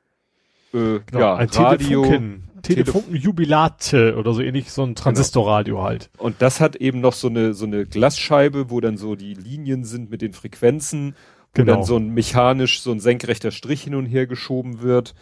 [0.74, 2.02] äh, genau, ja, ein Radio.
[2.02, 5.02] Telefunken, Telefunken Jubilate oder so ähnlich, so ein genau.
[5.02, 6.10] Transistorradio halt.
[6.18, 9.84] Und das hat eben noch so eine, so eine Glasscheibe, wo dann so die Linien
[9.84, 11.14] sind mit den Frequenzen,
[11.54, 11.76] wo genau.
[11.76, 15.14] dann so ein mechanisch, so ein senkrechter Strich hin und her geschoben wird.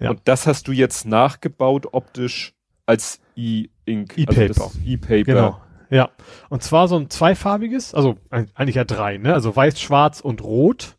[0.00, 0.10] Ja.
[0.10, 2.54] Und das hast du jetzt nachgebaut optisch
[2.86, 4.14] als E-Ink.
[4.16, 4.40] E-Paper.
[4.40, 5.24] Also E-Paper.
[5.24, 5.60] Genau.
[5.90, 6.10] Ja.
[6.48, 9.34] Und zwar so ein zweifarbiges, also eigentlich ja drei, ne?
[9.34, 10.96] Also weiß, schwarz und rot.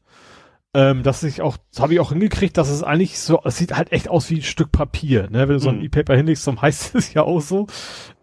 [0.74, 3.76] Ähm, dass ich auch, das habe ich auch hingekriegt, dass es eigentlich so, es sieht
[3.76, 5.50] halt echt aus wie ein Stück Papier, ne?
[5.50, 5.84] Wenn du so ein mhm.
[5.84, 7.68] E-Paper hinlegst, dann heißt es ja auch so.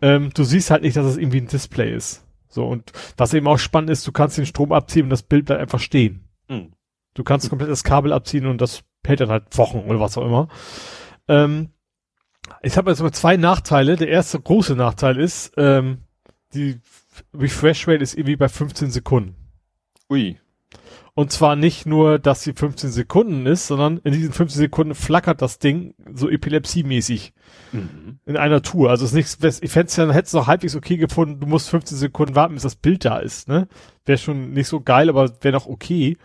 [0.00, 2.24] Ähm, du siehst halt nicht, dass es irgendwie ein Display ist.
[2.48, 5.46] So, und was eben auch spannend ist, du kannst den Strom abziehen und das Bild
[5.46, 6.24] bleibt einfach stehen.
[6.48, 6.72] Mhm.
[7.18, 10.24] Du kannst komplett das Kabel abziehen und das hält dann halt Wochen oder was auch
[10.24, 10.46] immer.
[11.26, 11.70] Ähm,
[12.62, 13.96] ich habe jetzt aber zwei Nachteile.
[13.96, 16.04] Der erste große Nachteil ist, ähm,
[16.54, 16.80] die
[17.34, 19.34] Refresh Rate ist irgendwie bei 15 Sekunden.
[20.08, 20.38] Ui.
[21.14, 25.42] Und zwar nicht nur, dass sie 15 Sekunden ist, sondern in diesen 15 Sekunden flackert
[25.42, 27.32] das Ding so epilepsiemäßig
[27.72, 28.20] mhm.
[28.26, 28.90] in einer Tour.
[28.90, 31.48] Also es ist nichts, ich fände es ja, hätte es noch halbwegs okay gefunden, du
[31.48, 33.66] musst 15 Sekunden warten, bis das Bild da ist, ne?
[34.04, 36.16] Wäre schon nicht so geil, aber wäre noch okay.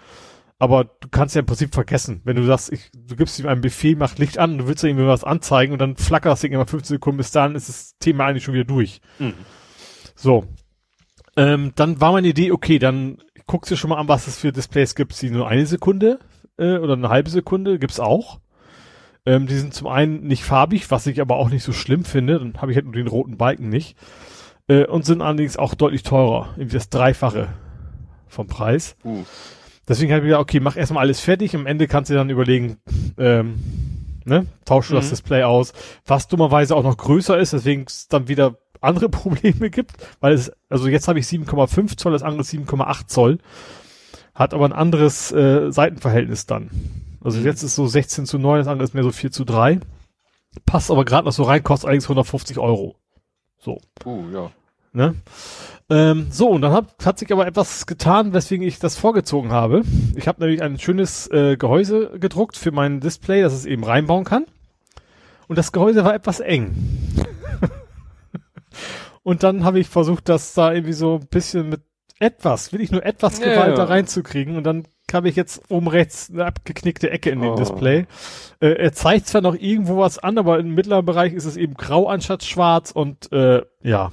[0.64, 3.59] Aber du kannst ja im Prinzip vergessen, wenn du sagst, ich, du gibst ihm einen
[3.59, 6.66] Befehl, mach Licht an, du willst irgendwie was anzeigen und dann flackert das Ding immer
[6.66, 9.01] 15 Sekunden, bis dann ist das Thema eigentlich schon wieder durch.
[9.19, 9.33] Mhm.
[10.16, 10.45] So.
[11.35, 14.53] Ähm, dann war meine Idee, okay, dann guckst du schon mal an, was es für
[14.53, 16.19] Displays gibt, die nur eine Sekunde
[16.58, 18.40] äh, oder eine halbe Sekunde gibt's auch.
[19.25, 22.40] Ähm, die sind zum einen nicht farbig, was ich aber auch nicht so schlimm finde,
[22.40, 23.98] dann habe ich halt nur den roten Balken nicht.
[24.69, 27.50] Äh, und sind allerdings auch deutlich teurer, irgendwie das Dreifache
[28.30, 28.95] vom Preis.
[29.03, 29.25] Uh.
[29.88, 32.78] Deswegen habe ich gesagt, okay, mach erstmal alles fertig, am Ende kannst du dann überlegen,
[33.18, 33.56] ähm,
[34.26, 35.00] ne, tausch du mhm.
[35.00, 35.74] das Display aus,
[36.06, 40.88] was dummerweise auch noch größer ist, deswegen dann wieder andere Probleme gibt, weil es, also
[40.88, 43.40] jetzt habe ich 7,5 Zoll, das andere 7,8 Zoll,
[44.34, 46.70] hat aber ein anderes äh, Seitenverhältnis dann.
[47.22, 47.45] Also mhm.
[47.45, 49.80] jetzt ist so 16 zu 9, das andere ist mehr so 4 zu 3.
[50.66, 52.95] Passt aber gerade noch so rein, kostet allerdings 150 Euro.
[53.60, 53.80] So.
[54.06, 54.52] Oh, ja.
[54.92, 55.16] Ne?
[55.94, 59.84] Ähm, so, und dann hat, hat sich aber etwas getan, weswegen ich das vorgezogen habe.
[60.16, 64.24] Ich habe nämlich ein schönes äh, Gehäuse gedruckt für mein Display, dass es eben reinbauen
[64.24, 64.46] kann.
[65.48, 66.74] Und das Gehäuse war etwas eng.
[69.24, 71.82] Und dann habe ich versucht, das da irgendwie so ein bisschen mit
[72.18, 74.58] etwas, will ich nur etwas ja, Gewalt da reinzukriegen.
[74.58, 77.56] Und dann habe ich jetzt oben rechts eine abgeknickte Ecke in dem oh.
[77.56, 78.08] Display.
[78.60, 81.76] Äh, er zeigt zwar noch irgendwo was an, aber im mittleren Bereich ist es eben
[81.76, 84.10] grau anstatt schwarz und äh, ja.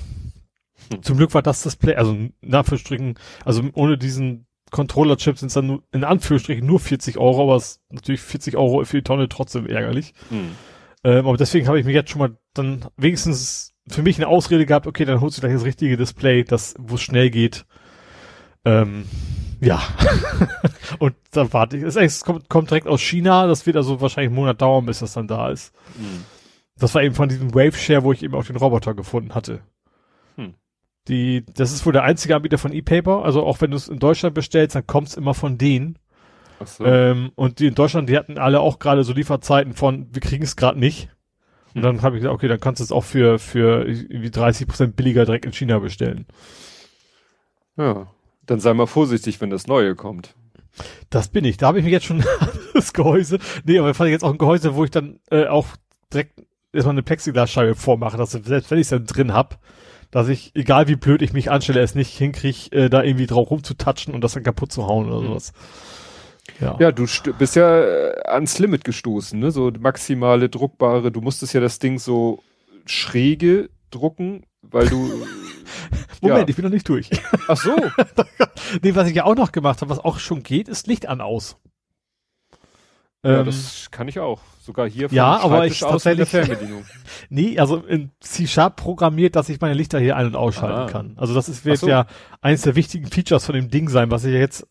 [1.02, 5.67] Zum Glück war das Display, also in Anführungsstrichen, also ohne diesen Controller-Chip sind es dann
[5.67, 9.28] nur, in Anführungsstrichen nur 40 Euro, aber es ist natürlich 40 Euro für die Tonne
[9.28, 10.15] trotzdem ärgerlich.
[10.28, 10.51] Hm.
[11.02, 14.67] Ähm, aber deswegen habe ich mich jetzt schon mal dann wenigstens für mich eine Ausrede
[14.67, 17.67] gehabt, okay, dann holst du gleich das richtige Display, das, wo es schnell geht.
[18.65, 19.05] Ähm,
[19.60, 19.83] ja.
[20.99, 21.83] und dann warte ich.
[21.83, 25.15] Es kommt, kommt direkt aus China, das wird also wahrscheinlich einen Monat dauern, bis das
[25.15, 25.75] dann da ist.
[25.99, 26.25] Mhm.
[26.78, 29.60] Das war eben von diesem Wave Share, wo ich eben auch den Roboter gefunden hatte.
[31.10, 33.24] Die, das ist wohl der einzige Anbieter von E-Paper.
[33.24, 35.98] Also auch wenn du es in Deutschland bestellst, dann kommt es immer von denen.
[36.60, 36.84] Ach so.
[36.84, 40.44] Ähm, und die in Deutschland, die hatten alle auch gerade so Lieferzeiten von, wir kriegen
[40.44, 41.08] es gerade nicht.
[41.74, 44.68] Und dann habe ich gesagt, okay, dann kannst du es auch für, für irgendwie 30
[44.68, 46.26] Prozent billiger direkt in China bestellen.
[47.76, 48.08] Ja,
[48.47, 50.34] dann sei mal vorsichtig, wenn das Neue kommt.
[51.10, 51.56] Das bin ich.
[51.56, 52.24] Da habe ich mir jetzt schon
[52.74, 53.39] das Gehäuse.
[53.64, 55.66] Nee, aber fand ich jetzt auch ein Gehäuse, wo ich dann äh, auch
[56.12, 59.58] direkt erstmal eine Plexiglasscheibe vormache, dass selbst wenn ich es dann drin hab,
[60.10, 63.50] dass ich, egal wie blöd ich mich anstelle, es nicht hinkriege, äh, da irgendwie drauf
[63.50, 65.26] rumzutatschen und das dann kaputt zu hauen oder mhm.
[65.26, 65.52] sowas.
[66.60, 67.06] Ja, ja du
[67.39, 69.50] bist ja äh, ans Limit gestoßen, ne?
[69.50, 72.42] So maximale druckbare, du musstest ja das Ding so
[72.86, 74.97] schräge drucken, weil du.
[76.22, 76.48] Moment, ja.
[76.48, 77.08] ich bin noch nicht durch.
[77.48, 77.74] Ach so.
[78.82, 81.20] nee, was ich ja auch noch gemacht habe, was auch schon geht, ist Licht an
[81.20, 81.56] aus.
[83.24, 84.40] Ja, ähm, das kann ich auch.
[84.60, 86.31] Sogar hier Ja, aber ich tatsächlich.
[87.28, 90.86] Nee, also in C-Sharp programmiert, dass ich meine Lichter hier ein- und ausschalten ah.
[90.86, 91.15] kann.
[91.16, 91.89] Also das ist, wird so.
[91.89, 92.07] ja
[92.40, 94.66] eines der wichtigen Features von dem Ding sein, was ich ja jetzt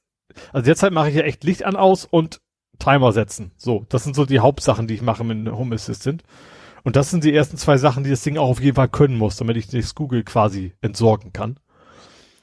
[0.51, 2.41] also derzeit mache ich ja echt Licht an aus und
[2.77, 3.51] Timer setzen.
[3.57, 6.23] So, das sind so die Hauptsachen, die ich mache mit Home Assistant.
[6.83, 9.17] Und das sind die ersten zwei Sachen, die das Ding auch auf jeden Fall können
[9.17, 11.59] muss, damit ich das Google quasi entsorgen kann.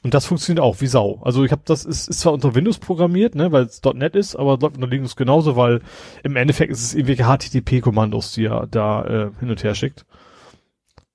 [0.07, 1.21] Und das funktioniert auch wie Sau.
[1.25, 4.37] Also ich habe das ist, ist zwar unter Windows programmiert, ne, weil es .NET ist,
[4.37, 5.81] aber läuft unter Linux genauso, weil
[6.23, 10.07] im Endeffekt ist es irgendwelche HTTP-Kommandos, die er da äh, hin und her schickt.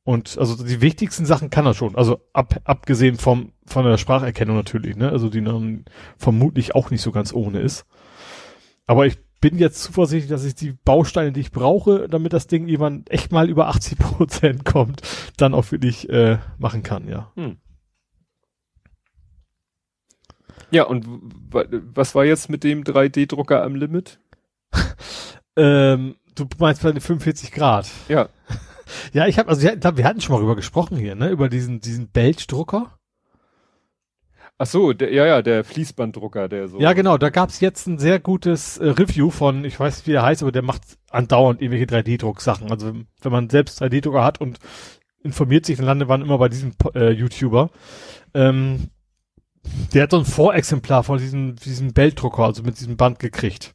[0.03, 1.95] Und also die wichtigsten Sachen kann er schon.
[1.95, 5.09] Also ab, abgesehen vom, von der Spracherkennung natürlich, ne?
[5.09, 5.85] Also die dann
[6.17, 7.85] vermutlich auch nicht so ganz ohne ist.
[8.87, 12.67] Aber ich bin jetzt zuversichtlich, dass ich die Bausteine, die ich brauche, damit das Ding
[12.67, 15.01] irgendwann echt mal über 80 Prozent kommt,
[15.37, 17.31] dann auch wirklich äh, machen kann, ja.
[17.35, 17.55] Hm.
[20.71, 21.05] Ja, und
[21.93, 24.19] was war jetzt mit dem 3D-Drucker am Limit?
[25.55, 27.89] ähm, du meinst bei den 45 Grad?
[28.07, 28.29] Ja.
[29.13, 31.79] Ja, ich habe, also wir, wir hatten schon mal drüber gesprochen hier, ne, über diesen
[31.79, 32.91] diesen Belch-Drucker.
[34.57, 36.79] Ach so, der, ja, ja, der Fließbanddrucker, der so.
[36.79, 40.11] Ja, genau, da gab's jetzt ein sehr gutes äh, Review von, ich weiß nicht, wie
[40.11, 42.69] der heißt, aber der macht andauernd irgendwelche 3D-Drucksachen.
[42.69, 44.59] Also wenn man selbst 3D-Drucker hat und
[45.23, 47.71] informiert sich, dann landet man immer bei diesem äh, YouTuber.
[48.35, 48.89] Ähm,
[49.93, 53.73] der hat so ein Vorexemplar von diesem, diesem Beltdrucker, also mit diesem Band gekriegt.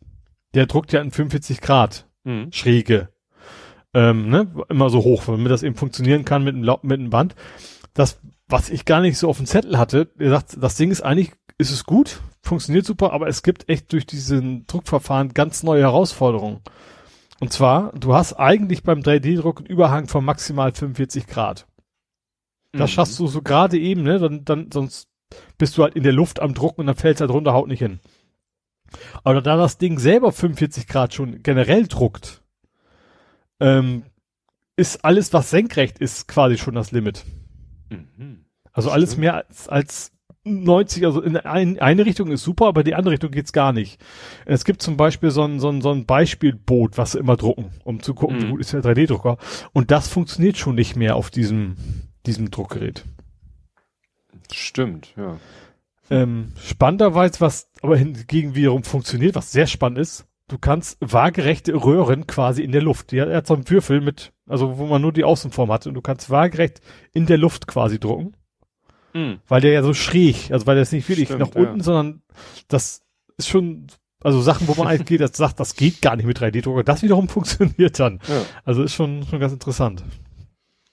[0.54, 2.50] Der druckt ja in 45 Grad mhm.
[2.52, 3.08] Schräge
[3.96, 7.34] ähm, ne, immer so hoch, damit das eben funktionieren kann mit einem, mit einem Band.
[7.94, 11.00] Das, was ich gar nicht so auf dem Zettel hatte, er sagt, das Ding ist
[11.00, 15.80] eigentlich, ist es gut, funktioniert super, aber es gibt echt durch diesen Druckverfahren ganz neue
[15.80, 16.60] Herausforderungen.
[17.40, 21.66] Und zwar, du hast eigentlich beim 3D-Druck einen Überhang von maximal 45 Grad.
[22.72, 22.94] Das mhm.
[22.94, 24.18] schaffst du so gerade eben, ne?
[24.18, 25.08] Dann, dann, sonst
[25.58, 27.80] bist du halt in der Luft am Drucken und dann fällst halt runter, haut nicht
[27.80, 28.00] hin.
[29.24, 32.42] Aber da das Ding selber 45 Grad schon generell druckt,
[33.60, 34.04] ähm,
[34.76, 37.24] ist alles, was senkrecht ist, quasi schon das Limit.
[37.90, 38.44] Mhm.
[38.72, 40.12] Also alles mehr als, als
[40.44, 44.00] 90, also in ein, eine Richtung ist super, aber die andere Richtung geht's gar nicht.
[44.44, 47.70] Es gibt zum Beispiel so ein, so ein, so ein Beispielboot, was sie immer drucken,
[47.84, 48.42] um zu gucken, mhm.
[48.42, 49.38] wie gut ist der 3D-Drucker.
[49.72, 51.76] Und das funktioniert schon nicht mehr auf diesem,
[52.26, 53.04] diesem Druckgerät.
[54.54, 55.38] Stimmt, ja.
[56.08, 62.26] Ähm, spannenderweise, was aber hingegen wiederum funktioniert, was sehr spannend ist, du kannst waagerechte Röhren
[62.26, 63.12] quasi in der Luft.
[63.12, 65.94] Ja, er hat so einen Würfel mit, also wo man nur die Außenform hat und
[65.94, 66.80] du kannst waagerecht
[67.12, 68.36] in der Luft quasi drucken.
[69.14, 69.40] Mhm.
[69.48, 71.84] Weil der ja so schräg, also weil der ist nicht wirklich Stimmt, nach unten, ja.
[71.84, 72.22] sondern
[72.68, 73.02] das
[73.36, 73.88] ist schon,
[74.22, 76.84] also Sachen, wo man eigentlich geht, das sagt, das geht gar nicht mit 3D-Drucker.
[76.84, 78.20] Das wiederum funktioniert dann.
[78.28, 78.42] Ja.
[78.64, 80.04] Also ist schon, schon ganz interessant.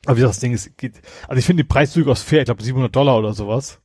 [0.05, 2.63] Aber wie das Ding ist, geht, also ich finde die Preis durchaus fair, ich glaube
[2.63, 3.79] 700 Dollar oder sowas.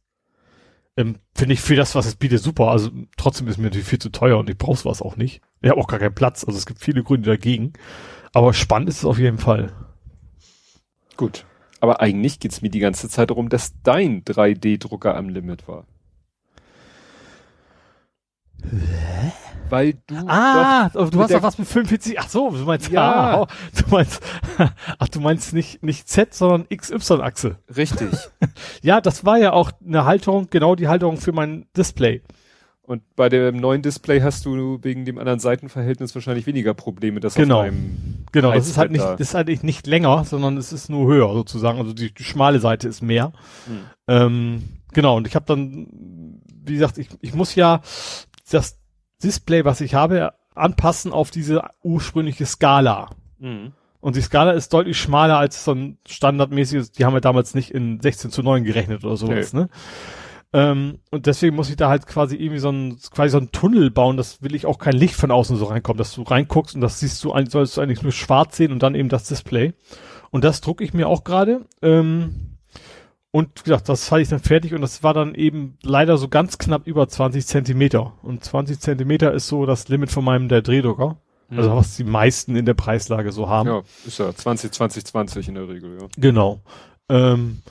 [0.97, 2.69] Ähm, finde ich für das, was es bietet, super.
[2.69, 5.41] Also trotzdem ist mir natürlich viel zu teuer und ich brauche sowas auch nicht.
[5.61, 7.73] Ich habe auch gar keinen Platz, also es gibt viele Gründe dagegen.
[8.33, 9.73] Aber spannend ist es auf jeden Fall.
[11.17, 11.45] Gut.
[11.81, 15.87] Aber eigentlich geht's mir die ganze Zeit darum, dass dein 3D-Drucker am Limit war.
[18.63, 19.33] Hä?
[19.71, 20.15] Weil du.
[20.27, 22.19] Ah, du hast doch was mit 45.
[22.19, 23.43] Ach so, du meinst ja.
[23.43, 23.47] Ah,
[23.77, 24.23] du meinst,
[24.99, 27.57] ach, du meinst nicht, nicht Z, sondern XY-Achse.
[27.77, 28.09] Richtig.
[28.83, 32.23] ja, das war ja auch eine Halterung, genau die Halterung für mein Display.
[32.83, 37.35] Und bei dem neuen Display hast du wegen dem anderen Seitenverhältnis wahrscheinlich weniger Probleme, dass
[37.35, 37.59] genau.
[37.59, 40.89] auf deinem Genau, das ist halt nicht, das ist halt nicht länger, sondern es ist
[40.89, 41.79] nur höher sozusagen.
[41.79, 43.33] Also die, die schmale Seite ist mehr.
[43.67, 43.81] Hm.
[44.07, 44.63] Ähm,
[44.95, 47.83] genau, und ich habe dann, wie gesagt, ich, ich muss ja
[48.55, 48.79] das
[49.23, 53.11] Display, was ich habe, anpassen auf diese ursprüngliche Skala.
[53.39, 53.73] Mhm.
[54.01, 57.73] Und die Skala ist deutlich schmaler als so ein standardmäßiges, die haben wir damals nicht
[57.73, 59.61] in 16 zu 9 gerechnet oder sowas, nee.
[59.61, 59.69] ne?
[60.53, 63.91] Ähm, und deswegen muss ich da halt quasi irgendwie so ein, quasi so ein Tunnel
[63.91, 66.81] bauen, das will ich auch kein Licht von außen so reinkommen, dass du reinguckst und
[66.81, 69.75] das siehst du, sollst du eigentlich nur schwarz sehen und dann eben das Display.
[70.31, 71.67] Und das drucke ich mir auch gerade.
[71.83, 72.58] Ähm,
[73.39, 76.27] und wie gesagt, das hatte ich dann fertig und das war dann eben leider so
[76.27, 78.15] ganz knapp über 20 Zentimeter.
[78.21, 81.19] Und 20 Zentimeter ist so das Limit von meinem der Drehdrucker.
[81.49, 81.59] Mhm.
[81.59, 83.69] Also was die meisten in der Preislage so haben.
[83.69, 86.09] Ja, ist ja 20, 20, 20 in der Regel, ja.
[86.17, 86.63] Genau.
[87.09, 87.63] Ähm,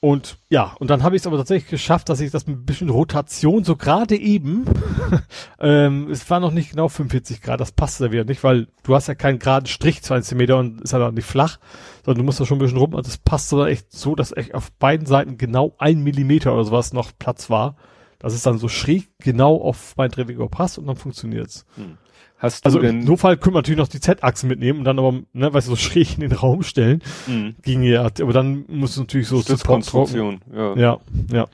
[0.00, 2.64] und ja, und dann habe ich es aber tatsächlich geschafft, dass ich das mit ein
[2.64, 4.64] bisschen Rotation so gerade eben,
[5.60, 8.94] ähm, es war noch nicht genau 45 Grad, das passt ja wieder nicht, weil du
[8.94, 11.58] hast ja keinen geraden Strich 20 Zentimeter und ist halt auch nicht flach,
[12.02, 14.34] sondern du musst da schon ein bisschen rum, also das passt so echt so, dass
[14.34, 17.76] echt auf beiden Seiten genau ein Millimeter oder sowas noch Platz war.
[18.18, 21.64] Das ist dann so schräg genau auf mein Drehwinkel passt und dann funktioniert's.
[21.76, 21.98] Hm.
[22.40, 24.98] Hast du also denn im Notfall können wir natürlich noch die Z-Achse mitnehmen und dann
[24.98, 27.02] aber, ne, weißt du, so schräg in den Raum stellen.
[27.26, 27.54] Mhm.
[27.62, 30.74] Ging ja, aber dann muss es natürlich so Konstruktion, ja.
[30.74, 31.48] Ja, ja.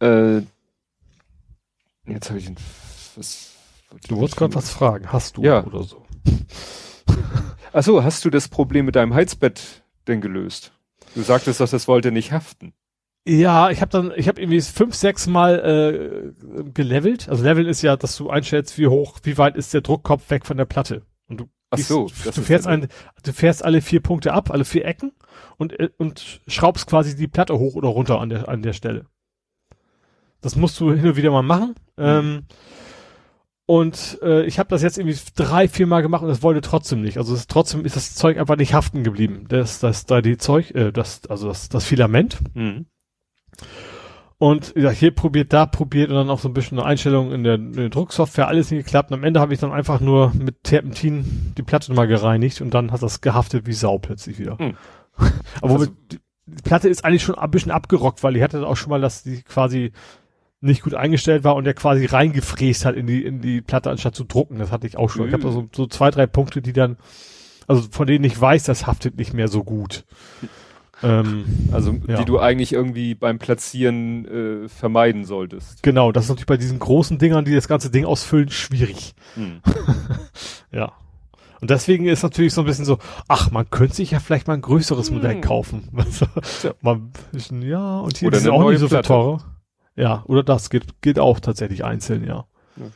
[0.00, 0.42] Äh,
[2.06, 2.56] jetzt habe ich ein,
[3.14, 3.52] was,
[4.08, 5.64] Du wolltest gerade was fragen, hast du ja.
[5.64, 6.04] oder so?
[7.72, 10.72] Achso, hast du das Problem mit deinem Heizbett denn gelöst?
[11.14, 12.72] Du sagtest, dass das wollte nicht haften.
[13.26, 17.28] Ja, ich habe dann, ich habe irgendwie fünf, sechs Mal äh, gelevelt.
[17.28, 20.44] Also Leveln ist ja, dass du einstellst, wie hoch, wie weit ist der Druckkopf weg
[20.44, 21.02] von der Platte.
[21.26, 22.88] Und du, Ach so, du fährst ein,
[23.22, 25.12] du fährst alle vier Punkte ab, alle vier Ecken
[25.56, 29.06] und äh, und schraubst quasi die Platte hoch oder runter an der an der Stelle.
[30.42, 31.74] Das musst du hin und wieder mal machen.
[31.96, 32.04] Mhm.
[32.04, 32.42] Ähm,
[33.66, 37.00] und äh, ich habe das jetzt irgendwie drei, vier Mal gemacht und es wollte trotzdem
[37.00, 37.16] nicht.
[37.16, 39.46] Also es, trotzdem ist das Zeug einfach nicht haften geblieben.
[39.48, 42.38] Das, das, da die Zeug, äh, das, also das, das Filament.
[42.52, 42.84] Mhm.
[44.38, 47.44] Und ja, hier probiert, da probiert und dann auch so ein bisschen eine Einstellung in
[47.44, 49.10] der, in der Drucksoftware, alles nicht geklappt.
[49.10, 52.74] Und am Ende habe ich dann einfach nur mit Terpentin die Platte nochmal gereinigt und
[52.74, 54.58] dann hat das gehaftet wie Sau plötzlich wieder.
[54.58, 54.76] Hm.
[55.62, 58.76] Aber also, die, die Platte ist eigentlich schon ein bisschen abgerockt, weil ich hatte auch
[58.76, 59.92] schon mal, dass die quasi
[60.60, 64.14] nicht gut eingestellt war und der quasi reingefräst hat in die, in die Platte, anstatt
[64.14, 64.58] zu drucken.
[64.58, 65.28] Das hatte ich auch schon.
[65.28, 66.96] Ich habe so, so zwei, drei Punkte, die dann,
[67.66, 70.04] also von denen ich weiß, das haftet nicht mehr so gut.
[71.02, 72.18] Ähm, also ja.
[72.18, 74.26] die du eigentlich irgendwie beim Platzieren
[74.64, 75.82] äh, vermeiden solltest.
[75.82, 79.14] Genau, das ist natürlich bei diesen großen Dingern, die das ganze Ding ausfüllen, schwierig.
[79.34, 79.60] Hm.
[80.70, 80.92] ja.
[81.60, 84.54] Und deswegen ist natürlich so ein bisschen so, ach, man könnte sich ja vielleicht mal
[84.54, 85.16] ein größeres hm.
[85.16, 85.88] Modell kaufen.
[86.62, 86.74] ja.
[86.80, 87.12] Man,
[87.60, 89.42] ja, und hier oder ist auch nicht so viel teurer.
[89.96, 92.46] Ja, oder das geht, geht auch tatsächlich einzeln, ja.
[92.76, 92.86] ja.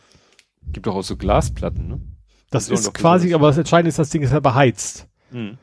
[0.73, 2.01] Gibt auch, auch so Glasplatten, ne?
[2.51, 5.07] Das ist quasi, aber das Entscheidende ist, das Ding ist ja beheizt.
[5.31, 5.59] Hm.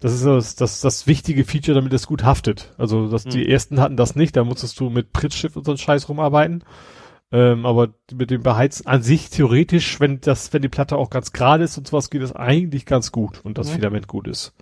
[0.00, 2.72] Das ist das, das, das wichtige Feature, damit es gut haftet.
[2.78, 3.30] Also dass mhm.
[3.30, 6.64] die ersten hatten das nicht, da musstest du mit Pritzschiff und so einen Scheiß rumarbeiten.
[7.32, 11.32] Ähm, aber mit dem Beheizen an sich theoretisch, wenn das, wenn die Platte auch ganz
[11.32, 13.74] gerade ist und sowas, geht das eigentlich ganz gut und das mhm.
[13.74, 14.52] Filament gut ist.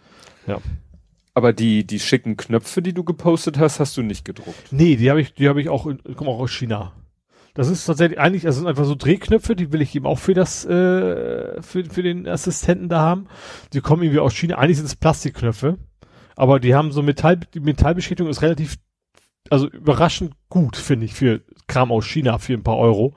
[0.47, 0.58] Ja.
[1.33, 4.73] Aber die, die schicken Knöpfe, die du gepostet hast, hast du nicht gedruckt.
[4.73, 6.92] Nee, die habe ich, die habe ich auch, kommen auch aus China.
[7.58, 10.32] Das ist tatsächlich eigentlich, also sind einfach so Drehknöpfe, die will ich eben auch für
[10.32, 13.26] das, äh, für, für den Assistenten da haben.
[13.72, 14.58] Die kommen irgendwie aus China.
[14.58, 15.76] Eigentlich sind es Plastikknöpfe,
[16.36, 18.76] aber die haben so Metall, die Metallbeschichtung ist relativ,
[19.50, 23.16] also überraschend gut, finde ich, für Kram aus China für ein paar Euro.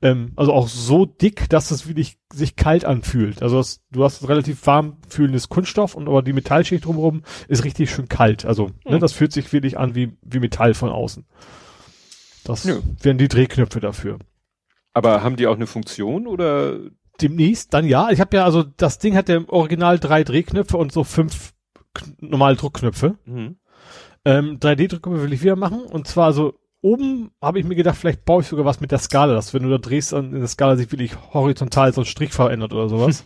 [0.00, 3.42] Ähm, also auch so dick, dass es wirklich sich kalt anfühlt.
[3.42, 7.90] Also das, du hast relativ warm fühlendes Kunststoff und aber die Metallschicht drumherum ist richtig
[7.90, 8.46] schön kalt.
[8.46, 8.92] Also mhm.
[8.92, 11.26] ne, das fühlt sich wirklich an wie, wie Metall von außen.
[12.44, 12.76] Das ja.
[13.00, 14.18] wären die Drehknöpfe dafür.
[14.94, 16.78] Aber haben die auch eine Funktion oder?
[17.20, 18.10] Demnächst, dann ja.
[18.10, 21.52] Ich habe ja, also das Ding hat ja im Original drei Drehknöpfe und so fünf
[22.18, 23.18] normale Druckknöpfe.
[23.24, 23.56] Mhm.
[24.24, 25.82] Ähm, 3D-Druckknöpfe will ich wieder machen.
[25.82, 28.98] Und zwar so oben habe ich mir gedacht, vielleicht baue ich sogar was mit der
[28.98, 32.32] Skala, dass wenn du da drehst, in der Skala sich wirklich horizontal so ein Strich
[32.32, 33.24] verändert oder sowas.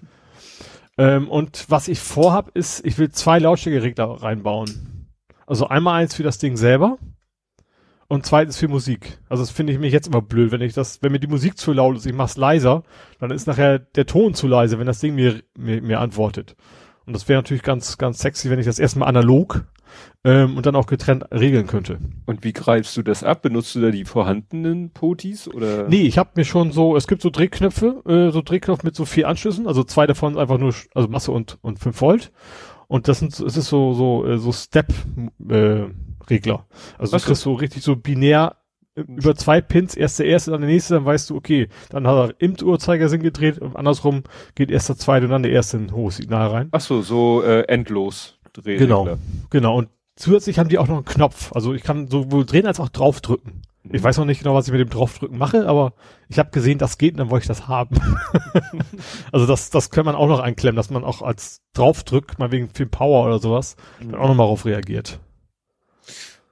[0.99, 5.11] ähm, und was ich vorhab, ist, ich will zwei Lautstärkeregler reinbauen.
[5.47, 6.99] Also einmal eins für das Ding selber
[8.09, 9.19] und zweitens für Musik.
[9.29, 11.59] Also das finde ich mich jetzt immer blöd, wenn ich das, wenn mir die Musik
[11.59, 12.85] zu laut ist, ich mach's leiser,
[13.19, 16.57] dann ist nachher der Ton zu leise, wenn das Ding mir, mir, mir antwortet.
[17.07, 19.65] Und das wäre natürlich ganz, ganz sexy, wenn ich das erstmal analog
[20.25, 21.99] ähm, und dann auch getrennt regeln könnte.
[22.27, 23.43] Und wie greifst du das ab?
[23.43, 25.89] Benutzt du da die vorhandenen Potis oder?
[25.89, 29.05] Nee, ich habe mir schon so, es gibt so Drehknöpfe, äh, so Drehknopf mit so
[29.05, 32.33] vier Anschlüssen, also zwei davon einfach nur, also Masse und und 5 Volt.
[32.89, 34.93] Und das sind, es ist so so äh, so Step
[35.49, 35.85] äh,
[36.29, 36.67] Regler.
[36.99, 38.57] Also Was du kriegst so richtig so binär
[38.97, 42.31] über zwei Pins, erst der erste, dann der nächste, dann weißt du, okay, dann hat
[42.31, 44.23] er im Uhrzeigersinn gedreht und andersrum
[44.55, 46.69] geht erst der zweite und dann der erste ein hohes Signal rein.
[46.73, 48.79] Ach so, so äh, endlos drehen.
[48.79, 49.19] Genau,
[49.51, 49.77] genau.
[49.77, 51.53] Und zusätzlich haben die auch noch einen Knopf.
[51.53, 53.63] Also ich kann sowohl drehen als auch draufdrücken.
[53.93, 55.93] Ich weiß noch nicht genau, was ich mit dem draufdrücken mache, aber
[56.29, 58.01] ich habe gesehen, das geht und dann wollte ich das haben.
[59.33, 62.69] also das, das kann man auch noch einklemmen, dass man auch als draufdrückt, mal wegen
[62.71, 64.13] viel Power oder sowas, mhm.
[64.13, 65.21] dann auch nochmal drauf reagiert.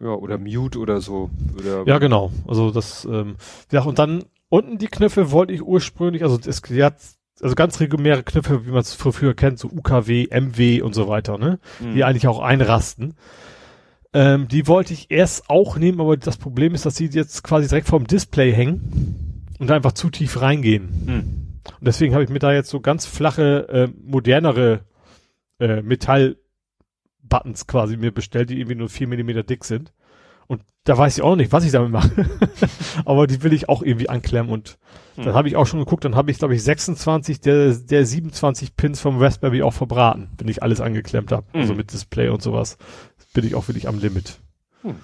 [0.04, 1.30] Ja, oder Mute oder so.
[1.56, 2.30] Oder ja, genau.
[2.46, 3.36] Also das, ähm,
[3.72, 6.96] ja, und dann unten die Knöpfe wollte ich ursprünglich, also es hat
[7.40, 11.38] also ganz reguläre Knöpfe, wie man es früher kennt, so UKW, MW und so weiter,
[11.38, 11.58] ne?
[11.80, 11.94] Mhm.
[11.94, 13.14] Die eigentlich auch einrasten.
[14.12, 17.66] Ähm, die wollte ich erst auch nehmen, aber das Problem ist, dass sie jetzt quasi
[17.66, 20.88] direkt vorm Display hängen und einfach zu tief reingehen.
[21.06, 21.70] Mhm.
[21.80, 24.80] Und deswegen habe ich mir da jetzt so ganz flache, äh, modernere
[25.58, 26.36] äh, Metall
[27.34, 29.92] Buttons quasi mir bestellt, die irgendwie nur vier Millimeter dick sind.
[30.46, 32.30] Und da weiß ich auch noch nicht, was ich damit mache.
[33.04, 34.78] Aber die will ich auch irgendwie anklemmen und
[35.16, 35.24] hm.
[35.24, 38.76] dann habe ich auch schon geguckt, dann habe ich glaube ich 26 der der 27
[38.76, 41.62] Pins vom Raspberry auch verbraten, wenn ich alles angeklemmt habe, hm.
[41.62, 42.76] also mit Display und sowas,
[43.32, 44.38] bin ich auch wirklich am Limit.
[44.82, 44.96] Hm.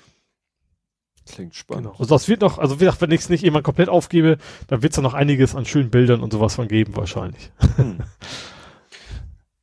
[1.26, 1.86] Klingt spannend.
[1.86, 1.96] Genau.
[1.98, 4.36] Also das wird noch, also wie gesagt, wenn ich es nicht jemand komplett aufgebe,
[4.68, 7.50] dann wird es da noch einiges an schönen Bildern und sowas von geben wahrscheinlich.
[7.76, 7.98] Hm.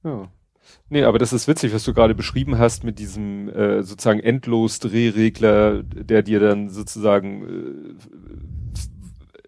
[0.03, 0.29] Ja.
[0.89, 4.79] Nee, aber das ist witzig, was du gerade beschrieben hast mit diesem äh, sozusagen endlos
[4.79, 8.79] Drehregler, der dir dann sozusagen äh,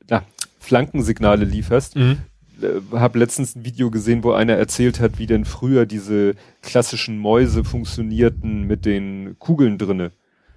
[0.09, 0.23] na,
[0.59, 1.95] Flankensignale lieferst.
[1.95, 2.17] Mhm.
[2.61, 7.17] Äh, hab letztens ein Video gesehen, wo einer erzählt hat, wie denn früher diese klassischen
[7.17, 10.11] Mäuse funktionierten mit den Kugeln drinne.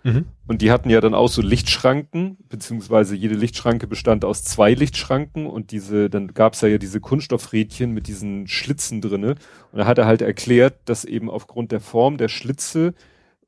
[0.05, 0.27] Mhm.
[0.47, 5.47] Und die hatten ja dann auch so Lichtschranken, beziehungsweise jede Lichtschranke bestand aus zwei Lichtschranken
[5.47, 9.37] und diese, dann gab's ja, ja diese Kunststoffrädchen mit diesen Schlitzen drinne.
[9.71, 12.95] Und da hat er halt erklärt, dass eben aufgrund der Form der Schlitze,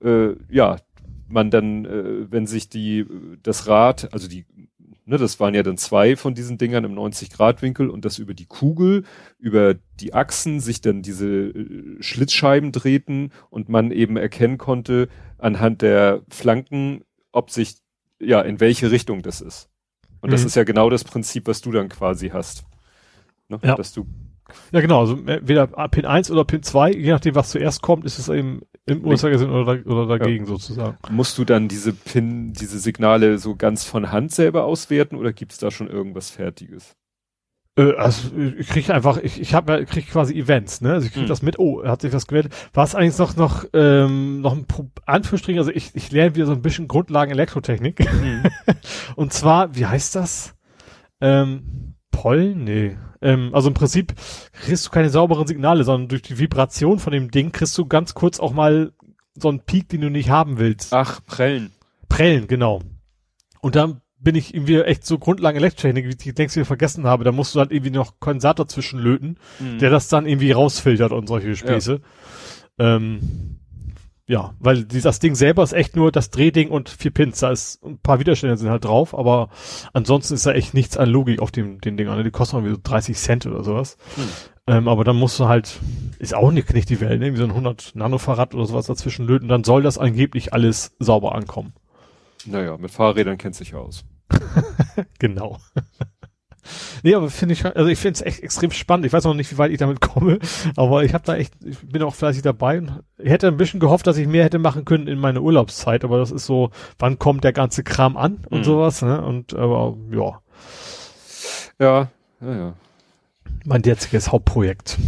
[0.03, 0.77] äh, ja,
[1.29, 3.05] man dann, äh, wenn sich die,
[3.43, 4.45] das Rad, also die
[5.07, 8.47] Ne, das waren ja dann zwei von diesen Dingern im 90-Grad-Winkel und das über die
[8.47, 9.05] Kugel,
[9.39, 15.83] über die Achsen sich dann diese äh, Schlitzscheiben drehten und man eben erkennen konnte anhand
[15.83, 17.03] der Flanken,
[17.33, 17.75] ob sich,
[18.19, 19.69] ja, in welche Richtung das ist.
[20.23, 20.33] Und mhm.
[20.33, 22.65] das ist ja genau das Prinzip, was du dann quasi hast.
[23.49, 23.59] Ne?
[23.63, 23.75] Ja.
[23.75, 24.07] Dass du
[24.73, 28.19] ja, genau, also entweder Pin 1 oder Pin 2, je nachdem, was zuerst kommt, ist
[28.19, 30.49] es eben im Uhrzeigersinn oder, oder dagegen ja.
[30.49, 30.99] sozusagen.
[31.11, 35.59] Musst du dann diese Pin, diese Signale so ganz von Hand selber auswerten oder gibt's
[35.59, 36.95] da schon irgendwas Fertiges?
[37.77, 40.93] Äh, also ich krieg einfach, ich, ich habe krieg quasi Events, ne?
[40.93, 41.29] Also ich krieg hm.
[41.29, 42.51] das mit, oh, er hat sich was gewählt.
[42.73, 46.47] War es eigentlich noch noch ähm, noch ein Pro Anführungsstrich, also ich, ich lerne wieder
[46.47, 48.07] so ein bisschen Grundlagen Elektrotechnik.
[48.09, 48.43] Hm.
[49.17, 50.55] Und zwar, wie heißt das?
[51.21, 52.65] Ähm, Pollen?
[52.65, 52.97] Nee.
[53.25, 54.15] Ähm, also im Prinzip
[54.53, 58.15] kriegst du keine sauberen Signale, sondern durch die Vibration von dem Ding kriegst du ganz
[58.15, 58.93] kurz auch mal
[59.35, 60.93] so einen Peak, den du nicht haben willst.
[60.93, 61.73] Ach, Prellen.
[62.09, 62.83] Prellen, genau.
[63.61, 67.25] Und dann bin ich irgendwie echt so Grundlagen Elektrotechnik, wie ich denkst, ich vergessen habe.
[67.25, 69.79] Da musst du halt irgendwie noch Kondensator zwischenlöten, mhm.
[69.79, 72.01] der das dann irgendwie rausfiltert und solche Späße.
[72.79, 72.97] Ja.
[72.97, 73.59] Ähm,
[74.27, 77.41] ja, weil dieses Ding selber ist echt nur das Drehding und vier Pins.
[77.41, 79.51] Da ist ein paar Widerstände sind halt drauf, aber
[79.93, 82.09] ansonsten ist da echt nichts an Logik auf dem den Ding.
[82.25, 83.99] Die kosten irgendwie so 30 Cent oder sowas.
[84.17, 84.25] Hm.
[84.67, 85.79] Ähm, aber dann musst du halt,
[86.19, 87.35] ist auch nicht, nicht die Welt, ne?
[87.35, 91.35] wie so ein 100 Nanofahrrad oder sowas dazwischen löten, dann soll das angeblich alles sauber
[91.35, 91.75] ankommen.
[92.47, 94.05] Naja, mit Fahrrädern kennt sich aus.
[95.19, 95.59] genau.
[97.03, 99.07] Nee, aber finde ich, also ich finde es echt extrem spannend.
[99.07, 100.39] Ich weiß noch nicht, wie weit ich damit komme,
[100.77, 104.07] aber ich habe da echt, ich bin auch fleißig dabei und hätte ein bisschen gehofft,
[104.07, 107.45] dass ich mehr hätte machen können in meiner Urlaubszeit, aber das ist so, wann kommt
[107.45, 108.65] der ganze Kram an und mhm.
[108.65, 109.25] sowas, ne?
[109.25, 110.41] Und aber ja.
[111.79, 112.09] Ja,
[112.41, 112.75] ja, ja.
[113.65, 114.99] Mein derziges Hauptprojekt.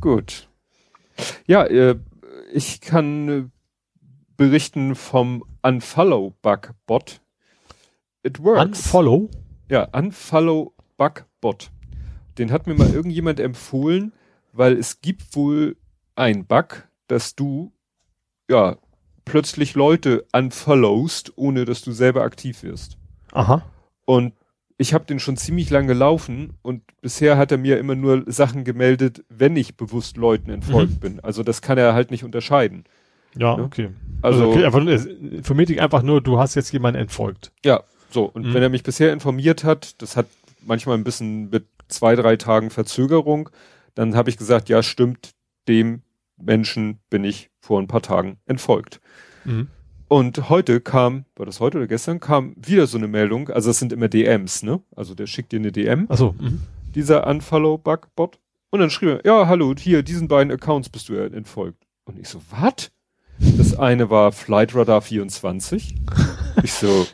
[0.00, 0.48] Gut.
[1.46, 1.96] Ja, äh,
[2.52, 3.44] ich kann äh,
[4.36, 7.20] berichten vom Unfollow-Bug-Bot.
[8.22, 8.62] It works.
[8.62, 9.30] Unfollow?
[9.72, 11.70] Ja, Unfollow-Bug-Bot.
[12.36, 14.12] Den hat mir mal irgendjemand empfohlen,
[14.52, 15.76] weil es gibt wohl
[16.14, 17.72] ein Bug, dass du
[18.50, 18.76] ja
[19.24, 22.98] plötzlich Leute unfollowst, ohne dass du selber aktiv wirst.
[23.32, 23.64] Aha.
[24.04, 24.34] Und
[24.76, 28.64] ich habe den schon ziemlich lange gelaufen und bisher hat er mir immer nur Sachen
[28.64, 31.00] gemeldet, wenn ich bewusst Leuten entfolgt mhm.
[31.00, 31.20] bin.
[31.20, 32.84] Also das kann er halt nicht unterscheiden.
[33.34, 33.64] Ja, ja?
[33.64, 33.88] okay.
[34.20, 37.52] Also, also okay, einfach, für mich einfach nur, du hast jetzt jemanden entfolgt.
[37.64, 38.24] Ja, so.
[38.24, 38.54] Und mhm.
[38.54, 40.26] wenn er mich bisher informiert hat, das hat
[40.64, 43.50] manchmal ein bisschen mit zwei, drei Tagen Verzögerung,
[43.94, 45.30] dann habe ich gesagt, ja, stimmt,
[45.68, 46.02] dem
[46.36, 49.00] Menschen bin ich vor ein paar Tagen entfolgt.
[49.44, 49.68] Mhm.
[50.08, 53.78] Und heute kam, war das heute oder gestern, kam wieder so eine Meldung, also es
[53.78, 54.80] sind immer DMs, ne?
[54.94, 56.06] Also der schickt dir eine DM.
[56.10, 56.60] Ach mhm.
[56.94, 58.38] Dieser Unfollow-Bug-Bot.
[58.70, 61.86] Und dann schrieb er, ja, hallo, hier, diesen beiden Accounts bist du entfolgt.
[62.04, 62.90] Und ich so, was?
[63.56, 65.94] Das eine war Flightradar 24.
[66.62, 67.06] ich so,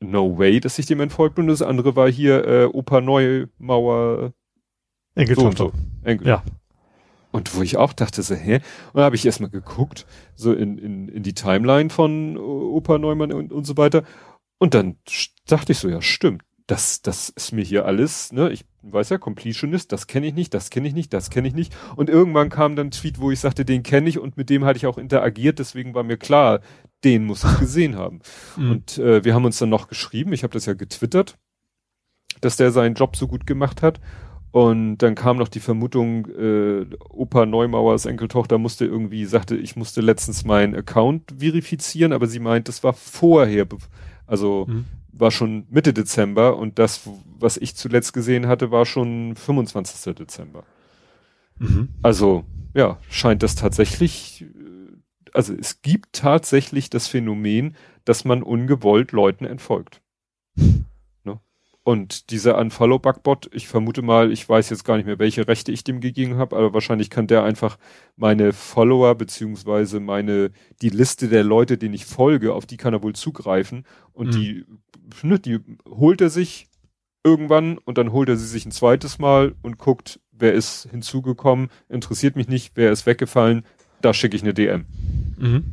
[0.00, 1.46] no way, dass ich dem entfolgt bin.
[1.46, 4.32] Das andere war hier äh, Opa Neumauer.
[5.14, 5.64] Enkeltochter.
[5.64, 6.08] So, so.
[6.08, 6.28] Enkel.
[6.28, 6.42] Ja.
[7.30, 8.54] Und wo ich auch dachte so, hä?
[8.56, 13.32] Und dann habe ich erstmal geguckt, so in, in, in die Timeline von Opa Neumann
[13.32, 14.02] und, und so weiter.
[14.58, 14.96] Und dann
[15.46, 16.42] dachte ich so, ja, stimmt.
[16.66, 18.50] Das, das ist mir hier alles, ne?
[18.50, 21.54] Ich weiß ja, Completionist, das kenne ich nicht, das kenne ich nicht, das kenne ich
[21.54, 21.74] nicht.
[21.96, 24.66] Und irgendwann kam dann ein Tweet, wo ich sagte, den kenne ich und mit dem
[24.66, 26.60] hatte ich auch interagiert, deswegen war mir klar,
[27.04, 28.20] den muss ich gesehen haben.
[28.56, 28.70] Mhm.
[28.72, 31.38] Und äh, wir haben uns dann noch geschrieben, ich habe das ja getwittert,
[32.40, 34.00] dass der seinen Job so gut gemacht hat.
[34.50, 40.00] Und dann kam noch die Vermutung, äh, Opa Neumauers Enkeltochter musste irgendwie, sagte, ich musste
[40.00, 43.66] letztens meinen Account verifizieren, aber sie meint, das war vorher,
[44.26, 44.86] also mhm.
[45.12, 50.14] war schon Mitte Dezember und das, was ich zuletzt gesehen hatte, war schon 25.
[50.14, 50.64] Dezember.
[51.58, 51.90] Mhm.
[52.02, 52.44] Also,
[52.74, 54.46] ja, scheint das tatsächlich,
[55.34, 60.00] also es gibt tatsächlich das Phänomen, dass man ungewollt Leuten entfolgt.
[61.88, 65.84] Und dieser Unfollow-Bug-Bot, ich vermute mal, ich weiß jetzt gar nicht mehr, welche Rechte ich
[65.84, 67.78] dem gegeben habe, aber wahrscheinlich kann der einfach
[68.14, 70.50] meine Follower beziehungsweise meine,
[70.82, 73.86] die Liste der Leute, denen ich folge, auf die kann er wohl zugreifen.
[74.12, 74.32] Und mhm.
[74.32, 74.64] die,
[75.22, 76.68] ne, die holt er sich
[77.24, 81.70] irgendwann und dann holt er sie sich ein zweites Mal und guckt, wer ist hinzugekommen,
[81.88, 83.64] interessiert mich nicht, wer ist weggefallen,
[84.00, 84.86] da schicke ich eine DM.
[85.38, 85.64] Mhm.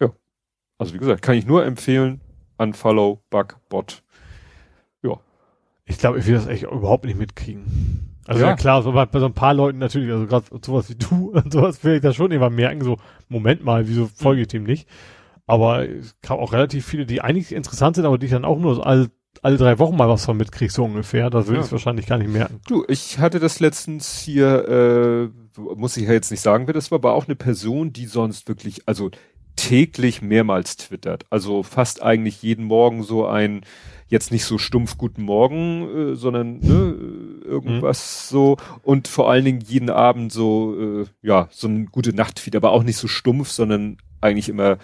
[0.00, 0.12] Ja.
[0.78, 2.20] Also wie gesagt, kann ich nur empfehlen,
[2.58, 4.02] Unfollow Bug Bot.
[5.86, 8.12] Ich glaube, ich will das echt überhaupt nicht mitkriegen.
[8.26, 10.90] Also ja, ja klar, so bei, bei, so ein paar Leuten natürlich, also gerade sowas
[10.90, 14.42] wie du und sowas will ich da schon immer merken, so, Moment mal, wieso folge
[14.42, 14.88] ich dem nicht?
[15.46, 18.58] Aber es gab auch relativ viele, die eigentlich interessant sind, aber die ich dann auch
[18.58, 19.10] nur so alle,
[19.42, 21.30] alle drei Wochen mal was von mitkrieg, so ungefähr.
[21.30, 21.64] Da würde ja.
[21.64, 22.60] ich wahrscheinlich gar nicht merken.
[22.66, 26.90] Du, ich hatte das letztens hier, äh, muss ich ja jetzt nicht sagen, wer das
[26.90, 29.10] war, aber auch eine Person, die sonst wirklich, also
[29.56, 31.24] täglich mehrmals twittert.
[31.30, 33.62] Also fast eigentlich jeden Morgen so ein
[34.08, 36.94] jetzt nicht so stumpf Guten Morgen, äh, sondern ne,
[37.44, 38.34] irgendwas mhm.
[38.34, 42.70] so und vor allen Dingen jeden Abend so, äh, ja, so ein gute Nachtfeed, aber
[42.70, 44.78] auch nicht so stumpf, sondern eigentlich immer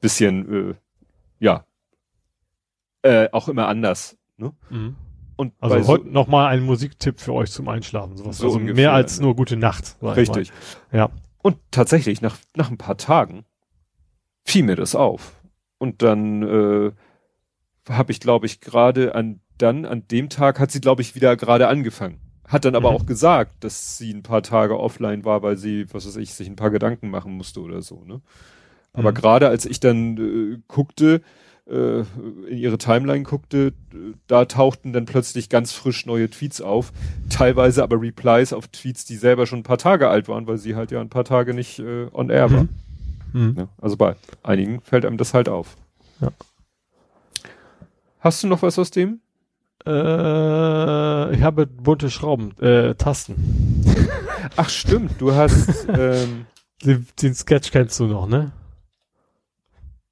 [0.00, 0.74] bisschen, äh,
[1.40, 1.64] ja,
[3.02, 4.16] äh, auch immer anders.
[4.36, 4.52] Ne?
[4.70, 4.96] Mhm.
[5.40, 8.14] Und also heute so, nochmal ein Musiktipp für euch zum Einschlafen.
[8.14, 8.36] Sowas.
[8.36, 9.96] So also ungefähr, mehr als nur gute Nacht.
[10.02, 10.52] Richtig.
[10.92, 11.08] Ja.
[11.40, 13.46] Und tatsächlich, nach, nach ein paar Tagen
[14.44, 15.40] fiel mir das auf.
[15.78, 16.92] Und dann äh,
[17.90, 21.38] habe ich, glaube ich, gerade an dann, an dem Tag hat sie, glaube ich, wieder
[21.38, 22.20] gerade angefangen.
[22.46, 22.96] Hat dann aber mhm.
[22.96, 26.48] auch gesagt, dass sie ein paar Tage offline war, weil sie, was weiß ich, sich
[26.48, 28.20] ein paar Gedanken machen musste oder so, ne?
[28.92, 29.14] Aber mhm.
[29.14, 31.22] gerade als ich dann äh, guckte,
[31.66, 32.00] äh,
[32.48, 33.72] in ihre Timeline guckte,
[34.26, 36.92] da tauchten dann plötzlich ganz frisch neue Tweets auf.
[37.28, 40.74] Teilweise aber Replies auf Tweets, die selber schon ein paar Tage alt waren, weil sie
[40.74, 42.62] halt ja ein paar Tage nicht äh, on air war.
[42.62, 42.68] Mhm.
[43.32, 43.54] mhm.
[43.58, 45.76] Ja, also bei einigen fällt einem das halt auf.
[46.20, 46.30] Ja.
[48.20, 49.20] Hast du noch was aus dem?
[49.86, 53.82] Äh, ich habe bunte Schrauben, äh, Tasten.
[54.56, 56.46] Ach stimmt, du hast ähm,
[56.84, 58.52] den, den Sketch kennst du noch, ne?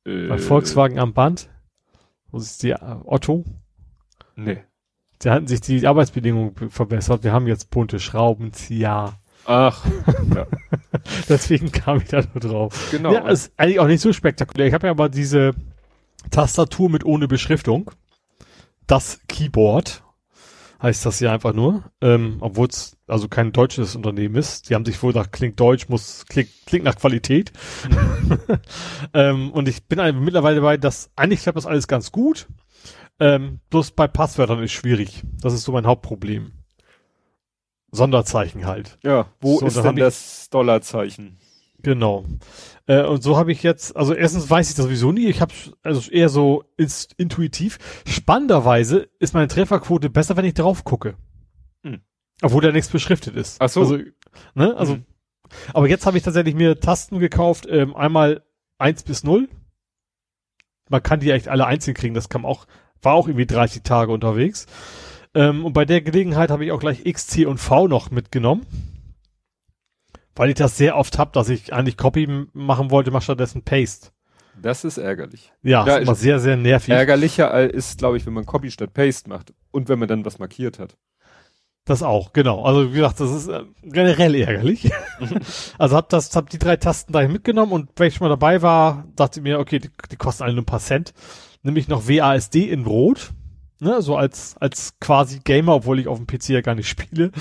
[0.09, 1.51] Äh, Bei Volkswagen am Band.
[2.31, 3.45] Wo ist die äh, Otto?
[4.37, 4.65] Nee.
[5.21, 7.25] Da hatten sich die Arbeitsbedingungen verbessert.
[7.25, 9.19] Wir haben jetzt bunte Schraubenzieher.
[9.45, 9.85] Ach,
[10.35, 10.47] ja.
[11.29, 12.89] Deswegen kam ich da nur drauf.
[12.91, 13.13] Genau.
[13.13, 14.67] Ja, ist eigentlich auch nicht so spektakulär.
[14.69, 15.55] Ich habe ja aber diese
[16.31, 17.91] Tastatur mit ohne Beschriftung.
[18.87, 20.03] Das Keyboard
[20.81, 24.69] heißt das ja einfach nur, ähm, obwohl es also kein deutsches Unternehmen ist.
[24.69, 27.53] Die haben sich wohl nach klingt deutsch, muss klingt, klingt nach Qualität.
[27.89, 28.39] Mhm.
[29.15, 32.47] ähm, und ich bin mittlerweile dabei, dass eigentlich klappt das alles ganz gut.
[33.21, 35.23] Ähm, bloß bei Passwörtern ist schwierig.
[35.41, 36.53] Das ist so mein Hauptproblem.
[37.91, 38.99] Sonderzeichen halt.
[39.03, 41.39] Ja, wo so, ist denn das Dollarzeichen?
[41.89, 42.27] Genau.
[42.87, 45.55] Äh, und so habe ich jetzt, also erstens weiß ich das sowieso nie, ich habe
[45.83, 47.79] also eher so ist intuitiv.
[48.07, 51.17] Spannenderweise ist meine Trefferquote besser, wenn ich drauf gucke.
[51.83, 52.03] Hm.
[52.43, 53.57] Obwohl da nichts beschriftet ist.
[53.63, 53.81] Ach so.
[53.81, 53.97] Also,
[54.55, 55.07] ne, also, hm.
[55.73, 58.43] aber jetzt habe ich tatsächlich mir Tasten gekauft, ähm, einmal
[58.77, 59.49] eins bis null.
[60.91, 62.67] Man kann die echt alle einzeln kriegen, das kam auch,
[63.01, 64.67] war auch irgendwie 30 Tage unterwegs.
[65.33, 68.67] Ähm, und bei der Gelegenheit habe ich auch gleich X, C und V noch mitgenommen.
[70.39, 74.11] Weil ich das sehr oft hab, dass ich eigentlich Copy machen wollte, mach stattdessen Paste.
[74.63, 75.53] Das ist ärgerlich.
[75.63, 76.95] Ja, ja ist immer sehr, sehr nervig.
[76.95, 80.39] Ärgerlicher ist, glaube ich, wenn man Copy statt Paste macht und wenn man dann was
[80.39, 80.97] markiert hat.
[81.85, 82.63] Das auch, genau.
[82.63, 84.93] Also wie gesagt, das ist äh, generell ärgerlich.
[85.79, 88.63] also hab das, hab die drei Tasten dahin mitgenommen und wenn ich schon mal dabei
[88.63, 91.15] war, dachte ich mir, okay, die, die kosten alle nur ein paar Cent.
[91.65, 93.33] Nämlich noch WASD in Rot.
[93.81, 97.33] Ne, so als, als quasi Gamer, obwohl ich auf dem PC ja gar nicht spiele.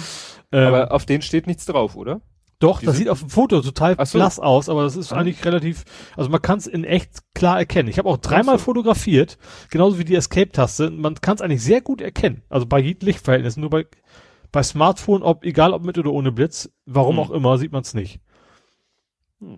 [0.51, 2.21] Ähm, aber auf den steht nichts drauf, oder?
[2.59, 4.17] Doch, das sieht auf dem Foto total so.
[4.17, 5.17] blass aus, aber das ist ah.
[5.17, 7.87] eigentlich relativ, also man kann es in echt klar erkennen.
[7.87, 8.65] Ich habe auch dreimal so.
[8.65, 9.37] fotografiert,
[9.69, 10.89] genauso wie die Escape-Taste.
[10.89, 12.41] Man kann es eigentlich sehr gut erkennen.
[12.49, 13.85] Also bei jedem Lichtverhältnis, nur bei,
[14.51, 17.23] bei Smartphone, ob, egal ob mit oder ohne Blitz, warum hm.
[17.23, 18.21] auch immer, sieht man es nicht.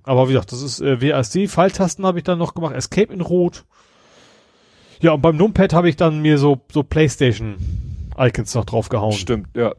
[0.03, 3.21] Aber wie gesagt, das ist äh, WASD, Pfeiltasten habe ich dann noch gemacht, Escape in
[3.21, 3.65] Rot.
[4.99, 9.13] Ja, und beim Numpad habe ich dann mir so, so Playstation-Icons noch draufgehauen.
[9.13, 9.73] Stimmt, ja.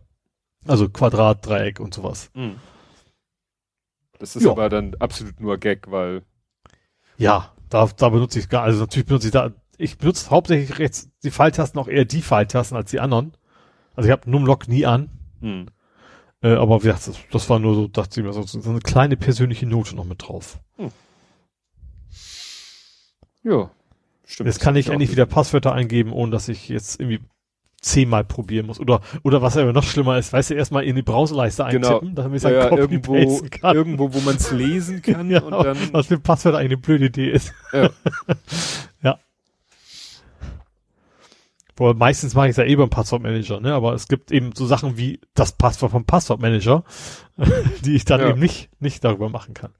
[0.66, 2.30] Also Quadrat, Dreieck und sowas.
[2.34, 2.56] Hm.
[4.20, 4.50] Das ist ja.
[4.50, 6.22] aber dann absolut nur Gag, weil.
[7.16, 11.10] Ja, da, da benutze ich gar, also natürlich benutze ich da, ich benutze hauptsächlich jetzt
[11.24, 13.32] die Pfeiltasten auch eher die Pfeiltasten als die anderen.
[13.96, 15.10] Also ich habe Numlock nie an.
[15.40, 15.66] Hm.
[16.42, 18.80] Äh, aber wie gesagt, das, das, war nur so, dachte ich mir so, so eine
[18.80, 20.58] kleine persönliche Note noch mit drauf.
[20.76, 20.90] Hm.
[23.42, 23.70] Ja,
[24.26, 24.46] stimmt.
[24.46, 27.20] Jetzt kann ich endlich wieder Passwörter eingeben, ohne dass ich jetzt irgendwie
[27.80, 28.78] zehnmal probieren muss.
[28.78, 31.88] Oder, oder was aber noch schlimmer ist, weißt du, erstmal in die Browserleiste genau.
[31.88, 32.22] eintippen, genau.
[32.22, 33.76] damit ich ja, ja, irgendwo, kann.
[33.76, 35.76] irgendwo, wo man es lesen kann ja, und dann.
[35.92, 37.52] Was für Passwort eigentlich eine blöde Idee ist.
[37.72, 37.90] Ja.
[39.02, 39.18] ja.
[41.74, 43.72] Boah, meistens mache ich es ja eh beim Passwortmanager, ne?
[43.72, 46.84] Aber es gibt eben so Sachen wie das Passwort vom Passwortmanager,
[47.84, 48.28] die ich dann ja.
[48.28, 49.72] eben nicht, nicht darüber machen kann.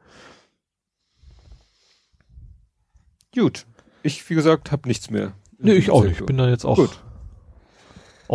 [3.35, 3.67] Gut.
[4.03, 5.35] Ich, wie gesagt, habe nichts mehr.
[5.59, 6.21] Nee, ich auch nicht.
[6.21, 6.77] Ich bin da jetzt auch.
[6.77, 6.99] Gut.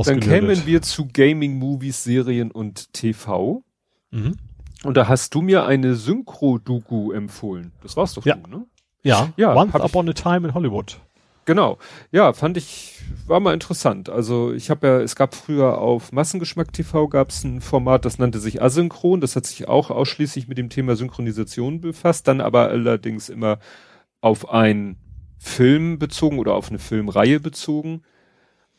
[0.03, 3.63] Dann kämen wir zu Gaming, Movies, Serien und TV.
[4.11, 4.37] Mhm.
[4.83, 7.71] Und da hast du mir eine Synchro-Doku empfohlen.
[7.81, 8.35] Das war's doch ja.
[8.35, 8.65] du, ne?
[9.03, 10.99] Ja, ja Once Upon a Time in Hollywood.
[11.45, 11.77] Genau.
[12.11, 14.09] Ja, fand ich, war mal interessant.
[14.09, 18.17] Also ich habe ja, es gab früher auf Massengeschmack TV gab es ein Format, das
[18.17, 19.21] nannte sich Asynchron.
[19.21, 23.59] Das hat sich auch ausschließlich mit dem Thema Synchronisation befasst, dann aber allerdings immer
[24.21, 24.97] auf einen
[25.37, 28.01] Film bezogen oder auf eine Filmreihe bezogen.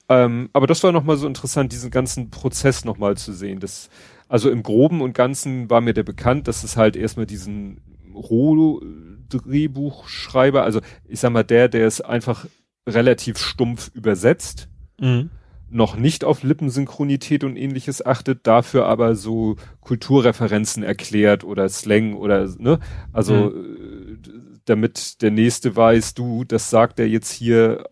[0.08, 3.58] Ähm, aber das war nochmal so interessant, diesen ganzen Prozess nochmal zu sehen.
[3.60, 3.88] Das,
[4.28, 7.80] also im Groben und Ganzen war mir der bekannt, dass es halt erstmal diesen
[8.14, 12.46] Roh-Drehbuchschreiber, also ich sag mal, der, der es einfach
[12.88, 14.68] relativ stumpf übersetzt,
[15.00, 15.30] mhm.
[15.70, 22.48] noch nicht auf Lippensynchronität und ähnliches achtet, dafür aber so Kulturreferenzen erklärt oder Slang oder,
[22.58, 22.78] ne,
[23.12, 24.20] also, mhm.
[24.66, 27.86] damit der Nächste weiß, du, das sagt er jetzt hier,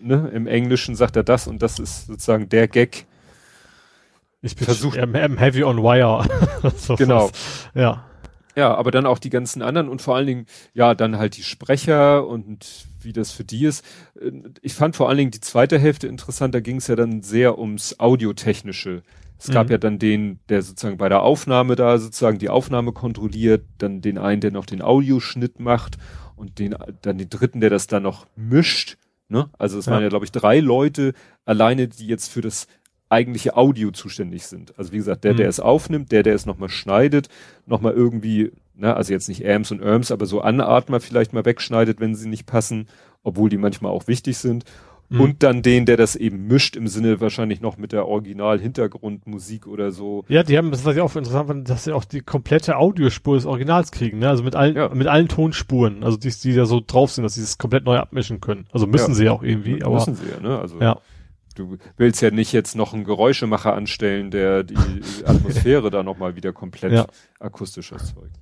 [0.00, 3.06] ne, im Englischen sagt er das und das ist sozusagen der Gag.
[4.42, 6.26] Ich bin versucht, I'm heavy on wire.
[6.76, 7.30] so genau.
[7.74, 8.04] Ja.
[8.56, 11.44] Ja, aber dann auch die ganzen anderen und vor allen Dingen, ja, dann halt die
[11.44, 13.84] Sprecher und wie das für die ist.
[14.60, 17.58] Ich fand vor allen Dingen die zweite Hälfte interessant, da ging es ja dann sehr
[17.58, 19.02] ums Audiotechnische.
[19.38, 19.72] Es gab mhm.
[19.72, 24.18] ja dann den, der sozusagen bei der Aufnahme da sozusagen die Aufnahme kontrolliert, dann den
[24.18, 25.96] einen, der noch den Audioschnitt macht
[26.36, 28.98] und den, dann den dritten, der das dann noch mischt
[29.30, 29.48] Ne?
[29.58, 29.92] Also es ja.
[29.92, 32.66] waren ja, glaube ich, drei Leute alleine, die jetzt für das
[33.08, 34.76] eigentliche Audio zuständig sind.
[34.78, 35.38] Also wie gesagt, der, mhm.
[35.38, 37.28] der es aufnimmt, der, der es nochmal schneidet,
[37.66, 42.00] nochmal irgendwie, ne, also jetzt nicht Ams und Erms, aber so Anatmer vielleicht mal wegschneidet,
[42.00, 42.88] wenn sie nicht passen,
[43.22, 44.64] obwohl die manchmal auch wichtig sind.
[45.10, 45.20] Mhm.
[45.20, 49.90] Und dann den, der das eben mischt, im Sinne wahrscheinlich noch mit der Original-Hintergrundmusik oder
[49.90, 50.24] so.
[50.28, 53.44] Ja, die haben, das war ja auch interessant, dass sie auch die komplette Audiospur des
[53.44, 54.28] Originals kriegen, ne?
[54.28, 54.88] Also mit allen, ja.
[54.88, 57.96] mit allen Tonspuren, also die, die da so drauf sind, dass sie das komplett neu
[57.96, 58.66] abmischen können.
[58.72, 59.14] Also müssen ja.
[59.16, 59.96] sie auch irgendwie, aber.
[59.96, 60.58] Müssen sie ja, ne?
[60.58, 60.80] Also.
[60.80, 61.00] Ja.
[61.54, 64.76] Du willst ja nicht jetzt noch einen Geräuschemacher anstellen, der die
[65.24, 67.06] Atmosphäre da nochmal wieder komplett ja.
[67.38, 68.36] akustisch erzeugt.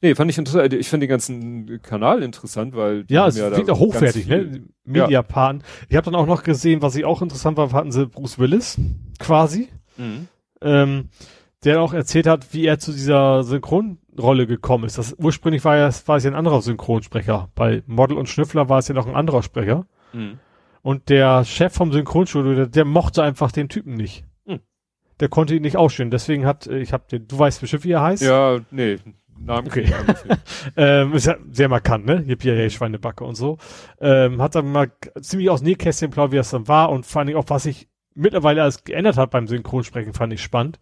[0.00, 0.72] Nee, fand ich interessant.
[0.72, 4.64] Ich finde den ganzen Kanal interessant, weil ja, es ja klingt auch hochwertig, ne?
[4.84, 5.58] Mediapan.
[5.58, 5.64] Ja.
[5.88, 8.78] Ich habe dann auch noch gesehen, was ich auch interessant war, hatten sie Bruce Willis
[9.18, 10.28] quasi, mhm.
[10.62, 11.08] ähm,
[11.64, 14.96] der auch erzählt hat, wie er zu dieser Synchronrolle gekommen ist.
[14.96, 17.50] Das ursprünglich war ja, war es ja ein anderer Synchronsprecher.
[17.54, 19.86] Bei Model und Schnüffler war es ja noch ein anderer Sprecher.
[20.12, 20.38] Mhm.
[20.88, 24.24] Und der Chef vom Synchronstudio, der, der mochte einfach den Typen nicht.
[24.46, 24.60] Hm.
[25.20, 26.10] Der konnte ihn nicht ausstehen.
[26.10, 28.22] Deswegen hat, äh, ich hab den, du weißt bestimmt, wie er heißt?
[28.22, 28.96] Ja, nee.
[29.38, 29.92] Namen okay.
[30.78, 32.24] ähm, ist ja sehr markant, ne?
[32.26, 33.58] Yippie, hey, Schweinebacke und so.
[34.00, 37.36] Ähm, hat dann mal ziemlich aus Nähkästchen blau, wie das dann war und vor allem
[37.36, 40.80] auch, was sich mittlerweile alles geändert hat beim Synchronsprechen, fand ich spannend.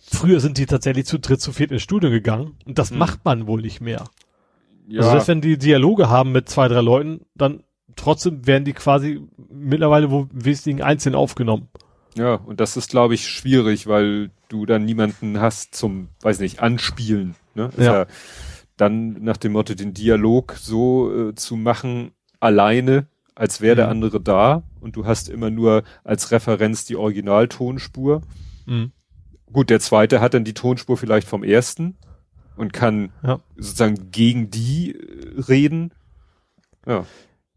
[0.00, 2.98] Früher sind die tatsächlich zu dritt, zu viert ins Studio gegangen und das hm.
[2.98, 4.06] macht man wohl nicht mehr.
[4.88, 5.02] Ja.
[5.02, 7.62] Also, dass wenn die Dialoge haben mit zwei, drei Leuten, dann
[7.96, 9.20] trotzdem werden die quasi
[9.50, 11.68] mittlerweile wo wesentlich einzeln aufgenommen.
[12.16, 16.60] Ja, und das ist, glaube ich, schwierig, weil du dann niemanden hast zum, weiß nicht,
[16.60, 17.36] Anspielen.
[17.54, 17.70] Ne?
[17.76, 17.84] Ja.
[17.84, 18.06] ja.
[18.76, 23.78] dann nach dem Motto, den Dialog so äh, zu machen, alleine, als wäre mhm.
[23.78, 28.22] der andere da und du hast immer nur als Referenz die Originaltonspur.
[28.66, 28.92] Mhm.
[29.52, 31.96] Gut, der zweite hat dann die Tonspur vielleicht vom ersten
[32.56, 33.40] und kann ja.
[33.56, 35.92] sozusagen gegen die äh, reden.
[36.86, 37.04] Ja.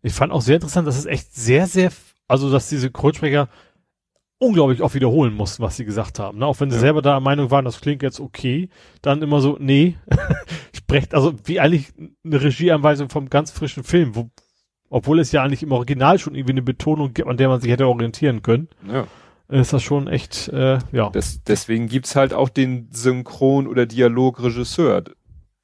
[0.04, 1.92] Ich fand auch sehr interessant, dass es echt sehr, sehr,
[2.28, 3.50] also dass diese Synchronsprecher
[4.38, 6.40] unglaublich oft wiederholen mussten, was sie gesagt haben.
[6.40, 6.46] Ne?
[6.46, 6.82] Auch wenn sie ja.
[6.82, 8.70] selber da der Meinung waren, das klingt jetzt okay,
[9.02, 9.96] dann immer so, nee,
[10.76, 11.94] sprecht, also wie eigentlich
[12.26, 14.30] eine Regieanweisung vom ganz frischen Film, wo,
[14.90, 17.72] obwohl es ja eigentlich im Original schon irgendwie eine Betonung gibt, an der man sich
[17.72, 18.68] hätte orientieren können.
[18.92, 19.08] Ja.
[19.50, 21.10] Ist das schon echt, äh, ja.
[21.12, 25.04] Das, deswegen gibt's halt auch den Synchron- oder Dialogregisseur.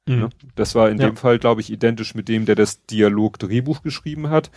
[0.06, 0.20] Mhm.
[0.20, 0.28] Ne?
[0.54, 1.08] Das war in ja.
[1.08, 4.50] dem Fall, glaube ich, identisch mit dem, der das Dialog-Drehbuch geschrieben hat.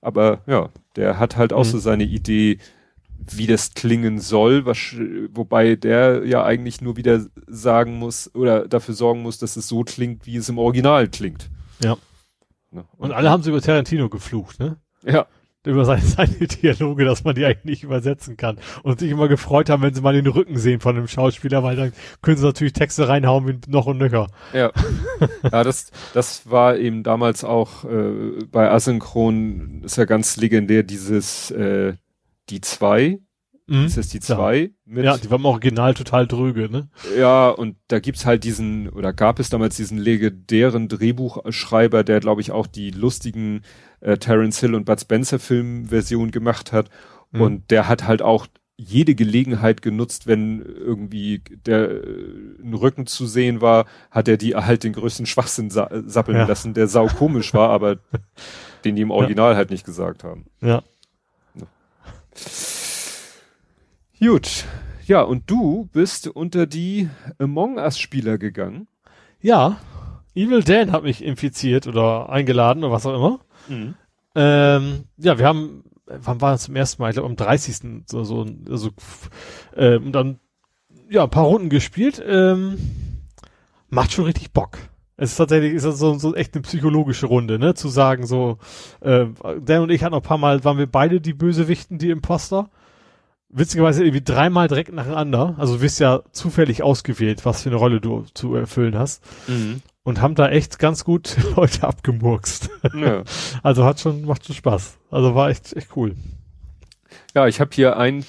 [0.00, 1.70] Aber ja, der hat halt auch mhm.
[1.70, 2.58] so seine Idee,
[3.18, 4.96] wie das klingen soll, was,
[5.32, 9.82] wobei der ja eigentlich nur wieder sagen muss oder dafür sorgen muss, dass es so
[9.82, 11.50] klingt, wie es im Original klingt.
[11.82, 11.96] Ja.
[12.70, 12.84] Ne?
[12.96, 14.76] Und, Und alle haben sie über Tarantino geflucht, ne?
[15.04, 15.26] Ja
[15.66, 18.58] über seine, seine Dialoge, dass man die eigentlich nicht übersetzen kann.
[18.82, 21.76] Und sich immer gefreut haben, wenn sie mal den Rücken sehen von einem Schauspieler, weil
[21.76, 24.28] dann können sie natürlich Texte reinhauen wie noch und nöcher.
[24.52, 24.72] Ja.
[25.52, 31.50] ja, das, das war eben damals auch äh, bei Asynchron, ist ja ganz legendär, dieses
[31.50, 31.94] äh,
[32.48, 33.20] die zwei.
[33.66, 33.84] Mhm.
[33.84, 34.72] Ist das die zwei?
[34.86, 35.02] Ja.
[35.02, 36.88] ja, die waren im Original total dröge, ne?
[37.16, 42.40] Ja, und da gibt's halt diesen, oder gab es damals diesen legendären Drehbuchschreiber, der, glaube
[42.40, 43.62] ich, auch die lustigen
[44.00, 46.90] äh, Terence Hill und Bud Spencer Filmversion gemacht hat.
[47.32, 47.40] Mhm.
[47.40, 48.46] Und der hat halt auch
[48.82, 52.02] jede Gelegenheit genutzt, wenn irgendwie der äh,
[52.62, 56.46] ein Rücken zu sehen war, hat er die halt den größten Schwachsinn sa sappeln ja.
[56.46, 57.98] lassen, der sau komisch war, aber
[58.84, 59.56] den die im Original ja.
[59.56, 60.46] halt nicht gesagt haben.
[60.62, 60.82] Ja.
[64.18, 64.64] Gut.
[65.06, 68.86] Ja, und du bist unter die Among Us Spieler gegangen.
[69.42, 69.78] Ja.
[70.34, 73.40] Evil Dan hat mich infiziert oder eingeladen oder was auch immer.
[73.70, 73.94] Mhm.
[74.34, 77.10] Ähm, ja, wir haben, wann war das zum ersten Mal?
[77.10, 78.04] Ich glaube am 30.
[78.06, 78.90] so, so, also,
[79.74, 80.38] äh, und dann,
[81.08, 82.22] ja, ein paar Runden gespielt.
[82.24, 82.76] Ähm,
[83.88, 84.78] macht schon richtig Bock.
[85.16, 87.74] Es ist tatsächlich, ist das so, so echt eine psychologische Runde, ne?
[87.74, 88.58] Zu sagen, so,
[89.00, 89.26] äh,
[89.60, 92.70] Dan und ich hatten noch ein paar Mal, waren wir beide die Bösewichten, die Imposter.
[93.50, 95.56] Witzigerweise irgendwie dreimal direkt nacheinander.
[95.58, 99.24] Also du wirst ja zufällig ausgewählt, was für eine Rolle du zu erfüllen hast.
[99.48, 102.70] Mhm und haben da echt ganz gut Leute abgemurkst.
[102.94, 103.22] Ja.
[103.62, 104.98] Also hat schon, macht schon Spaß.
[105.10, 106.16] Also war echt, echt cool.
[107.34, 108.20] Ja, ich habe hier ein,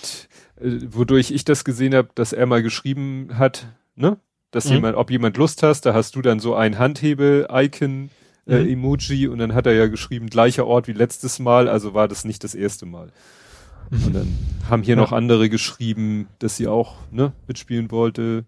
[0.60, 4.18] äh, wodurch ich das gesehen habe, dass er mal geschrieben hat, ne?
[4.52, 4.74] Dass mhm.
[4.74, 8.10] jemand, ob jemand Lust hast, da hast du dann so ein Handhebel-Icon,
[8.48, 8.70] äh, mhm.
[8.70, 12.26] Emoji und dann hat er ja geschrieben, gleicher Ort wie letztes Mal, also war das
[12.26, 13.12] nicht das erste Mal.
[13.90, 14.06] Mhm.
[14.06, 14.38] Und dann
[14.70, 15.02] haben hier ja.
[15.02, 18.46] noch andere geschrieben, dass sie auch ne, mitspielen wollte.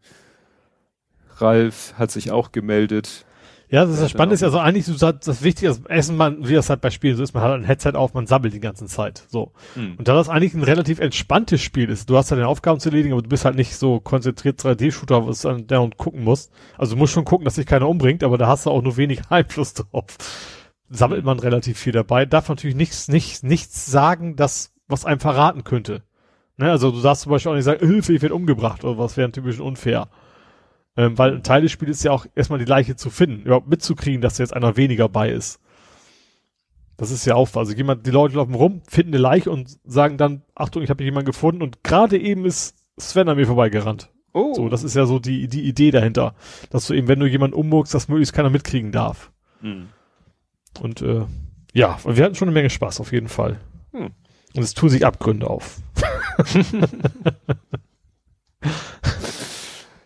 [1.41, 3.25] Ralf hat sich auch gemeldet.
[3.73, 6.47] Ja, das ist das Spannende ist ja so eigentlich so das Wichtige ist, Essen man,
[6.47, 8.59] wie das halt bei Spielen so ist, man hat ein Headset auf, man sammelt die
[8.59, 9.23] ganze Zeit.
[9.29, 9.51] So.
[9.75, 9.95] Mhm.
[9.97, 12.89] Und da das eigentlich ein relativ entspanntes Spiel ist, du hast halt deine Aufgaben zu
[12.89, 16.51] erledigen, aber du bist halt nicht so konzentriert 3D-Shooter, was an der und gucken musst.
[16.77, 18.95] Also du musst schon gucken, dass sich keiner umbringt, aber da hast du auch nur
[18.95, 20.05] wenig Einfluss drauf.
[20.91, 25.63] Sammelt man relativ viel dabei, darf natürlich nichts, nichts, nichts sagen, das, was einem verraten
[25.63, 26.03] könnte.
[26.57, 26.69] Ne?
[26.69, 29.31] Also du darfst zum Beispiel auch nicht sagen, Hilfe, ich werde umgebracht oder was wäre
[29.31, 30.09] typisch unfair.
[30.95, 33.67] Ähm, weil ein Teil des Spiels ist ja auch erstmal die Leiche zu finden, überhaupt
[33.67, 35.59] mitzukriegen, dass jetzt einer weniger bei ist.
[36.97, 40.17] Das ist ja auch, also jemand, die Leute laufen rum, finden eine Leiche und sagen
[40.17, 44.11] dann, Achtung, ich habe jemanden gefunden und gerade eben ist Sven an mir vorbeigerannt.
[44.33, 44.53] Oh.
[44.53, 46.35] So, das ist ja so die, die Idee dahinter.
[46.69, 49.31] Dass du eben, wenn du jemanden ummurkst, dass möglichst keiner mitkriegen darf.
[49.61, 49.89] Mhm.
[50.79, 51.25] Und äh,
[51.73, 53.59] ja, wir hatten schon eine Menge Spaß, auf jeden Fall.
[53.91, 54.11] Hm.
[54.55, 55.81] Und es tun sich Abgründe auf.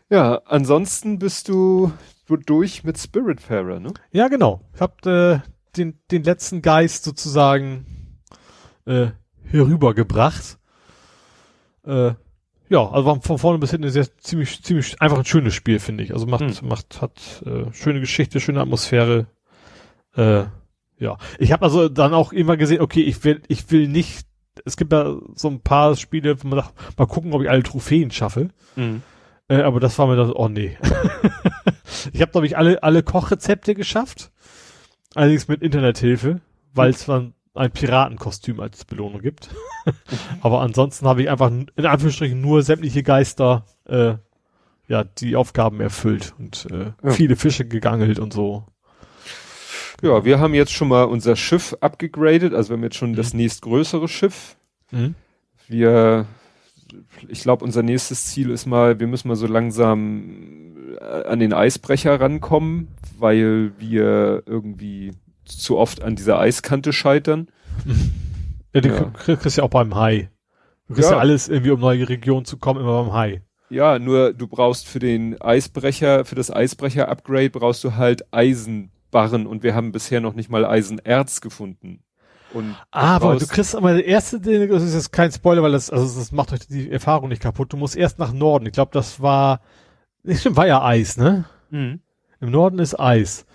[0.09, 1.91] ja, ansonsten bist du,
[2.27, 3.93] du durch mit Spiritfarer, ne?
[4.11, 4.61] Ja, genau.
[4.73, 5.39] Ich hab äh,
[5.75, 7.85] den, den letzten Geist sozusagen
[8.85, 9.07] äh,
[9.43, 10.57] herübergebracht.
[11.85, 12.13] Äh,
[12.69, 16.03] ja, also von vorne bis hinten ein sehr ziemlich, ziemlich einfach ein schönes Spiel, finde
[16.03, 16.13] ich.
[16.13, 16.67] Also macht, hm.
[16.67, 19.27] macht, hat äh, schöne Geschichte, schöne Atmosphäre.
[20.15, 20.45] Äh,
[20.99, 21.17] ja.
[21.39, 24.27] Ich habe also dann auch immer gesehen, okay, ich will, ich will nicht,
[24.65, 27.63] es gibt ja so ein paar Spiele, wo man sagt, mal gucken, ob ich alle
[27.63, 28.49] Trophäen schaffe.
[28.75, 29.01] Mhm.
[29.49, 30.77] Äh, aber das war mir dann, oh nee.
[32.13, 34.31] ich habe, glaube ich, alle, alle Kochrezepte geschafft.
[35.15, 36.41] Allerdings mit Internethilfe,
[36.73, 39.49] weil es dann ein Piratenkostüm als Belohnung gibt.
[40.41, 44.15] Aber ansonsten habe ich einfach in Anführungsstrichen nur sämtliche Geister, äh,
[44.87, 47.11] ja, die Aufgaben erfüllt und äh, ja.
[47.11, 48.65] viele Fische gegangelt und so.
[50.01, 53.15] Ja, wir haben jetzt schon mal unser Schiff abgegradet, also wir haben jetzt schon mhm.
[53.15, 54.55] das nächstgrößere Schiff.
[54.91, 55.15] Mhm.
[55.67, 56.27] Wir,
[57.27, 61.53] ich glaube, unser nächstes Ziel ist mal, wir müssen mal so langsam äh, an den
[61.53, 65.13] Eisbrecher rankommen, weil wir irgendwie
[65.45, 67.47] zu oft an dieser Eiskante scheitern.
[68.73, 69.03] Ja, du ja.
[69.35, 70.29] kriegst ja auch beim Hai.
[70.87, 71.15] Du kriegst ja.
[71.15, 73.41] ja alles irgendwie, um neue Regionen zu kommen, immer beim Hai.
[73.69, 79.63] Ja, nur du brauchst für den Eisbrecher, für das Eisbrecher-Upgrade brauchst du halt Eisenbarren und
[79.63, 82.03] wir haben bisher noch nicht mal Eisenerz gefunden.
[82.53, 85.89] Und ah, aber du kriegst aber der erste, das ist jetzt kein Spoiler, weil das,
[85.89, 87.73] also das macht euch die Erfahrung nicht kaputt.
[87.73, 88.65] Du musst erst nach Norden.
[88.65, 89.61] Ich glaube, das war,
[90.23, 91.45] nicht stimmt, war ja Eis, ne?
[91.69, 92.01] Mhm.
[92.39, 93.45] Im Norden ist Eis.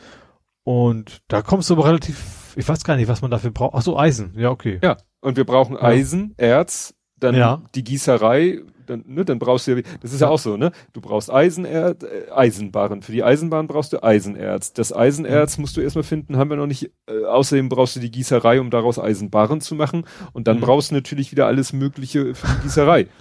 [0.64, 3.74] Und da kommst du aber relativ, ich weiß gar nicht, was man dafür braucht.
[3.74, 4.34] Ach so, Eisen.
[4.36, 4.78] Ja, okay.
[4.82, 4.96] Ja.
[5.20, 7.62] Und wir brauchen Eisen, Erz, dann ja.
[7.74, 10.26] die Gießerei, dann, ne, dann brauchst du ja, das ist ja.
[10.26, 10.72] ja auch so, ne?
[10.92, 13.02] Du brauchst Eisenerz, äh, Eisenbarren.
[13.02, 14.72] Für die Eisenbahn brauchst du Eisenerz.
[14.72, 15.62] Das Eisenerz mhm.
[15.62, 16.90] musst du erstmal finden, haben wir noch nicht.
[17.06, 20.04] Äh, außerdem brauchst du die Gießerei, um daraus Eisenbarren zu machen.
[20.32, 20.62] Und dann mhm.
[20.62, 23.06] brauchst du natürlich wieder alles Mögliche für die Gießerei.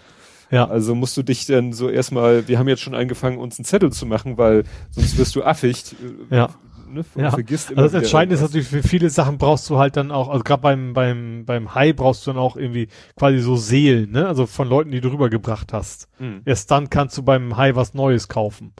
[0.53, 0.67] Ja.
[0.67, 3.93] Also musst du dich dann so erstmal, wir haben jetzt schon angefangen, uns einen Zettel
[3.93, 5.95] zu machen, weil sonst wirst du affig.
[6.29, 6.49] Ja
[6.93, 7.05] ne?
[7.15, 7.31] Ja.
[7.31, 10.29] Vergisst immer also das Entscheidende ist natürlich, für viele Sachen brauchst du halt dann auch,
[10.29, 14.27] also gerade beim, beim, beim Hai brauchst du dann auch irgendwie quasi so Seelen, ne?
[14.27, 16.07] Also von Leuten, die du rübergebracht hast.
[16.19, 16.41] Mhm.
[16.45, 18.73] Erst dann kannst du beim Hai was Neues kaufen.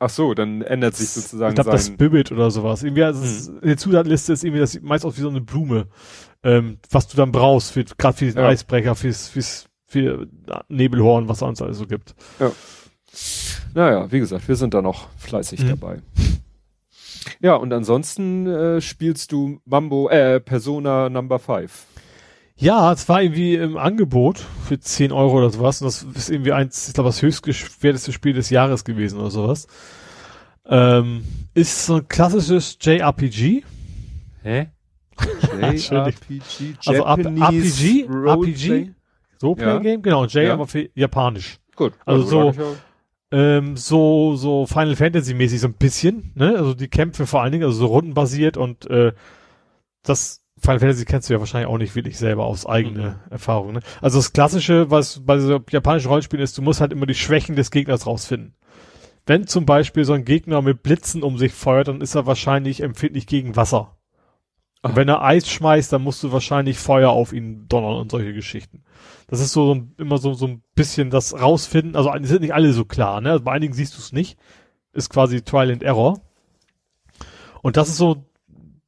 [0.00, 2.82] Ach so, dann ändert sich sozusagen Ich glaube, das Spirit oder sowas.
[2.82, 3.58] Irgendwie, also mhm.
[3.62, 5.88] in der Zutatenliste ist irgendwie, das sieht meist aus wie so eine Blume,
[6.44, 8.46] ähm, was du dann brauchst, für, gerade für den ja.
[8.46, 10.28] Eisbrecher, fürs, fürs, für
[10.68, 12.14] Nebelhorn, was sonst alles so gibt.
[12.38, 12.52] Ja.
[13.74, 15.68] Naja, wie gesagt, wir sind da noch fleißig mhm.
[15.68, 16.02] dabei.
[17.40, 21.86] Ja, und ansonsten äh, spielst du Mambo, äh, Persona Number 5.
[22.56, 25.80] Ja, es war irgendwie im Angebot für 10 Euro oder sowas.
[25.80, 29.68] Und das ist irgendwie eins, ich glaube, das höchstgeschwerteste Spiel des Jahres gewesen oder sowas.
[30.66, 31.24] Ähm,
[31.54, 33.62] ist so ein klassisches JRPG.
[34.42, 34.66] Hä?
[35.52, 36.76] JRPG?
[36.84, 38.90] also RPG, RPG,
[39.38, 39.78] so Play ja.
[39.78, 40.52] Game, genau, J ja.
[40.52, 41.58] aber für japanisch.
[41.76, 41.94] Gut.
[42.04, 42.76] Also, also so,
[43.30, 46.56] ähm, so so Final Fantasy mäßig so ein bisschen, ne?
[46.56, 49.12] Also die Kämpfe vor allen Dingen, also so rundenbasiert und äh,
[50.02, 53.30] das Final Fantasy kennst du ja wahrscheinlich auch nicht wirklich selber aus eigener mhm.
[53.30, 53.80] Erfahrung, ne?
[54.00, 57.56] Also das klassische, was bei so japanischen Rollenspielen ist, du musst halt immer die Schwächen
[57.56, 58.54] des Gegners rausfinden.
[59.26, 62.82] Wenn zum Beispiel so ein Gegner mit Blitzen um sich feuert, dann ist er wahrscheinlich
[62.82, 63.97] empfindlich gegen Wasser.
[64.82, 68.84] Wenn er Eis schmeißt, dann musst du wahrscheinlich Feuer auf ihn donnern und solche Geschichten.
[69.26, 71.96] Das ist so, so immer so, so ein bisschen das rausfinden.
[71.96, 73.40] Also die sind nicht alle so klar, ne?
[73.40, 74.38] Bei einigen siehst du es nicht.
[74.92, 76.20] Ist quasi Trial and Error.
[77.62, 78.24] Und das ist so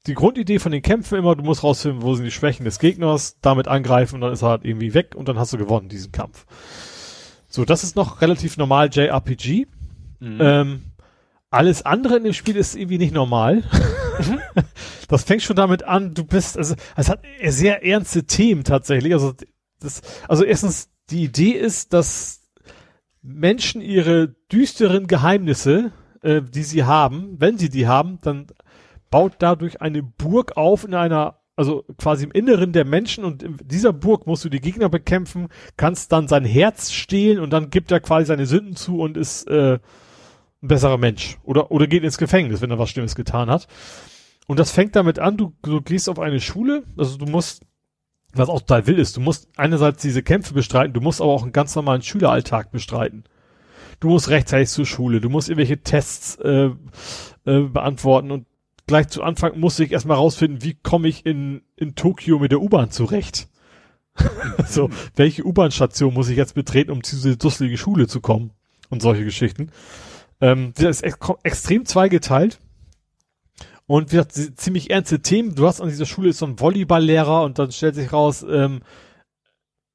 [0.07, 3.39] die Grundidee von den Kämpfen immer, du musst rausfinden, wo sind die Schwächen des Gegners,
[3.41, 6.13] damit angreifen und dann ist er halt irgendwie weg und dann hast du gewonnen, diesen
[6.13, 6.47] Kampf.
[7.49, 9.67] So, das ist noch relativ normal JRPG.
[10.21, 10.39] Mhm.
[10.41, 10.83] Ähm,
[11.51, 13.65] alles andere in dem Spiel ist irgendwie nicht normal.
[14.19, 14.39] Mhm.
[15.09, 19.13] das fängt schon damit an, du bist, also es hat sehr ernste Themen tatsächlich.
[19.13, 19.35] Also,
[19.81, 22.43] das, also erstens, die Idee ist, dass
[23.23, 28.47] Menschen ihre düsteren Geheimnisse, äh, die sie haben, wenn sie die haben, dann
[29.11, 33.59] baut dadurch eine Burg auf in einer also quasi im Inneren der Menschen und in
[33.63, 37.93] dieser Burg musst du die Gegner bekämpfen, kannst dann sein Herz stehlen und dann gibt
[37.93, 42.17] er quasi seine Sünden zu und ist äh, ein besserer Mensch oder oder geht ins
[42.17, 43.69] Gefängnis, wenn er was Schlimmes getan hat.
[44.51, 47.65] Und das fängt damit an, du, du gehst auf eine Schule, also du musst,
[48.33, 51.45] was auch total wild ist, du musst einerseits diese Kämpfe bestreiten, du musst aber auch
[51.45, 53.23] einen ganz normalen Schüleralltag bestreiten.
[54.01, 56.71] Du musst rechtzeitig zur Schule, du musst irgendwelche Tests äh,
[57.45, 58.47] äh, beantworten und
[58.89, 62.61] gleich zu Anfang musste ich erstmal rausfinden, wie komme ich in, in Tokio mit der
[62.61, 63.47] U-Bahn zurecht.
[64.67, 68.51] so, welche U-Bahn-Station muss ich jetzt betreten, um zu dieser dusselige Schule zu kommen?
[68.89, 69.71] Und solche Geschichten.
[70.41, 72.59] Ähm, das ist ex extrem zweigeteilt.
[73.91, 75.57] Und wie gesagt, ziemlich ernste Themen.
[75.57, 78.83] Du hast an dieser Schule so einen Volleyballlehrer und dann stellt sich raus, ähm,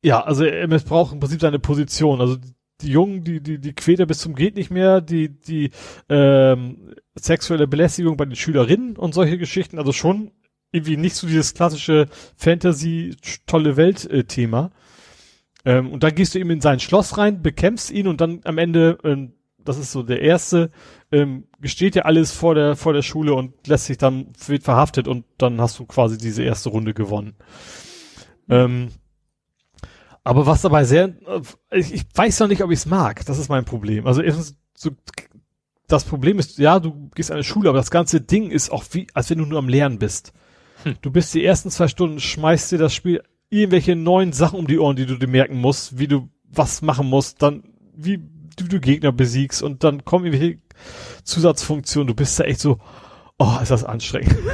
[0.03, 2.19] Ja, also er missbraucht im Prinzip seine Position.
[2.19, 2.35] Also
[2.81, 5.71] die Jungen, die, die, die quält er bis zum geht nicht mehr, die, die
[6.09, 10.31] ähm, sexuelle Belästigung bei den Schülerinnen und solche Geschichten, also schon
[10.73, 13.15] irgendwie nicht so dieses klassische Fantasy
[13.47, 14.25] tolle Welt äh.
[15.63, 18.57] Ähm, und dann gehst du eben in sein Schloss rein, bekämpfst ihn und dann am
[18.57, 19.34] Ende, ähm,
[19.65, 20.71] das ist so der erste,
[21.11, 25.07] ähm, gesteht dir alles vor der vor der Schule und lässt sich dann wird verhaftet
[25.07, 27.35] und dann hast du quasi diese erste Runde gewonnen.
[28.49, 28.89] Ähm,
[30.23, 31.41] aber was dabei sehr, äh,
[31.79, 33.25] ich, ich weiß noch nicht, ob ich es mag.
[33.25, 34.07] Das ist mein Problem.
[34.07, 34.91] Also erstens, so,
[35.87, 38.83] das Problem ist, ja, du gehst an eine Schule, aber das ganze Ding ist auch
[38.91, 40.33] wie, als wenn du nur am Lernen bist.
[40.83, 40.95] Hm.
[41.01, 44.79] Du bist die ersten zwei Stunden, schmeißt dir das Spiel irgendwelche neuen Sachen um die
[44.79, 47.63] Ohren, die du dir merken musst, wie du was machen musst, dann
[47.95, 48.19] wie
[48.55, 50.59] du, du Gegner besiegst und dann kommen irgendwelche
[51.23, 52.07] Zusatzfunktionen.
[52.07, 52.79] Du bist da echt so,
[53.39, 54.35] oh, ist das anstrengend.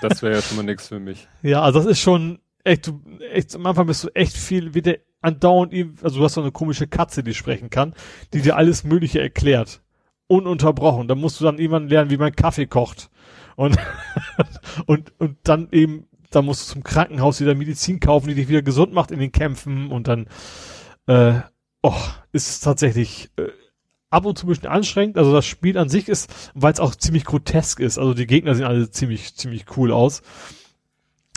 [0.00, 1.28] Das wäre ja schon mal nix für mich.
[1.42, 3.00] Ja, also das ist schon echt, du,
[3.32, 5.72] echt, am Anfang bist du echt viel, wie der andauernd,
[6.02, 7.94] also du hast so eine komische Katze, die sprechen kann,
[8.34, 9.82] die dir alles Mögliche erklärt.
[10.26, 11.08] Ununterbrochen.
[11.08, 13.10] Da musst du dann irgendwann lernen, wie man Kaffee kocht.
[13.56, 13.78] Und,
[14.86, 18.62] und, und dann eben, dann musst du zum Krankenhaus wieder Medizin kaufen, die dich wieder
[18.62, 20.26] gesund macht in den Kämpfen und dann,
[21.06, 21.40] äh,
[21.84, 21.94] oh,
[22.32, 23.48] ist es tatsächlich, äh,
[24.08, 25.18] ab und zu ein bisschen anstrengend.
[25.18, 27.98] Also das Spiel an sich ist, weil es auch ziemlich grotesk ist.
[27.98, 30.22] Also die Gegner sehen alle ziemlich, ziemlich cool aus.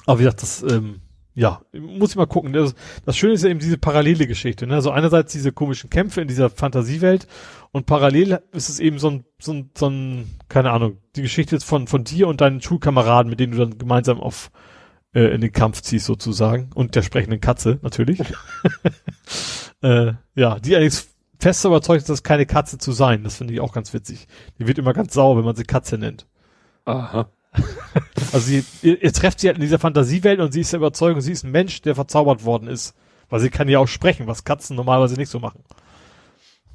[0.06, 1.02] Aber wie gesagt, das, ähm,
[1.34, 2.54] ja, muss ich mal gucken.
[2.54, 4.68] Das, das Schöne ist ja eben diese parallele Geschichte.
[4.68, 4.76] Ne?
[4.76, 7.28] Also einerseits diese komischen Kämpfe in dieser Fantasiewelt
[7.74, 11.60] und parallel ist es eben so ein, so ein, so ein keine Ahnung, die Geschichte
[11.60, 14.50] von, von dir und deinen Schulkameraden, mit denen du dann gemeinsam auf
[15.14, 18.20] äh, in den Kampf ziehst sozusagen und der sprechenden Katze natürlich.
[19.82, 23.24] äh, ja, die allerdings fest überzeugt ist, das keine Katze zu sein.
[23.24, 24.28] Das finde ich auch ganz witzig.
[24.60, 26.26] Die wird immer ganz sauer, wenn man sie Katze nennt.
[26.86, 27.30] Aha.
[28.34, 31.22] also sie, ihr, ihr trefft sie halt in dieser Fantasiewelt und sie ist der Überzeugung,
[31.22, 32.96] sie ist ein Mensch, der verzaubert worden ist.
[33.30, 35.64] Weil sie kann ja auch sprechen, was Katzen normalerweise nicht so machen.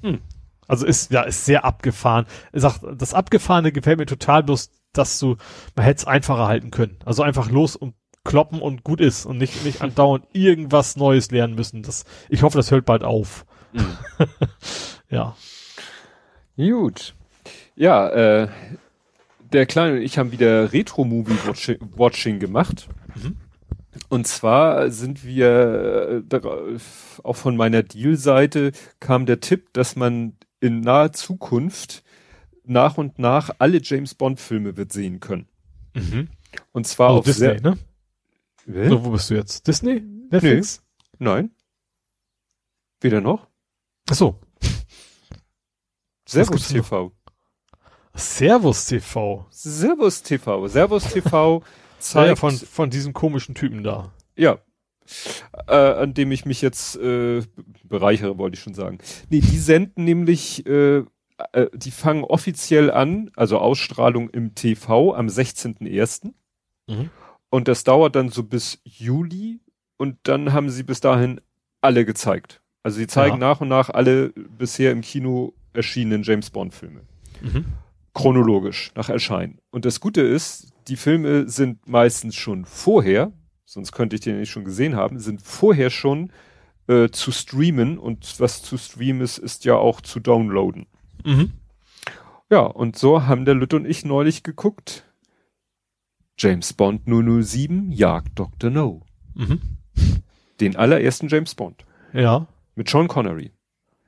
[0.02, 0.20] Hm.
[0.68, 2.26] Also ist, ja, ist sehr abgefahren.
[2.52, 5.36] Er sagt, das Abgefahrene gefällt mir total bloß, dass du,
[5.74, 6.98] man hätte es einfacher halten können.
[7.04, 7.94] Also einfach los und
[8.24, 11.82] kloppen und gut ist und nicht, nicht andauernd irgendwas Neues lernen müssen.
[11.82, 13.44] Das, ich hoffe, das hört bald auf.
[13.72, 13.96] Mhm.
[15.10, 15.36] ja.
[16.56, 17.14] Gut.
[17.74, 18.48] Ja, äh,
[19.52, 22.88] der Kleine und ich haben wieder Retro-Movie-Watching gemacht.
[23.14, 23.36] Mhm.
[24.08, 26.78] Und zwar sind wir, äh,
[27.22, 32.02] auch von meiner Deal-Seite kam der Tipp, dass man in naher Zukunft
[32.64, 35.46] nach und nach alle James Bond-Filme wird sehen können.
[35.94, 36.28] Mhm.
[36.72, 37.78] Und zwar also auf Disney, ne?
[38.66, 39.66] So, wo bist du jetzt?
[39.66, 40.00] Disney?
[40.30, 40.82] Netflix?
[41.18, 41.24] Nee.
[41.26, 41.50] Nein.
[43.00, 43.48] Weder noch?
[44.08, 44.38] Ach so.
[46.26, 47.12] Servus TV.
[48.14, 49.46] Servus TV.
[49.50, 50.68] Servus TV.
[50.68, 51.62] Servus TV
[51.98, 54.12] zeigt ja, von von diesem komischen Typen da.
[54.36, 54.58] Ja.
[55.66, 57.42] Äh, an dem ich mich jetzt äh,
[57.84, 58.98] bereichere, wollte ich schon sagen.
[59.30, 60.98] Nee, die senden nämlich, äh,
[61.52, 66.32] äh, die fangen offiziell an, also Ausstrahlung im TV am 16.01.
[66.86, 67.10] Mhm.
[67.52, 69.60] Und das dauert dann so bis Juli
[69.98, 71.40] und dann haben sie bis dahin
[71.80, 72.60] alle gezeigt.
[72.82, 73.48] Also sie zeigen ja.
[73.48, 77.02] nach und nach alle bisher im Kino erschienenen James Bond Filme.
[77.40, 77.66] Mhm
[78.14, 79.58] chronologisch nach Erscheinen.
[79.70, 83.32] Und das Gute ist, die Filme sind meistens schon vorher,
[83.64, 86.30] sonst könnte ich den nicht schon gesehen haben, sind vorher schon
[86.88, 90.86] äh, zu streamen und was zu streamen ist, ist ja auch zu downloaden.
[91.24, 91.52] Mhm.
[92.50, 95.06] Ja, und so haben der Lütte und ich neulich geguckt.
[96.38, 98.70] James Bond 007 jagt Dr.
[98.70, 99.02] No.
[99.34, 99.60] Mhm.
[100.60, 101.84] Den allerersten James Bond.
[102.12, 102.46] Ja.
[102.74, 103.52] Mit Sean Connery.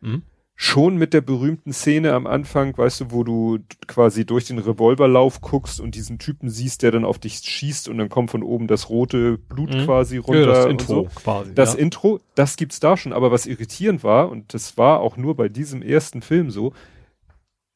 [0.00, 0.22] Mhm
[0.56, 5.40] schon mit der berühmten Szene am Anfang, weißt du, wo du quasi durch den Revolverlauf
[5.40, 8.68] guckst und diesen Typen siehst, der dann auf dich schießt und dann kommt von oben
[8.68, 9.84] das rote Blut mhm.
[9.84, 10.40] quasi runter.
[10.40, 11.04] Ja, das Intro so.
[11.14, 11.54] quasi.
[11.54, 11.80] Das ja.
[11.80, 15.48] Intro, das gibt's da schon, aber was irritierend war, und das war auch nur bei
[15.48, 16.72] diesem ersten Film so,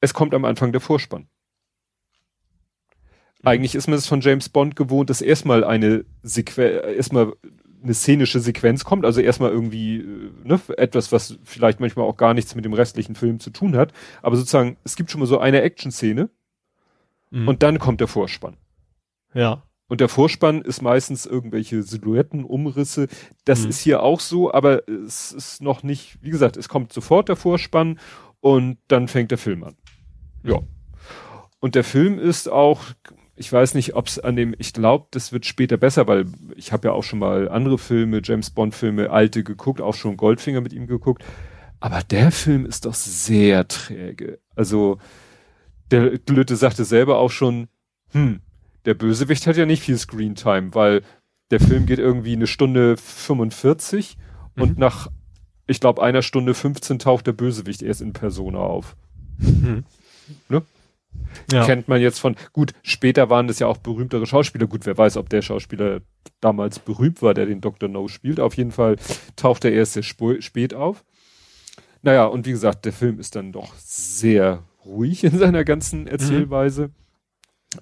[0.01, 1.27] es kommt am Anfang der Vorspann.
[3.43, 3.49] Mhm.
[3.49, 7.33] Eigentlich ist man es von James Bond gewohnt, dass erstmal eine Sequenz, erstmal
[7.83, 12.35] eine szenische Sequenz kommt, also erstmal irgendwie äh, ne, etwas, was vielleicht manchmal auch gar
[12.35, 13.93] nichts mit dem restlichen Film zu tun hat,
[14.23, 16.29] aber sozusagen, es gibt schon mal so eine Action-Szene
[17.31, 17.49] mhm.
[17.49, 18.57] und dann kommt der Vorspann.
[19.35, 19.63] Ja.
[19.89, 23.09] Und der Vorspann ist meistens irgendwelche Silhouetten, Umrisse.
[23.45, 23.71] Das mhm.
[23.71, 27.37] ist hier auch so, aber es ist noch nicht, wie gesagt, es kommt sofort der
[27.37, 27.99] Vorspann
[28.41, 29.77] und dann fängt der Film an.
[30.43, 30.61] Ja.
[31.61, 32.83] Und der Film ist auch
[33.39, 36.27] ich weiß nicht, ob es an dem, ich glaube, das wird später besser, weil
[36.57, 40.17] ich habe ja auch schon mal andere Filme, James Bond Filme, alte geguckt, auch schon
[40.17, 41.25] Goldfinger mit ihm geguckt.
[41.81, 44.41] Aber der Film ist doch sehr träge.
[44.57, 44.99] Also
[45.91, 47.69] der Lütte sagte selber auch schon,
[48.11, 48.41] hm,
[48.85, 51.03] der Bösewicht hat ja nicht viel Screentime, weil
[51.51, 54.17] der Film geht irgendwie eine Stunde 45
[54.57, 54.63] mhm.
[54.63, 55.09] und nach,
[55.67, 58.97] ich glaube, einer Stunde 15 taucht der Bösewicht erst in Persona auf.
[59.39, 59.85] Mhm.
[60.49, 60.63] Ne?
[61.53, 61.65] Ja.
[61.65, 64.67] Kennt man jetzt von, gut, später waren das ja auch berühmtere Schauspieler.
[64.67, 66.01] Gut, wer weiß, ob der Schauspieler
[66.41, 67.89] damals berühmt war, der den Dr.
[67.89, 68.41] No spielt.
[68.41, 68.97] Auf jeden Fall
[69.37, 71.05] taucht er erst sehr spät auf.
[72.03, 76.89] Naja, und wie gesagt, der Film ist dann doch sehr ruhig in seiner ganzen Erzählweise.
[76.89, 76.93] Mhm.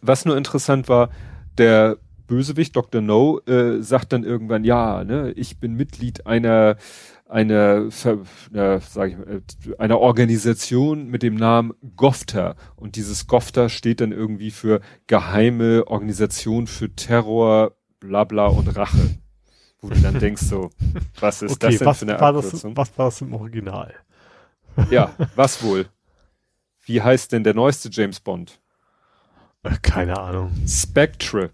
[0.00, 1.10] Was nur interessant war,
[1.58, 3.00] der Bösewicht Dr.
[3.00, 6.76] No äh, sagt dann irgendwann, ja, ne, ich bin Mitglied einer
[7.28, 9.42] einer, äh, sag ich mal,
[9.78, 12.56] einer Organisation mit dem Namen GOFTA.
[12.76, 19.18] Und dieses GOFTA steht dann irgendwie für Geheime Organisation für Terror, Blabla und Rache.
[19.80, 20.70] Wo du dann denkst so,
[21.20, 22.74] was ist okay, das denn was für eine war Abkürzung?
[22.74, 23.94] Das, was war das im Original?
[24.90, 25.86] Ja, was wohl?
[26.84, 28.60] Wie heißt denn der neueste James Bond?
[29.62, 30.52] Äh, keine Ahnung.
[30.66, 31.50] Spectre.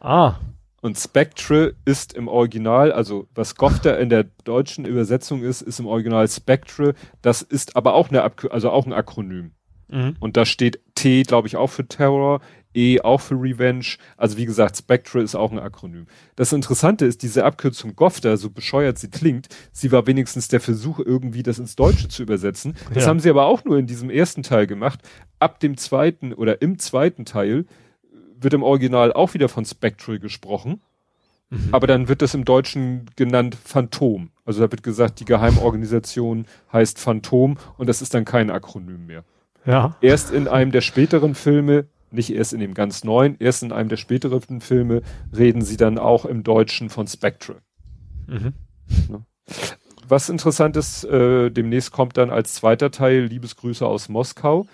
[0.00, 0.36] Ah.
[0.82, 5.86] Und Spectre ist im Original, also was Gofter in der deutschen Übersetzung ist, ist im
[5.86, 6.94] Original Spectre.
[7.22, 9.52] Das ist aber auch eine, Abk also auch ein Akronym.
[9.86, 10.16] Mhm.
[10.18, 12.40] Und da steht T, glaube ich, auch für Terror,
[12.74, 13.84] E auch für Revenge.
[14.16, 16.06] Also wie gesagt, Spectre ist auch ein Akronym.
[16.34, 20.98] Das Interessante ist, diese Abkürzung Gofter, so bescheuert sie klingt, sie war wenigstens der Versuch,
[20.98, 22.74] irgendwie das ins Deutsche zu übersetzen.
[22.92, 23.10] Das ja.
[23.10, 25.00] haben sie aber auch nur in diesem ersten Teil gemacht.
[25.38, 27.66] Ab dem zweiten oder im zweiten Teil
[28.42, 30.80] wird im Original auch wieder von Spectral gesprochen.
[31.50, 31.68] Mhm.
[31.72, 34.30] Aber dann wird das im Deutschen genannt Phantom.
[34.44, 39.24] Also da wird gesagt, die Geheimorganisation heißt Phantom und das ist dann kein Akronym mehr.
[39.64, 39.96] Ja.
[40.00, 43.88] Erst in einem der späteren Filme nicht erst in dem ganz neuen, erst in einem
[43.88, 45.02] der späteren Filme
[45.36, 47.56] reden sie dann auch im Deutschen von Spectre.
[48.26, 48.52] Mhm.
[50.06, 54.66] Was interessant ist, äh, demnächst kommt dann als zweiter Teil Liebesgrüße aus Moskau.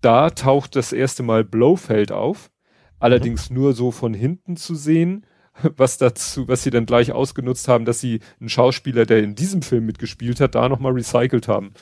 [0.00, 2.50] Da taucht das erste Mal Blofeld auf,
[2.98, 5.24] allerdings nur so von hinten zu sehen,
[5.76, 9.62] was dazu, was sie dann gleich ausgenutzt haben, dass sie einen Schauspieler, der in diesem
[9.62, 11.72] Film mitgespielt hat, da nochmal recycelt haben.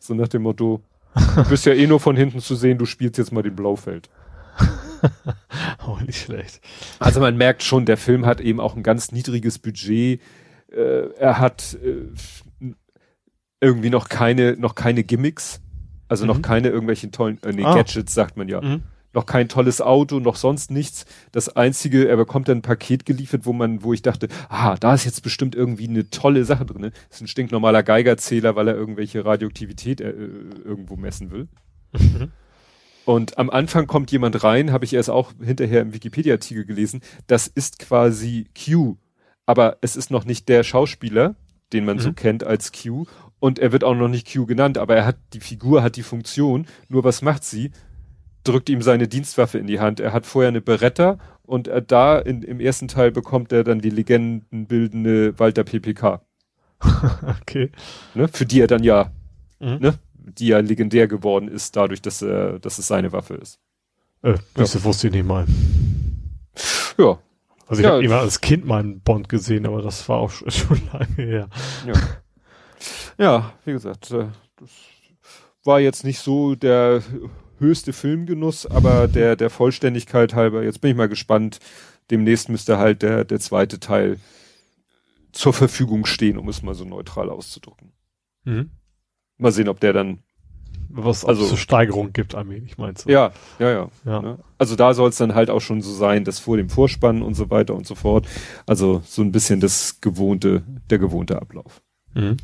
[0.00, 0.82] So nach dem Motto,
[1.14, 4.08] Du bist ja eh nur von hinten zu sehen, du spielst jetzt mal den Blaufeld.
[5.78, 6.60] auch nicht schlecht.
[6.98, 10.20] Also man merkt schon, der Film hat eben auch ein ganz niedriges Budget.
[10.70, 12.72] Äh, er hat äh,
[13.60, 15.60] irgendwie noch keine, noch keine Gimmicks.
[16.08, 16.28] Also mhm.
[16.28, 17.74] noch keine irgendwelchen tollen, äh, nee, ah.
[17.74, 18.60] Gadgets sagt man ja.
[18.60, 18.82] Mhm
[19.14, 21.04] noch kein tolles Auto, noch sonst nichts.
[21.32, 24.94] Das einzige, er bekommt dann ein Paket geliefert, wo man, wo ich dachte, ah, da
[24.94, 26.82] ist jetzt bestimmt irgendwie eine tolle Sache drin.
[26.82, 31.48] Das ist ein stinknormaler Geigerzähler, weil er irgendwelche Radioaktivität äh, irgendwo messen will.
[31.92, 32.32] Mhm.
[33.04, 37.00] Und am Anfang kommt jemand rein, habe ich erst auch hinterher im Wikipedia-Artikel gelesen.
[37.26, 38.96] Das ist quasi Q,
[39.44, 41.34] aber es ist noch nicht der Schauspieler,
[41.72, 42.00] den man mhm.
[42.00, 43.06] so kennt als Q.
[43.40, 46.04] Und er wird auch noch nicht Q genannt, aber er hat die Figur, hat die
[46.04, 46.66] Funktion.
[46.88, 47.72] Nur was macht sie?
[48.44, 50.00] Drückt ihm seine Dienstwaffe in die Hand.
[50.00, 53.80] Er hat vorher eine Beretta und er da in, im ersten Teil bekommt er dann
[53.80, 56.22] die legendenbildende Walter PPK.
[57.40, 57.70] okay.
[58.14, 59.12] Ne, für die er dann ja,
[59.60, 59.78] mhm.
[59.78, 63.60] ne, die ja legendär geworden ist, dadurch, dass er, dass es seine Waffe ist.
[64.22, 64.84] Äh, das ja.
[64.84, 65.46] wusste ich nicht mal.
[66.98, 67.18] Ja.
[67.66, 67.92] Also ich ja.
[67.92, 71.48] habe immer als Kind meinen Bond gesehen, aber das war auch schon lange her.
[71.86, 71.92] Ja,
[73.18, 74.26] ja wie gesagt, äh,
[74.58, 74.70] das
[75.64, 77.02] war jetzt nicht so der
[77.62, 81.58] höchste Filmgenuss, aber der, der Vollständigkeit halber, jetzt bin ich mal gespannt,
[82.10, 84.18] demnächst müsste halt der, der zweite Teil
[85.32, 87.92] zur Verfügung stehen, um es mal so neutral auszudrücken.
[88.44, 88.70] Mhm.
[89.38, 90.18] Mal sehen, ob der dann
[90.94, 93.10] was also zur Steigerung gibt, allmählich meinst du?
[93.10, 93.88] Ja, ja, ja.
[94.04, 94.20] ja.
[94.20, 94.38] Ne?
[94.58, 97.34] Also da soll es dann halt auch schon so sein, dass vor dem Vorspann und
[97.34, 98.28] so weiter und so fort.
[98.66, 101.80] Also so ein bisschen das gewohnte, der gewohnte Ablauf.
[102.14, 102.36] Mhm.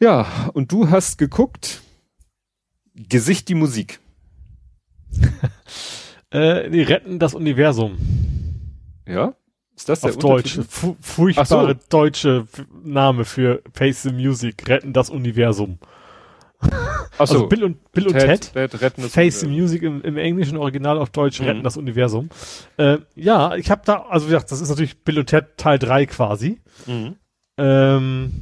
[0.00, 1.82] Ja, und du hast geguckt,
[2.96, 4.00] Gesicht die Musik.
[6.30, 7.98] äh, die retten das Universum.
[9.06, 9.34] Ja?
[9.76, 10.58] Ist das der Auf Deutsch.
[10.68, 11.86] Fu furchtbare so.
[11.90, 12.46] deutsche
[12.82, 14.66] Name für Face the Music.
[14.68, 15.78] Retten das Universum.
[16.58, 17.34] Ach so.
[17.34, 20.56] Also Bill und, Bill und Ted, Ted retten das Face the Music im, im, englischen
[20.56, 21.46] Original auf Deutsch mhm.
[21.46, 22.30] retten das Universum.
[22.78, 25.78] Äh, ja, ich habe da, also wie gesagt, das ist natürlich Bill und Ted Teil
[25.78, 26.60] 3 quasi.
[26.86, 27.16] Mhm.
[27.58, 28.32] Ähm,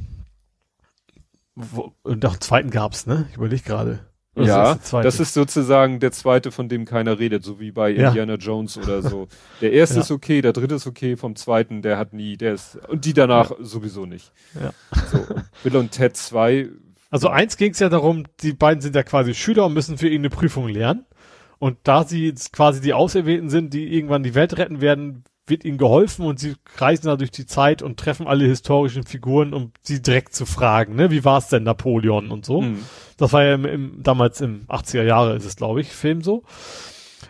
[1.55, 3.27] wo, und auch einen zweiten gab's, ne?
[3.31, 3.99] Ich überlege gerade.
[4.35, 7.89] Das ja, ist das ist sozusagen der zweite, von dem keiner redet, so wie bei
[7.91, 8.09] ja.
[8.09, 9.29] Indiana Jones oder so.
[9.61, 10.01] Der erste ja.
[10.01, 13.13] ist okay, der dritte ist okay, vom zweiten, der hat nie, der ist, und die
[13.13, 13.57] danach ja.
[13.61, 14.33] sowieso nicht.
[14.61, 14.73] Ja.
[15.09, 15.25] So,
[15.63, 16.67] Bill und Ted 2.
[17.09, 20.07] Also eins ging es ja darum, die beiden sind ja quasi Schüler und müssen für
[20.07, 21.05] irgendeine Prüfung lernen.
[21.57, 25.63] Und da sie jetzt quasi die Auserwählten sind, die irgendwann die Welt retten werden, wird
[25.63, 29.71] ihnen geholfen und sie reisen da durch die Zeit und treffen alle historischen Figuren, um
[29.81, 31.11] sie direkt zu fragen, ne?
[31.11, 32.61] Wie war es denn Napoleon und so?
[32.61, 32.79] Mhm.
[33.17, 36.43] Das war ja im, im, damals im 80er Jahre ist es, glaube ich, Film so.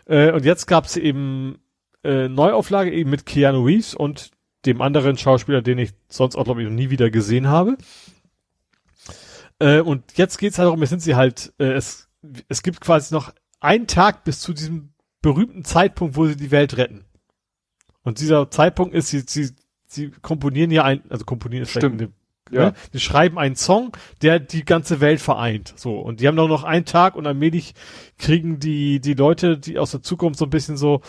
[0.06, 1.58] Äh, und jetzt gab es eben
[2.04, 4.32] äh, Neuauflage eben mit Keanu Reeves und
[4.66, 7.78] dem anderen Schauspieler, den ich sonst auch, glaube ich, noch nie wieder gesehen habe.
[9.60, 12.10] Äh, und jetzt geht's halt darum, jetzt sind sie halt, äh, es,
[12.48, 16.78] es gibt quasi noch einen Tag bis zu diesem berühmten Zeitpunkt, wo sie die Welt
[16.78, 17.06] retten.
[18.06, 19.50] Und dieser Zeitpunkt ist, sie, sie,
[19.88, 22.02] sie komponieren ja ein, also komponieren ist Stimmt.
[22.02, 22.12] eine,
[22.52, 22.66] Ja.
[22.68, 22.74] ne?
[22.94, 25.74] Die schreiben einen Song, der die ganze Welt vereint.
[25.76, 26.00] So.
[26.00, 27.74] Und die haben doch noch einen Tag und allmählich
[28.18, 31.02] kriegen die, die Leute, die aus der Zukunft so ein bisschen so,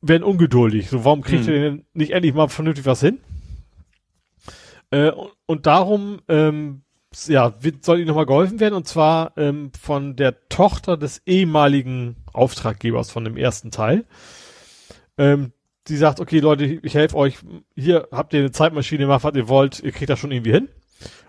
[0.00, 0.88] werden ungeduldig.
[0.88, 1.52] So, warum kriegt Hm.
[1.52, 3.18] ihr denn nicht endlich mal vernünftig was hin?
[4.90, 6.82] Äh, und, und darum, ähm,
[7.26, 12.16] ja, wird, soll ihnen nochmal geholfen werden und zwar ähm, von der Tochter des ehemaligen
[12.32, 14.04] Auftraggebers von dem ersten Teil.
[15.18, 15.52] Ähm,
[15.88, 17.38] die sagt, okay Leute, ich helfe euch,
[17.74, 20.68] hier habt ihr eine Zeitmaschine, macht was ihr wollt, ihr kriegt das schon irgendwie hin.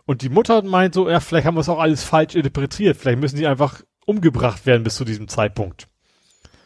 [0.06, 3.20] Und die Mutter meint so, ja, vielleicht haben wir es auch alles falsch interpretiert, vielleicht
[3.20, 5.88] müssen die einfach umgebracht werden bis zu diesem Zeitpunkt.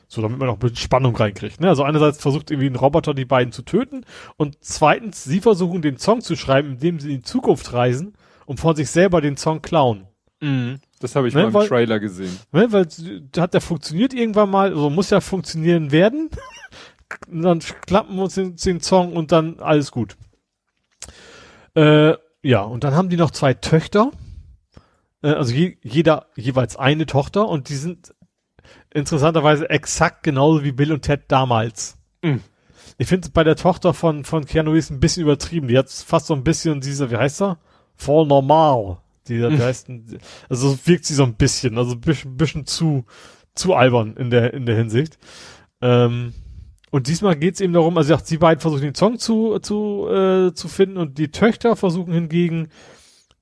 [0.09, 1.59] So, damit man auch ein bisschen Spannung reinkriegt.
[1.59, 1.67] Ne?
[1.67, 4.05] Also einerseits versucht irgendwie ein Roboter die beiden zu töten
[4.37, 8.13] und zweitens, sie versuchen den Song zu schreiben, indem sie in die Zukunft reisen
[8.45, 10.07] und von sich selber den Song klauen.
[10.39, 10.79] Mhm.
[10.99, 12.35] Das habe ich Ne, mal im weil- Trailer gesehen.
[12.51, 12.71] Ne?
[12.71, 12.87] Weil
[13.37, 16.29] hat der funktioniert irgendwann mal, also muss ja funktionieren werden.
[17.27, 20.17] Dann klappen wir uns den, den Song und dann alles gut.
[21.75, 22.13] Äh,
[22.43, 24.11] ja, und dann haben die noch zwei Töchter.
[25.21, 28.13] Äh, also je, jeder jeweils eine Tochter und die sind
[28.93, 31.97] interessanterweise exakt genauso wie Bill und Ted damals.
[32.21, 32.41] Mhm.
[32.97, 35.67] Ich finde bei der Tochter von, von Keanu Reeves ein bisschen übertrieben.
[35.67, 37.59] Die hat fast so ein bisschen diese, wie heißt er?
[37.95, 38.97] Voll normal.
[39.27, 39.59] Die, wie Mhm.
[39.61, 39.89] heißt
[40.49, 43.05] also so wirkt sie so ein bisschen, also ein bisschen, bisschen zu,
[43.55, 45.19] zu albern in der, in der Hinsicht.
[45.81, 46.33] Ähm,
[46.89, 50.07] und diesmal geht es eben darum, also ja, sie beiden versuchen den Song zu, zu,
[50.09, 52.69] äh, zu finden und die Töchter versuchen hingegen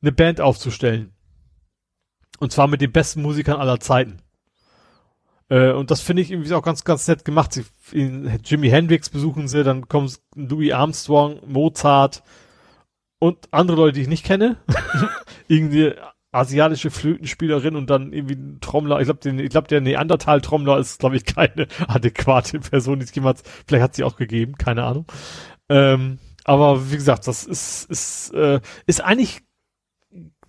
[0.01, 1.13] eine Band aufzustellen.
[2.39, 4.21] Und zwar mit den besten Musikern aller Zeiten.
[5.49, 7.53] Äh, und das finde ich irgendwie auch ganz, ganz nett gemacht.
[7.53, 12.23] Sie, in, Jimi Hendrix besuchen sie, dann kommen Louis Armstrong, Mozart
[13.19, 14.57] und andere Leute, die ich nicht kenne.
[15.47, 15.93] irgendwie
[16.35, 18.99] asiatische Flötenspielerin und dann irgendwie ein Trommler.
[18.99, 23.43] Ich glaube, ich glaube, der Neandertal-Trommler ist, glaube ich, keine adäquate Person, die es jemals,
[23.67, 25.05] vielleicht hat sie auch gegeben, keine Ahnung.
[25.69, 29.41] Ähm, aber wie gesagt, das ist, ist, äh, ist eigentlich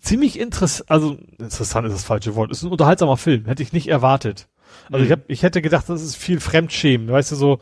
[0.01, 3.89] ziemlich interessant, also interessant ist das falsche Wort, ist ein unterhaltsamer Film, hätte ich nicht
[3.89, 4.49] erwartet.
[4.93, 5.13] Also ich, Mhm.
[5.13, 7.59] hab, ich hätte gedacht, das ist viel Fremdschämen, weißt du, so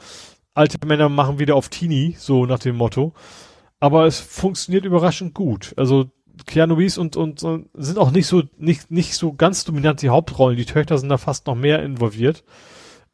[0.55, 3.13] alte Männer machen wieder auf Teenie, so nach dem Motto.
[3.81, 5.75] Aber es funktioniert überraschend gut.
[5.77, 6.11] Also
[6.47, 10.11] Keanu Reeves und, und, und sind auch nicht so, nicht, nicht so ganz dominant die
[10.11, 10.57] Hauptrollen.
[10.57, 12.45] Die Töchter sind da fast noch mehr involviert.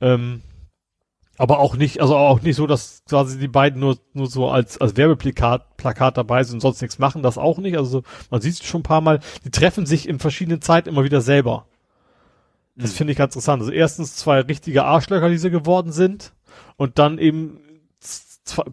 [0.01, 0.43] Ähm,
[1.37, 4.79] aber auch nicht, also auch nicht so, dass quasi die beiden nur, nur so als,
[4.79, 7.79] als Werbeplakat Plakat dabei sind und sonst nichts machen, das auch nicht.
[7.79, 11.05] Also man sieht es schon ein paar Mal, die treffen sich in verschiedenen Zeiten immer
[11.05, 11.67] wieder selber.
[12.77, 12.97] Das Mhm.
[12.97, 13.63] finde ich ganz interessant.
[13.63, 16.33] Also erstens zwei richtige Arschlöcher, die sie geworden sind
[16.77, 17.61] und dann eben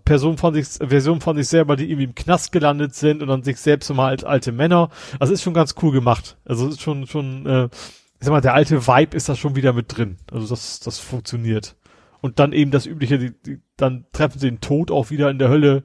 [0.05, 3.43] Personen von sich, Versionen von sich selber, die irgendwie im Knast gelandet sind und dann
[3.43, 4.89] sich selbst immer als alte Männer.
[5.19, 6.37] Also ist schon ganz cool gemacht.
[6.45, 9.73] Also ist schon, schon, äh, ich sag mal, der alte Vibe ist da schon wieder
[9.73, 10.17] mit drin.
[10.31, 11.75] Also das, das funktioniert.
[12.21, 15.39] Und dann eben das übliche, die, die, dann treffen sie den Tod auch wieder in
[15.39, 15.83] der Hölle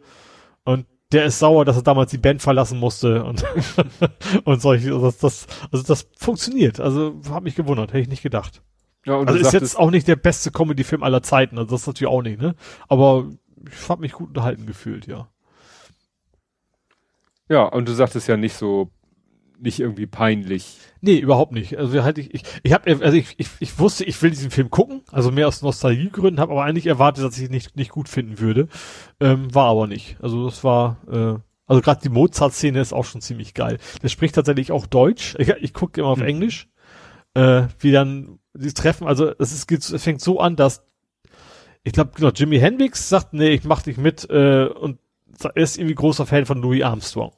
[0.64, 3.44] und der ist sauer, dass er damals die Band verlassen musste und,
[4.44, 6.80] und solche, also das, das, also das funktioniert.
[6.80, 8.62] Also hat mich gewundert, hätte ich nicht gedacht.
[9.04, 12.10] Ja, und Also ist jetzt auch nicht der beste Comedy-Film aller Zeiten, also das natürlich
[12.10, 12.54] auch nicht, ne?
[12.88, 13.28] Aber
[13.70, 15.28] ich habe mich gut unterhalten gefühlt, ja.
[17.48, 18.90] ja, und du sagtest ja nicht so,
[19.58, 20.78] nicht irgendwie peinlich.
[21.00, 21.78] Nee, überhaupt nicht.
[21.78, 24.70] Also halt ich, ich, ich habe, also ich, ich, ich wusste, ich will diesen Film
[24.70, 28.08] gucken, also mehr aus Nostalgiegründen, habe aber eigentlich erwartet, dass ich ihn nicht, nicht gut
[28.08, 28.68] finden würde.
[29.20, 30.16] Ähm, war aber nicht.
[30.20, 33.78] Also das war, äh, also gerade die Mozart-Szene ist auch schon ziemlich geil.
[34.02, 35.36] Der spricht tatsächlich auch Deutsch.
[35.38, 36.26] Ich, ich gucke immer auf Hm.
[36.26, 36.68] Englisch.
[37.34, 40.84] Äh, wie dann die treffen, also es, ist, es fängt so an, dass
[41.84, 44.98] ich glaube, genau, Jimi Hendrix sagt, nee, ich mach dich mit äh, und
[45.42, 47.32] er ist irgendwie großer Fan von Louis Armstrong.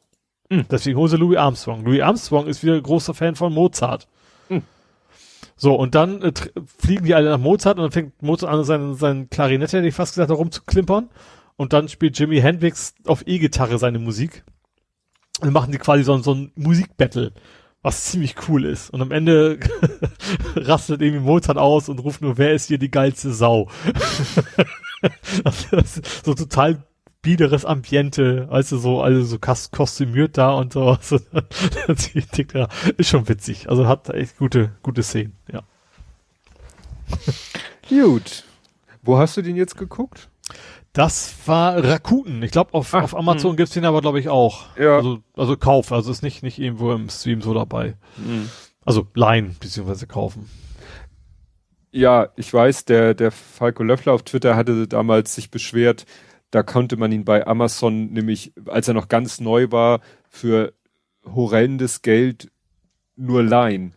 [0.51, 0.67] Hm.
[0.71, 1.85] Deswegen holen sie Louis Armstrong.
[1.85, 4.07] Louis Armstrong ist wieder großer Fan von Mozart.
[4.49, 4.63] Hm.
[5.57, 6.33] So, und dann äh,
[6.79, 9.95] fliegen die alle nach Mozart und dann fängt Mozart an, seinen, seinen Klarinette, hätte ich
[9.95, 11.09] fast gesagt, herumzuklimpern.
[11.57, 14.45] Und dann spielt Jimi Hendrix auf E-Gitarre seine Musik.
[15.41, 17.33] Und dann machen die quasi so, ein- so ein Musikbattle,
[17.85, 18.89] was ziemlich cool ist.
[18.91, 19.61] Und am Ende
[20.57, 23.69] rastet irgendwie Mozart aus und ruft nur, wer ist hier die geilste Sau?
[26.25, 26.83] so total
[27.21, 30.97] biederes Ambiente, weißt du, so, also so kos- kostümiert da und so.
[32.97, 33.69] ist schon witzig.
[33.69, 35.63] Also hat echt gute, gute Szenen, ja.
[37.89, 38.45] Gut.
[39.03, 40.31] Wo hast du den jetzt geguckt?
[40.95, 42.43] Das war Rakuten.
[42.45, 44.77] Ich glaube, auf, Ah, auf Amazon gibt's den aber, glaube ich, auch.
[44.79, 44.97] Ja.
[44.97, 47.97] Also, also Kauf, also ist nicht, nicht irgendwo im Stream so dabei.
[48.17, 48.49] Mhm.
[48.85, 50.49] Also leihen, beziehungsweise kaufen.
[51.91, 56.07] Ja, ich weiß, der, der Falco Löffler auf Twitter hatte damals sich beschwert,
[56.51, 60.73] Da konnte man ihn bei Amazon nämlich, als er noch ganz neu war, für
[61.25, 62.53] horrendes Geld
[63.17, 63.95] nur leihen.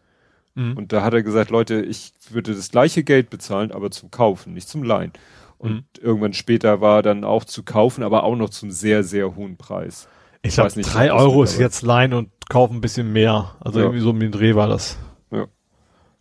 [0.55, 0.75] Mhm.
[0.75, 4.53] Und da hat er gesagt, Leute, ich würde das gleiche Geld bezahlen, aber zum Kaufen,
[4.55, 5.11] nicht zum Leihen.
[5.57, 5.83] Und mhm.
[6.01, 10.07] irgendwann später war dann auch zu kaufen, aber auch noch zum sehr, sehr hohen Preis.
[10.43, 13.55] Ich, ich glaube, drei Euro ist jetzt Leihen und kaufen ein bisschen mehr.
[13.59, 13.85] Also ja.
[13.85, 14.97] irgendwie so um den Dreh war das.
[15.31, 15.47] Ja.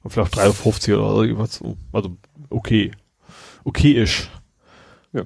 [0.03, 1.63] Und vielleicht 3,50 Euro oder irgendwas.
[1.93, 2.17] Also
[2.49, 2.93] okay.
[3.65, 4.31] Okay-ish.
[5.13, 5.25] Ja.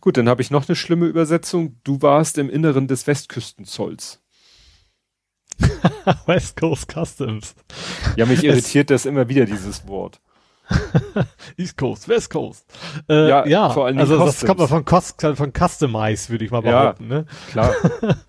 [0.00, 1.76] Gut, dann habe ich noch eine schlimme Übersetzung.
[1.84, 4.20] Du warst im Inneren des Westküstenzolls.
[6.26, 7.54] West Coast Customs.
[8.16, 10.20] Ja, mich irritiert es das immer wieder, dieses Wort.
[11.56, 12.66] East Coast, West Coast.
[13.08, 14.40] Äh, ja, ja, vor allem also Customs.
[14.40, 17.10] das kommt von, Cost, von Customize, würde ich mal behaupten.
[17.10, 17.26] Ja, ne?
[17.50, 17.74] klar.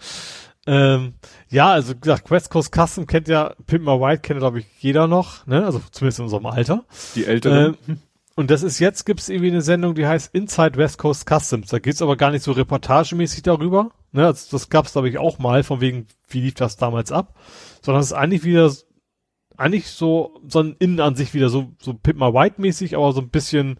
[0.67, 1.13] ähm,
[1.49, 5.07] ja, also gesagt, West Coast Custom kennt ja, Pimp My White kennt glaube ich jeder
[5.07, 5.65] noch, ne?
[5.65, 6.83] also zumindest in unserem Alter.
[7.15, 7.77] Die Älteren.
[7.87, 7.97] Ähm,
[8.35, 11.67] und das ist jetzt, gibt's irgendwie eine Sendung, die heißt Inside West Coast Customs.
[11.67, 13.91] Da geht's aber gar nicht so reportagemäßig darüber.
[14.11, 17.35] Ne, das, das gab's glaube ich auch mal, von wegen, wie lief das damals ab.
[17.81, 18.71] Sondern es ist eigentlich wieder,
[19.57, 23.29] eigentlich so, so ein Innenansicht wieder so, so Pimp My White mäßig, aber so ein
[23.29, 23.77] bisschen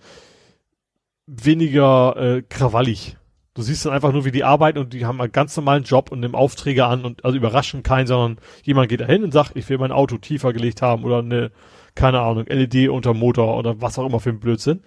[1.26, 3.18] weniger äh, krawallig.
[3.56, 6.11] Du siehst dann einfach nur, wie die arbeiten und die haben einen ganz normalen Job
[6.11, 9.56] und nehmen Aufträge an und also überraschen keinen, sondern jemand geht da hin und sagt,
[9.56, 11.52] ich will mein Auto tiefer gelegt haben oder eine
[11.95, 14.82] keine Ahnung, LED unter Motor oder was auch immer für ein Blödsinn.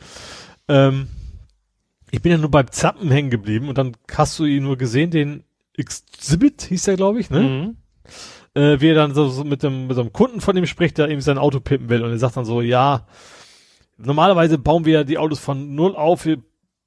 [0.69, 1.09] Ähm,
[2.11, 5.11] ich bin ja nur beim Zappen hängen geblieben und dann hast du ihn nur gesehen,
[5.11, 7.41] den Exhibit hieß der, glaube ich, ne?
[7.41, 7.77] Mhm.
[8.57, 10.97] Äh, wie er dann so, so mit dem mit so einem Kunden von ihm spricht,
[10.97, 13.07] der eben sein Auto pippen will und er sagt dann so, ja,
[13.99, 16.39] normalerweise bauen wir die Autos von null auf, wir,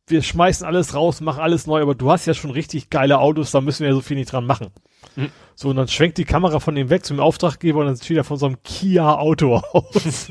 [0.07, 3.51] wir schmeißen alles raus, machen alles neu, aber du hast ja schon richtig geile Autos,
[3.51, 4.69] da müssen wir ja so viel nicht dran machen.
[5.15, 5.29] Mhm.
[5.53, 8.23] So, und dann schwenkt die Kamera von ihm weg zum Auftraggeber und dann sieht er
[8.23, 10.29] von so einem Kia-Auto aus.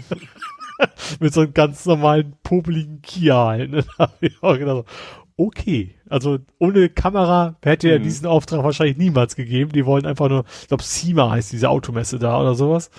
[1.21, 3.71] Mit so einem ganz normalen, popeligen Kia halt.
[3.71, 3.85] Ne?
[3.97, 4.87] Da hab ich auch gedacht,
[5.39, 5.95] okay.
[6.11, 8.03] Also ohne Kamera hätte er mhm.
[8.03, 9.73] diesen Auftrag wahrscheinlich niemals gegeben.
[9.73, 12.91] Die wollen einfach nur, ich glaube, SEMA heißt diese Automesse da oder sowas.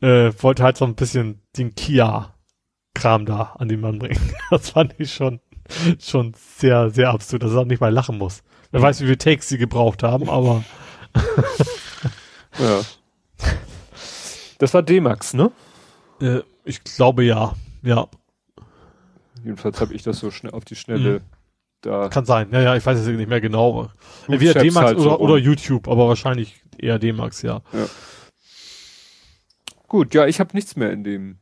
[0.00, 4.20] Äh, wollte halt so ein bisschen den Kia-Kram da an den Mann bringen.
[4.50, 5.40] Das fand ich schon,
[5.98, 8.42] schon sehr, sehr absurd, dass er auch nicht mal lachen muss.
[8.70, 8.84] Wer mhm.
[8.84, 10.64] weiß, wie viele Takes sie gebraucht haben, aber
[12.58, 12.80] ja.
[14.58, 15.50] Das war D-Max, ne?
[16.20, 18.06] Äh, ich glaube ja, ja.
[19.42, 21.35] Jedenfalls habe ich das so schnell auf die Schnelle mhm.
[21.80, 22.08] Da.
[22.08, 23.90] Kann sein, ja, ja, ich weiß es nicht mehr genau.
[24.28, 27.62] Entweder D-Max halt oder, so oder YouTube, aber wahrscheinlich eher D-Max, ja.
[27.72, 27.86] ja.
[29.88, 31.38] Gut, ja, ich habe nichts mehr in dem.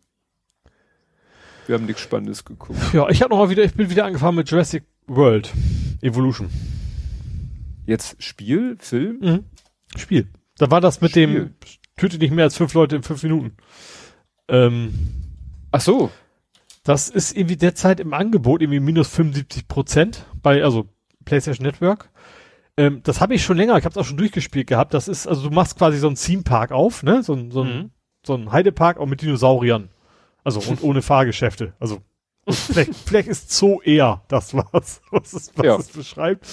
[1.67, 2.79] Wir haben nichts Spannendes geguckt.
[2.93, 5.51] Ja, ich habe noch mal wieder, ich bin wieder angefangen mit Jurassic World
[6.03, 6.51] Evolution.
[7.87, 9.19] Jetzt Spiel, Film?
[9.21, 9.45] Mhm.
[9.97, 10.29] Spiel.
[10.59, 11.27] Da war das mit Spiel.
[11.27, 11.55] dem
[11.97, 13.57] töte nicht mehr als fünf Leute in fünf Minuten.
[14.49, 14.93] Ähm,
[15.71, 16.11] Ach so.
[16.85, 20.87] Das ist irgendwie derzeit im Angebot irgendwie minus 75 Prozent bei, also
[21.25, 22.11] PlayStation Network.
[22.77, 24.93] Ähm, das habe ich schon länger, ich habe es auch schon durchgespielt gehabt.
[24.93, 27.23] Das ist, also du machst quasi so ein Theme Park auf, ne?
[27.23, 27.91] So, ein so, ein mhm.
[28.25, 29.89] so ein Heidepark auch mit Dinosauriern.
[30.45, 31.73] Also und ohne Fahrgeschäfte.
[31.81, 32.03] Also
[32.47, 35.77] vielleicht, vielleicht ist Zoo eher das, was, was, es, was ja.
[35.77, 36.47] es beschreibt.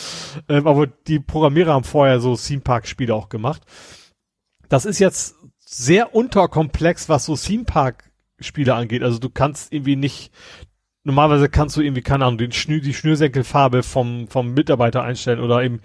[0.48, 3.64] Ähm, aber die Programmierer haben vorher so Theme Park Spiele auch gemacht.
[4.70, 8.11] Das ist jetzt sehr unterkomplex, was so Theme Park
[8.44, 9.04] Spiele angeht.
[9.04, 10.32] Also du kannst irgendwie nicht,
[11.04, 15.64] normalerweise kannst du irgendwie, keine Ahnung, den Schnür, die Schnürsenkelfarbe vom, vom Mitarbeiter einstellen oder
[15.64, 15.82] eben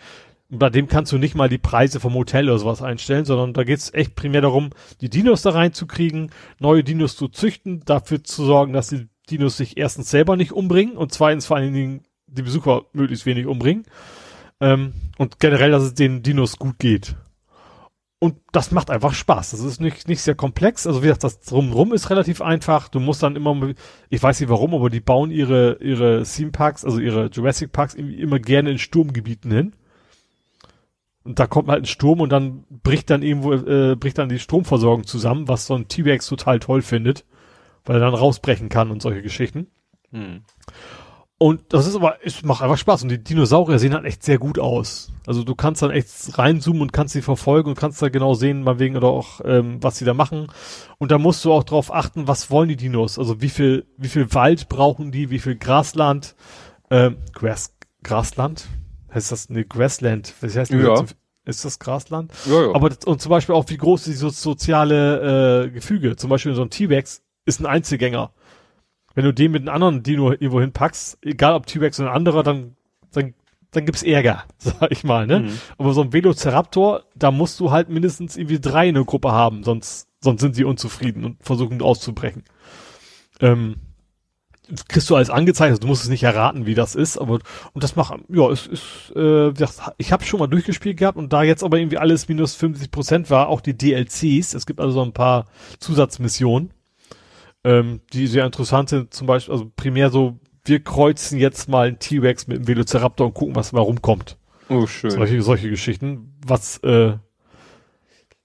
[0.48, 3.64] bei dem kannst du nicht mal die Preise vom Hotel oder sowas einstellen, sondern da
[3.64, 4.70] geht's echt primär darum,
[5.00, 9.76] die Dinos da reinzukriegen, neue Dinos zu züchten, dafür zu sorgen, dass die Dinos sich
[9.76, 13.84] erstens selber nicht umbringen und zweitens vor allen Dingen die Besucher möglichst wenig umbringen.
[14.60, 17.16] Ähm, und generell, dass es den Dinos gut geht.
[18.18, 19.50] Und das macht einfach Spaß.
[19.50, 20.86] Das ist nicht, nicht sehr komplex.
[20.86, 22.88] Also wie gesagt, das drumrum ist relativ einfach.
[22.88, 23.74] Du musst dann immer,
[24.08, 27.94] ich weiß nicht warum, aber die bauen ihre, ihre Theme Parks, also ihre Jurassic Parks
[27.94, 29.72] immer gerne in Sturmgebieten hin.
[31.24, 34.38] Und da kommt halt ein Sturm und dann bricht dann irgendwo, äh, bricht dann die
[34.38, 37.24] Stromversorgung zusammen, was so ein T-Rex total toll findet
[37.86, 39.68] weil er dann rausbrechen kann und solche Geschichten.
[40.10, 40.42] Hm.
[41.38, 43.02] Und das ist aber, es macht einfach Spaß.
[43.02, 45.12] Und die Dinosaurier sehen halt echt sehr gut aus.
[45.26, 46.08] Also du kannst dann echt
[46.38, 49.82] reinzoomen und kannst sie verfolgen und kannst da genau sehen, mal wegen oder auch, ähm,
[49.82, 50.46] was sie da machen.
[50.96, 53.18] Und da musst du auch drauf achten, was wollen die Dinos?
[53.18, 56.36] Also wie viel, wie viel Wald brauchen die, wie viel Grasland,
[56.90, 58.66] ähm, Grass, Grasland?
[59.12, 60.32] Heißt das, ne, Grassland?
[60.40, 61.04] Was heißt ja.
[61.44, 62.32] Ist das Grasland?
[62.46, 62.74] Ja, ja.
[62.74, 66.16] Aber, und zum Beispiel auch, wie groß ist die so, soziale, äh, Gefüge?
[66.16, 68.32] Zum Beispiel so ein T-Rex ist ein Einzelgänger.
[69.16, 72.42] Wenn du den mit einem anderen Dino irgendwo hinpackst, egal ob T-Rex oder ein anderer,
[72.42, 72.76] dann,
[73.12, 73.32] dann,
[73.70, 75.40] dann gibt's Ärger, sag ich mal, ne?
[75.40, 75.58] Mhm.
[75.78, 79.64] Aber so ein Velociraptor, da musst du halt mindestens irgendwie drei in der Gruppe haben,
[79.64, 82.44] sonst, sonst sind sie unzufrieden und versuchen auszubrechen.
[83.40, 83.76] Ähm,
[84.88, 87.38] kriegst du alles angezeigt, also du musst es nicht erraten, wie das ist, aber
[87.72, 89.50] und das macht, ja, es ist, äh,
[89.96, 93.30] ich habe schon mal durchgespielt gehabt und da jetzt aber irgendwie alles minus 50 Prozent
[93.30, 95.46] war, auch die DLCs, es gibt also so ein paar
[95.78, 96.70] Zusatzmissionen,
[97.66, 101.98] ähm, die sehr interessant sind, zum Beispiel, also primär so, wir kreuzen jetzt mal einen
[101.98, 104.38] T-Rex mit einem Velociraptor und gucken, was warum kommt.
[104.68, 105.10] Oh, schön.
[105.10, 107.14] Solche, solche Geschichten, was, äh,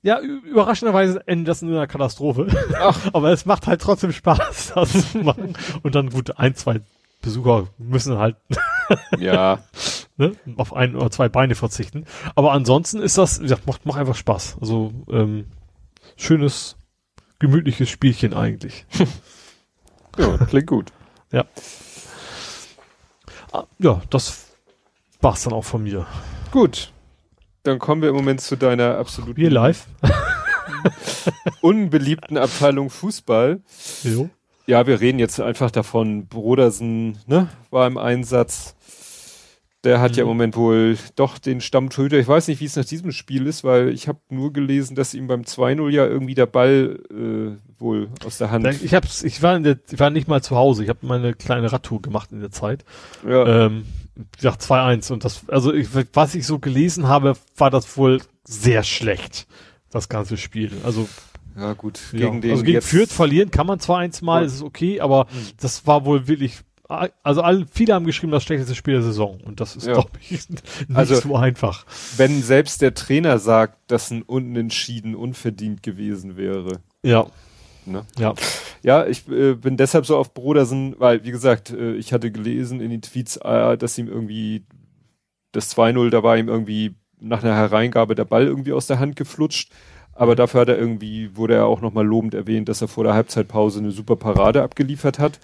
[0.01, 2.48] ja, überraschenderweise endet das in einer Katastrophe.
[2.80, 3.00] Ach.
[3.14, 5.56] Aber es macht halt trotzdem Spaß, das zu machen.
[5.83, 6.82] Und dann gut, ein, zwei
[7.22, 8.38] Besucher müssen halt
[9.19, 9.59] ja.
[10.17, 12.06] ne, auf ein oder zwei Beine verzichten.
[12.33, 14.58] Aber ansonsten ist das, wie gesagt, macht, macht einfach Spaß.
[14.59, 15.45] Also ähm,
[16.17, 16.77] schönes,
[17.42, 18.86] gemütliches Spielchen eigentlich.
[20.18, 20.94] ja, klingt gut.
[21.34, 21.45] Ja.
[23.53, 24.48] Ah, ja, das
[25.22, 26.06] war's dann auch von mir.
[26.52, 26.92] Gut.
[27.64, 29.86] Dann kommen wir im Moment zu deiner absoluten Hier live.
[31.61, 33.61] unbeliebten Abteilung Fußball.
[34.03, 34.30] Jo.
[34.66, 36.28] Ja, wir reden jetzt einfach davon.
[36.28, 38.76] Brodersen ne, war im Einsatz.
[39.84, 40.18] Der hat mhm.
[40.18, 42.19] ja im Moment wohl doch den Stammtöter.
[42.19, 45.16] Ich weiß nicht, wie es nach diesem Spiel ist, weil ich habe nur gelesen, dass
[45.16, 48.68] ihm beim 2-0 ja irgendwie der Ball äh, wohl aus der Hand.
[48.84, 50.84] Ich hab's, ich war in der, ich war nicht mal zu Hause.
[50.84, 52.85] Ich habe meine kleine Radtour gemacht in der Zeit.
[53.27, 53.66] Ja.
[53.66, 53.85] Ähm,
[54.40, 55.11] ja, 2-1.
[55.11, 59.48] Und das, also ich, was ich so gelesen habe, war das wohl sehr schlecht,
[59.90, 60.72] das ganze Spiel.
[60.84, 61.08] Also
[61.58, 62.00] ja, gut.
[62.11, 62.40] Gegen ja.
[62.40, 64.48] den also gegen Fürth verlieren kann man zwar eins mal, ja.
[64.48, 65.48] ist okay, aber mhm.
[65.60, 66.60] das war wohl wirklich,
[67.24, 69.40] also alle, viele haben geschrieben, das schlechteste Spiel der Saison.
[69.42, 69.94] Und das ist, ja.
[69.94, 70.64] glaube ich, nicht
[70.94, 71.86] also, so einfach.
[72.18, 76.80] Wenn selbst der Trainer sagt, dass ein Unentschieden unverdient gewesen wäre.
[77.03, 77.28] Ja.
[77.86, 78.06] Ne?
[78.18, 78.34] Ja.
[78.84, 82.80] Ja, ich äh, bin deshalb so auf Brodersen, weil, wie gesagt, äh, ich hatte gelesen
[82.82, 84.64] in den Tweets, äh, dass ihm irgendwie
[85.52, 89.16] das 2-0, da war ihm irgendwie nach einer Hereingabe der Ball irgendwie aus der Hand
[89.16, 89.72] geflutscht.
[90.14, 93.14] Aber dafür hat er irgendwie, wurde er auch nochmal lobend erwähnt, dass er vor der
[93.14, 95.40] Halbzeitpause eine super Parade abgeliefert hat.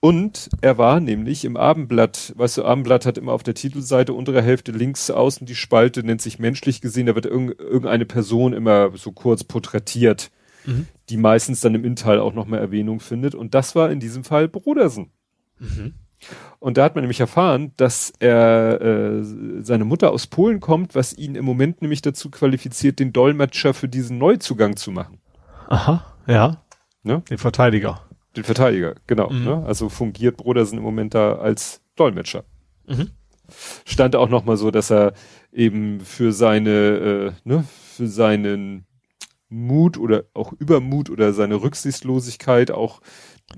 [0.00, 4.42] Und er war nämlich im Abendblatt, weißt du, Abendblatt hat immer auf der Titelseite untere
[4.42, 9.12] Hälfte links außen die Spalte, nennt sich menschlich gesehen, da wird irgendeine Person immer so
[9.12, 10.30] kurz porträtiert
[10.66, 10.86] mhm.
[11.08, 13.34] die meistens dann im Innenteil auch nochmal Erwähnung findet.
[13.34, 15.10] Und das war in diesem Fall Brodersen.
[15.58, 15.94] Mhm.
[16.58, 19.22] Und da hat man nämlich erfahren, dass er äh,
[19.62, 23.88] seine Mutter aus Polen kommt, was ihn im Moment nämlich dazu qualifiziert, den Dolmetscher für
[23.88, 25.18] diesen Neuzugang zu machen.
[25.68, 26.62] Aha, ja.
[27.02, 27.22] Ne?
[27.30, 28.05] Den Verteidiger.
[28.36, 29.30] Den Verteidiger, genau.
[29.30, 29.44] Mhm.
[29.44, 29.64] Ne?
[29.66, 32.44] Also fungiert Brodersen im Moment da als Dolmetscher.
[32.86, 33.10] Mhm.
[33.84, 35.14] Stand auch nochmal so, dass er
[35.52, 38.86] eben für seine, äh, ne, für seinen
[39.48, 43.00] Mut oder auch Übermut oder seine Rücksichtslosigkeit auch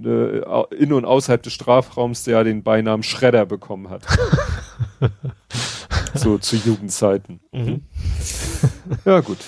[0.05, 0.41] äh,
[0.75, 4.05] in und außerhalb des Strafraums der den Beinamen Schredder bekommen hat.
[6.15, 7.41] so zu Jugendzeiten.
[7.53, 7.83] Mhm.
[9.05, 9.39] ja, gut.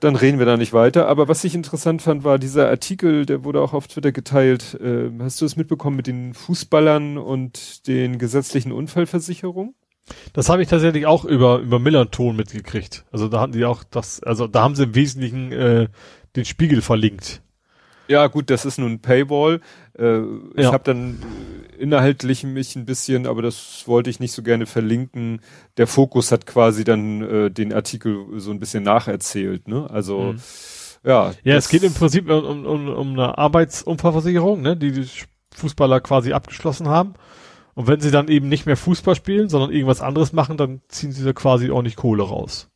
[0.00, 1.08] Dann reden wir da nicht weiter.
[1.08, 4.78] Aber was ich interessant fand, war dieser Artikel, der wurde auch auf Twitter geteilt.
[4.80, 9.74] Äh, hast du es mitbekommen mit den Fußballern und den gesetzlichen Unfallversicherungen?
[10.32, 13.04] Das habe ich tatsächlich auch über, über Millerton mitgekriegt.
[13.10, 15.88] Also da hatten die auch das, also da haben sie im Wesentlichen äh,
[16.36, 17.42] den Spiegel verlinkt.
[18.08, 19.60] Ja, gut, das ist nun ein Paywall.
[19.98, 20.20] Äh,
[20.54, 20.72] ich ja.
[20.72, 21.18] habe dann
[21.78, 25.40] inhaltlich mich ein bisschen, aber das wollte ich nicht so gerne verlinken.
[25.76, 29.88] Der Fokus hat quasi dann äh, den Artikel so ein bisschen nacherzählt, ne?
[29.90, 30.40] Also mhm.
[31.04, 31.32] ja.
[31.44, 35.08] Ja, es geht im Prinzip um, um, um eine Arbeitsunfallversicherung, ne, die die
[35.54, 37.14] Fußballer quasi abgeschlossen haben.
[37.74, 41.12] Und wenn sie dann eben nicht mehr Fußball spielen, sondern irgendwas anderes machen, dann ziehen
[41.12, 42.70] sie da quasi auch nicht Kohle raus.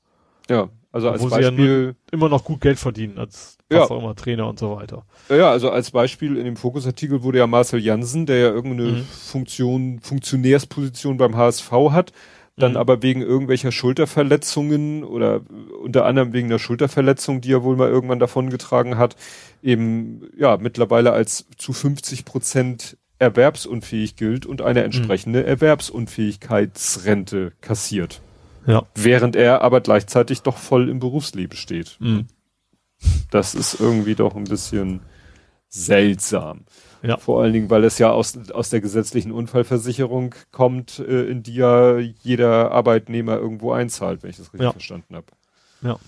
[0.48, 1.56] Ja, also als Wo Beispiel.
[1.56, 3.94] Sie ja immer noch gut Geld verdienen, als was ja.
[3.94, 5.04] auch immer, Trainer und so weiter.
[5.28, 9.04] Ja, also als Beispiel in dem Fokusartikel wurde ja Marcel Jansen, der ja irgendeine mhm.
[9.04, 12.12] Funktion, Funktionärsposition beim HSV hat,
[12.56, 12.76] dann mhm.
[12.76, 15.40] aber wegen irgendwelcher Schulterverletzungen oder
[15.82, 19.16] unter anderem wegen der Schulterverletzung, die er wohl mal irgendwann davongetragen hat,
[19.62, 25.46] eben ja mittlerweile als zu 50 Prozent erwerbsunfähig gilt und eine entsprechende mhm.
[25.46, 28.20] Erwerbsunfähigkeitsrente kassiert.
[28.66, 28.86] Ja.
[28.94, 31.96] Während er aber gleichzeitig doch voll im Berufsleben steht.
[32.00, 32.26] Mhm.
[33.30, 35.00] Das ist irgendwie doch ein bisschen
[35.68, 36.64] seltsam.
[37.02, 37.16] Ja.
[37.16, 41.54] Vor allen Dingen, weil es ja aus, aus der gesetzlichen Unfallversicherung kommt, äh, in die
[41.54, 44.72] ja jeder Arbeitnehmer irgendwo einzahlt, wenn ich das richtig ja.
[44.72, 45.26] verstanden habe.
[45.82, 45.98] Ja.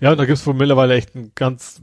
[0.00, 1.80] Ja, und da gibt es wohl mittlerweile echt ein ganz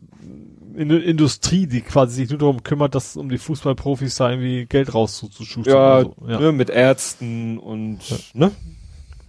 [0.77, 4.93] eine Industrie, die quasi sich nur darum kümmert, dass um die Fußballprofis da irgendwie Geld
[4.93, 5.66] rauszuschustern.
[5.74, 6.16] Ja, so.
[6.27, 6.40] ja.
[6.40, 8.18] Ne, mit Ärzten und ja.
[8.34, 8.51] ne?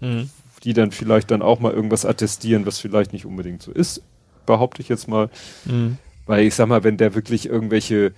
[0.00, 0.30] Mhm.
[0.64, 4.02] Die dann vielleicht dann auch mal irgendwas attestieren, was vielleicht nicht unbedingt so ist,
[4.46, 5.30] behaupte ich jetzt mal.
[5.64, 5.98] Mhm.
[6.26, 8.12] Weil ich sag mal, wenn der wirklich irgendwelche,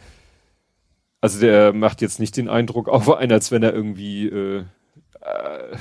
[1.20, 4.64] also der macht jetzt nicht den Eindruck auf einen, als wenn er irgendwie äh,
[5.20, 5.76] äh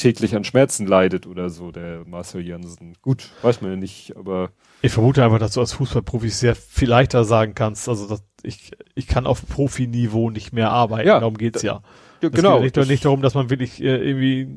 [0.00, 2.94] täglich an Schmerzen leidet oder so, der Marcel Jansen.
[3.02, 4.50] Gut, weiß man ja nicht, aber.
[4.82, 8.70] Ich vermute einfach, dass du als Fußballprofi sehr viel leichter sagen kannst, also dass ich,
[8.94, 11.82] ich kann auf Profiniveau nicht mehr arbeiten, ja, darum geht's ja.
[12.22, 12.58] ja genau.
[12.58, 14.48] Es geht nicht, nicht darum, dass man wirklich äh, irgendwie,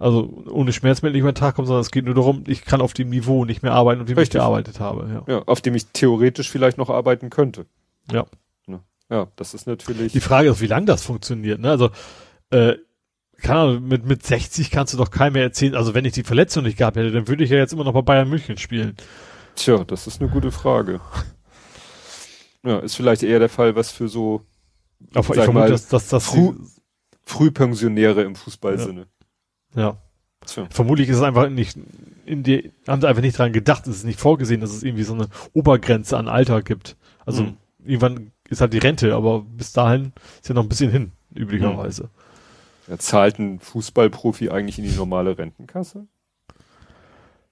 [0.00, 2.92] also ohne Schmerzmittel über den Tag kommt, sondern es geht nur darum, ich kann auf
[2.94, 4.34] dem Niveau nicht mehr arbeiten, auf dem Richtig.
[4.34, 5.22] ich gearbeitet habe.
[5.28, 5.34] Ja.
[5.34, 7.66] ja, auf dem ich theoretisch vielleicht noch arbeiten könnte.
[8.10, 8.26] Ja.
[9.12, 10.12] Ja, das ist natürlich.
[10.12, 11.58] Die Frage ist, wie lange das funktioniert.
[11.60, 11.68] Ne?
[11.68, 11.90] Also
[12.50, 12.74] äh,
[13.38, 15.74] kann Ahnung, mit mit 60 kannst du doch keinem mehr erzählen.
[15.74, 17.92] Also wenn ich die Verletzung nicht gehabt hätte, dann würde ich ja jetzt immer noch
[17.92, 18.94] bei Bayern München spielen.
[19.56, 21.00] Tja, das ist eine gute Frage.
[22.62, 24.42] Ja, ist vielleicht eher der Fall, was für so
[25.14, 26.54] Aber ich vermute, mal, dass, dass das Früh-
[27.24, 29.00] Frühpensionäre im Fußballsinne.
[29.00, 29.06] ja.
[29.74, 29.96] Tja.
[30.70, 31.78] Vermutlich ist es einfach nicht
[32.26, 35.02] in die haben sie einfach nicht dran gedacht, es ist nicht vorgesehen, dass es irgendwie
[35.04, 36.96] so eine Obergrenze an Alter gibt.
[37.26, 37.56] Also Mhm.
[37.84, 42.08] irgendwann ist halt die Rente, aber bis dahin ist ja noch ein bisschen hin, üblicherweise.
[42.88, 46.06] Ja, zahlt ein Fußballprofi eigentlich in die normale Rentenkasse?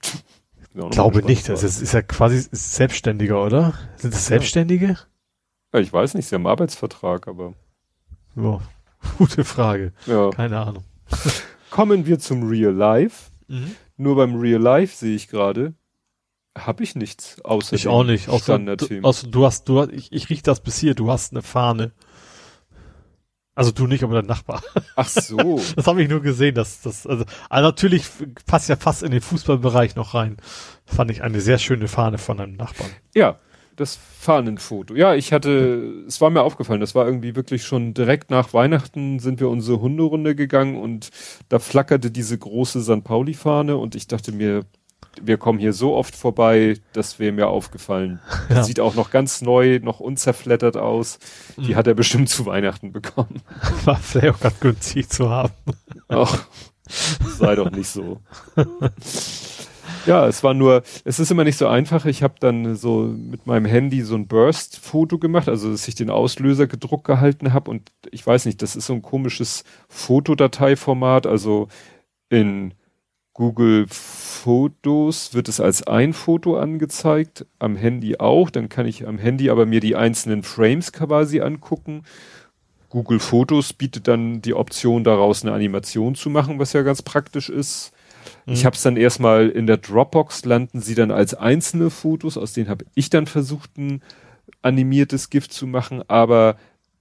[0.03, 3.75] Ich glaube nicht, das ist, ist ja quasi ist Selbstständiger, oder?
[3.97, 4.97] Sind das Selbstständige?
[5.73, 7.55] Ja, ich weiß nicht, sie haben einen Arbeitsvertrag, aber
[8.37, 8.61] Ja,
[9.19, 9.93] gute Frage.
[10.07, 10.31] ja.
[10.31, 10.85] Keine Ahnung.
[11.71, 13.31] Kommen wir zum Real Life.
[13.49, 13.77] Mhm.
[13.97, 15.75] Nur beim Real Life sehe ich gerade,
[16.57, 18.29] habe ich nichts außer Ich auch nicht.
[18.29, 21.33] Außer, du, außer du hast, du hast, ich, ich riech das bis hier, du hast
[21.33, 21.93] eine Fahne.
[23.55, 24.63] Also du nicht, aber dein Nachbar.
[24.95, 25.61] Ach so.
[25.77, 28.05] Das habe ich nur gesehen, dass das, also, also natürlich
[28.47, 30.37] passt ja fast in den Fußballbereich noch rein.
[30.87, 32.91] Fand ich eine sehr schöne Fahne von einem Nachbarn.
[33.17, 33.41] Ja,
[33.81, 34.95] das Fahnenfoto.
[34.95, 39.19] Ja, ich hatte, es war mir aufgefallen, das war irgendwie wirklich schon direkt nach Weihnachten
[39.19, 41.11] sind wir unsere Hunderunde gegangen und
[41.49, 43.05] da flackerte diese große St.
[43.05, 44.65] Pauli-Fahne und ich dachte mir,
[45.21, 48.21] wir kommen hier so oft vorbei, das wäre mir aufgefallen.
[48.51, 48.63] Ja.
[48.65, 51.19] sieht auch noch ganz neu, noch unzerflettert aus.
[51.57, 51.77] Die Mhm.
[51.77, 53.43] hat er bestimmt zu Weihnachten bekommen.
[53.85, 55.53] War vielleicht auch ganz günstig zu haben.
[56.09, 56.47] Ach,
[57.39, 58.21] sei doch nicht so.
[60.09, 62.07] Ja, es war nur, es ist immer nicht so einfach.
[62.07, 66.09] Ich habe dann so mit meinem Handy so ein Burst-Foto gemacht, also dass ich den
[66.09, 71.69] Auslöser gedruckt gehalten habe und ich weiß nicht, das ist so ein komisches Fotodateiformat, also
[72.31, 72.73] in
[73.35, 79.19] Google Fotos wird es als ein Foto angezeigt, am Handy auch, dann kann ich am
[79.19, 82.05] Handy aber mir die einzelnen Frames quasi angucken.
[82.89, 87.51] Google Fotos bietet dann die Option daraus eine Animation zu machen, was ja ganz praktisch
[87.51, 87.93] ist.
[88.51, 88.67] Ich Mhm.
[88.67, 92.69] habe es dann erstmal in der Dropbox landen sie dann als einzelne Fotos, aus denen
[92.69, 94.03] habe ich dann versucht ein
[94.63, 96.57] animiertes Gift zu machen, aber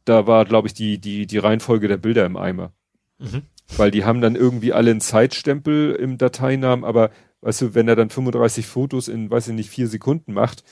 [0.05, 2.71] da war glaube ich die die die Reihenfolge der Bilder im Eimer
[3.19, 3.43] Mhm.
[3.77, 7.09] weil die haben dann irgendwie alle einen Zeitstempel im Dateinamen, aber
[7.41, 10.63] weißt du, wenn er dann 35 Fotos in, weiß ich nicht, vier Sekunden macht,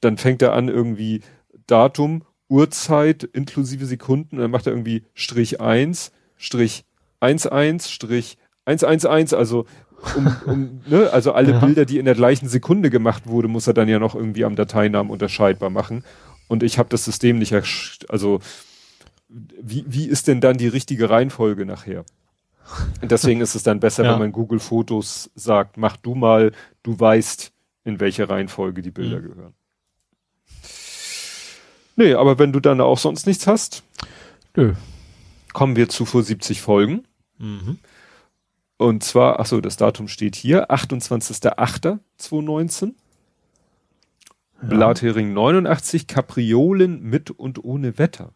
[0.00, 1.20] dann fängt er an irgendwie
[1.66, 6.84] Datum, Uhrzeit inklusive Sekunden, und dann macht er irgendwie Strich 1, Strich
[7.20, 9.66] 11, Strich 111, also
[10.16, 11.58] um, um, ne, also alle Ja.
[11.60, 14.56] Bilder, die in der gleichen Sekunde gemacht wurde, muss er dann ja noch irgendwie am
[14.56, 16.04] Dateinamen unterscheidbar machen.
[16.48, 18.40] Und ich habe das System nicht, ersch- also
[19.28, 22.04] wie, wie ist denn dann die richtige Reihenfolge nachher?
[23.02, 24.12] Und Deswegen ist es dann besser, Ja.
[24.12, 27.52] wenn man Google Fotos sagt, mach du mal, du weißt,
[27.84, 29.22] in welche Reihenfolge die Bilder Mhm.
[29.28, 29.54] gehören.
[31.96, 33.82] Nee, aber wenn du dann auch sonst nichts hast,
[34.56, 34.72] Nö.
[35.52, 37.04] kommen wir zu vor 70 Folgen.
[37.38, 37.78] Mhm.
[38.80, 42.94] Und zwar, ach so, das Datum steht hier, 28.08.2019.
[44.62, 48.32] Blathering 89, Kapriolen mit und ohne Wetter.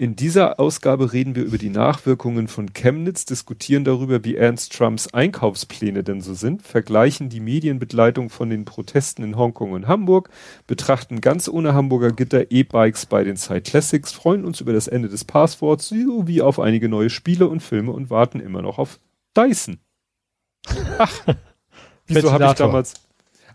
[0.00, 5.12] In dieser Ausgabe reden wir über die Nachwirkungen von Chemnitz, diskutieren darüber, wie ernst Trumps
[5.12, 10.30] Einkaufspläne denn so sind, vergleichen die Medienbegleitung von den Protesten in Hongkong und Hamburg,
[10.66, 15.10] betrachten ganz ohne Hamburger Gitter E-Bikes bei den Side Classics, freuen uns über das Ende
[15.10, 19.00] des Passworts sowie auf einige neue Spiele und Filme und warten immer noch auf
[19.36, 19.80] Dyson.
[20.98, 21.12] Ach,
[22.06, 22.94] wieso habe ich damals...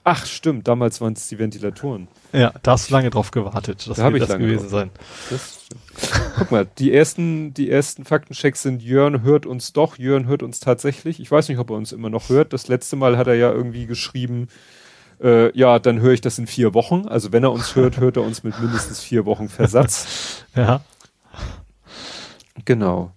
[0.08, 2.08] Ach, stimmt, damals waren es die Ventilatoren.
[2.32, 3.88] Ja, da hast du lange drauf gewartet.
[3.88, 4.72] Das Da hab wird ich das lange gewesen drauf.
[4.72, 4.92] sein.
[5.32, 5.66] Das.
[6.38, 10.60] Guck mal, die ersten, die ersten Faktenchecks sind, Jörn hört uns doch, Jörn hört uns
[10.60, 11.20] tatsächlich.
[11.20, 12.54] Ich weiß nicht, ob er uns immer noch hört.
[12.54, 14.48] Das letzte Mal hat er ja irgendwie geschrieben,
[15.24, 17.08] äh, ja, dann höre ich das in vier Wochen.
[17.08, 20.46] Also wenn er uns hört, hört er uns mit mindestens vier Wochen Versatz.
[20.56, 20.82] Ja.
[22.64, 23.12] Genau.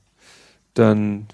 [0.75, 1.27] Dann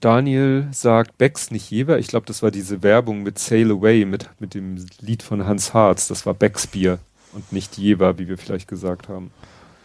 [0.00, 1.98] Daniel sagt Becks nicht Jever.
[1.98, 5.74] Ich glaube, das war diese Werbung mit Sail Away, mit, mit dem Lied von Hans
[5.74, 6.08] Harz.
[6.08, 6.98] Das war Becks Bier
[7.32, 9.30] und nicht Jever, wie wir vielleicht gesagt haben.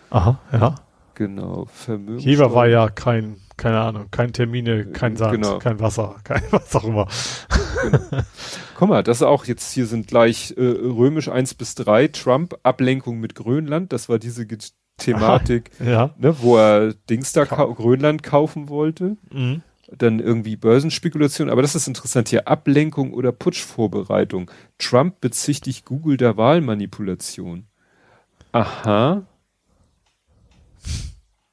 [0.10, 0.76] Aha, ja.
[1.16, 1.68] Genau.
[1.74, 2.20] Vermögen.
[2.20, 5.60] Jever war ja kein, keine Ahnung, kein Termine, kein Sand, Genau.
[5.60, 7.08] kein Wasser, kein was auch immer.
[8.78, 12.56] Guck mal, das ist auch jetzt hier sind gleich äh, römisch 1 bis 3, Trump,
[12.64, 14.48] Ablenkung mit Grönland, das war diese
[14.98, 16.12] Thematik, Ja.
[16.18, 19.18] ne, wo er Dings da kau Grönland kaufen wollte.
[19.32, 19.62] Mhm.
[19.94, 22.48] Dann irgendwie Börsenspekulation, aber das ist interessant hier.
[22.48, 24.50] Ablenkung oder Putschvorbereitung.
[24.78, 27.68] Trump bezichtigt Google der Wahlmanipulation.
[28.54, 29.26] Aha.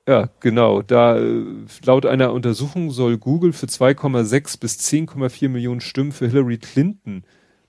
[0.08, 0.80] Ja, genau.
[0.80, 1.44] Da äh,
[1.84, 7.24] laut einer Untersuchung soll Google für 2,6 bis 10,4 Millionen Stimmen für Hillary Clinton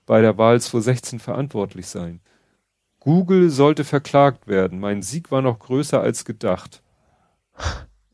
[0.06, 2.20] bei der Wahl 2016 verantwortlich sein.
[2.98, 4.80] Google sollte verklagt werden.
[4.80, 6.82] Mein Sieg war noch größer als gedacht.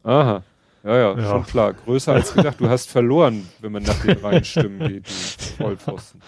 [0.03, 0.43] Aha.
[0.87, 1.31] Ja, ja, Ja.
[1.31, 1.73] schon klar.
[1.75, 2.61] Größer als gedacht.
[2.61, 5.11] Du hast verloren, wenn man nach den reinen Stimmen geht, du
[5.65, 6.23] Vollpfosten.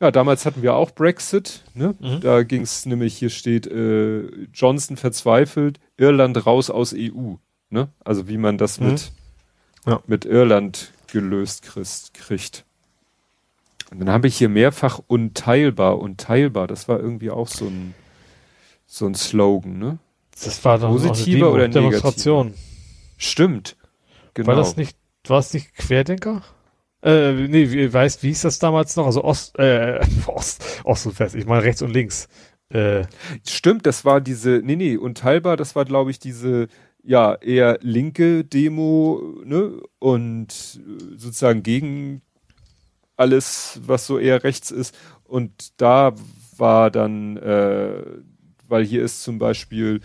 [0.00, 1.64] Ja, damals hatten wir auch Brexit.
[1.74, 1.94] Ne?
[1.98, 2.20] Mhm.
[2.20, 7.34] Da ging es nämlich, hier steht, äh, Johnson verzweifelt, Irland raus aus EU.
[7.70, 7.88] Ne?
[8.04, 8.86] Also wie man das Mhm.
[8.92, 9.12] mit,
[9.86, 10.00] Ja.
[10.06, 12.64] mit Irland gelöst christ, kriegt.
[13.90, 16.66] Und dann habe ich hier mehrfach unteilbar, unteilbar.
[16.66, 17.94] Das war irgendwie auch so ein,
[18.86, 19.98] so ein Slogan, ne?
[20.44, 22.54] Das war doch Positiver eine Demo, oder Demonstration.
[23.18, 23.76] Stimmt.
[24.32, 24.48] Genau.
[24.48, 26.42] War das nicht, war es nicht Querdenker?
[27.02, 29.06] Äh, nee, wie, weißt, wie hieß das damals noch?
[29.06, 31.34] Also Ost, äh, Ost, Ost und West.
[31.34, 32.28] Ich meine rechts und links.
[32.70, 33.04] Äh,
[33.46, 36.68] Stimmt, das war diese, nee, nee, unteilbar, das war, glaube ich, diese,
[37.02, 42.22] ja, eher linke Demo, ne, und äh, sozusagen gegen
[43.16, 44.96] alles, was so eher rechts ist.
[45.24, 46.14] Und da
[46.56, 48.02] war dann, äh,
[48.68, 50.00] weil hier ist zum Beispiel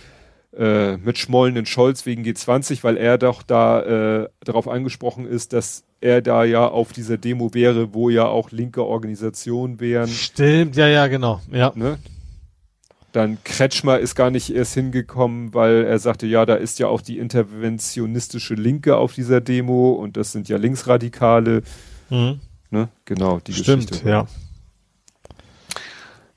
[0.57, 3.81] äh, mit schmollenden Scholz wegen G20, weil er doch da
[4.23, 8.51] äh, darauf angesprochen ist, dass er da ja auf dieser Demo wäre, wo ja auch
[8.51, 10.07] linke Organisationen wären.
[10.07, 11.41] stimmt, ja, ja, genau.
[11.51, 11.71] Ja.
[11.75, 11.97] Ne?
[13.13, 17.01] Dann Kretschmer ist gar nicht erst hingekommen, weil er sagte, ja, da ist ja auch
[17.01, 21.63] die interventionistische Linke auf dieser Demo und das sind ja Linksradikale.
[22.09, 22.41] Mhm.
[22.69, 22.89] Ne?
[23.05, 24.09] Genau, die Stimmt, Geschichte.
[24.09, 24.27] ja.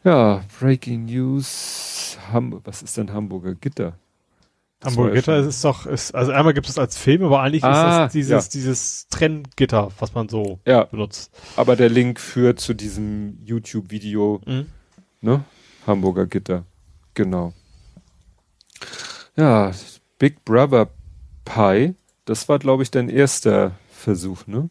[0.05, 2.17] Ja, Breaking News.
[2.33, 3.99] Ham was ist denn Hamburger Gitter?
[4.81, 7.25] Das Hamburger war ja Gitter schon- ist doch, ist, also einmal gibt es als Film,
[7.25, 8.51] aber eigentlich Ah, ist das dieses, ja.
[8.53, 11.31] dieses Trenngitter, was man so Ja, benutzt.
[11.57, 14.67] aber der Link führt zu diesem YouTube-Video, Mhm.
[15.23, 15.45] ne?
[15.87, 16.65] Hamburger Gitter.
[17.15, 17.55] Genau.
[19.37, 19.71] Ja,
[20.19, 20.89] Big Brother
[21.45, 24.69] Pie, das war, glaube ich, dein erster Versuch, ne?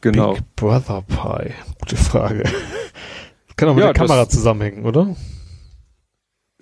[0.00, 0.34] Genau.
[0.34, 1.52] Big Brother Pie.
[1.80, 2.42] Gute Frage.
[3.56, 5.14] Kann auch mit Ja, der Kamera zusammenhängen, oder?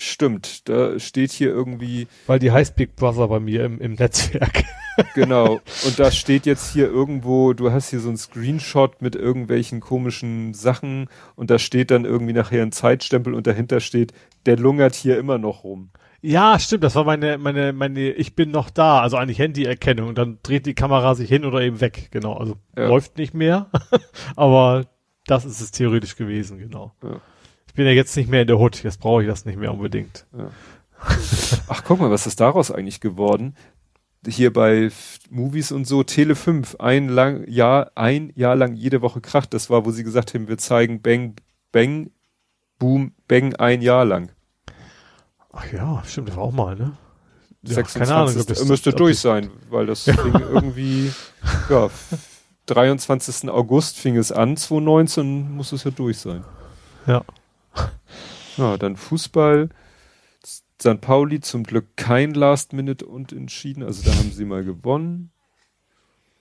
[0.03, 4.65] Stimmt, da steht hier irgendwie, Weil die heißt Big Brother bei mir im, im Netzwerk.
[5.15, 9.81] genau, und da steht jetzt hier irgendwo, du hast hier so einen Screenshot mit irgendwelchen
[9.81, 14.15] komischen Sachen und da steht dann irgendwie nachher ein Zeitstempel und dahinter steht,
[14.47, 15.91] der lungert hier immer noch rum.
[16.23, 20.09] Ja, stimmt, das war meine, meine, meine, ich bin noch da, also eigentlich Handyerkennung.
[20.09, 22.35] Und dann dreht die Kamera sich hin oder eben weg, genau.
[22.39, 22.89] Also Ja.
[22.89, 23.71] läuft nicht mehr,
[24.37, 24.87] aber
[25.27, 26.95] das ist es theoretisch gewesen, genau.
[27.03, 27.21] Ja.
[27.71, 29.73] Ich bin ja jetzt nicht mehr in der Hut, jetzt brauche ich das nicht mehr
[29.73, 30.27] unbedingt.
[31.69, 33.55] Ach, guck mal, was ist daraus eigentlich geworden?
[34.27, 34.91] Hier bei
[35.31, 39.55] Movies und so, Tele 5, ein lang, Jahr, ein Jahr lang jede Woche kracht.
[39.55, 41.37] Das war, wo sie gesagt haben, wir zeigen Bang,
[41.71, 42.11] Bang,
[42.81, 44.33] Boom, Bang ein Jahr lang.
[45.53, 46.93] Ach ja, stimmt, das war auch mal, ne?
[47.63, 48.41] Ja, 26.
[48.41, 51.13] ob das- müsste durch sein, weil das fing irgendwie,
[51.69, 52.15] ja, f-
[52.67, 53.49] 23.
[53.49, 56.43] August fing es an, 2019 muss es ja durch sein.
[57.07, 57.23] Ja.
[58.57, 59.71] Ja, dann Fußball.
[60.81, 61.01] St.
[61.01, 63.83] Pauli zum Glück kein Last Minute und entschieden.
[63.83, 65.31] Also da haben sie mal gewonnen.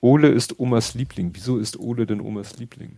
[0.02, 1.32] Ole ist Omas Liebling.
[1.34, 2.98] Wieso ist Ole denn Omas Liebling?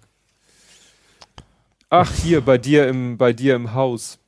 [1.90, 4.20] Ach, hier bei dir im, bei dir im Haus.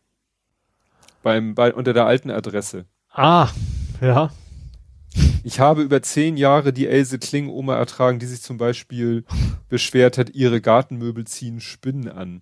[1.22, 2.86] Beim, bei, unter der alten Adresse.
[3.10, 3.50] Ah,
[4.02, 4.32] ja.
[5.44, 9.24] Ich habe über zehn Jahre die Else Kling Oma ertragen, die sich zum Beispiel
[9.70, 12.42] beschwert hat, ihre Gartenmöbel ziehen Spinnen an.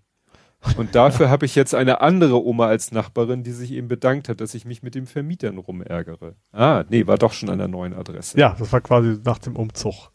[0.77, 4.41] Und dafür habe ich jetzt eine andere Oma als Nachbarin, die sich eben bedankt hat,
[4.41, 6.35] dass ich mich mit dem Vermietern rumärgere.
[6.51, 8.37] Ah, nee, war doch schon an der neuen Adresse.
[8.37, 10.11] Ja, das war quasi nach dem Umzug.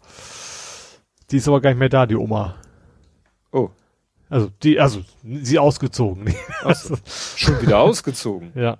[1.30, 2.54] Die ist aber gar nicht mehr da, die Oma.
[3.50, 3.70] Oh,
[4.28, 6.32] Also, die, also, sie ausgezogen.
[6.74, 6.96] so.
[7.36, 8.52] schon wieder ausgezogen.
[8.54, 8.78] ja.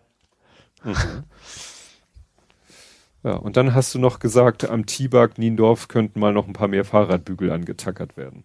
[3.24, 6.68] Ja, und dann hast du noch gesagt, am Tibak Niendorf könnten mal noch ein paar
[6.68, 8.44] mehr Fahrradbügel angetackert werden.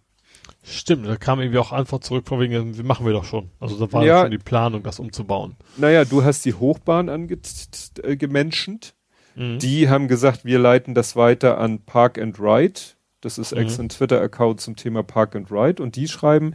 [0.64, 3.49] Stimmt, da kam irgendwie auch Antwort zurück von wegen, machen wir doch schon.
[3.59, 4.22] Also da war Ja.
[4.22, 5.56] schon die Planung, das umzubauen.
[5.77, 8.93] Naja, du hast die Hochbahn angemenschent.
[9.35, 9.59] Mhm.
[9.59, 12.80] Die haben gesagt, wir leiten das weiter an Park and Ride.
[13.22, 13.85] Das ist ex Mhm.
[13.85, 15.81] ein Twitter-Account zum Thema Park and Ride.
[15.81, 16.53] Und die schreiben,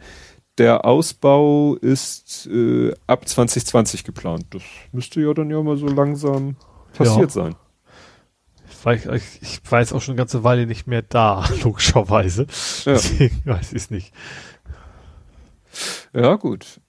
[0.57, 4.45] der Ausbau ist äh, ab 2020 geplant.
[4.51, 6.55] Das müsste ja dann ja mal so langsam
[6.93, 7.55] passiert sein.
[8.83, 12.47] Weil ich, ich, war jetzt auch schon eine ganze Weile nicht mehr da, logischerweise.
[12.85, 12.93] Ja.
[12.93, 14.13] Deswegen weiß ich es nicht.
[16.13, 16.79] Ja, gut.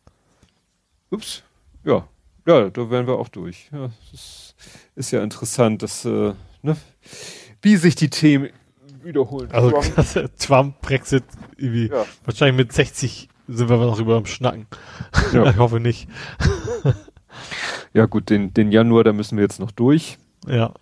[1.11, 1.43] Ups.
[1.85, 2.09] Ja.
[2.47, 3.69] Ja, da wären wir auch durch.
[3.73, 4.55] Ja, das
[4.95, 6.77] ist ja interessant, dass, äh, ne,
[7.61, 8.49] wie sich die Themen
[9.03, 9.51] wiederholen.
[9.53, 11.25] Also Trump, Trump Brexit,
[11.57, 12.07] irgendwie, ja.
[12.25, 14.67] wahrscheinlich mit 60 sind wir noch über dem Schnacken.
[15.33, 15.51] Ja.
[15.51, 16.09] ich hoffe nicht.
[17.93, 20.19] ja gut, den, den Januar, da müssen wir jetzt noch durch.
[20.47, 20.73] Ja.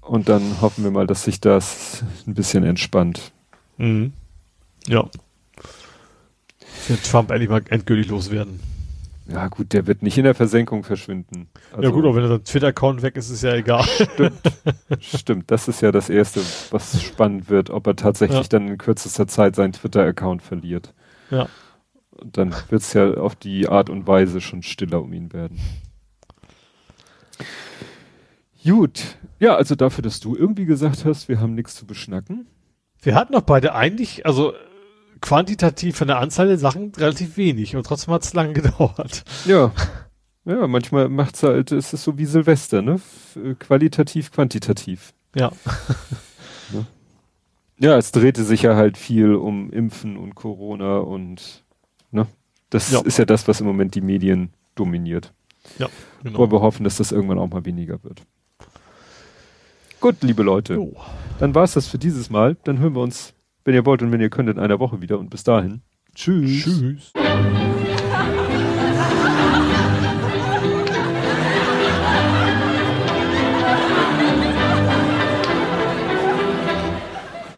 [0.00, 3.32] Und dann hoffen wir mal, dass sich das ein bisschen entspannt.
[3.76, 4.12] Mhm.
[4.86, 5.08] Ja.
[6.88, 8.60] Wird Trump endlich mal endgültig loswerden.
[9.28, 11.48] Ja gut, der wird nicht in der Versenkung verschwinden.
[11.72, 13.82] Also, ja gut, aber wenn sein Twitter-Account weg ist, ist ja egal.
[13.82, 14.40] Stimmt,
[15.00, 15.50] stimmt.
[15.50, 18.48] Das ist ja das Erste, was spannend wird, ob er tatsächlich ja.
[18.48, 20.94] dann in kürzester Zeit seinen Twitter-Account verliert.
[21.30, 21.48] Ja.
[22.12, 25.58] Und dann wird es ja auf die Art und Weise schon stiller um ihn werden.
[28.66, 29.16] Gut.
[29.38, 32.46] Ja, also dafür, dass du irgendwie gesagt hast, wir haben nichts zu beschnacken.
[33.00, 34.54] Wir hatten doch beide eigentlich, also
[35.20, 39.24] quantitativ von der Anzahl der Sachen relativ wenig und trotzdem hat es lange gedauert.
[39.44, 39.72] Ja.
[40.44, 43.00] Ja, manchmal macht's halt, ist es so wie Silvester, ne?
[43.34, 45.12] Äh, qualitativ, quantitativ.
[45.38, 45.52] Ja.
[47.78, 51.62] Ja, es drehte sich ja halt viel um Impfen und Corona und
[52.10, 52.26] ne?
[52.70, 53.02] Das ja.
[53.02, 55.34] ist ja das, was im Moment die Medien dominiert.
[55.78, 55.88] Ja,
[56.22, 56.38] genau.
[56.38, 58.22] Aber wir hoffen, dass das irgendwann auch mal weniger wird.
[60.00, 60.74] Gut, liebe Leute.
[60.74, 60.94] Jo.
[61.38, 62.56] Dann war's das für dieses Mal.
[62.64, 63.34] Dann hören wir uns
[63.66, 65.18] wenn ihr wollt und wenn ihr könnt, in einer Woche wieder.
[65.18, 65.82] Und bis dahin.
[66.14, 66.62] Tschüss.
[66.62, 67.12] Tschüss.